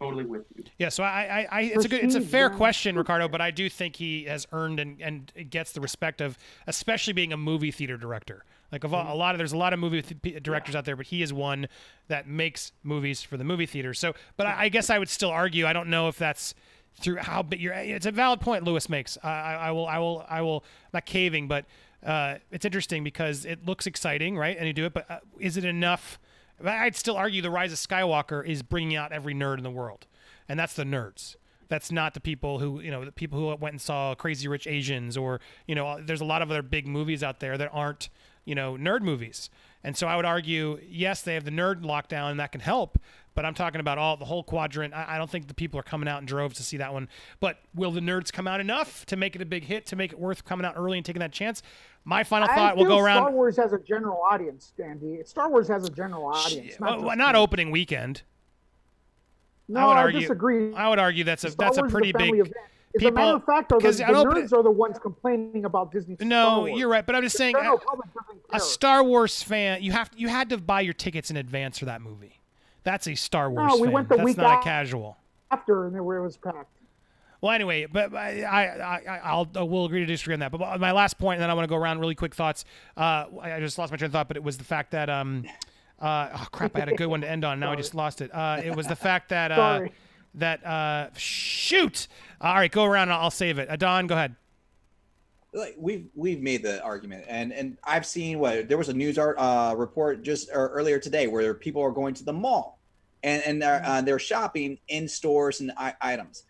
Totally 0.00 0.24
with 0.24 0.42
you. 0.56 0.64
Yeah, 0.78 0.88
so 0.88 1.04
I, 1.04 1.46
I, 1.52 1.58
I 1.58 1.60
it's 1.62 1.84
a 1.84 1.88
good, 1.88 2.02
it's 2.02 2.16
a 2.16 2.20
fair 2.20 2.50
yeah. 2.50 2.56
question, 2.56 2.96
Ricardo, 2.98 3.28
but 3.28 3.40
I 3.40 3.52
do 3.52 3.68
think 3.68 3.94
he 3.94 4.24
has 4.24 4.48
earned 4.50 4.80
and 4.80 5.00
and 5.00 5.32
gets 5.48 5.70
the 5.70 5.80
respect 5.80 6.20
of, 6.20 6.36
especially 6.66 7.12
being 7.12 7.32
a 7.32 7.36
movie 7.36 7.70
theater 7.70 7.96
director. 7.96 8.44
Like 8.72 8.82
of 8.82 8.94
all, 8.94 9.14
a 9.14 9.16
lot 9.16 9.34
of 9.34 9.38
there's 9.38 9.52
a 9.52 9.56
lot 9.56 9.72
of 9.72 9.78
movie 9.78 10.02
th- 10.02 10.42
directors 10.42 10.74
out 10.74 10.86
there, 10.86 10.96
but 10.96 11.06
he 11.06 11.22
is 11.22 11.32
one 11.32 11.68
that 12.08 12.26
makes 12.26 12.72
movies 12.82 13.22
for 13.22 13.36
the 13.36 13.44
movie 13.44 13.66
theater. 13.66 13.94
So, 13.94 14.14
but 14.36 14.46
I, 14.46 14.64
I 14.64 14.68
guess 14.70 14.90
I 14.90 14.98
would 14.98 15.10
still 15.10 15.30
argue. 15.30 15.66
I 15.66 15.72
don't 15.72 15.88
know 15.88 16.08
if 16.08 16.18
that's 16.18 16.54
through 16.96 17.18
how 17.18 17.44
but 17.44 17.60
you're. 17.60 17.74
It's 17.74 18.06
a 18.06 18.10
valid 18.10 18.40
point 18.40 18.64
Lewis 18.64 18.88
makes. 18.88 19.18
I, 19.22 19.28
I, 19.28 19.54
I 19.54 19.70
will, 19.70 19.86
I 19.86 19.98
will, 19.98 20.26
I 20.28 20.40
will. 20.40 20.64
Not 20.92 21.06
caving, 21.06 21.46
but 21.46 21.66
uh, 22.04 22.36
it's 22.50 22.64
interesting 22.64 23.04
because 23.04 23.44
it 23.44 23.64
looks 23.66 23.86
exciting, 23.86 24.36
right? 24.36 24.56
And 24.56 24.66
you 24.66 24.72
do 24.72 24.86
it, 24.86 24.94
but 24.94 25.08
uh, 25.08 25.18
is 25.38 25.56
it 25.56 25.64
enough? 25.64 26.18
I'd 26.64 26.96
still 26.96 27.16
argue 27.16 27.42
the 27.42 27.50
Rise 27.50 27.72
of 27.72 27.78
Skywalker 27.78 28.46
is 28.46 28.62
bringing 28.62 28.96
out 28.96 29.12
every 29.12 29.34
nerd 29.34 29.58
in 29.58 29.64
the 29.64 29.70
world, 29.70 30.06
and 30.48 30.58
that's 30.58 30.74
the 30.74 30.84
nerds. 30.84 31.36
That's 31.68 31.90
not 31.90 32.14
the 32.14 32.20
people 32.20 32.58
who 32.58 32.80
you 32.80 32.90
know 32.90 33.04
the 33.04 33.12
people 33.12 33.38
who 33.38 33.46
went 33.56 33.72
and 33.72 33.80
saw 33.80 34.14
Crazy 34.14 34.46
Rich 34.46 34.66
Asians 34.66 35.16
or 35.16 35.40
you 35.66 35.74
know 35.74 36.00
there's 36.02 36.20
a 36.20 36.24
lot 36.24 36.42
of 36.42 36.50
other 36.50 36.62
big 36.62 36.86
movies 36.86 37.22
out 37.22 37.40
there 37.40 37.56
that 37.56 37.70
aren't 37.72 38.10
you 38.44 38.54
know 38.54 38.74
nerd 38.74 39.00
movies. 39.02 39.48
And 39.82 39.96
so 39.96 40.06
I 40.06 40.16
would 40.16 40.24
argue 40.24 40.78
yes 40.86 41.22
they 41.22 41.34
have 41.34 41.44
the 41.44 41.50
nerd 41.50 41.82
lockdown 41.82 42.30
and 42.30 42.40
that 42.40 42.52
can 42.52 42.60
help, 42.60 42.98
but 43.34 43.44
I'm 43.44 43.54
talking 43.54 43.80
about 43.80 43.98
all 43.98 44.16
the 44.16 44.24
whole 44.24 44.42
quadrant. 44.42 44.92
I, 44.94 45.06
I 45.14 45.18
don't 45.18 45.30
think 45.30 45.48
the 45.48 45.54
people 45.54 45.78
are 45.80 45.84
coming 45.84 46.08
out 46.08 46.20
in 46.20 46.26
droves 46.26 46.56
to 46.56 46.62
see 46.62 46.76
that 46.78 46.92
one. 46.92 47.08
But 47.40 47.58
will 47.74 47.90
the 47.90 48.00
nerds 48.00 48.32
come 48.32 48.46
out 48.46 48.60
enough 48.60 49.06
to 49.06 49.16
make 49.16 49.34
it 49.34 49.42
a 49.42 49.46
big 49.46 49.64
hit 49.64 49.86
to 49.86 49.96
make 49.96 50.12
it 50.12 50.18
worth 50.18 50.44
coming 50.44 50.64
out 50.66 50.74
early 50.76 50.98
and 50.98 51.04
taking 51.04 51.20
that 51.20 51.32
chance? 51.32 51.62
My 52.04 52.24
final 52.24 52.48
I 52.48 52.54
thought. 52.54 52.74
Feel 52.76 52.84
go 52.86 52.98
around. 52.98 53.22
Star 53.22 53.30
Wars 53.32 53.56
has 53.56 53.72
a 53.72 53.78
general 53.78 54.20
audience, 54.30 54.72
Andy. 54.82 55.20
Star 55.24 55.48
Wars 55.50 55.68
has 55.68 55.84
a 55.86 55.90
general 55.90 56.26
audience. 56.26 56.66
Just 56.68 56.80
well, 56.80 57.16
not 57.16 57.34
opening 57.36 57.70
weekend. 57.70 58.22
No, 59.68 59.80
I 59.80 59.86
would 59.86 59.96
I, 59.96 60.00
argue- 60.02 60.20
disagree. 60.20 60.74
I 60.74 60.88
would 60.88 60.98
argue 60.98 61.24
that's 61.24 61.44
a 61.44 61.50
Star 61.50 61.66
that's 61.68 61.78
a 61.78 61.82
Wars 61.82 61.90
is 61.90 61.94
pretty 61.94 62.12
family 62.12 62.32
big. 62.32 62.40
event. 62.40 62.56
As 62.94 63.02
a 63.02 63.10
matter 63.10 63.10
people- 63.10 63.36
of 63.36 63.44
fact, 63.46 63.72
are 63.72 63.80
the, 63.80 63.90
the 63.90 64.04
I 64.04 64.10
nerds 64.10 64.52
are 64.52 64.62
the 64.62 64.70
ones 64.70 64.98
complaining 64.98 65.64
about 65.64 65.92
Disney. 65.92 66.16
No, 66.20 66.66
you're 66.66 66.88
right, 66.90 67.06
but 67.06 67.14
I'm 67.14 67.22
just 67.22 67.34
The 67.36 67.38
saying 67.38 67.56
uh, 67.56 67.76
a, 68.52 68.56
a. 68.56 68.60
Star 68.60 69.02
Wars 69.02 69.42
fan, 69.42 69.82
you 69.82 69.92
have 69.92 70.10
you 70.14 70.28
had 70.28 70.50
to 70.50 70.58
buy 70.58 70.82
your 70.82 70.92
tickets 70.92 71.30
in 71.30 71.38
advance 71.38 71.78
for 71.78 71.86
that 71.86 72.02
movie. 72.02 72.38
That's 72.84 73.06
a 73.06 73.14
Star 73.14 73.50
Wars 73.50 73.68
No, 73.72 73.76
we 73.76 73.84
fan. 73.88 73.92
went 73.92 74.08
the 74.08 74.16
That's 74.16 74.24
week 74.26 74.36
not 74.36 74.60
a 74.60 74.62
casual. 74.64 75.16
after, 75.50 75.86
and 75.86 75.96
it 75.96 76.00
was 76.02 76.36
packed. 76.36 76.78
Well, 77.40 77.52
anyway, 77.52 77.86
but 77.86 78.14
I, 78.14 78.42
I, 78.42 78.62
I 79.06 79.20
I'll 79.24 79.48
I 79.56 79.62
will 79.62 79.84
agree 79.84 80.00
to 80.00 80.06
disagree 80.06 80.34
on 80.34 80.40
that. 80.40 80.52
But 80.52 80.80
my 80.80 80.92
last 80.92 81.18
point, 81.18 81.38
and 81.38 81.42
then 81.42 81.50
I 81.50 81.54
want 81.54 81.64
to 81.64 81.68
go 81.68 81.76
around 81.76 81.98
really 81.98 82.14
quick 82.14 82.34
thoughts. 82.36 82.64
Uh, 82.96 83.24
I 83.40 83.58
just 83.58 83.78
lost 83.78 83.90
my 83.90 83.96
train 83.96 84.06
of 84.06 84.12
thought, 84.12 84.28
but 84.28 84.36
it 84.36 84.44
was 84.44 84.58
the 84.58 84.64
fact 84.64 84.92
that 84.92 85.10
um, 85.10 85.44
uh, 86.00 86.28
oh 86.34 86.46
crap, 86.52 86.76
I 86.76 86.80
had 86.80 86.88
a 86.88 86.94
good 86.94 87.08
one 87.08 87.20
to 87.22 87.28
end 87.30 87.44
on. 87.44 87.58
Now 87.58 87.72
I 87.72 87.76
just 87.76 87.94
lost 87.96 88.20
it. 88.20 88.32
Uh, 88.32 88.60
it 88.64 88.76
was 88.76 88.86
the 88.86 88.94
fact 88.94 89.30
that 89.30 89.50
uh, 89.50 89.80
that 90.34 90.64
uh, 90.64 91.08
shoot. 91.16 92.06
All 92.40 92.54
right, 92.54 92.70
go 92.70 92.84
around. 92.84 93.08
and 93.08 93.12
I'll 93.14 93.30
save 93.30 93.58
it. 93.58 93.68
Uh, 93.68 93.74
Don, 93.76 94.06
go 94.06 94.14
ahead. 94.14 94.36
Like 95.54 95.74
we've 95.78 96.08
we've 96.14 96.40
made 96.40 96.62
the 96.62 96.82
argument 96.82 97.24
and 97.28 97.52
and 97.52 97.76
i've 97.84 98.06
seen 98.06 98.38
what 98.38 98.68
there 98.68 98.78
was 98.78 98.88
a 98.88 98.94
news 98.94 99.18
art 99.18 99.36
uh 99.38 99.74
report 99.76 100.22
just 100.22 100.50
uh, 100.50 100.54
earlier 100.54 100.98
today 100.98 101.26
where 101.26 101.52
people 101.54 101.82
are 101.82 101.90
going 101.90 102.14
to 102.14 102.24
the 102.24 102.32
mall 102.32 102.80
and 103.22 103.42
and 103.44 103.62
they're, 103.62 103.82
uh, 103.84 104.00
they're 104.00 104.18
shopping 104.18 104.78
in 104.88 105.06
stores 105.06 105.60
and 105.60 105.70
I- 105.76 105.94
items. 106.00 106.44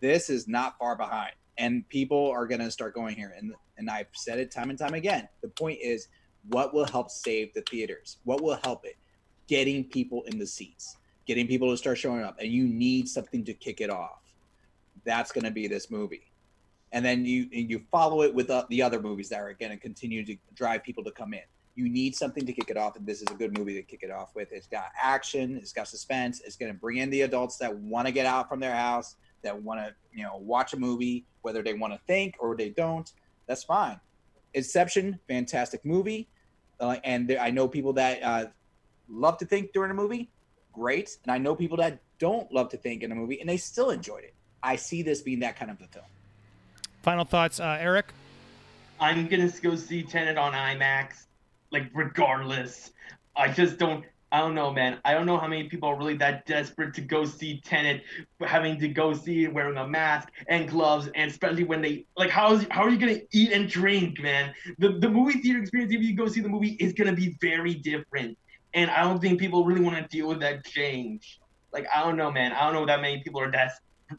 This 0.00 0.28
is 0.28 0.46
not 0.46 0.78
far 0.78 0.96
behind 0.96 1.32
and 1.56 1.88
people 1.88 2.30
are 2.30 2.46
going 2.46 2.60
to 2.60 2.70
start 2.70 2.94
going 2.94 3.16
here 3.16 3.34
and 3.36 3.54
and 3.76 3.88
i've 3.88 4.08
said 4.12 4.38
it 4.38 4.50
time 4.50 4.70
and 4.70 4.78
time 4.78 4.94
again. 4.94 5.28
The 5.42 5.48
point 5.48 5.78
is 5.82 6.08
what 6.48 6.74
will 6.74 6.86
help 6.86 7.10
save 7.10 7.52
the 7.54 7.62
theaters? 7.62 8.18
What 8.24 8.42
will 8.42 8.58
help 8.64 8.84
it? 8.84 8.96
Getting 9.48 9.84
people 9.84 10.22
in 10.24 10.38
the 10.38 10.46
seats 10.46 10.96
getting 11.26 11.46
people 11.46 11.70
to 11.70 11.76
start 11.76 11.98
showing 11.98 12.22
up 12.22 12.36
and 12.40 12.50
you 12.50 12.66
need 12.66 13.06
something 13.06 13.44
to 13.44 13.52
kick 13.52 13.82
it 13.82 13.90
off. 13.90 14.22
That's 15.04 15.30
going 15.30 15.44
to 15.44 15.50
be 15.50 15.68
this 15.68 15.90
movie 15.90 16.27
and 16.92 17.04
then 17.04 17.24
you 17.24 17.48
and 17.52 17.70
you 17.70 17.82
follow 17.90 18.22
it 18.22 18.34
with 18.34 18.50
uh, 18.50 18.64
the 18.70 18.82
other 18.82 19.00
movies 19.00 19.28
that 19.28 19.40
are 19.40 19.52
going 19.52 19.72
to 19.72 19.76
continue 19.76 20.24
to 20.24 20.36
drive 20.54 20.82
people 20.82 21.04
to 21.04 21.10
come 21.10 21.34
in. 21.34 21.42
You 21.74 21.88
need 21.88 22.16
something 22.16 22.44
to 22.44 22.52
kick 22.52 22.70
it 22.70 22.76
off, 22.76 22.96
and 22.96 23.06
this 23.06 23.22
is 23.22 23.28
a 23.30 23.34
good 23.34 23.56
movie 23.56 23.74
to 23.74 23.82
kick 23.82 24.02
it 24.02 24.10
off 24.10 24.34
with. 24.34 24.50
It's 24.50 24.66
got 24.66 24.86
action, 25.00 25.56
it's 25.56 25.72
got 25.72 25.86
suspense, 25.86 26.40
it's 26.44 26.56
going 26.56 26.72
to 26.72 26.78
bring 26.78 26.96
in 26.98 27.10
the 27.10 27.22
adults 27.22 27.56
that 27.58 27.74
want 27.76 28.06
to 28.06 28.12
get 28.12 28.26
out 28.26 28.48
from 28.48 28.58
their 28.58 28.74
house, 28.74 29.16
that 29.42 29.62
want 29.62 29.80
to 29.80 29.94
you 30.12 30.24
know 30.24 30.36
watch 30.36 30.72
a 30.72 30.76
movie, 30.76 31.24
whether 31.42 31.62
they 31.62 31.74
want 31.74 31.92
to 31.92 32.00
think 32.06 32.36
or 32.40 32.56
they 32.56 32.70
don't. 32.70 33.12
That's 33.46 33.64
fine. 33.64 34.00
Inception, 34.54 35.18
fantastic 35.28 35.84
movie, 35.84 36.28
uh, 36.80 36.96
and 37.04 37.28
there, 37.28 37.40
I 37.40 37.50
know 37.50 37.68
people 37.68 37.92
that 37.94 38.22
uh, 38.22 38.46
love 39.08 39.38
to 39.38 39.46
think 39.46 39.72
during 39.72 39.90
a 39.90 39.94
movie, 39.94 40.30
great, 40.72 41.18
and 41.22 41.32
I 41.32 41.38
know 41.38 41.54
people 41.54 41.76
that 41.78 42.00
don't 42.18 42.50
love 42.52 42.68
to 42.70 42.76
think 42.76 43.02
in 43.02 43.12
a 43.12 43.14
movie 43.14 43.40
and 43.40 43.48
they 43.48 43.56
still 43.56 43.90
enjoyed 43.90 44.24
it. 44.24 44.34
I 44.62 44.76
see 44.76 45.02
this 45.02 45.22
being 45.22 45.40
that 45.40 45.56
kind 45.56 45.70
of 45.70 45.80
a 45.80 45.86
film. 45.86 46.04
Final 47.02 47.24
thoughts, 47.24 47.60
uh, 47.60 47.78
Eric. 47.80 48.06
I'm 49.00 49.28
gonna 49.28 49.50
go 49.62 49.76
see 49.76 50.02
Tenet 50.02 50.36
on 50.36 50.52
IMAX, 50.52 51.26
like 51.70 51.90
regardless. 51.94 52.90
I 53.36 53.48
just 53.48 53.78
don't. 53.78 54.04
I 54.30 54.40
don't 54.40 54.54
know, 54.54 54.70
man. 54.70 54.98
I 55.06 55.14
don't 55.14 55.24
know 55.24 55.38
how 55.38 55.46
many 55.46 55.70
people 55.70 55.88
are 55.88 55.96
really 55.96 56.16
that 56.18 56.44
desperate 56.44 56.92
to 56.94 57.00
go 57.00 57.24
see 57.24 57.62
Tenet, 57.64 58.02
having 58.42 58.78
to 58.80 58.88
go 58.88 59.14
see 59.14 59.44
it 59.44 59.54
wearing 59.54 59.78
a 59.78 59.88
mask 59.88 60.28
and 60.48 60.68
gloves, 60.68 61.08
and 61.14 61.30
especially 61.30 61.64
when 61.64 61.80
they 61.80 62.04
like, 62.16 62.28
how 62.28 62.52
is 62.52 62.66
how 62.70 62.82
are 62.82 62.90
you 62.90 62.98
gonna 62.98 63.20
eat 63.32 63.52
and 63.52 63.68
drink, 63.70 64.20
man? 64.20 64.52
The 64.78 64.98
the 64.98 65.08
movie 65.08 65.40
theater 65.40 65.60
experience, 65.60 65.94
if 65.94 66.02
you 66.02 66.14
go 66.14 66.28
see 66.28 66.40
the 66.40 66.48
movie, 66.48 66.76
is 66.80 66.92
gonna 66.92 67.14
be 67.14 67.36
very 67.40 67.74
different, 67.74 68.36
and 68.74 68.90
I 68.90 69.02
don't 69.02 69.20
think 69.20 69.40
people 69.40 69.64
really 69.64 69.80
want 69.80 69.96
to 69.96 70.06
deal 70.14 70.28
with 70.28 70.40
that 70.40 70.64
change. 70.66 71.38
Like, 71.72 71.86
I 71.94 72.02
don't 72.02 72.16
know, 72.16 72.30
man. 72.30 72.52
I 72.52 72.64
don't 72.64 72.74
know 72.74 72.86
that 72.86 73.00
many 73.00 73.22
people 73.22 73.40
are 73.40 73.50
that 73.52 73.72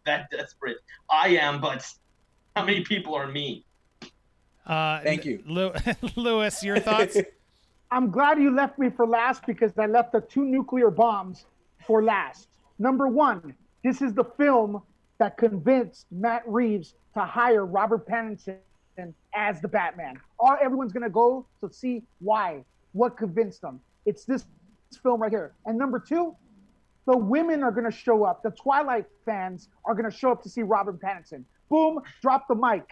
that 0.05 0.29
desperate. 0.31 0.77
I 1.11 1.29
am, 1.29 1.61
but 1.61 1.85
how 2.59 2.65
many 2.65 2.81
people 2.81 3.15
are 3.15 3.27
me? 3.27 3.65
Uh, 4.65 4.99
Thank 5.01 5.23
you. 5.23 5.41
Lew- 5.45 5.71
Lewis. 6.17 6.61
Your 6.69 6.79
thoughts? 6.79 7.17
I'm 7.91 8.11
glad 8.11 8.37
you 8.37 8.53
left 8.53 8.77
me 8.77 8.89
for 8.89 9.07
last 9.07 9.45
because 9.47 9.71
I 9.77 9.87
left 9.87 10.11
the 10.11 10.21
two 10.21 10.43
nuclear 10.43 10.91
bombs 10.91 11.45
for 11.87 12.03
last. 12.03 12.49
Number 12.77 13.07
one, 13.07 13.55
this 13.83 14.01
is 14.01 14.13
the 14.13 14.25
film 14.25 14.81
that 15.17 15.37
convinced 15.37 16.05
Matt 16.11 16.43
Reeves 16.45 16.95
to 17.13 17.21
hire 17.21 17.65
Robert 17.65 18.07
Pattinson 18.07 18.57
as 19.33 19.61
the 19.61 19.67
Batman. 19.67 20.19
All 20.37 20.57
everyone's 20.61 20.91
gonna 20.91 21.09
go 21.09 21.47
to 21.61 21.73
see 21.73 22.03
why, 22.19 22.63
what 22.91 23.17
convinced 23.17 23.61
them. 23.61 23.79
It's 24.05 24.25
this 24.25 24.45
film 25.01 25.21
right 25.21 25.31
here. 25.31 25.53
And 25.65 25.77
number 25.77 25.99
two, 25.99 26.35
the 27.07 27.17
women 27.17 27.63
are 27.63 27.71
gonna 27.71 27.89
show 27.89 28.23
up. 28.23 28.43
The 28.43 28.51
Twilight 28.51 29.05
fans 29.25 29.69
are 29.85 29.95
gonna 29.95 30.11
show 30.11 30.31
up 30.31 30.43
to 30.43 30.49
see 30.49 30.61
Robert 30.61 30.99
Pattinson. 31.01 31.43
Boom, 31.69 31.99
drop 32.21 32.47
the 32.47 32.55
mic. 32.55 32.83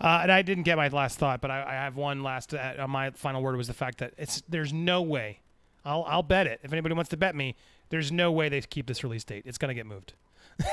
Uh, 0.00 0.20
and 0.22 0.32
I 0.32 0.42
didn't 0.42 0.64
get 0.64 0.76
my 0.76 0.88
last 0.88 1.18
thought, 1.18 1.40
but 1.40 1.50
I, 1.50 1.62
I 1.62 1.72
have 1.72 1.96
one 1.96 2.22
last. 2.22 2.54
Uh, 2.54 2.86
my 2.88 3.10
final 3.10 3.42
word 3.42 3.56
was 3.56 3.66
the 3.66 3.74
fact 3.74 3.98
that 3.98 4.14
it's 4.16 4.42
there's 4.48 4.72
no 4.72 5.02
way. 5.02 5.40
I'll 5.84 6.04
I'll 6.08 6.22
bet 6.22 6.46
it. 6.46 6.60
If 6.62 6.72
anybody 6.72 6.94
wants 6.94 7.10
to 7.10 7.16
bet 7.16 7.34
me, 7.34 7.54
there's 7.90 8.10
no 8.10 8.32
way 8.32 8.48
they 8.48 8.60
keep 8.62 8.86
this 8.86 9.04
release 9.04 9.24
date. 9.24 9.42
It's 9.46 9.58
gonna 9.58 9.74
get 9.74 9.86
moved. 9.86 10.14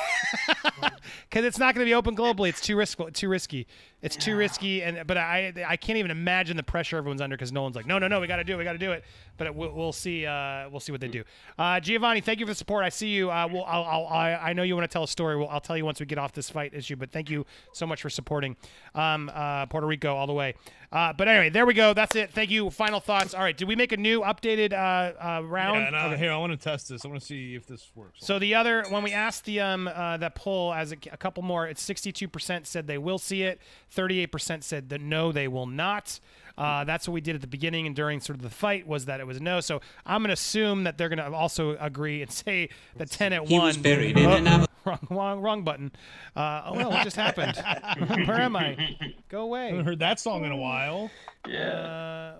Because 1.30 1.46
it's 1.46 1.60
not 1.60 1.76
to 1.76 1.90
be 1.90 1.94
open 1.94 2.16
globally. 2.16 2.50
It's 2.50 2.62
too 2.62 2.78
risky. 2.78 3.12
Too 3.12 3.30
risky. 3.30 3.68
It's 4.02 4.16
too 4.16 4.36
risky. 4.36 4.84
And 4.84 5.08
but 5.08 5.18
I 5.18 5.54
I 5.68 5.76
can't 5.76 5.98
even 5.98 6.12
imagine 6.12 6.56
the 6.56 6.64
pressure 6.64 6.98
everyone's 6.98 7.22
under 7.22 7.36
because 7.36 7.52
no 7.52 7.64
one's 7.64 7.76
like, 7.76 7.86
no, 7.88 7.98
no, 7.98 8.08
no, 8.08 8.20
we 8.20 8.28
got 8.28 8.38
to 8.38 8.44
do 8.44 8.54
it. 8.54 8.58
We 8.58 8.64
got 8.64 8.74
to 8.74 8.78
do 8.78 8.92
it. 8.92 9.04
But 9.38 9.48
it, 9.48 9.56
we'll, 9.56 9.72
we'll 9.72 9.92
see. 9.94 10.26
Uh, 10.26 10.70
we'll 10.70 10.80
see 10.80 10.92
what 10.92 11.02
they 11.02 11.08
do. 11.08 11.24
Uh, 11.60 11.80
Giovanni, 11.80 12.22
thank 12.22 12.40
you 12.40 12.46
for 12.46 12.52
the 12.52 12.56
support. 12.56 12.84
I 12.84 12.90
see 12.90 13.10
you. 13.10 13.30
Uh, 13.32 13.48
we'll, 13.52 13.66
I'll, 13.66 13.84
I'll, 13.84 14.08
I 14.08 14.34
I 14.34 14.54
know 14.54 14.64
you 14.64 14.76
want 14.76 14.90
to 14.90 14.94
tell 14.94 15.04
a 15.04 15.08
story. 15.08 15.36
We'll, 15.36 15.50
I'll 15.50 15.60
tell 15.62 15.78
you 15.78 15.86
once 15.86 16.00
we 16.00 16.06
get 16.06 16.18
off 16.18 16.32
this 16.34 16.50
fight 16.50 16.74
issue. 16.74 16.96
But 16.96 17.12
thank 17.12 17.30
you 17.30 17.46
so 17.74 17.86
much 17.86 18.02
for 18.02 18.10
supporting 18.10 18.56
um, 18.96 19.32
uh, 19.34 19.66
Puerto 19.68 19.88
Rico 19.88 20.16
all 20.16 20.28
the 20.28 20.34
way. 20.34 20.54
Uh, 20.92 21.12
but 21.12 21.28
anyway, 21.28 21.50
there 21.50 21.66
we 21.66 21.74
go. 21.74 21.94
That's 21.94 22.16
it. 22.16 22.32
Thank 22.32 22.50
you. 22.50 22.70
Final 22.70 23.00
thoughts. 23.00 23.34
All 23.34 23.42
right. 23.42 23.58
Did 23.58 23.68
we 23.68 23.76
make 23.76 23.92
a 23.92 23.98
new 23.98 24.22
updated 24.22 24.72
uh, 24.74 24.78
uh, 25.22 25.42
round? 25.44 25.82
Yeah, 25.82 25.88
and 25.88 25.96
I, 25.96 26.08
Okay. 26.08 26.18
here 26.18 26.32
I 26.32 26.38
want 26.38 26.54
to 26.54 26.58
test 26.58 26.88
this. 26.90 27.04
I 27.04 27.10
want 27.10 27.20
to 27.20 27.26
see 27.26 27.56
if 27.56 27.68
this 27.68 27.92
works. 27.94 28.20
So 28.22 28.40
the 28.40 28.56
other, 28.56 28.86
when 28.90 29.04
we 29.04 29.12
asked 29.12 29.44
the 29.46 29.60
um 29.60 29.88
uh, 29.88 30.18
that 30.18 30.36
poll 30.36 30.74
as 30.74 30.94
a, 30.94 30.98
a 31.12 31.18
couple 31.18 31.44
more, 31.44 31.68
it's 31.68 31.82
sixty 31.82 32.12
two 32.14 32.28
percent 32.30 32.66
said 32.68 32.88
they 32.88 32.98
will 32.98 33.18
see 33.18 33.44
it, 33.44 33.60
38% 33.96 34.64
said 34.64 34.90
that 34.90 35.02
no, 35.02 35.32
they 35.32 35.48
will 35.48 35.66
not. 35.68 36.20
Uh, 36.58 36.84
that's 36.86 37.08
what 37.08 37.14
we 37.14 37.22
did 37.22 37.36
at 37.36 37.42
the 37.42 37.48
beginning 37.48 37.86
and 37.86 37.96
during 37.96 38.20
sort 38.20 38.36
of 38.36 38.42
the 38.42 38.50
fight 38.50 38.88
was 38.88 39.06
that 39.06 39.20
it 39.20 39.28
was 39.28 39.40
no. 39.40 39.60
So 39.60 39.80
I'm 40.06 40.22
going 40.22 40.30
to 40.30 40.34
assume 40.34 40.86
that 40.86 40.98
they're 40.98 41.10
going 41.10 41.20
to 41.20 41.32
also 41.38 41.78
agree 41.78 42.22
and 42.24 42.32
say 42.46 42.70
that 42.98 43.12
Tenet 43.12 43.48
He 43.48 43.54
won. 43.58 43.66
was 43.68 43.78
buried 43.78 44.18
in 44.18 44.26
Oh, 44.26 44.34
an 44.34 44.48
av- 44.48 44.68
wrong, 44.86 45.08
wrong, 45.12 45.40
wrong 45.42 45.64
button. 45.64 45.92
Uh, 46.36 46.64
oh 46.66 46.74
well, 46.74 46.90
what 46.90 47.04
just 47.04 47.16
happened? 47.16 47.56
Where 48.28 48.42
am 48.42 48.56
I? 48.56 48.96
Go 49.30 49.54
I 49.54 49.66
haven't 49.66 49.80
away. 49.80 49.84
heard 49.84 50.00
that 50.00 50.20
song 50.20 50.46
in 50.46 50.52
a 50.52 50.58
while. 50.58 51.12
Yeah. 51.48 51.60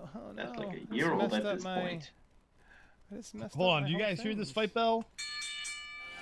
Uh, 0.02 0.06
oh 0.16 0.32
That's 0.34 0.58
like 0.58 0.80
a 0.90 0.94
year 0.94 1.12
old 1.12 1.32
at 1.32 1.44
this 1.44 1.62
my- 1.62 1.80
point. 1.80 2.10
Hold 3.54 3.70
on, 3.72 3.84
do 3.84 3.90
you 3.92 3.96
whole 3.98 4.06
guys 4.06 4.20
hear 4.20 4.34
this 4.34 4.50
fight 4.50 4.74
bell? 4.74 5.04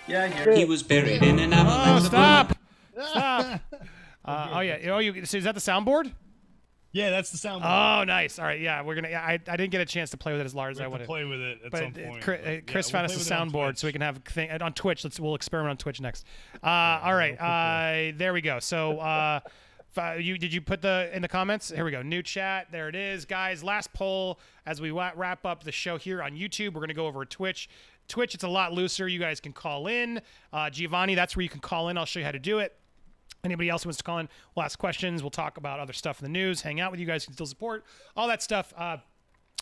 Yeah, 0.07 0.23
I 0.25 0.29
hear 0.29 0.55
He 0.55 0.65
was 0.65 0.85
buried 0.85 1.21
in 1.23 1.39
an 1.41 1.53
Oh, 1.53 1.57
avalanche. 1.57 2.01
of 2.03 2.07
stop! 2.07 2.59
Stop! 3.11 3.61
Uh, 4.27 4.51
oh 4.55 4.61
yeah. 4.61 4.91
Oh, 4.91 4.99
you. 4.99 5.25
So 5.25 5.39
is 5.39 5.45
that 5.45 5.55
the 5.55 5.61
soundboard? 5.61 6.13
Yeah, 6.93 7.11
that's 7.11 7.31
the 7.31 7.37
soundboard. 7.37 8.01
Oh, 8.01 8.05
nice. 8.05 8.39
All 8.39 8.47
right. 8.47 8.59
Yeah, 8.59 8.83
we're 8.83 8.95
gonna. 8.95 9.11
Yeah, 9.11 9.21
I, 9.21 9.33
I 9.35 9.57
didn't 9.57 9.71
get 9.71 9.83
a 9.83 9.85
chance 9.85 10.11
to 10.11 10.17
play 10.17 10.33
with 10.33 10.41
it 10.41 10.47
as 10.47 10.55
large 10.55 10.77
as 10.77 10.81
I 10.81 10.87
wanted. 10.87 11.07
play 11.07 11.25
with 11.25 11.41
it 11.41 11.59
at 11.67 11.71
But 11.71 11.79
some 11.79 11.93
point. 11.93 12.23
Chris, 12.23 12.41
but 12.43 12.49
uh, 12.49 12.53
yeah, 12.53 12.61
Chris 12.61 12.87
we'll 12.87 12.93
found 12.93 13.05
us 13.05 13.15
a 13.15 13.19
with 13.19 13.27
it 13.27 13.33
on 13.33 13.51
soundboard, 13.51 13.77
so 13.77 13.87
we 13.87 13.93
can 13.93 14.01
have 14.01 14.17
thing 14.25 14.51
uh, 14.51 14.59
on 14.63 14.73
Twitch. 14.73 15.05
Let's 15.05 15.21
we'll 15.21 15.35
experiment 15.35 15.73
on 15.73 15.77
Twitch 15.77 16.01
next. 16.01 16.25
Uh, 16.63 16.67
all 16.67 17.15
right. 17.15 17.35
Uh, 17.39 18.17
there 18.17 18.33
we 18.33 18.41
go. 18.41 18.61
So, 18.61 18.99
uh, 18.99 19.41
you 20.19 20.39
did 20.39 20.55
you 20.55 20.63
put 20.63 20.81
the 20.81 21.11
in 21.13 21.21
the 21.21 21.29
comments? 21.29 21.71
Here 21.71 21.85
we 21.85 21.91
go. 21.91 22.01
New 22.01 22.23
chat. 22.23 22.69
There 22.73 22.89
it 22.89 22.95
is, 22.95 23.27
guys. 23.27 23.63
Last 23.63 23.93
poll 23.93 24.41
as 24.65 24.81
we 24.81 24.91
wrap 24.91 25.45
up 25.45 25.65
the 25.65 25.73
show 25.73 25.99
here 25.99 26.23
on 26.23 26.33
YouTube. 26.33 26.73
We're 26.73 26.81
gonna 26.81 26.95
go 26.95 27.07
over 27.07 27.27
Twitch. 27.27 27.69
Twitch, 28.09 28.35
it's 28.35 28.45
a 28.45 28.49
lot 28.49 28.73
looser. 28.73 29.07
You 29.07 29.19
guys 29.19 29.41
can 29.41 29.53
call 29.53 29.87
in. 29.87 30.23
Uh, 30.51 30.71
Giovanni, 30.71 31.15
that's 31.15 31.37
where 31.37 31.43
you 31.43 31.49
can 31.49 31.61
call 31.61 31.89
in. 31.91 31.99
I'll 31.99 32.07
show 32.07 32.21
you 32.21 32.25
how 32.25 32.33
to 32.33 32.39
do 32.39 32.61
it. 32.61 32.75
Anybody 33.47 33.71
else 33.71 33.85
who 33.85 33.89
wants 33.89 33.99
to 33.99 34.05
call 34.05 34.19
in, 34.19 34.29
we'll 34.55 34.65
ask 34.65 34.79
questions. 34.79 35.23
We'll 35.23 35.31
talk 35.31 35.57
about 35.57 35.81
other 35.81 35.95
stuff 35.95 36.21
in 36.21 36.25
the 36.25 36.39
news, 36.39 36.61
hang 36.61 36.81
out 36.81 36.91
with 36.91 37.01
you 37.01 37.07
guys, 37.07 37.25
can 37.25 37.33
still 37.33 37.47
support 37.47 37.85
all 38.17 38.29
that 38.29 38.43
stuff. 38.43 38.75
Uh, 38.77 38.99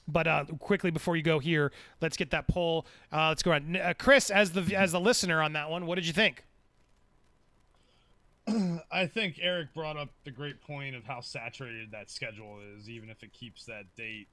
but 0.08 0.26
uh, 0.26 0.44
quickly 0.58 0.90
before 0.90 1.16
you 1.16 1.22
go 1.22 1.38
here, 1.38 1.72
let's 2.00 2.16
get 2.16 2.30
that 2.32 2.48
poll. 2.48 2.86
Uh, 3.12 3.28
let's 3.28 3.42
go 3.42 3.52
on. 3.52 3.76
Uh, 3.76 3.94
Chris, 3.96 4.30
as 4.30 4.52
the 4.52 4.74
as 4.76 4.92
the 4.92 5.00
listener 5.00 5.40
on 5.40 5.52
that 5.52 5.70
one, 5.70 5.86
what 5.86 5.94
did 5.94 6.06
you 6.06 6.12
think? 6.12 6.44
I 8.92 9.06
think 9.06 9.38
Eric 9.40 9.72
brought 9.74 9.96
up 9.96 10.10
the 10.24 10.30
great 10.30 10.60
point 10.60 10.94
of 10.94 11.04
how 11.04 11.20
saturated 11.20 11.90
that 11.92 12.10
schedule 12.10 12.58
is, 12.76 12.90
even 12.90 13.08
if 13.08 13.22
it 13.22 13.32
keeps 13.32 13.64
that 13.66 13.84
date. 13.96 14.28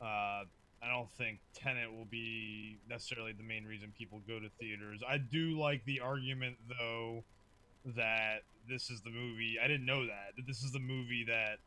Uh, 0.00 0.44
I 0.82 0.88
don't 0.88 1.10
think 1.18 1.40
Tenet 1.54 1.92
will 1.92 2.06
be 2.06 2.78
necessarily 2.88 3.32
the 3.32 3.42
main 3.42 3.64
reason 3.64 3.92
people 3.96 4.22
go 4.26 4.38
to 4.40 4.48
theaters. 4.60 5.00
I 5.06 5.18
do 5.18 5.58
like 5.58 5.84
the 5.84 6.00
argument, 6.00 6.56
though, 6.68 7.24
that 7.84 8.42
this 8.68 8.90
is 8.90 9.00
the 9.02 9.10
movie. 9.10 9.56
I 9.62 9.66
didn't 9.66 9.86
know 9.86 10.06
that. 10.06 10.36
That 10.36 10.46
this 10.46 10.62
is 10.62 10.72
the 10.72 10.78
movie 10.80 11.24
that 11.26 11.58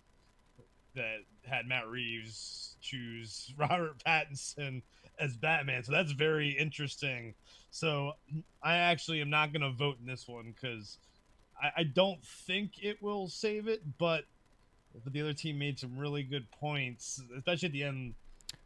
that 0.96 1.18
had 1.44 1.68
Matt 1.68 1.88
Reeves 1.88 2.76
choose 2.82 3.54
Robert 3.58 4.04
Pattinson 4.06 4.82
as 5.20 5.36
Batman. 5.36 5.84
So 5.84 5.92
that's 5.92 6.12
very 6.12 6.50
interesting. 6.50 7.34
So 7.72 8.14
I 8.62 8.76
actually 8.76 9.22
am 9.22 9.30
not 9.30 9.52
going 9.52 9.62
to 9.62 9.72
vote 9.72 9.98
in 10.00 10.06
this 10.06 10.28
one 10.28 10.54
because 10.54 10.98
I, 11.62 11.82
I 11.82 11.84
don't 11.84 12.24
think 12.24 12.84
it 12.84 13.02
will 13.02 13.28
save 13.28 13.68
it, 13.68 13.82
but 13.98 14.26
but 15.04 15.12
the 15.12 15.22
other 15.22 15.34
team 15.34 15.58
made 15.58 15.80
some 15.80 15.98
really 15.98 16.22
good 16.22 16.50
points, 16.52 17.20
especially 17.36 17.68
at 17.68 17.72
the 17.72 17.84
end. 17.84 18.14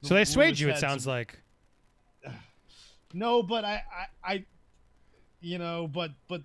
So 0.02 0.14
they 0.14 0.26
swayed 0.26 0.60
you. 0.60 0.70
It 0.70 0.78
sounds 0.78 1.06
some- 1.06 1.14
like. 1.14 1.40
no, 3.14 3.42
but 3.42 3.64
I, 3.64 3.84
I, 4.24 4.34
I, 4.34 4.46
you 5.40 5.58
know, 5.58 5.88
but 5.88 6.12
but 6.28 6.42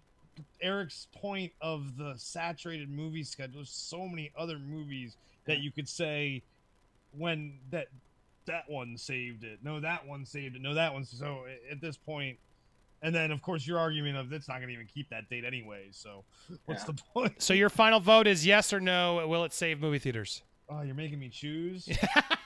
Eric's 0.61 1.07
point 1.15 1.53
of 1.61 1.97
the 1.97 2.15
saturated 2.17 2.89
movie 2.91 3.25
schedule. 3.25 3.57
There's 3.57 3.71
so 3.71 4.07
many 4.09 4.33
other 4.37 4.59
movies 4.59 5.17
that 5.47 5.59
you 5.61 5.71
could 5.73 5.89
say 5.89 6.43
when 7.17 7.59
that 7.71 7.89
that 8.47 8.69
one 8.69 8.97
saved 8.97 9.45
it. 9.45 9.61
No, 9.63 9.81
that 9.81 10.07
one 10.07 10.25
saved 10.27 10.57
it. 10.57 10.63
No, 10.63 10.75
that 10.75 10.93
one. 10.93 11.05
So 11.05 11.45
at 11.71 11.81
this 11.81 11.97
point, 11.97 12.39
and 13.03 13.15
then 13.15 13.31
of 13.31 13.43
course 13.43 13.67
your 13.67 13.79
argument 13.79 14.17
of 14.17 14.33
it's 14.33 14.49
not 14.49 14.57
going 14.57 14.69
to 14.69 14.75
even 14.75 14.87
keep 14.87 15.09
that 15.11 15.29
date 15.29 15.45
anyway. 15.45 15.89
So 15.93 16.25
what's 16.67 16.83
Yeah. 16.83 16.87
the 16.87 17.03
point? 17.15 17.43
So 17.43 17.55
your 17.55 17.71
final 17.71 18.01
vote 18.01 18.27
is 18.27 18.45
yes 18.47 18.73
or 18.73 18.81
no? 18.81 19.27
Will 19.27 19.45
it 19.45 19.53
save 19.53 19.81
movie 19.81 19.99
theaters? 19.99 20.43
Oh, 20.69 20.81
you're 20.83 20.95
making 20.95 21.19
me 21.19 21.29
choose. 21.29 21.89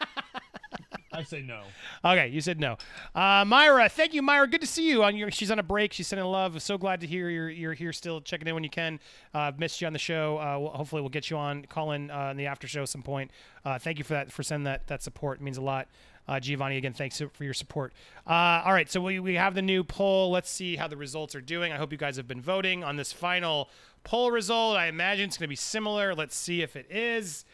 I 1.16 1.22
say 1.22 1.43
no. 1.43 1.62
Okay, 2.05 2.28
you 2.28 2.40
said 2.40 2.60
no. 2.60 2.76
Uh, 3.14 3.44
Myra, 3.47 3.88
thank 3.88 4.12
you, 4.14 4.22
Myra. 4.22 4.47
Good 4.47 4.60
to 4.60 4.66
see 4.66 4.88
you. 4.88 5.02
On 5.02 5.16
your, 5.16 5.30
she's 5.30 5.51
on 5.51 5.59
a 5.59 5.62
break. 5.62 5.93
She's 5.93 6.06
sending 6.06 6.26
love. 6.26 6.60
So 6.62 6.76
glad 6.76 7.01
to 7.01 7.06
hear 7.06 7.30
you're, 7.30 7.48
you're 7.51 7.72
here 7.72 7.93
still 7.93 8.20
checking 8.20 8.47
in 8.47 8.55
when 8.55 8.64
you 8.64 8.70
can. 8.70 9.01
Uh, 9.34 9.52
missed 9.56 9.80
you 9.80 9.86
on 9.86 9.93
the 9.93 9.98
show. 9.98 10.38
Uh, 10.38 10.59
we'll- 10.59 10.70
hopefully, 10.70 11.01
we'll 11.02 11.09
get 11.09 11.30
you 11.30 11.36
on. 11.36 11.64
Call 11.64 11.93
in 11.93 12.10
uh, 12.10 12.30
in 12.30 12.36
the 12.36 12.47
after 12.47 12.68
show 12.68 12.84
some 12.84 13.02
point. 13.02 13.30
Uh, 13.64 13.78
thank 13.78 13.98
you 13.98 14.05
for 14.05 14.12
that 14.14 14.30
for 14.30 14.43
sending 14.43 14.64
that 14.64 14.86
that 14.88 15.02
support. 15.02 15.40
It 15.40 15.43
means 15.44 15.56
a 15.56 15.62
lot. 15.62 15.88
Uh, 16.28 16.40
Giovanni, 16.40 16.76
again, 16.76 16.93
thanks 16.93 17.20
for 17.32 17.44
your 17.44 17.55
support. 17.55 17.93
Uh, 18.26 18.60
all 18.64 18.72
right, 18.72 18.90
so 18.90 19.01
we, 19.01 19.20
we 19.20 19.34
have 19.34 19.55
the 19.55 19.62
new 19.62 19.84
poll. 19.84 20.32
Let's 20.32 20.51
see 20.51 20.74
how 20.74 20.88
the 20.88 20.97
results 20.97 21.36
are 21.36 21.40
doing. 21.40 21.72
I 21.72 21.76
hope 21.76 21.93
you 21.93 21.98
guys 21.98 22.16
have 22.16 22.26
been 22.26 22.40
voting 22.40 22.82
on 22.82 22.97
this 22.97 23.12
final 23.12 23.70
poll 24.02 24.32
result. 24.32 24.76
I 24.76 24.86
imagine 24.88 25.26
it's 25.28 25.38
going 25.38 25.44
to 25.47 25.48
be 25.48 25.55
similar. 25.55 26.16
Let's 26.16 26.34
see 26.34 26.62
if 26.62 26.74
it 26.74 26.90
is. 26.90 27.44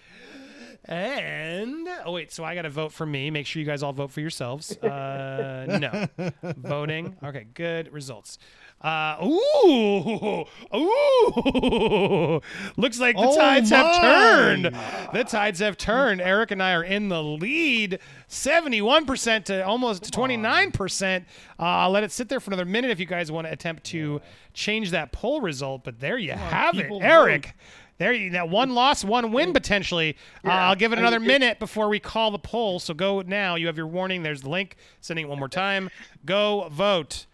And 0.85 1.89
oh 2.05 2.13
wait, 2.13 2.33
so 2.33 2.45
I 2.45 2.55
got 2.57 2.63
to 2.63 2.71
vote 2.71 2.93
for 2.93 3.07
me. 3.07 3.31
Make 3.31 3.47
sure 3.47 3.61
you 3.61 3.67
guys 3.67 3.83
all 3.83 3.93
vote 3.93 4.11
for 4.11 4.21
yourselves. 4.21 4.77
Uh, 4.93 5.79
no, 5.81 6.31
voting. 6.57 7.17
Okay, 7.23 7.47
good 7.55 7.93
results. 7.93 8.39
Uh, 8.81 9.17
ooh, 9.25 10.45
ooh. 10.75 12.41
Looks 12.77 12.99
like 12.99 13.17
the 13.17 13.23
Oh 13.23 13.37
tides 13.37 13.71
have 13.71 14.01
turned. 14.01 14.65
The 15.13 15.25
tides 15.25 15.61
have 15.61 15.77
turned. 15.77 16.21
Eric 16.21 16.51
and 16.51 16.61
I 16.63 16.73
are 16.75 16.83
in 16.83 17.09
the 17.09 17.23
lead, 17.23 18.01
seventy-one 18.27 19.07
percent 19.07 19.47
to 19.47 19.65
almost 19.65 20.13
twenty-nine 20.13 20.73
percent. 20.73 21.27
Uh, 21.59 21.63
I'll 21.63 21.91
let 21.91 22.03
it 22.03 22.11
sit 22.11 22.29
there 22.29 22.41
for 22.41 22.51
another 22.51 22.65
minute 22.65 22.91
if 22.91 22.99
you 22.99 23.07
guys 23.07 23.31
want 23.31 23.47
to 23.47 23.53
attempt 23.53 23.85
to 23.85 24.21
change 24.53 24.91
that 24.91 25.13
poll 25.13 25.41
result. 25.41 25.85
But 25.85 26.01
there 26.01 26.19
you 26.19 26.33
have 26.33 26.77
it, 26.77 26.83
people 26.83 27.01
Eric. 27.03 27.55
There, 27.99 28.13
you 28.13 28.31
that 28.31 28.49
one 28.49 28.75
loss, 28.75 29.05
one 29.05 29.33
win 29.33 29.53
potentially. 29.53 30.17
Uh, 30.45 30.51
I'll 30.51 30.75
give 30.75 30.93
it 30.93 30.99
I- 30.99 31.03
another 31.03 31.21
minute 31.21 31.59
before 31.59 31.89
we 31.89 32.01
call 32.01 32.31
the 32.31 32.39
poll. 32.39 32.79
So 32.79 32.95
go 32.95 33.23
now. 33.23 33.55
You 33.55 33.67
have 33.67 33.77
your 33.77 33.87
warning. 33.87 34.23
There's 34.23 34.43
the 34.43 34.51
link. 34.51 34.77
Sending 35.01 35.27
it 35.27 35.29
one 35.29 35.39
more 35.39 35.49
time. 35.49 35.91
Go 36.25 36.69
vote. 36.71 37.27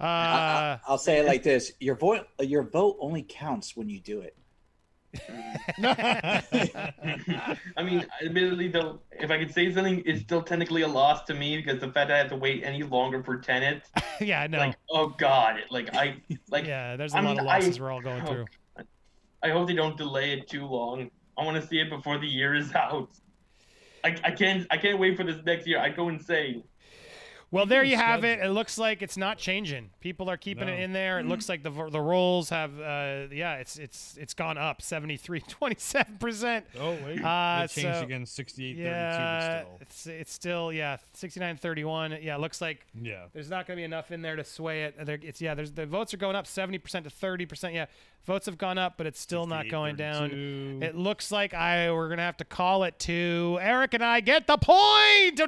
Uh, 0.00 0.04
I, 0.04 0.80
will 0.88 0.98
say 0.98 1.18
it 1.18 1.26
like 1.26 1.42
this: 1.42 1.72
your 1.80 1.94
vote, 1.94 2.26
your 2.40 2.62
vote 2.62 2.96
only 3.00 3.24
counts 3.28 3.76
when 3.76 3.88
you 3.88 4.00
do 4.00 4.20
it. 4.20 4.36
I 5.78 6.42
mean, 7.82 8.06
admittedly, 8.24 8.68
though, 8.68 9.00
if 9.12 9.30
I 9.30 9.38
could 9.38 9.52
say 9.52 9.72
something, 9.72 10.02
it's 10.04 10.22
still 10.22 10.42
technically 10.42 10.82
a 10.82 10.88
loss 10.88 11.22
to 11.24 11.34
me 11.34 11.56
because 11.56 11.80
the 11.80 11.92
fact 11.92 12.08
that 12.08 12.12
I 12.12 12.18
have 12.18 12.30
to 12.30 12.36
wait 12.36 12.62
any 12.64 12.82
longer 12.82 13.22
for 13.22 13.38
Tenet, 13.38 13.82
yeah, 14.20 14.46
no. 14.46 14.58
like, 14.58 14.76
oh 14.90 15.14
god, 15.18 15.60
like 15.70 15.94
I, 15.94 16.16
like, 16.50 16.66
yeah, 16.66 16.96
there's 16.96 17.14
a 17.14 17.18
I 17.18 17.20
lot 17.20 17.30
mean, 17.30 17.40
of 17.40 17.46
losses 17.46 17.78
I- 17.78 17.82
we're 17.82 17.92
all 17.92 18.02
going 18.02 18.22
oh, 18.22 18.26
through. 18.26 18.44
I 19.44 19.50
hope 19.50 19.68
they 19.68 19.74
don't 19.74 19.96
delay 19.96 20.32
it 20.32 20.48
too 20.48 20.66
long. 20.66 21.10
I 21.38 21.44
want 21.44 21.60
to 21.60 21.68
see 21.68 21.78
it 21.78 21.90
before 21.90 22.18
the 22.18 22.26
year 22.26 22.54
is 22.54 22.74
out. 22.74 23.10
I, 24.02 24.16
I 24.24 24.30
can't, 24.30 24.66
I 24.70 24.78
can't 24.78 24.98
wait 24.98 25.16
for 25.16 25.24
this 25.24 25.36
next 25.44 25.66
year. 25.66 25.78
I 25.78 25.90
go 25.90 26.08
insane. 26.08 26.64
Well, 27.54 27.66
there 27.66 27.84
you 27.84 27.96
have 27.96 28.24
it. 28.24 28.40
It 28.40 28.50
looks 28.50 28.78
like 28.78 29.00
it's 29.00 29.16
not 29.16 29.38
changing. 29.38 29.90
People 30.00 30.28
are 30.28 30.36
keeping 30.36 30.68
it 30.68 30.80
in 30.80 30.92
there. 30.92 31.20
It 31.20 31.26
looks 31.26 31.48
like 31.48 31.62
the 31.62 31.70
the 31.70 32.00
rolls 32.00 32.48
have 32.50 32.78
uh 32.80 33.26
yeah, 33.32 33.54
it's 33.56 33.78
it's 33.78 34.16
it's 34.20 34.34
gone 34.34 34.58
up 34.58 34.82
73 34.82 35.40
27%. 35.92 36.62
Oh 36.80 36.96
wait, 37.04 37.22
Uh, 37.24 37.62
it 37.64 37.70
changed 37.70 37.98
so- 37.98 38.02
again. 38.02 38.26
68 38.26 38.76
Yeah, 38.76 39.58
32 39.62 39.76
it's 39.82 40.06
it's 40.08 40.32
still 40.32 40.72
yeah, 40.72 40.96
69 41.12 41.56
31. 41.56 42.18
Yeah, 42.22 42.34
it 42.34 42.40
looks 42.40 42.60
like. 42.60 42.86
Yeah. 43.00 43.26
there's 43.32 43.50
not 43.50 43.66
going 43.66 43.76
to 43.76 43.80
be 43.80 43.84
enough 43.84 44.10
in 44.10 44.20
there 44.22 44.34
to 44.36 44.44
sway 44.44 44.82
it. 44.84 44.96
There, 45.06 45.18
it's 45.22 45.40
yeah, 45.40 45.54
there's 45.54 45.70
the 45.72 45.86
votes 45.86 46.12
are 46.12 46.16
going 46.18 46.34
up 46.36 46.46
70% 46.46 46.82
to 46.82 47.02
30%. 47.10 47.72
Yeah, 47.72 47.86
votes 48.26 48.46
have 48.46 48.58
gone 48.58 48.78
up, 48.78 48.94
but 48.96 49.06
it's 49.06 49.20
still 49.20 49.46
not 49.46 49.64
68, 49.66 49.70
going 49.70 49.96
down. 49.96 50.82
It 50.82 50.96
looks 50.96 51.30
like 51.30 51.54
I 51.54 51.92
we're 51.92 52.08
gonna 52.08 52.22
have 52.22 52.36
to 52.38 52.44
call 52.44 52.82
it 52.84 52.98
to 53.00 53.58
Eric 53.60 53.94
and 53.94 54.04
I 54.04 54.20
get 54.20 54.46
the 54.48 54.56
point. 54.58 55.38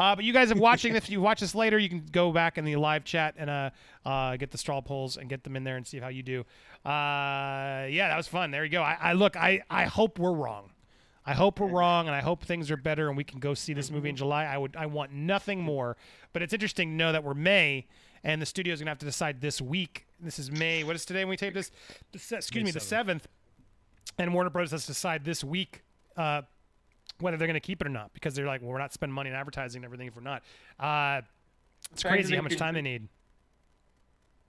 Uh, 0.00 0.16
but 0.16 0.24
you 0.24 0.32
guys 0.32 0.50
are 0.50 0.54
watching. 0.54 0.96
if 0.96 1.10
you 1.10 1.20
watch 1.20 1.40
this 1.40 1.54
later, 1.54 1.78
you 1.78 1.90
can 1.90 2.02
go 2.10 2.32
back 2.32 2.56
in 2.56 2.64
the 2.64 2.74
live 2.76 3.04
chat 3.04 3.34
and 3.36 3.50
uh, 3.50 3.68
uh, 4.06 4.34
get 4.38 4.50
the 4.50 4.56
straw 4.56 4.80
polls 4.80 5.18
and 5.18 5.28
get 5.28 5.44
them 5.44 5.56
in 5.56 5.62
there 5.62 5.76
and 5.76 5.86
see 5.86 5.98
how 5.98 6.08
you 6.08 6.22
do. 6.22 6.40
Uh, 6.86 7.84
yeah, 7.86 8.08
that 8.08 8.16
was 8.16 8.26
fun. 8.26 8.50
There 8.50 8.64
you 8.64 8.70
go. 8.70 8.80
I, 8.82 8.96
I 8.98 9.12
look. 9.12 9.36
I 9.36 9.60
I 9.68 9.84
hope 9.84 10.18
we're 10.18 10.32
wrong. 10.32 10.70
I 11.26 11.34
hope 11.34 11.60
we're 11.60 11.68
wrong, 11.68 12.06
and 12.06 12.16
I 12.16 12.22
hope 12.22 12.42
things 12.42 12.70
are 12.70 12.78
better, 12.78 13.08
and 13.08 13.16
we 13.16 13.24
can 13.24 13.40
go 13.40 13.52
see 13.52 13.74
this 13.74 13.90
movie 13.90 14.08
in 14.08 14.16
July. 14.16 14.46
I 14.46 14.56
would. 14.56 14.74
I 14.74 14.86
want 14.86 15.12
nothing 15.12 15.60
more. 15.60 15.98
But 16.32 16.40
it's 16.40 16.54
interesting 16.54 16.88
to 16.88 16.94
know 16.94 17.12
that 17.12 17.22
we're 17.22 17.34
May, 17.34 17.86
and 18.24 18.40
the 18.40 18.46
studio's 18.46 18.80
gonna 18.80 18.90
have 18.90 18.98
to 19.00 19.06
decide 19.06 19.42
this 19.42 19.60
week. 19.60 20.06
This 20.18 20.38
is 20.38 20.50
May. 20.50 20.82
What 20.82 20.96
is 20.96 21.04
today 21.04 21.26
when 21.26 21.30
we 21.30 21.36
tape 21.36 21.52
this? 21.52 21.70
The 22.12 22.36
excuse 22.36 22.54
May 22.54 22.62
me, 22.62 22.70
the 22.70 22.80
seventh. 22.80 23.28
And 24.16 24.32
Warner 24.32 24.48
Bros. 24.48 24.70
has 24.70 24.86
to 24.86 24.92
decide 24.92 25.26
this 25.26 25.44
week 25.44 25.82
uh, 26.16 26.42
whether 27.20 27.36
they're 27.36 27.46
going 27.46 27.54
to 27.54 27.60
keep 27.60 27.80
it 27.80 27.86
or 27.86 27.90
not 27.90 28.12
because 28.14 28.34
they're 28.34 28.46
like, 28.46 28.62
well, 28.62 28.70
we're 28.70 28.78
not 28.78 28.92
spending 28.92 29.14
money 29.14 29.30
on 29.30 29.36
advertising 29.36 29.80
and 29.80 29.84
everything 29.84 30.06
if 30.06 30.16
we're 30.16 30.22
not. 30.22 30.42
Uh, 30.78 31.22
it's 31.92 32.02
crazy 32.02 32.36
how 32.36 32.42
much 32.42 32.56
time 32.56 32.74
they 32.74 32.82
need. 32.82 33.08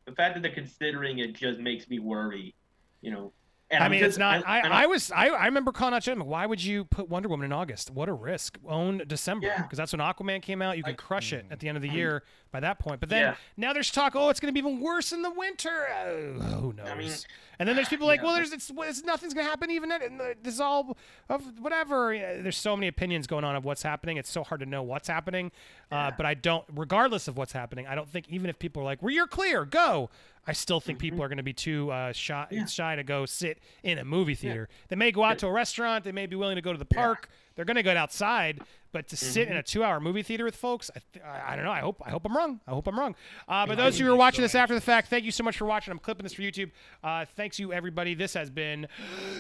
The 0.06 0.14
fact 0.14 0.36
that 0.36 0.42
they're 0.42 0.52
considering 0.52 1.20
it 1.20 1.34
just 1.34 1.60
makes 1.60 1.90
me 1.90 2.00
worry. 2.00 2.54
You 3.02 3.12
know, 3.12 3.34
And 3.72 3.84
I 3.84 3.88
mean, 3.88 4.00
just- 4.00 4.10
it's 4.10 4.18
not. 4.18 4.36
and- 4.46 4.46
I, 4.74 4.84
I 4.84 4.86
was. 4.86 5.12
I, 5.12 5.28
I 5.30 5.46
remember 5.46 5.72
calling 5.72 5.94
out 5.94 6.04
Jim. 6.04 6.20
Why 6.20 6.46
would 6.46 6.64
you 6.64 6.84
put 6.86 7.10
Wonder 7.10 7.30
Woman 7.30 7.46
in 7.46 7.54
August? 7.54 7.90
What 7.92 8.10
a 8.10 8.14
risk. 8.14 8.58
Own 8.68 9.02
December 9.08 9.48
Yeah. 9.48 9.62
because 9.62 9.78
that's 9.78 9.94
when 9.94 10.02
Aquaman 10.02 10.42
came 10.42 10.62
out. 10.62 10.78
You 10.78 10.84
can 10.84 10.94
I- 10.94 10.96
crush 10.96 11.32
it 11.34 11.46
at 11.50 11.60
the 11.60 11.68
end 11.70 11.78
of 11.78 11.82
the 11.82 11.90
year 11.90 12.24
by 12.52 12.60
that 12.60 12.80
point. 12.80 13.00
But 13.00 13.08
then 13.10 13.22
Yeah. 13.22 13.36
now 13.56 13.72
there's 13.74 13.90
talk. 13.92 14.14
Oh, 14.16 14.30
it's 14.30 14.40
going 14.42 14.54
to 14.54 14.62
be 14.62 14.66
even 14.68 14.82
worse 14.82 15.14
in 15.14 15.22
the 15.22 15.32
winter. 15.32 15.88
Uh, 15.88 16.42
who 16.60 16.74
knows? 16.74 16.88
I 16.90 16.96
mean, 16.96 17.12
and 17.60 17.70
then 17.70 17.76
there's 17.78 17.88
people 17.88 18.08
like, 18.08 18.20
yeah. 18.20 18.26
well, 18.26 18.36
there's 18.36 18.52
it's, 18.52 18.70
it's 18.76 19.04
nothing's 19.04 19.34
going 19.34 19.46
to 19.46 19.50
happen 19.50 19.72
even. 19.72 19.92
At, 19.92 20.02
and 20.04 20.20
this 20.44 20.56
is 20.56 20.60
all 20.60 20.98
of 21.30 21.44
whatever. 21.60 22.14
There's 22.18 22.58
so 22.58 22.76
many 22.76 22.88
opinions 22.88 23.26
going 23.28 23.46
on 23.46 23.56
of 23.56 23.64
what's 23.64 23.84
happening. 23.84 24.18
It's 24.18 24.30
so 24.30 24.44
hard 24.44 24.60
to 24.62 24.66
know 24.66 24.84
what's 24.84 25.08
happening. 25.08 25.52
Uh, 25.92 26.12
but 26.18 26.26
I 26.26 26.34
don't, 26.34 26.66
regardless 26.74 27.28
of 27.28 27.38
what's 27.38 27.52
happening, 27.54 27.86
I 27.88 27.96
don't 27.96 28.10
think 28.10 28.26
even 28.30 28.50
if 28.50 28.60
people 28.60 28.82
are 28.82 28.86
like, 28.86 29.02
well, 29.02 29.12
you're 29.12 29.28
clear, 29.28 29.64
go. 29.66 30.10
I 30.48 30.54
still 30.54 30.80
think 30.80 30.98
people 30.98 31.22
are 31.22 31.28
going 31.28 31.38
to 31.38 31.44
be 31.44 31.54
too 31.54 31.92
uh, 31.92 32.12
shy, 32.14 32.46
Mm-hmm. 32.50 32.56
Yeah. 32.56 32.66
shy 32.66 32.96
to 32.96 33.04
go 33.04 33.26
sit 33.28 33.60
in 33.84 34.00
a 34.00 34.04
movie 34.06 34.34
theater. 34.36 34.70
They 34.90 34.96
may 34.96 35.12
go 35.12 35.24
out 35.24 35.38
to 35.40 35.48
a 35.48 35.52
restaurant. 35.52 36.04
They 36.04 36.12
may 36.12 36.26
be 36.26 36.36
willing 36.36 36.56
to 36.56 36.62
go 36.64 36.72
to 36.72 36.80
the 36.80 36.86
park. 36.86 37.30
They're 37.56 37.66
going 37.66 37.76
to 37.76 37.84
go 37.84 37.96
outside, 37.96 38.62
but 38.92 39.08
to 39.10 39.18
sit 39.18 39.44
Mm-hmm. 39.44 39.52
in 39.52 39.58
a 39.58 39.64
two-hour 39.64 40.00
movie 40.00 40.24
theater 40.24 40.44
with 40.46 40.56
folks, 40.56 40.90
I, 40.96 41.00
th- 41.14 41.24
I 41.26 41.54
I 41.54 41.56
don't 41.56 41.66
know. 41.66 41.72
I 41.72 41.82
hope 41.82 42.02
I 42.04 42.10
hope 42.10 42.26
I'm 42.26 42.36
wrong. 42.36 42.60
I 42.68 42.72
hope 42.72 42.88
I'm 42.88 42.98
wrong. 42.98 43.14
Uh, 43.48 43.68
but 43.68 43.78
those 43.78 43.96
of 43.96 44.00
you 44.00 44.06
who 44.08 44.14
are 44.14 44.18
watching 44.18 44.42
this 44.42 44.56
after 44.56 44.74
the 44.74 44.82
fact, 44.82 45.10
thank 45.10 45.26
you 45.26 45.32
so 45.32 45.44
much 45.44 45.58
for 45.58 45.66
watching. 45.66 45.92
I'm 45.92 46.00
clipping 46.00 46.24
this 46.24 46.34
for 46.34 46.42
YouTube. 46.42 46.72
Uh, 47.04 47.26
thanks 47.36 47.60
you 47.60 47.72
everybody. 47.72 48.16
This 48.16 48.34
has 48.34 48.50
been 48.50 48.88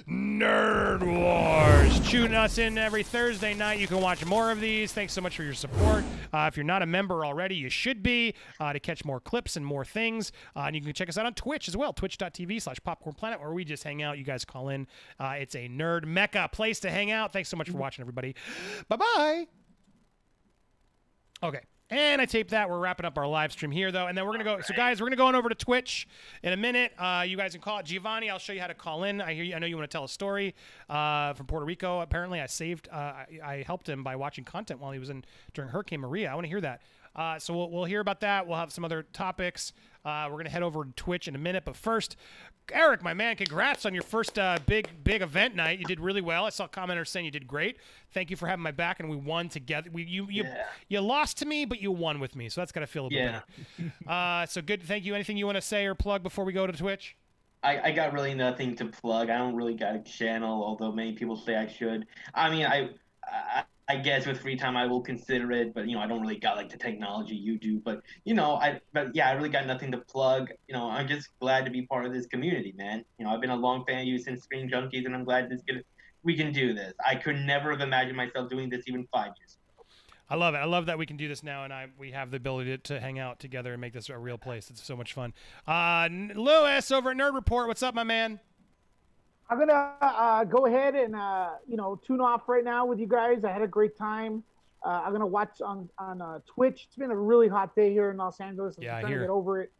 Nerd 0.07 1.01
Wars. 1.03 1.99
Tune 2.09 2.35
us 2.35 2.57
in 2.57 2.77
every 2.77 3.03
Thursday 3.03 3.53
night. 3.53 3.79
You 3.79 3.87
can 3.87 4.01
watch 4.01 4.25
more 4.25 4.51
of 4.51 4.59
these. 4.61 4.91
Thanks 4.93 5.13
so 5.13 5.21
much 5.21 5.35
for 5.35 5.43
your 5.43 5.53
support. 5.53 6.03
Uh, 6.33 6.49
if 6.51 6.57
you're 6.57 6.63
not 6.63 6.81
a 6.81 6.85
member 6.85 7.25
already, 7.25 7.55
you 7.55 7.69
should 7.69 8.03
be 8.03 8.33
uh, 8.59 8.73
to 8.73 8.79
catch 8.79 9.03
more 9.05 9.19
clips 9.19 9.55
and 9.55 9.65
more 9.65 9.85
things. 9.85 10.31
Uh, 10.55 10.61
and 10.61 10.75
you 10.75 10.81
can 10.81 10.93
check 10.93 11.09
us 11.09 11.17
out 11.17 11.25
on 11.25 11.33
Twitch 11.33 11.67
as 11.67 11.77
well, 11.77 11.93
twitch.tv 11.93 12.61
slash 12.61 12.77
popcorn 12.83 13.15
planet, 13.15 13.39
where 13.39 13.53
we 13.53 13.63
just 13.65 13.83
hang 13.83 14.01
out. 14.01 14.17
You 14.17 14.23
guys 14.23 14.45
call 14.45 14.69
in. 14.69 14.87
Uh, 15.19 15.35
it's 15.39 15.55
a 15.55 15.67
nerd 15.67 16.05
mecca 16.05 16.49
place 16.51 16.79
to 16.81 16.91
hang 16.91 17.11
out. 17.11 17.33
Thanks 17.33 17.49
so 17.49 17.57
much 17.57 17.69
for 17.69 17.77
watching, 17.77 18.01
everybody. 18.03 18.35
Bye 18.89 18.97
bye. 18.97 19.47
Okay. 21.43 21.61
And 21.91 22.21
I 22.21 22.25
taped 22.25 22.51
that. 22.51 22.69
We're 22.69 22.79
wrapping 22.79 23.05
up 23.05 23.17
our 23.17 23.27
live 23.27 23.51
stream 23.51 23.69
here, 23.69 23.91
though, 23.91 24.07
and 24.07 24.17
then 24.17 24.25
we're 24.25 24.31
gonna 24.31 24.45
go. 24.45 24.61
So, 24.61 24.73
guys, 24.73 25.01
we're 25.01 25.07
gonna 25.07 25.17
go 25.17 25.27
on 25.27 25.35
over 25.35 25.49
to 25.49 25.55
Twitch 25.55 26.07
in 26.41 26.53
a 26.53 26.57
minute. 26.57 26.93
Uh, 26.97 27.25
you 27.27 27.35
guys 27.35 27.51
can 27.51 27.59
call 27.59 27.79
it 27.79 27.85
Giovanni. 27.85 28.29
I'll 28.29 28.39
show 28.39 28.53
you 28.53 28.61
how 28.61 28.67
to 28.67 28.73
call 28.73 29.03
in. 29.03 29.19
I 29.19 29.33
hear 29.33 29.43
you. 29.43 29.53
I 29.55 29.59
know 29.59 29.67
you 29.67 29.75
want 29.75 29.91
to 29.91 29.93
tell 29.93 30.05
a 30.05 30.09
story 30.09 30.55
uh, 30.89 31.33
from 31.33 31.47
Puerto 31.47 31.65
Rico. 31.65 31.99
Apparently, 31.99 32.39
I 32.39 32.45
saved. 32.45 32.87
Uh, 32.89 32.95
I, 32.95 33.25
I 33.43 33.63
helped 33.67 33.89
him 33.89 34.03
by 34.03 34.15
watching 34.15 34.45
content 34.45 34.79
while 34.79 34.93
he 34.93 34.99
was 34.99 35.09
in 35.09 35.25
during 35.53 35.69
Hurricane 35.69 35.99
Maria. 35.99 36.31
I 36.31 36.33
want 36.33 36.45
to 36.45 36.49
hear 36.49 36.61
that. 36.61 36.81
Uh, 37.13 37.37
so 37.39 37.53
we'll, 37.53 37.69
we'll 37.69 37.83
hear 37.83 37.99
about 37.99 38.21
that. 38.21 38.47
We'll 38.47 38.57
have 38.57 38.71
some 38.71 38.85
other 38.85 39.03
topics. 39.03 39.73
Uh, 40.03 40.27
we're 40.31 40.37
gonna 40.37 40.49
head 40.49 40.63
over 40.63 40.83
to 40.83 40.91
Twitch 40.95 41.27
in 41.27 41.35
a 41.35 41.37
minute, 41.37 41.63
but 41.65 41.75
first, 41.75 42.15
Eric, 42.71 43.03
my 43.03 43.13
man, 43.13 43.35
congrats 43.35 43.85
on 43.85 43.93
your 43.93 44.03
first 44.03 44.39
uh, 44.39 44.57
big 44.65 44.89
big 45.03 45.21
event 45.21 45.55
night. 45.55 45.77
You 45.79 45.85
did 45.85 45.99
really 45.99 46.21
well. 46.21 46.45
I 46.45 46.49
saw 46.49 46.67
commenters 46.67 47.07
saying 47.07 47.25
you 47.25 47.31
did 47.31 47.45
great. 47.47 47.77
Thank 48.11 48.29
you 48.31 48.35
for 48.35 48.47
having 48.47 48.63
my 48.63 48.71
back, 48.71 48.99
and 48.99 49.09
we 49.09 49.15
won 49.15 49.49
together. 49.49 49.89
We 49.91 50.03
you 50.03 50.27
you, 50.29 50.43
Yeah. 50.43 50.63
you 50.87 51.01
lost 51.01 51.37
to 51.39 51.45
me, 51.45 51.65
but 51.65 51.81
you 51.81 51.91
won 51.91 52.19
with 52.19 52.35
me, 52.35 52.49
so 52.49 52.61
that's 52.61 52.71
gotta 52.71 52.87
feel 52.87 53.07
a 53.07 53.09
Yeah. 53.11 53.41
better. 53.77 53.93
Uh, 54.07 54.45
so 54.47 54.61
good. 54.61 54.81
Thank 54.81 55.05
you. 55.05 55.13
Anything 55.13 55.37
you 55.37 55.45
want 55.45 55.57
to 55.57 55.61
say 55.61 55.85
or 55.85 55.93
plug 55.95 56.23
before 56.23 56.45
we 56.45 56.53
go 56.53 56.65
to 56.65 56.73
Twitch? 56.73 57.15
I, 57.63 57.79
I 57.89 57.91
got 57.91 58.11
really 58.13 58.33
nothing 58.33 58.75
to 58.77 58.85
plug. 58.85 59.29
I 59.29 59.37
don't 59.37 59.55
really 59.55 59.75
got 59.75 59.95
a 59.95 59.99
channel, 59.99 60.63
although 60.63 60.91
many 60.91 61.13
people 61.13 61.35
say 61.35 61.55
I 61.55 61.67
should. 61.67 62.07
I 62.33 62.49
mean, 62.49 62.65
I, 62.65 62.89
I 63.23 63.63
I 63.91 63.97
guess 63.97 64.25
with 64.25 64.39
free 64.39 64.55
time 64.55 64.77
I 64.77 64.85
will 64.85 65.01
consider 65.01 65.51
it, 65.51 65.73
but 65.73 65.85
you 65.85 65.97
know 65.97 66.01
I 66.01 66.07
don't 66.07 66.21
really 66.21 66.39
got 66.39 66.55
like 66.55 66.69
the 66.69 66.77
technology 66.77 67.35
you 67.35 67.59
do. 67.59 67.77
But 67.77 68.01
you 68.23 68.33
know 68.33 68.55
I 68.55 68.79
but 68.93 69.13
yeah 69.13 69.27
I 69.27 69.33
really 69.33 69.49
got 69.49 69.67
nothing 69.67 69.91
to 69.91 69.97
plug. 69.97 70.49
You 70.69 70.73
know 70.73 70.89
I'm 70.89 71.09
just 71.09 71.27
glad 71.41 71.65
to 71.65 71.71
be 71.71 71.81
part 71.81 72.05
of 72.05 72.13
this 72.13 72.25
community, 72.25 72.73
man. 72.77 73.03
You 73.19 73.25
know 73.25 73.31
I've 73.31 73.41
been 73.41 73.49
a 73.49 73.55
long 73.55 73.83
fan 73.85 73.99
of 73.99 74.07
you 74.07 74.17
since 74.17 74.43
Screen 74.43 74.69
Junkies, 74.69 75.05
and 75.05 75.13
I'm 75.13 75.25
glad 75.25 75.49
this 75.49 75.61
can 75.67 75.83
we 76.23 76.37
can 76.37 76.53
do 76.53 76.73
this. 76.73 76.93
I 77.05 77.15
could 77.15 77.35
never 77.35 77.71
have 77.71 77.81
imagined 77.81 78.15
myself 78.15 78.49
doing 78.49 78.69
this 78.69 78.85
even 78.87 79.05
five 79.11 79.33
years. 79.37 79.57
ago. 79.57 79.85
I 80.29 80.35
love 80.35 80.53
it. 80.53 80.59
I 80.59 80.65
love 80.65 80.85
that 80.85 80.97
we 80.97 81.05
can 81.05 81.17
do 81.17 81.27
this 81.27 81.43
now, 81.43 81.65
and 81.65 81.73
I 81.73 81.87
we 81.97 82.11
have 82.11 82.31
the 82.31 82.37
ability 82.37 82.69
to, 82.69 82.77
to 82.93 83.01
hang 83.01 83.19
out 83.19 83.41
together 83.41 83.73
and 83.73 83.81
make 83.81 83.91
this 83.91 84.07
a 84.07 84.17
real 84.17 84.37
place. 84.37 84.69
It's 84.69 84.81
so 84.81 84.95
much 84.95 85.11
fun. 85.11 85.33
Uh, 85.67 86.07
Lewis 86.33 86.91
over 86.91 87.11
at 87.11 87.17
Nerd 87.17 87.33
Report, 87.33 87.67
what's 87.67 87.83
up, 87.83 87.93
my 87.93 88.05
man? 88.05 88.39
I'm 89.51 89.59
gonna 89.59 89.93
uh, 90.01 90.45
go 90.45 90.65
ahead 90.65 90.95
and 90.95 91.13
uh, 91.13 91.49
you 91.67 91.75
know 91.75 91.99
tune 92.07 92.21
off 92.21 92.47
right 92.47 92.63
now 92.63 92.85
with 92.85 92.99
you 92.99 93.07
guys. 93.07 93.43
I 93.43 93.51
had 93.51 93.61
a 93.61 93.67
great 93.67 93.97
time. 93.97 94.43
Uh, 94.83 95.03
I'm 95.05 95.11
gonna 95.11 95.27
watch 95.27 95.61
on 95.61 95.89
on 95.99 96.21
uh, 96.21 96.39
Twitch. 96.47 96.85
It's 96.87 96.95
been 96.95 97.11
a 97.11 97.15
really 97.15 97.49
hot 97.49 97.75
day 97.75 97.91
here 97.91 98.09
in 98.11 98.17
Los 98.17 98.39
Angeles. 98.39 98.77
I'm 98.77 98.83
Yeah, 98.83 99.01
trying 99.01 99.13
to 99.13 99.19
get 99.19 99.29
over 99.29 99.61
it. 99.61 99.71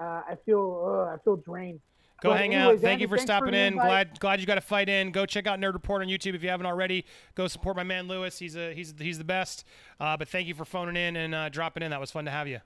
Uh, 0.00 0.22
I 0.28 0.36
feel 0.44 1.06
uh, 1.08 1.14
I 1.14 1.18
feel 1.22 1.36
drained. 1.36 1.80
Go 2.20 2.30
But 2.30 2.38
hang 2.38 2.54
out. 2.56 2.80
Thank 2.80 2.84
Andy, 2.84 3.02
you 3.02 3.08
for 3.08 3.16
thanks 3.16 3.30
for 3.30 3.36
stopping 3.36 3.54
in. 3.54 3.74
Glad 3.74 4.18
glad 4.18 4.40
you 4.40 4.46
got 4.46 4.58
a 4.58 4.62
fight 4.62 4.88
in. 4.88 5.12
Go 5.12 5.24
check 5.24 5.46
out 5.46 5.60
Nerd 5.60 5.74
Report 5.74 6.02
on 6.02 6.08
YouTube 6.08 6.34
if 6.34 6.42
you 6.42 6.48
haven't 6.48 6.66
already. 6.66 7.04
Go 7.36 7.46
support 7.46 7.76
my 7.76 7.84
man 7.84 8.08
Lewis. 8.08 8.40
He's 8.40 8.56
a 8.56 8.74
he's 8.74 8.92
he's 8.98 9.18
the 9.18 9.24
best. 9.24 9.64
Uh, 10.00 10.16
but 10.16 10.28
thank 10.28 10.48
you 10.48 10.54
for 10.54 10.64
phoning 10.64 10.96
in 10.96 11.14
and 11.14 11.32
uh, 11.32 11.48
dropping 11.48 11.84
in. 11.84 11.92
That 11.92 12.00
was 12.00 12.10
fun 12.10 12.24
to 12.24 12.32
have 12.32 12.48
you. 12.48 12.58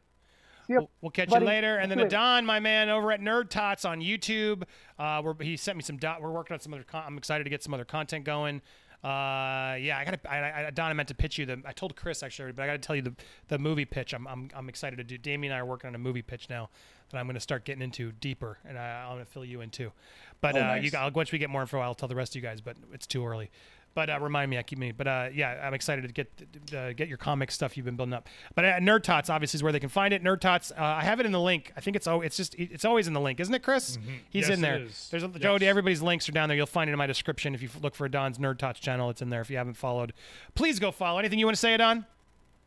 Ya, 0.68 0.80
We'll, 1.00 1.10
catch 1.10 1.28
buddy. 1.28 1.44
you 1.44 1.48
later. 1.50 1.76
And 1.76 1.90
then. 1.90 2.00
Adon, 2.00 2.44
my 2.46 2.60
man, 2.60 2.88
over 2.88 3.12
at 3.12 3.20
Nerd 3.20 3.50
Tots 3.50 3.84
on 3.84 4.00
YouTube. 4.00 4.64
Uh, 4.98 5.22
he 5.40 5.56
sent 5.56 5.76
me 5.76 5.82
some. 5.82 5.96
Dot, 5.96 6.20
we're 6.22 6.30
working 6.30 6.54
on 6.54 6.60
some 6.60 6.74
other. 6.74 6.82
Con- 6.84 7.04
I'm 7.06 7.18
excited 7.18 7.44
to 7.44 7.50
get 7.50 7.62
some 7.62 7.72
other 7.74 7.84
content 7.84 8.24
going. 8.24 8.62
Uh, 9.04 9.76
yeah, 9.78 9.98
I 9.98 10.04
got. 10.04 10.18
I, 10.28 10.66
I, 10.66 10.70
Don, 10.70 10.90
I 10.90 10.94
meant 10.94 11.08
to 11.08 11.14
pitch 11.14 11.38
you 11.38 11.46
the. 11.46 11.62
I 11.64 11.72
told 11.72 11.94
Chris 11.96 12.22
actually, 12.22 12.52
but 12.52 12.62
I 12.62 12.66
got 12.66 12.72
to 12.72 12.78
tell 12.78 12.96
you 12.96 13.02
the 13.02 13.14
the 13.48 13.58
movie 13.58 13.84
pitch. 13.84 14.12
I'm, 14.14 14.26
I'm 14.26 14.50
I'm 14.54 14.68
excited 14.68 14.96
to 14.96 15.04
do. 15.04 15.18
Damien 15.18 15.52
and 15.52 15.56
I 15.58 15.60
are 15.60 15.66
working 15.66 15.88
on 15.88 15.94
a 15.94 15.98
movie 15.98 16.22
pitch 16.22 16.48
now 16.50 16.70
that 17.10 17.18
I'm 17.18 17.26
going 17.26 17.34
to 17.34 17.40
start 17.40 17.64
getting 17.64 17.82
into 17.82 18.10
deeper, 18.12 18.58
and 18.66 18.76
I, 18.76 19.02
I'm 19.04 19.14
going 19.14 19.24
to 19.24 19.30
fill 19.30 19.44
you 19.44 19.60
in 19.60 19.70
too. 19.70 19.92
But 20.40 20.56
Oh, 20.56 20.60
uh, 20.60 20.62
nice. 20.62 20.82
you 20.84 20.90
got 20.90 21.14
once 21.14 21.30
we 21.30 21.38
get 21.38 21.50
more 21.50 21.60
info, 21.60 21.78
I'll 21.78 21.94
tell 21.94 22.08
the 22.08 22.16
rest 22.16 22.32
of 22.32 22.36
you 22.36 22.48
guys. 22.48 22.60
But 22.60 22.76
it's 22.92 23.06
too 23.06 23.24
early. 23.24 23.50
But 23.96 24.10
uh, 24.10 24.20
remind 24.20 24.50
me, 24.50 24.58
I 24.58 24.62
keep 24.62 24.78
me. 24.78 24.92
But 24.92 25.06
uh, 25.08 25.28
yeah, 25.32 25.58
I'm 25.64 25.72
excited 25.72 26.02
to 26.06 26.12
get 26.12 26.30
uh, 26.76 26.92
get 26.92 27.08
your 27.08 27.16
comic 27.16 27.50
stuff 27.50 27.78
you've 27.78 27.86
been 27.86 27.96
building 27.96 28.12
up. 28.12 28.28
But 28.54 28.64
uh, 28.66 28.72
Nerd 28.74 29.02
Tots 29.04 29.30
obviously 29.30 29.56
is 29.56 29.62
where 29.62 29.72
they 29.72 29.80
can 29.80 29.88
find 29.88 30.12
it. 30.12 30.22
Nerd 30.22 30.40
Tots, 30.42 30.70
uh, 30.70 30.74
I 30.78 31.02
have 31.02 31.18
it 31.18 31.24
in 31.24 31.32
the 31.32 31.40
link. 31.40 31.72
I 31.78 31.80
think 31.80 31.96
it's 31.96 32.06
oh, 32.06 32.20
it's 32.20 32.36
just 32.36 32.54
it's 32.56 32.84
always 32.84 33.08
in 33.08 33.14
the 33.14 33.20
link, 33.22 33.40
isn't 33.40 33.54
it, 33.54 33.62
Chris? 33.62 33.96
He's 33.96 33.96
Mm-hmm. 33.96 34.12
Yes, 34.32 34.48
in 34.50 34.60
there. 34.60 34.76
it 34.76 34.82
is. 34.82 35.08
There's 35.10 35.22
a, 35.22 35.28
Yes. 35.32 35.40
Jody. 35.40 35.66
Everybody's 35.66 36.02
links 36.02 36.28
are 36.28 36.32
down 36.32 36.50
there. 36.50 36.56
You'll 36.58 36.66
find 36.66 36.90
it 36.90 36.92
in 36.92 36.98
my 36.98 37.06
description 37.06 37.54
if 37.54 37.62
you 37.62 37.70
look 37.82 37.94
for 37.94 38.06
Don's 38.08 38.36
Nerd 38.36 38.58
Tots 38.58 38.78
channel. 38.78 39.08
It's 39.08 39.22
in 39.22 39.30
there. 39.30 39.40
If 39.40 39.48
you 39.48 39.56
haven't 39.56 39.78
followed, 39.78 40.12
please 40.54 40.78
go 40.78 40.90
follow. 40.92 41.18
Anything 41.18 41.38
you 41.38 41.46
want 41.46 41.56
to 41.56 41.60
say, 41.60 41.74
Don? 41.78 42.04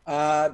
Uh, 0.07 0.49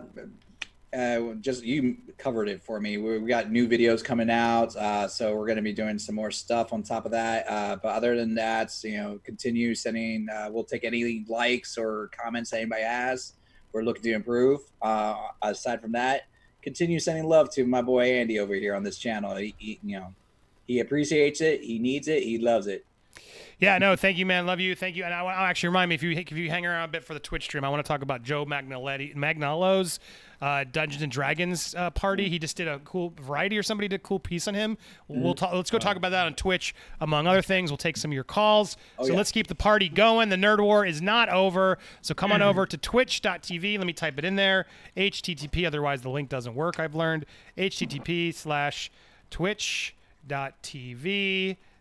uh, 0.96 1.34
just 1.36 1.64
you 1.64 1.98
covered 2.18 2.48
it 2.48 2.64
for 2.64 2.80
me. 2.80 2.98
We, 2.98 3.20
we 3.20 3.28
got 3.28 3.52
new 3.52 3.68
videos 3.68 4.04
coming 4.04 4.30
out, 4.30 4.76
uh, 4.76 5.08
so 5.08 5.36
we're 5.36 5.46
going 5.46 5.58
to 5.58 5.62
be 5.62 5.74
doing 5.74 6.00
some 6.00 6.16
more 6.16 6.32
stuff 6.32 6.74
on 6.74 6.84
top 6.84 7.06
of 7.06 7.12
that. 7.12 7.50
Uh, 7.50 7.76
but 7.76 7.90
other 7.90 8.16
than 8.16 8.36
that, 8.36 8.74
you 8.84 8.98
know, 8.98 9.20
continue 9.24 9.76
sending. 9.76 10.28
Uh, 10.30 10.48
we'll 10.52 10.64
take 10.64 10.84
any 10.84 11.26
likes 11.28 11.78
or 11.78 12.10
comments 12.18 12.54
anybody 12.54 12.84
has. 12.84 13.34
We're 13.74 13.84
looking 13.84 14.04
to 14.04 14.14
improve. 14.14 14.62
Uh, 14.82 15.16
aside 15.42 15.82
from 15.82 15.92
that, 15.94 16.24
continue 16.62 17.00
sending 17.00 17.26
love 17.26 17.50
to 17.52 17.66
my 17.66 17.82
boy 17.82 18.14
Andy 18.14 18.40
over 18.40 18.56
here 18.56 18.74
on 18.74 18.84
this 18.84 18.98
channel. 18.98 19.36
He, 19.36 19.54
he, 19.58 19.80
you 19.84 20.00
know, 20.00 20.14
he 20.66 20.80
appreciates 20.80 21.42
it. 21.42 21.62
He 21.62 21.78
needs 21.78 22.08
it. 22.08 22.24
He 22.24 22.38
loves 22.38 22.68
it. 22.68 22.86
Yeah, 23.60 23.78
no, 23.78 23.96
thank 23.96 24.18
you, 24.18 24.26
man. 24.26 24.46
Love 24.46 24.60
you. 24.60 24.76
Thank 24.76 24.96
you. 24.96 25.06
And 25.06 25.14
I 25.14 25.24
want 25.24 25.38
actually 25.38 25.70
remind 25.70 25.90
me 25.90 25.96
if 25.96 26.04
you 26.04 26.12
if 26.12 26.32
you 26.34 26.50
hang 26.50 26.66
around 26.66 26.90
a 26.90 26.92
bit 26.92 27.04
for 27.04 27.14
the 27.14 27.20
Twitch 27.20 27.44
stream, 27.44 27.64
I 27.64 27.70
want 27.70 27.86
to 27.86 27.88
talk 27.88 28.02
about 28.02 28.24
Joe 28.24 28.46
Magnaletti 28.46 29.16
Magnalo's 29.16 30.00
uh, 30.42 30.66
Dungeons 30.72 31.02
and 31.02 31.12
Dragons 31.12 31.76
uh, 31.76 31.90
party. 31.92 32.30
He 32.30 32.40
just 32.40 32.58
did 32.58 32.68
a 32.68 32.80
cool 32.80 33.14
variety, 33.22 33.58
or 33.58 33.64
somebody 33.64 33.88
did 33.88 33.96
a 33.96 34.04
cool 34.04 34.20
piece 34.20 34.48
on 34.48 34.54
him. 34.54 34.78
We'll 35.08 35.34
talk. 35.34 35.54
Let's 35.54 35.72
go 35.72 35.78
talk 35.78 35.98
about 35.98 36.10
that 36.10 36.26
on 36.26 36.36
Twitch, 36.36 36.76
among 37.00 37.28
other 37.28 37.42
things. 37.42 37.72
We'll 37.72 37.78
take 37.78 37.98
some 37.98 38.12
of 38.12 38.16
your 38.16 38.24
calls. 38.24 38.78
so 39.00 39.08
yeah. 39.08 39.14
let's 39.14 39.32
keep 39.32 39.48
the 39.48 39.56
party 39.56 39.90
going. 39.90 40.30
The 40.30 40.36
Nerd 40.36 40.62
War 40.62 40.86
is 40.86 41.02
not 41.02 41.30
over. 41.30 41.78
So 42.02 42.14
come 42.14 42.32
on 42.32 42.42
over 42.42 42.66
to 42.66 42.78
Twitch.tv. 42.78 43.78
Let 43.78 43.88
me 43.88 43.94
type 43.94 44.18
it 44.18 44.26
in 44.26 44.36
there. 44.36 44.66
HTTP. 44.98 45.66
Otherwise, 45.66 46.02
the 46.02 46.10
link 46.10 46.30
doesn't 46.30 46.56
work. 46.56 46.80
I've 46.80 46.96
learned. 46.96 47.26
HTTP 47.58 48.34
slash 48.34 48.92
Twitch.tv 49.30 49.96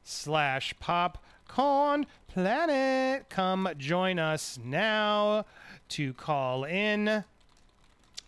slash 0.04 0.74
popcorn 0.80 2.06
planet. 2.28 3.28
Come 3.30 3.68
join 3.78 4.18
us 4.18 4.58
now 4.62 5.44
to 5.90 6.12
call 6.14 6.64
in. 6.64 7.24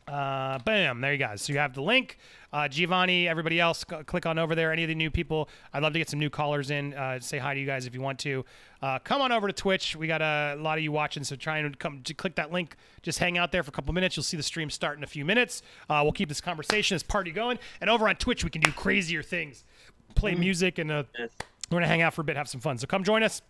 Uh, 0.08 0.58
bam, 0.60 1.00
there 1.00 1.12
you 1.12 1.18
guys. 1.18 1.42
So 1.42 1.52
you 1.52 1.58
have 1.58 1.74
the 1.74 1.82
link. 1.82 2.18
Uh, 2.52 2.68
Giovanni, 2.68 3.26
everybody 3.26 3.58
else, 3.58 3.84
c- 3.90 3.96
click 4.04 4.24
on 4.24 4.38
over 4.38 4.54
there. 4.54 4.72
Any 4.72 4.84
of 4.84 4.88
the 4.88 4.94
new 4.94 5.10
people, 5.10 5.48
I'd 5.74 5.82
love 5.82 5.92
to 5.94 5.98
get 5.98 6.08
some 6.08 6.20
new 6.20 6.30
callers 6.30 6.70
in. 6.70 6.94
Uh, 6.94 7.18
say 7.18 7.38
hi 7.38 7.54
to 7.54 7.60
you 7.60 7.66
guys 7.66 7.86
if 7.86 7.94
you 7.94 8.00
want 8.00 8.20
to. 8.20 8.44
Uh, 8.80 9.00
come 9.00 9.20
on 9.20 9.32
over 9.32 9.48
to 9.48 9.52
Twitch. 9.52 9.96
We 9.96 10.06
got 10.06 10.22
a 10.22 10.54
lot 10.60 10.78
of 10.78 10.84
you 10.84 10.92
watching, 10.92 11.24
so 11.24 11.34
try 11.34 11.58
and 11.58 11.76
come 11.78 12.02
to 12.04 12.14
click 12.14 12.36
that 12.36 12.52
link. 12.52 12.76
Just 13.02 13.18
hang 13.18 13.36
out 13.36 13.50
there 13.50 13.64
for 13.64 13.70
a 13.70 13.72
couple 13.72 13.92
minutes. 13.94 14.16
You'll 14.16 14.22
see 14.24 14.36
the 14.36 14.44
stream 14.44 14.70
start 14.70 14.96
in 14.96 15.02
a 15.02 15.08
few 15.08 15.24
minutes. 15.24 15.62
Uh, 15.90 16.00
we'll 16.04 16.12
keep 16.12 16.28
this 16.28 16.40
conversation, 16.40 16.94
this 16.94 17.02
party 17.02 17.32
going. 17.32 17.58
And 17.80 17.90
over 17.90 18.08
on 18.08 18.14
Twitch, 18.14 18.44
we 18.44 18.50
can 18.50 18.60
do 18.62 18.70
crazier 18.70 19.24
things, 19.24 19.64
play 20.14 20.36
music, 20.36 20.78
and 20.78 20.90
uh, 20.92 21.02
Yes. 21.18 21.30
we're 21.68 21.76
gonna 21.76 21.88
hang 21.88 22.02
out 22.02 22.14
for 22.14 22.20
a 22.20 22.24
bit, 22.24 22.36
have 22.36 22.48
some 22.48 22.60
fun. 22.60 22.78
So 22.78 22.86
come 22.86 23.02
join 23.02 23.24
us. 23.24 23.42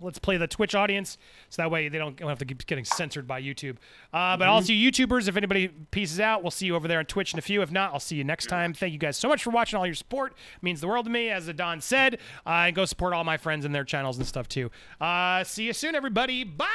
Let's 0.00 0.18
play 0.18 0.36
the 0.36 0.46
Twitch 0.46 0.74
audience, 0.74 1.18
so 1.48 1.62
that 1.62 1.70
way 1.70 1.88
they 1.88 1.98
don't, 1.98 2.18
have 2.20 2.38
to 2.38 2.44
keep 2.44 2.64
getting 2.66 2.84
censored 2.84 3.26
by 3.26 3.40
YouTube. 3.40 3.76
Uh, 4.12 4.36
but 4.36 4.48
also 4.48 4.72
YouTubers, 4.72 5.28
if 5.28 5.36
anybody 5.36 5.68
pieces 5.68 6.20
out, 6.20 6.42
we'll 6.42 6.50
see 6.50 6.66
you 6.66 6.76
over 6.76 6.88
there 6.88 6.98
on 6.98 7.06
Twitch 7.06 7.32
in 7.32 7.38
a 7.38 7.42
few. 7.42 7.62
If 7.62 7.70
not, 7.70 7.92
I'll 7.92 8.00
see 8.00 8.16
you 8.16 8.24
next 8.24 8.46
time. 8.46 8.74
Thank 8.74 8.92
you 8.92 8.98
guys 8.98 9.16
so 9.16 9.28
much 9.28 9.42
for 9.42 9.50
watching. 9.50 9.78
All 9.78 9.86
your 9.86 9.94
support 9.94 10.32
It 10.32 10.62
means 10.62 10.80
the 10.80 10.88
world 10.88 11.06
to 11.06 11.10
me, 11.10 11.30
as 11.30 11.46
Don 11.46 11.80
said. 11.80 12.14
Uh, 12.46 12.66
and 12.66 12.76
go 12.76 12.84
support 12.84 13.12
all 13.12 13.24
my 13.24 13.36
friends 13.36 13.64
and 13.64 13.74
their 13.74 13.84
channels 13.84 14.18
and 14.18 14.26
stuff 14.26 14.48
too. 14.48 14.70
Uh, 15.00 15.44
see 15.44 15.64
you 15.64 15.72
soon, 15.72 15.94
everybody. 15.94 16.44
Bye. 16.44 16.66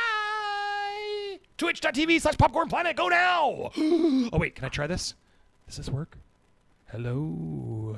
Twitch.tv 1.57 2.21
slash 2.21 2.37
Popcorn 2.37 2.69
Planet. 2.69 2.95
Go 2.95 3.09
now. 3.09 3.71
oh 3.77 4.37
wait, 4.37 4.55
can 4.55 4.65
I 4.65 4.69
try 4.69 4.87
this? 4.87 5.15
Does 5.67 5.77
this 5.77 5.89
work? 5.89 6.17
Hello. 6.87 7.97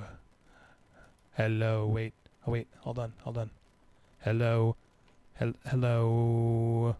Hello. 1.33 1.87
Wait. 1.87 2.13
Oh 2.45 2.51
wait. 2.51 2.67
Hold 2.79 2.99
on. 2.99 3.13
Hold 3.23 3.37
on. 3.37 3.51
Hello. 4.19 4.75
Hel- 5.41 5.55
hello. 5.65 6.95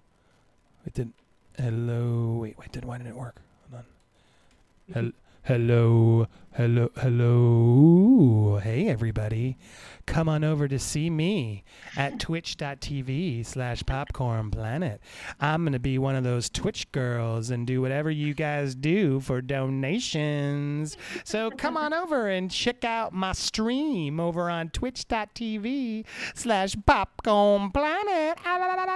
It 0.88 0.96
didn't. 0.96 1.14
Hello. 1.60 2.40
Wait. 2.42 2.58
Wait. 2.58 2.72
Did 2.72 2.86
why 2.86 2.98
didn't 2.98 3.12
it 3.14 3.16
work? 3.16 3.40
Hold 3.70 3.84
on. 3.84 4.94
Hel- 4.96 5.21
hello. 5.44 6.28
Hello. 6.54 6.90
Hello. 6.98 8.60
Hey 8.62 8.90
everybody. 8.90 9.58
Come 10.06 10.28
on 10.28 10.44
over 10.44 10.68
to 10.68 10.78
see 10.78 11.10
me 11.10 11.64
at 11.96 12.20
twitch.tv 12.20 13.46
slash 13.46 13.84
popcorn 13.86 14.52
planet. 14.52 15.00
I'm 15.40 15.64
going 15.64 15.72
to 15.74 15.80
be 15.80 15.98
one 15.98 16.16
of 16.16 16.26
those 16.26 16.50
Twitch 16.50 16.92
girls 16.92 17.52
and 17.52 17.66
do 17.66 17.82
whatever 17.82 18.12
you 18.12 18.34
guys 18.34 18.76
do 18.76 19.22
for 19.22 19.42
donations. 19.42 20.98
So 21.24 21.52
come 21.52 21.78
on 21.78 21.94
over 21.94 22.28
and 22.28 22.52
check 22.52 22.84
out 22.84 23.14
my 23.14 23.32
stream 23.32 24.20
over 24.20 24.50
on 24.50 24.72
twitch.tv 24.72 26.06
slash 26.36 26.76
popcorn 26.86 27.72
planet. 27.72 28.38
Ah, 28.46 28.58
la, 28.60 28.68
la, 28.68 28.84
la, 28.84 28.92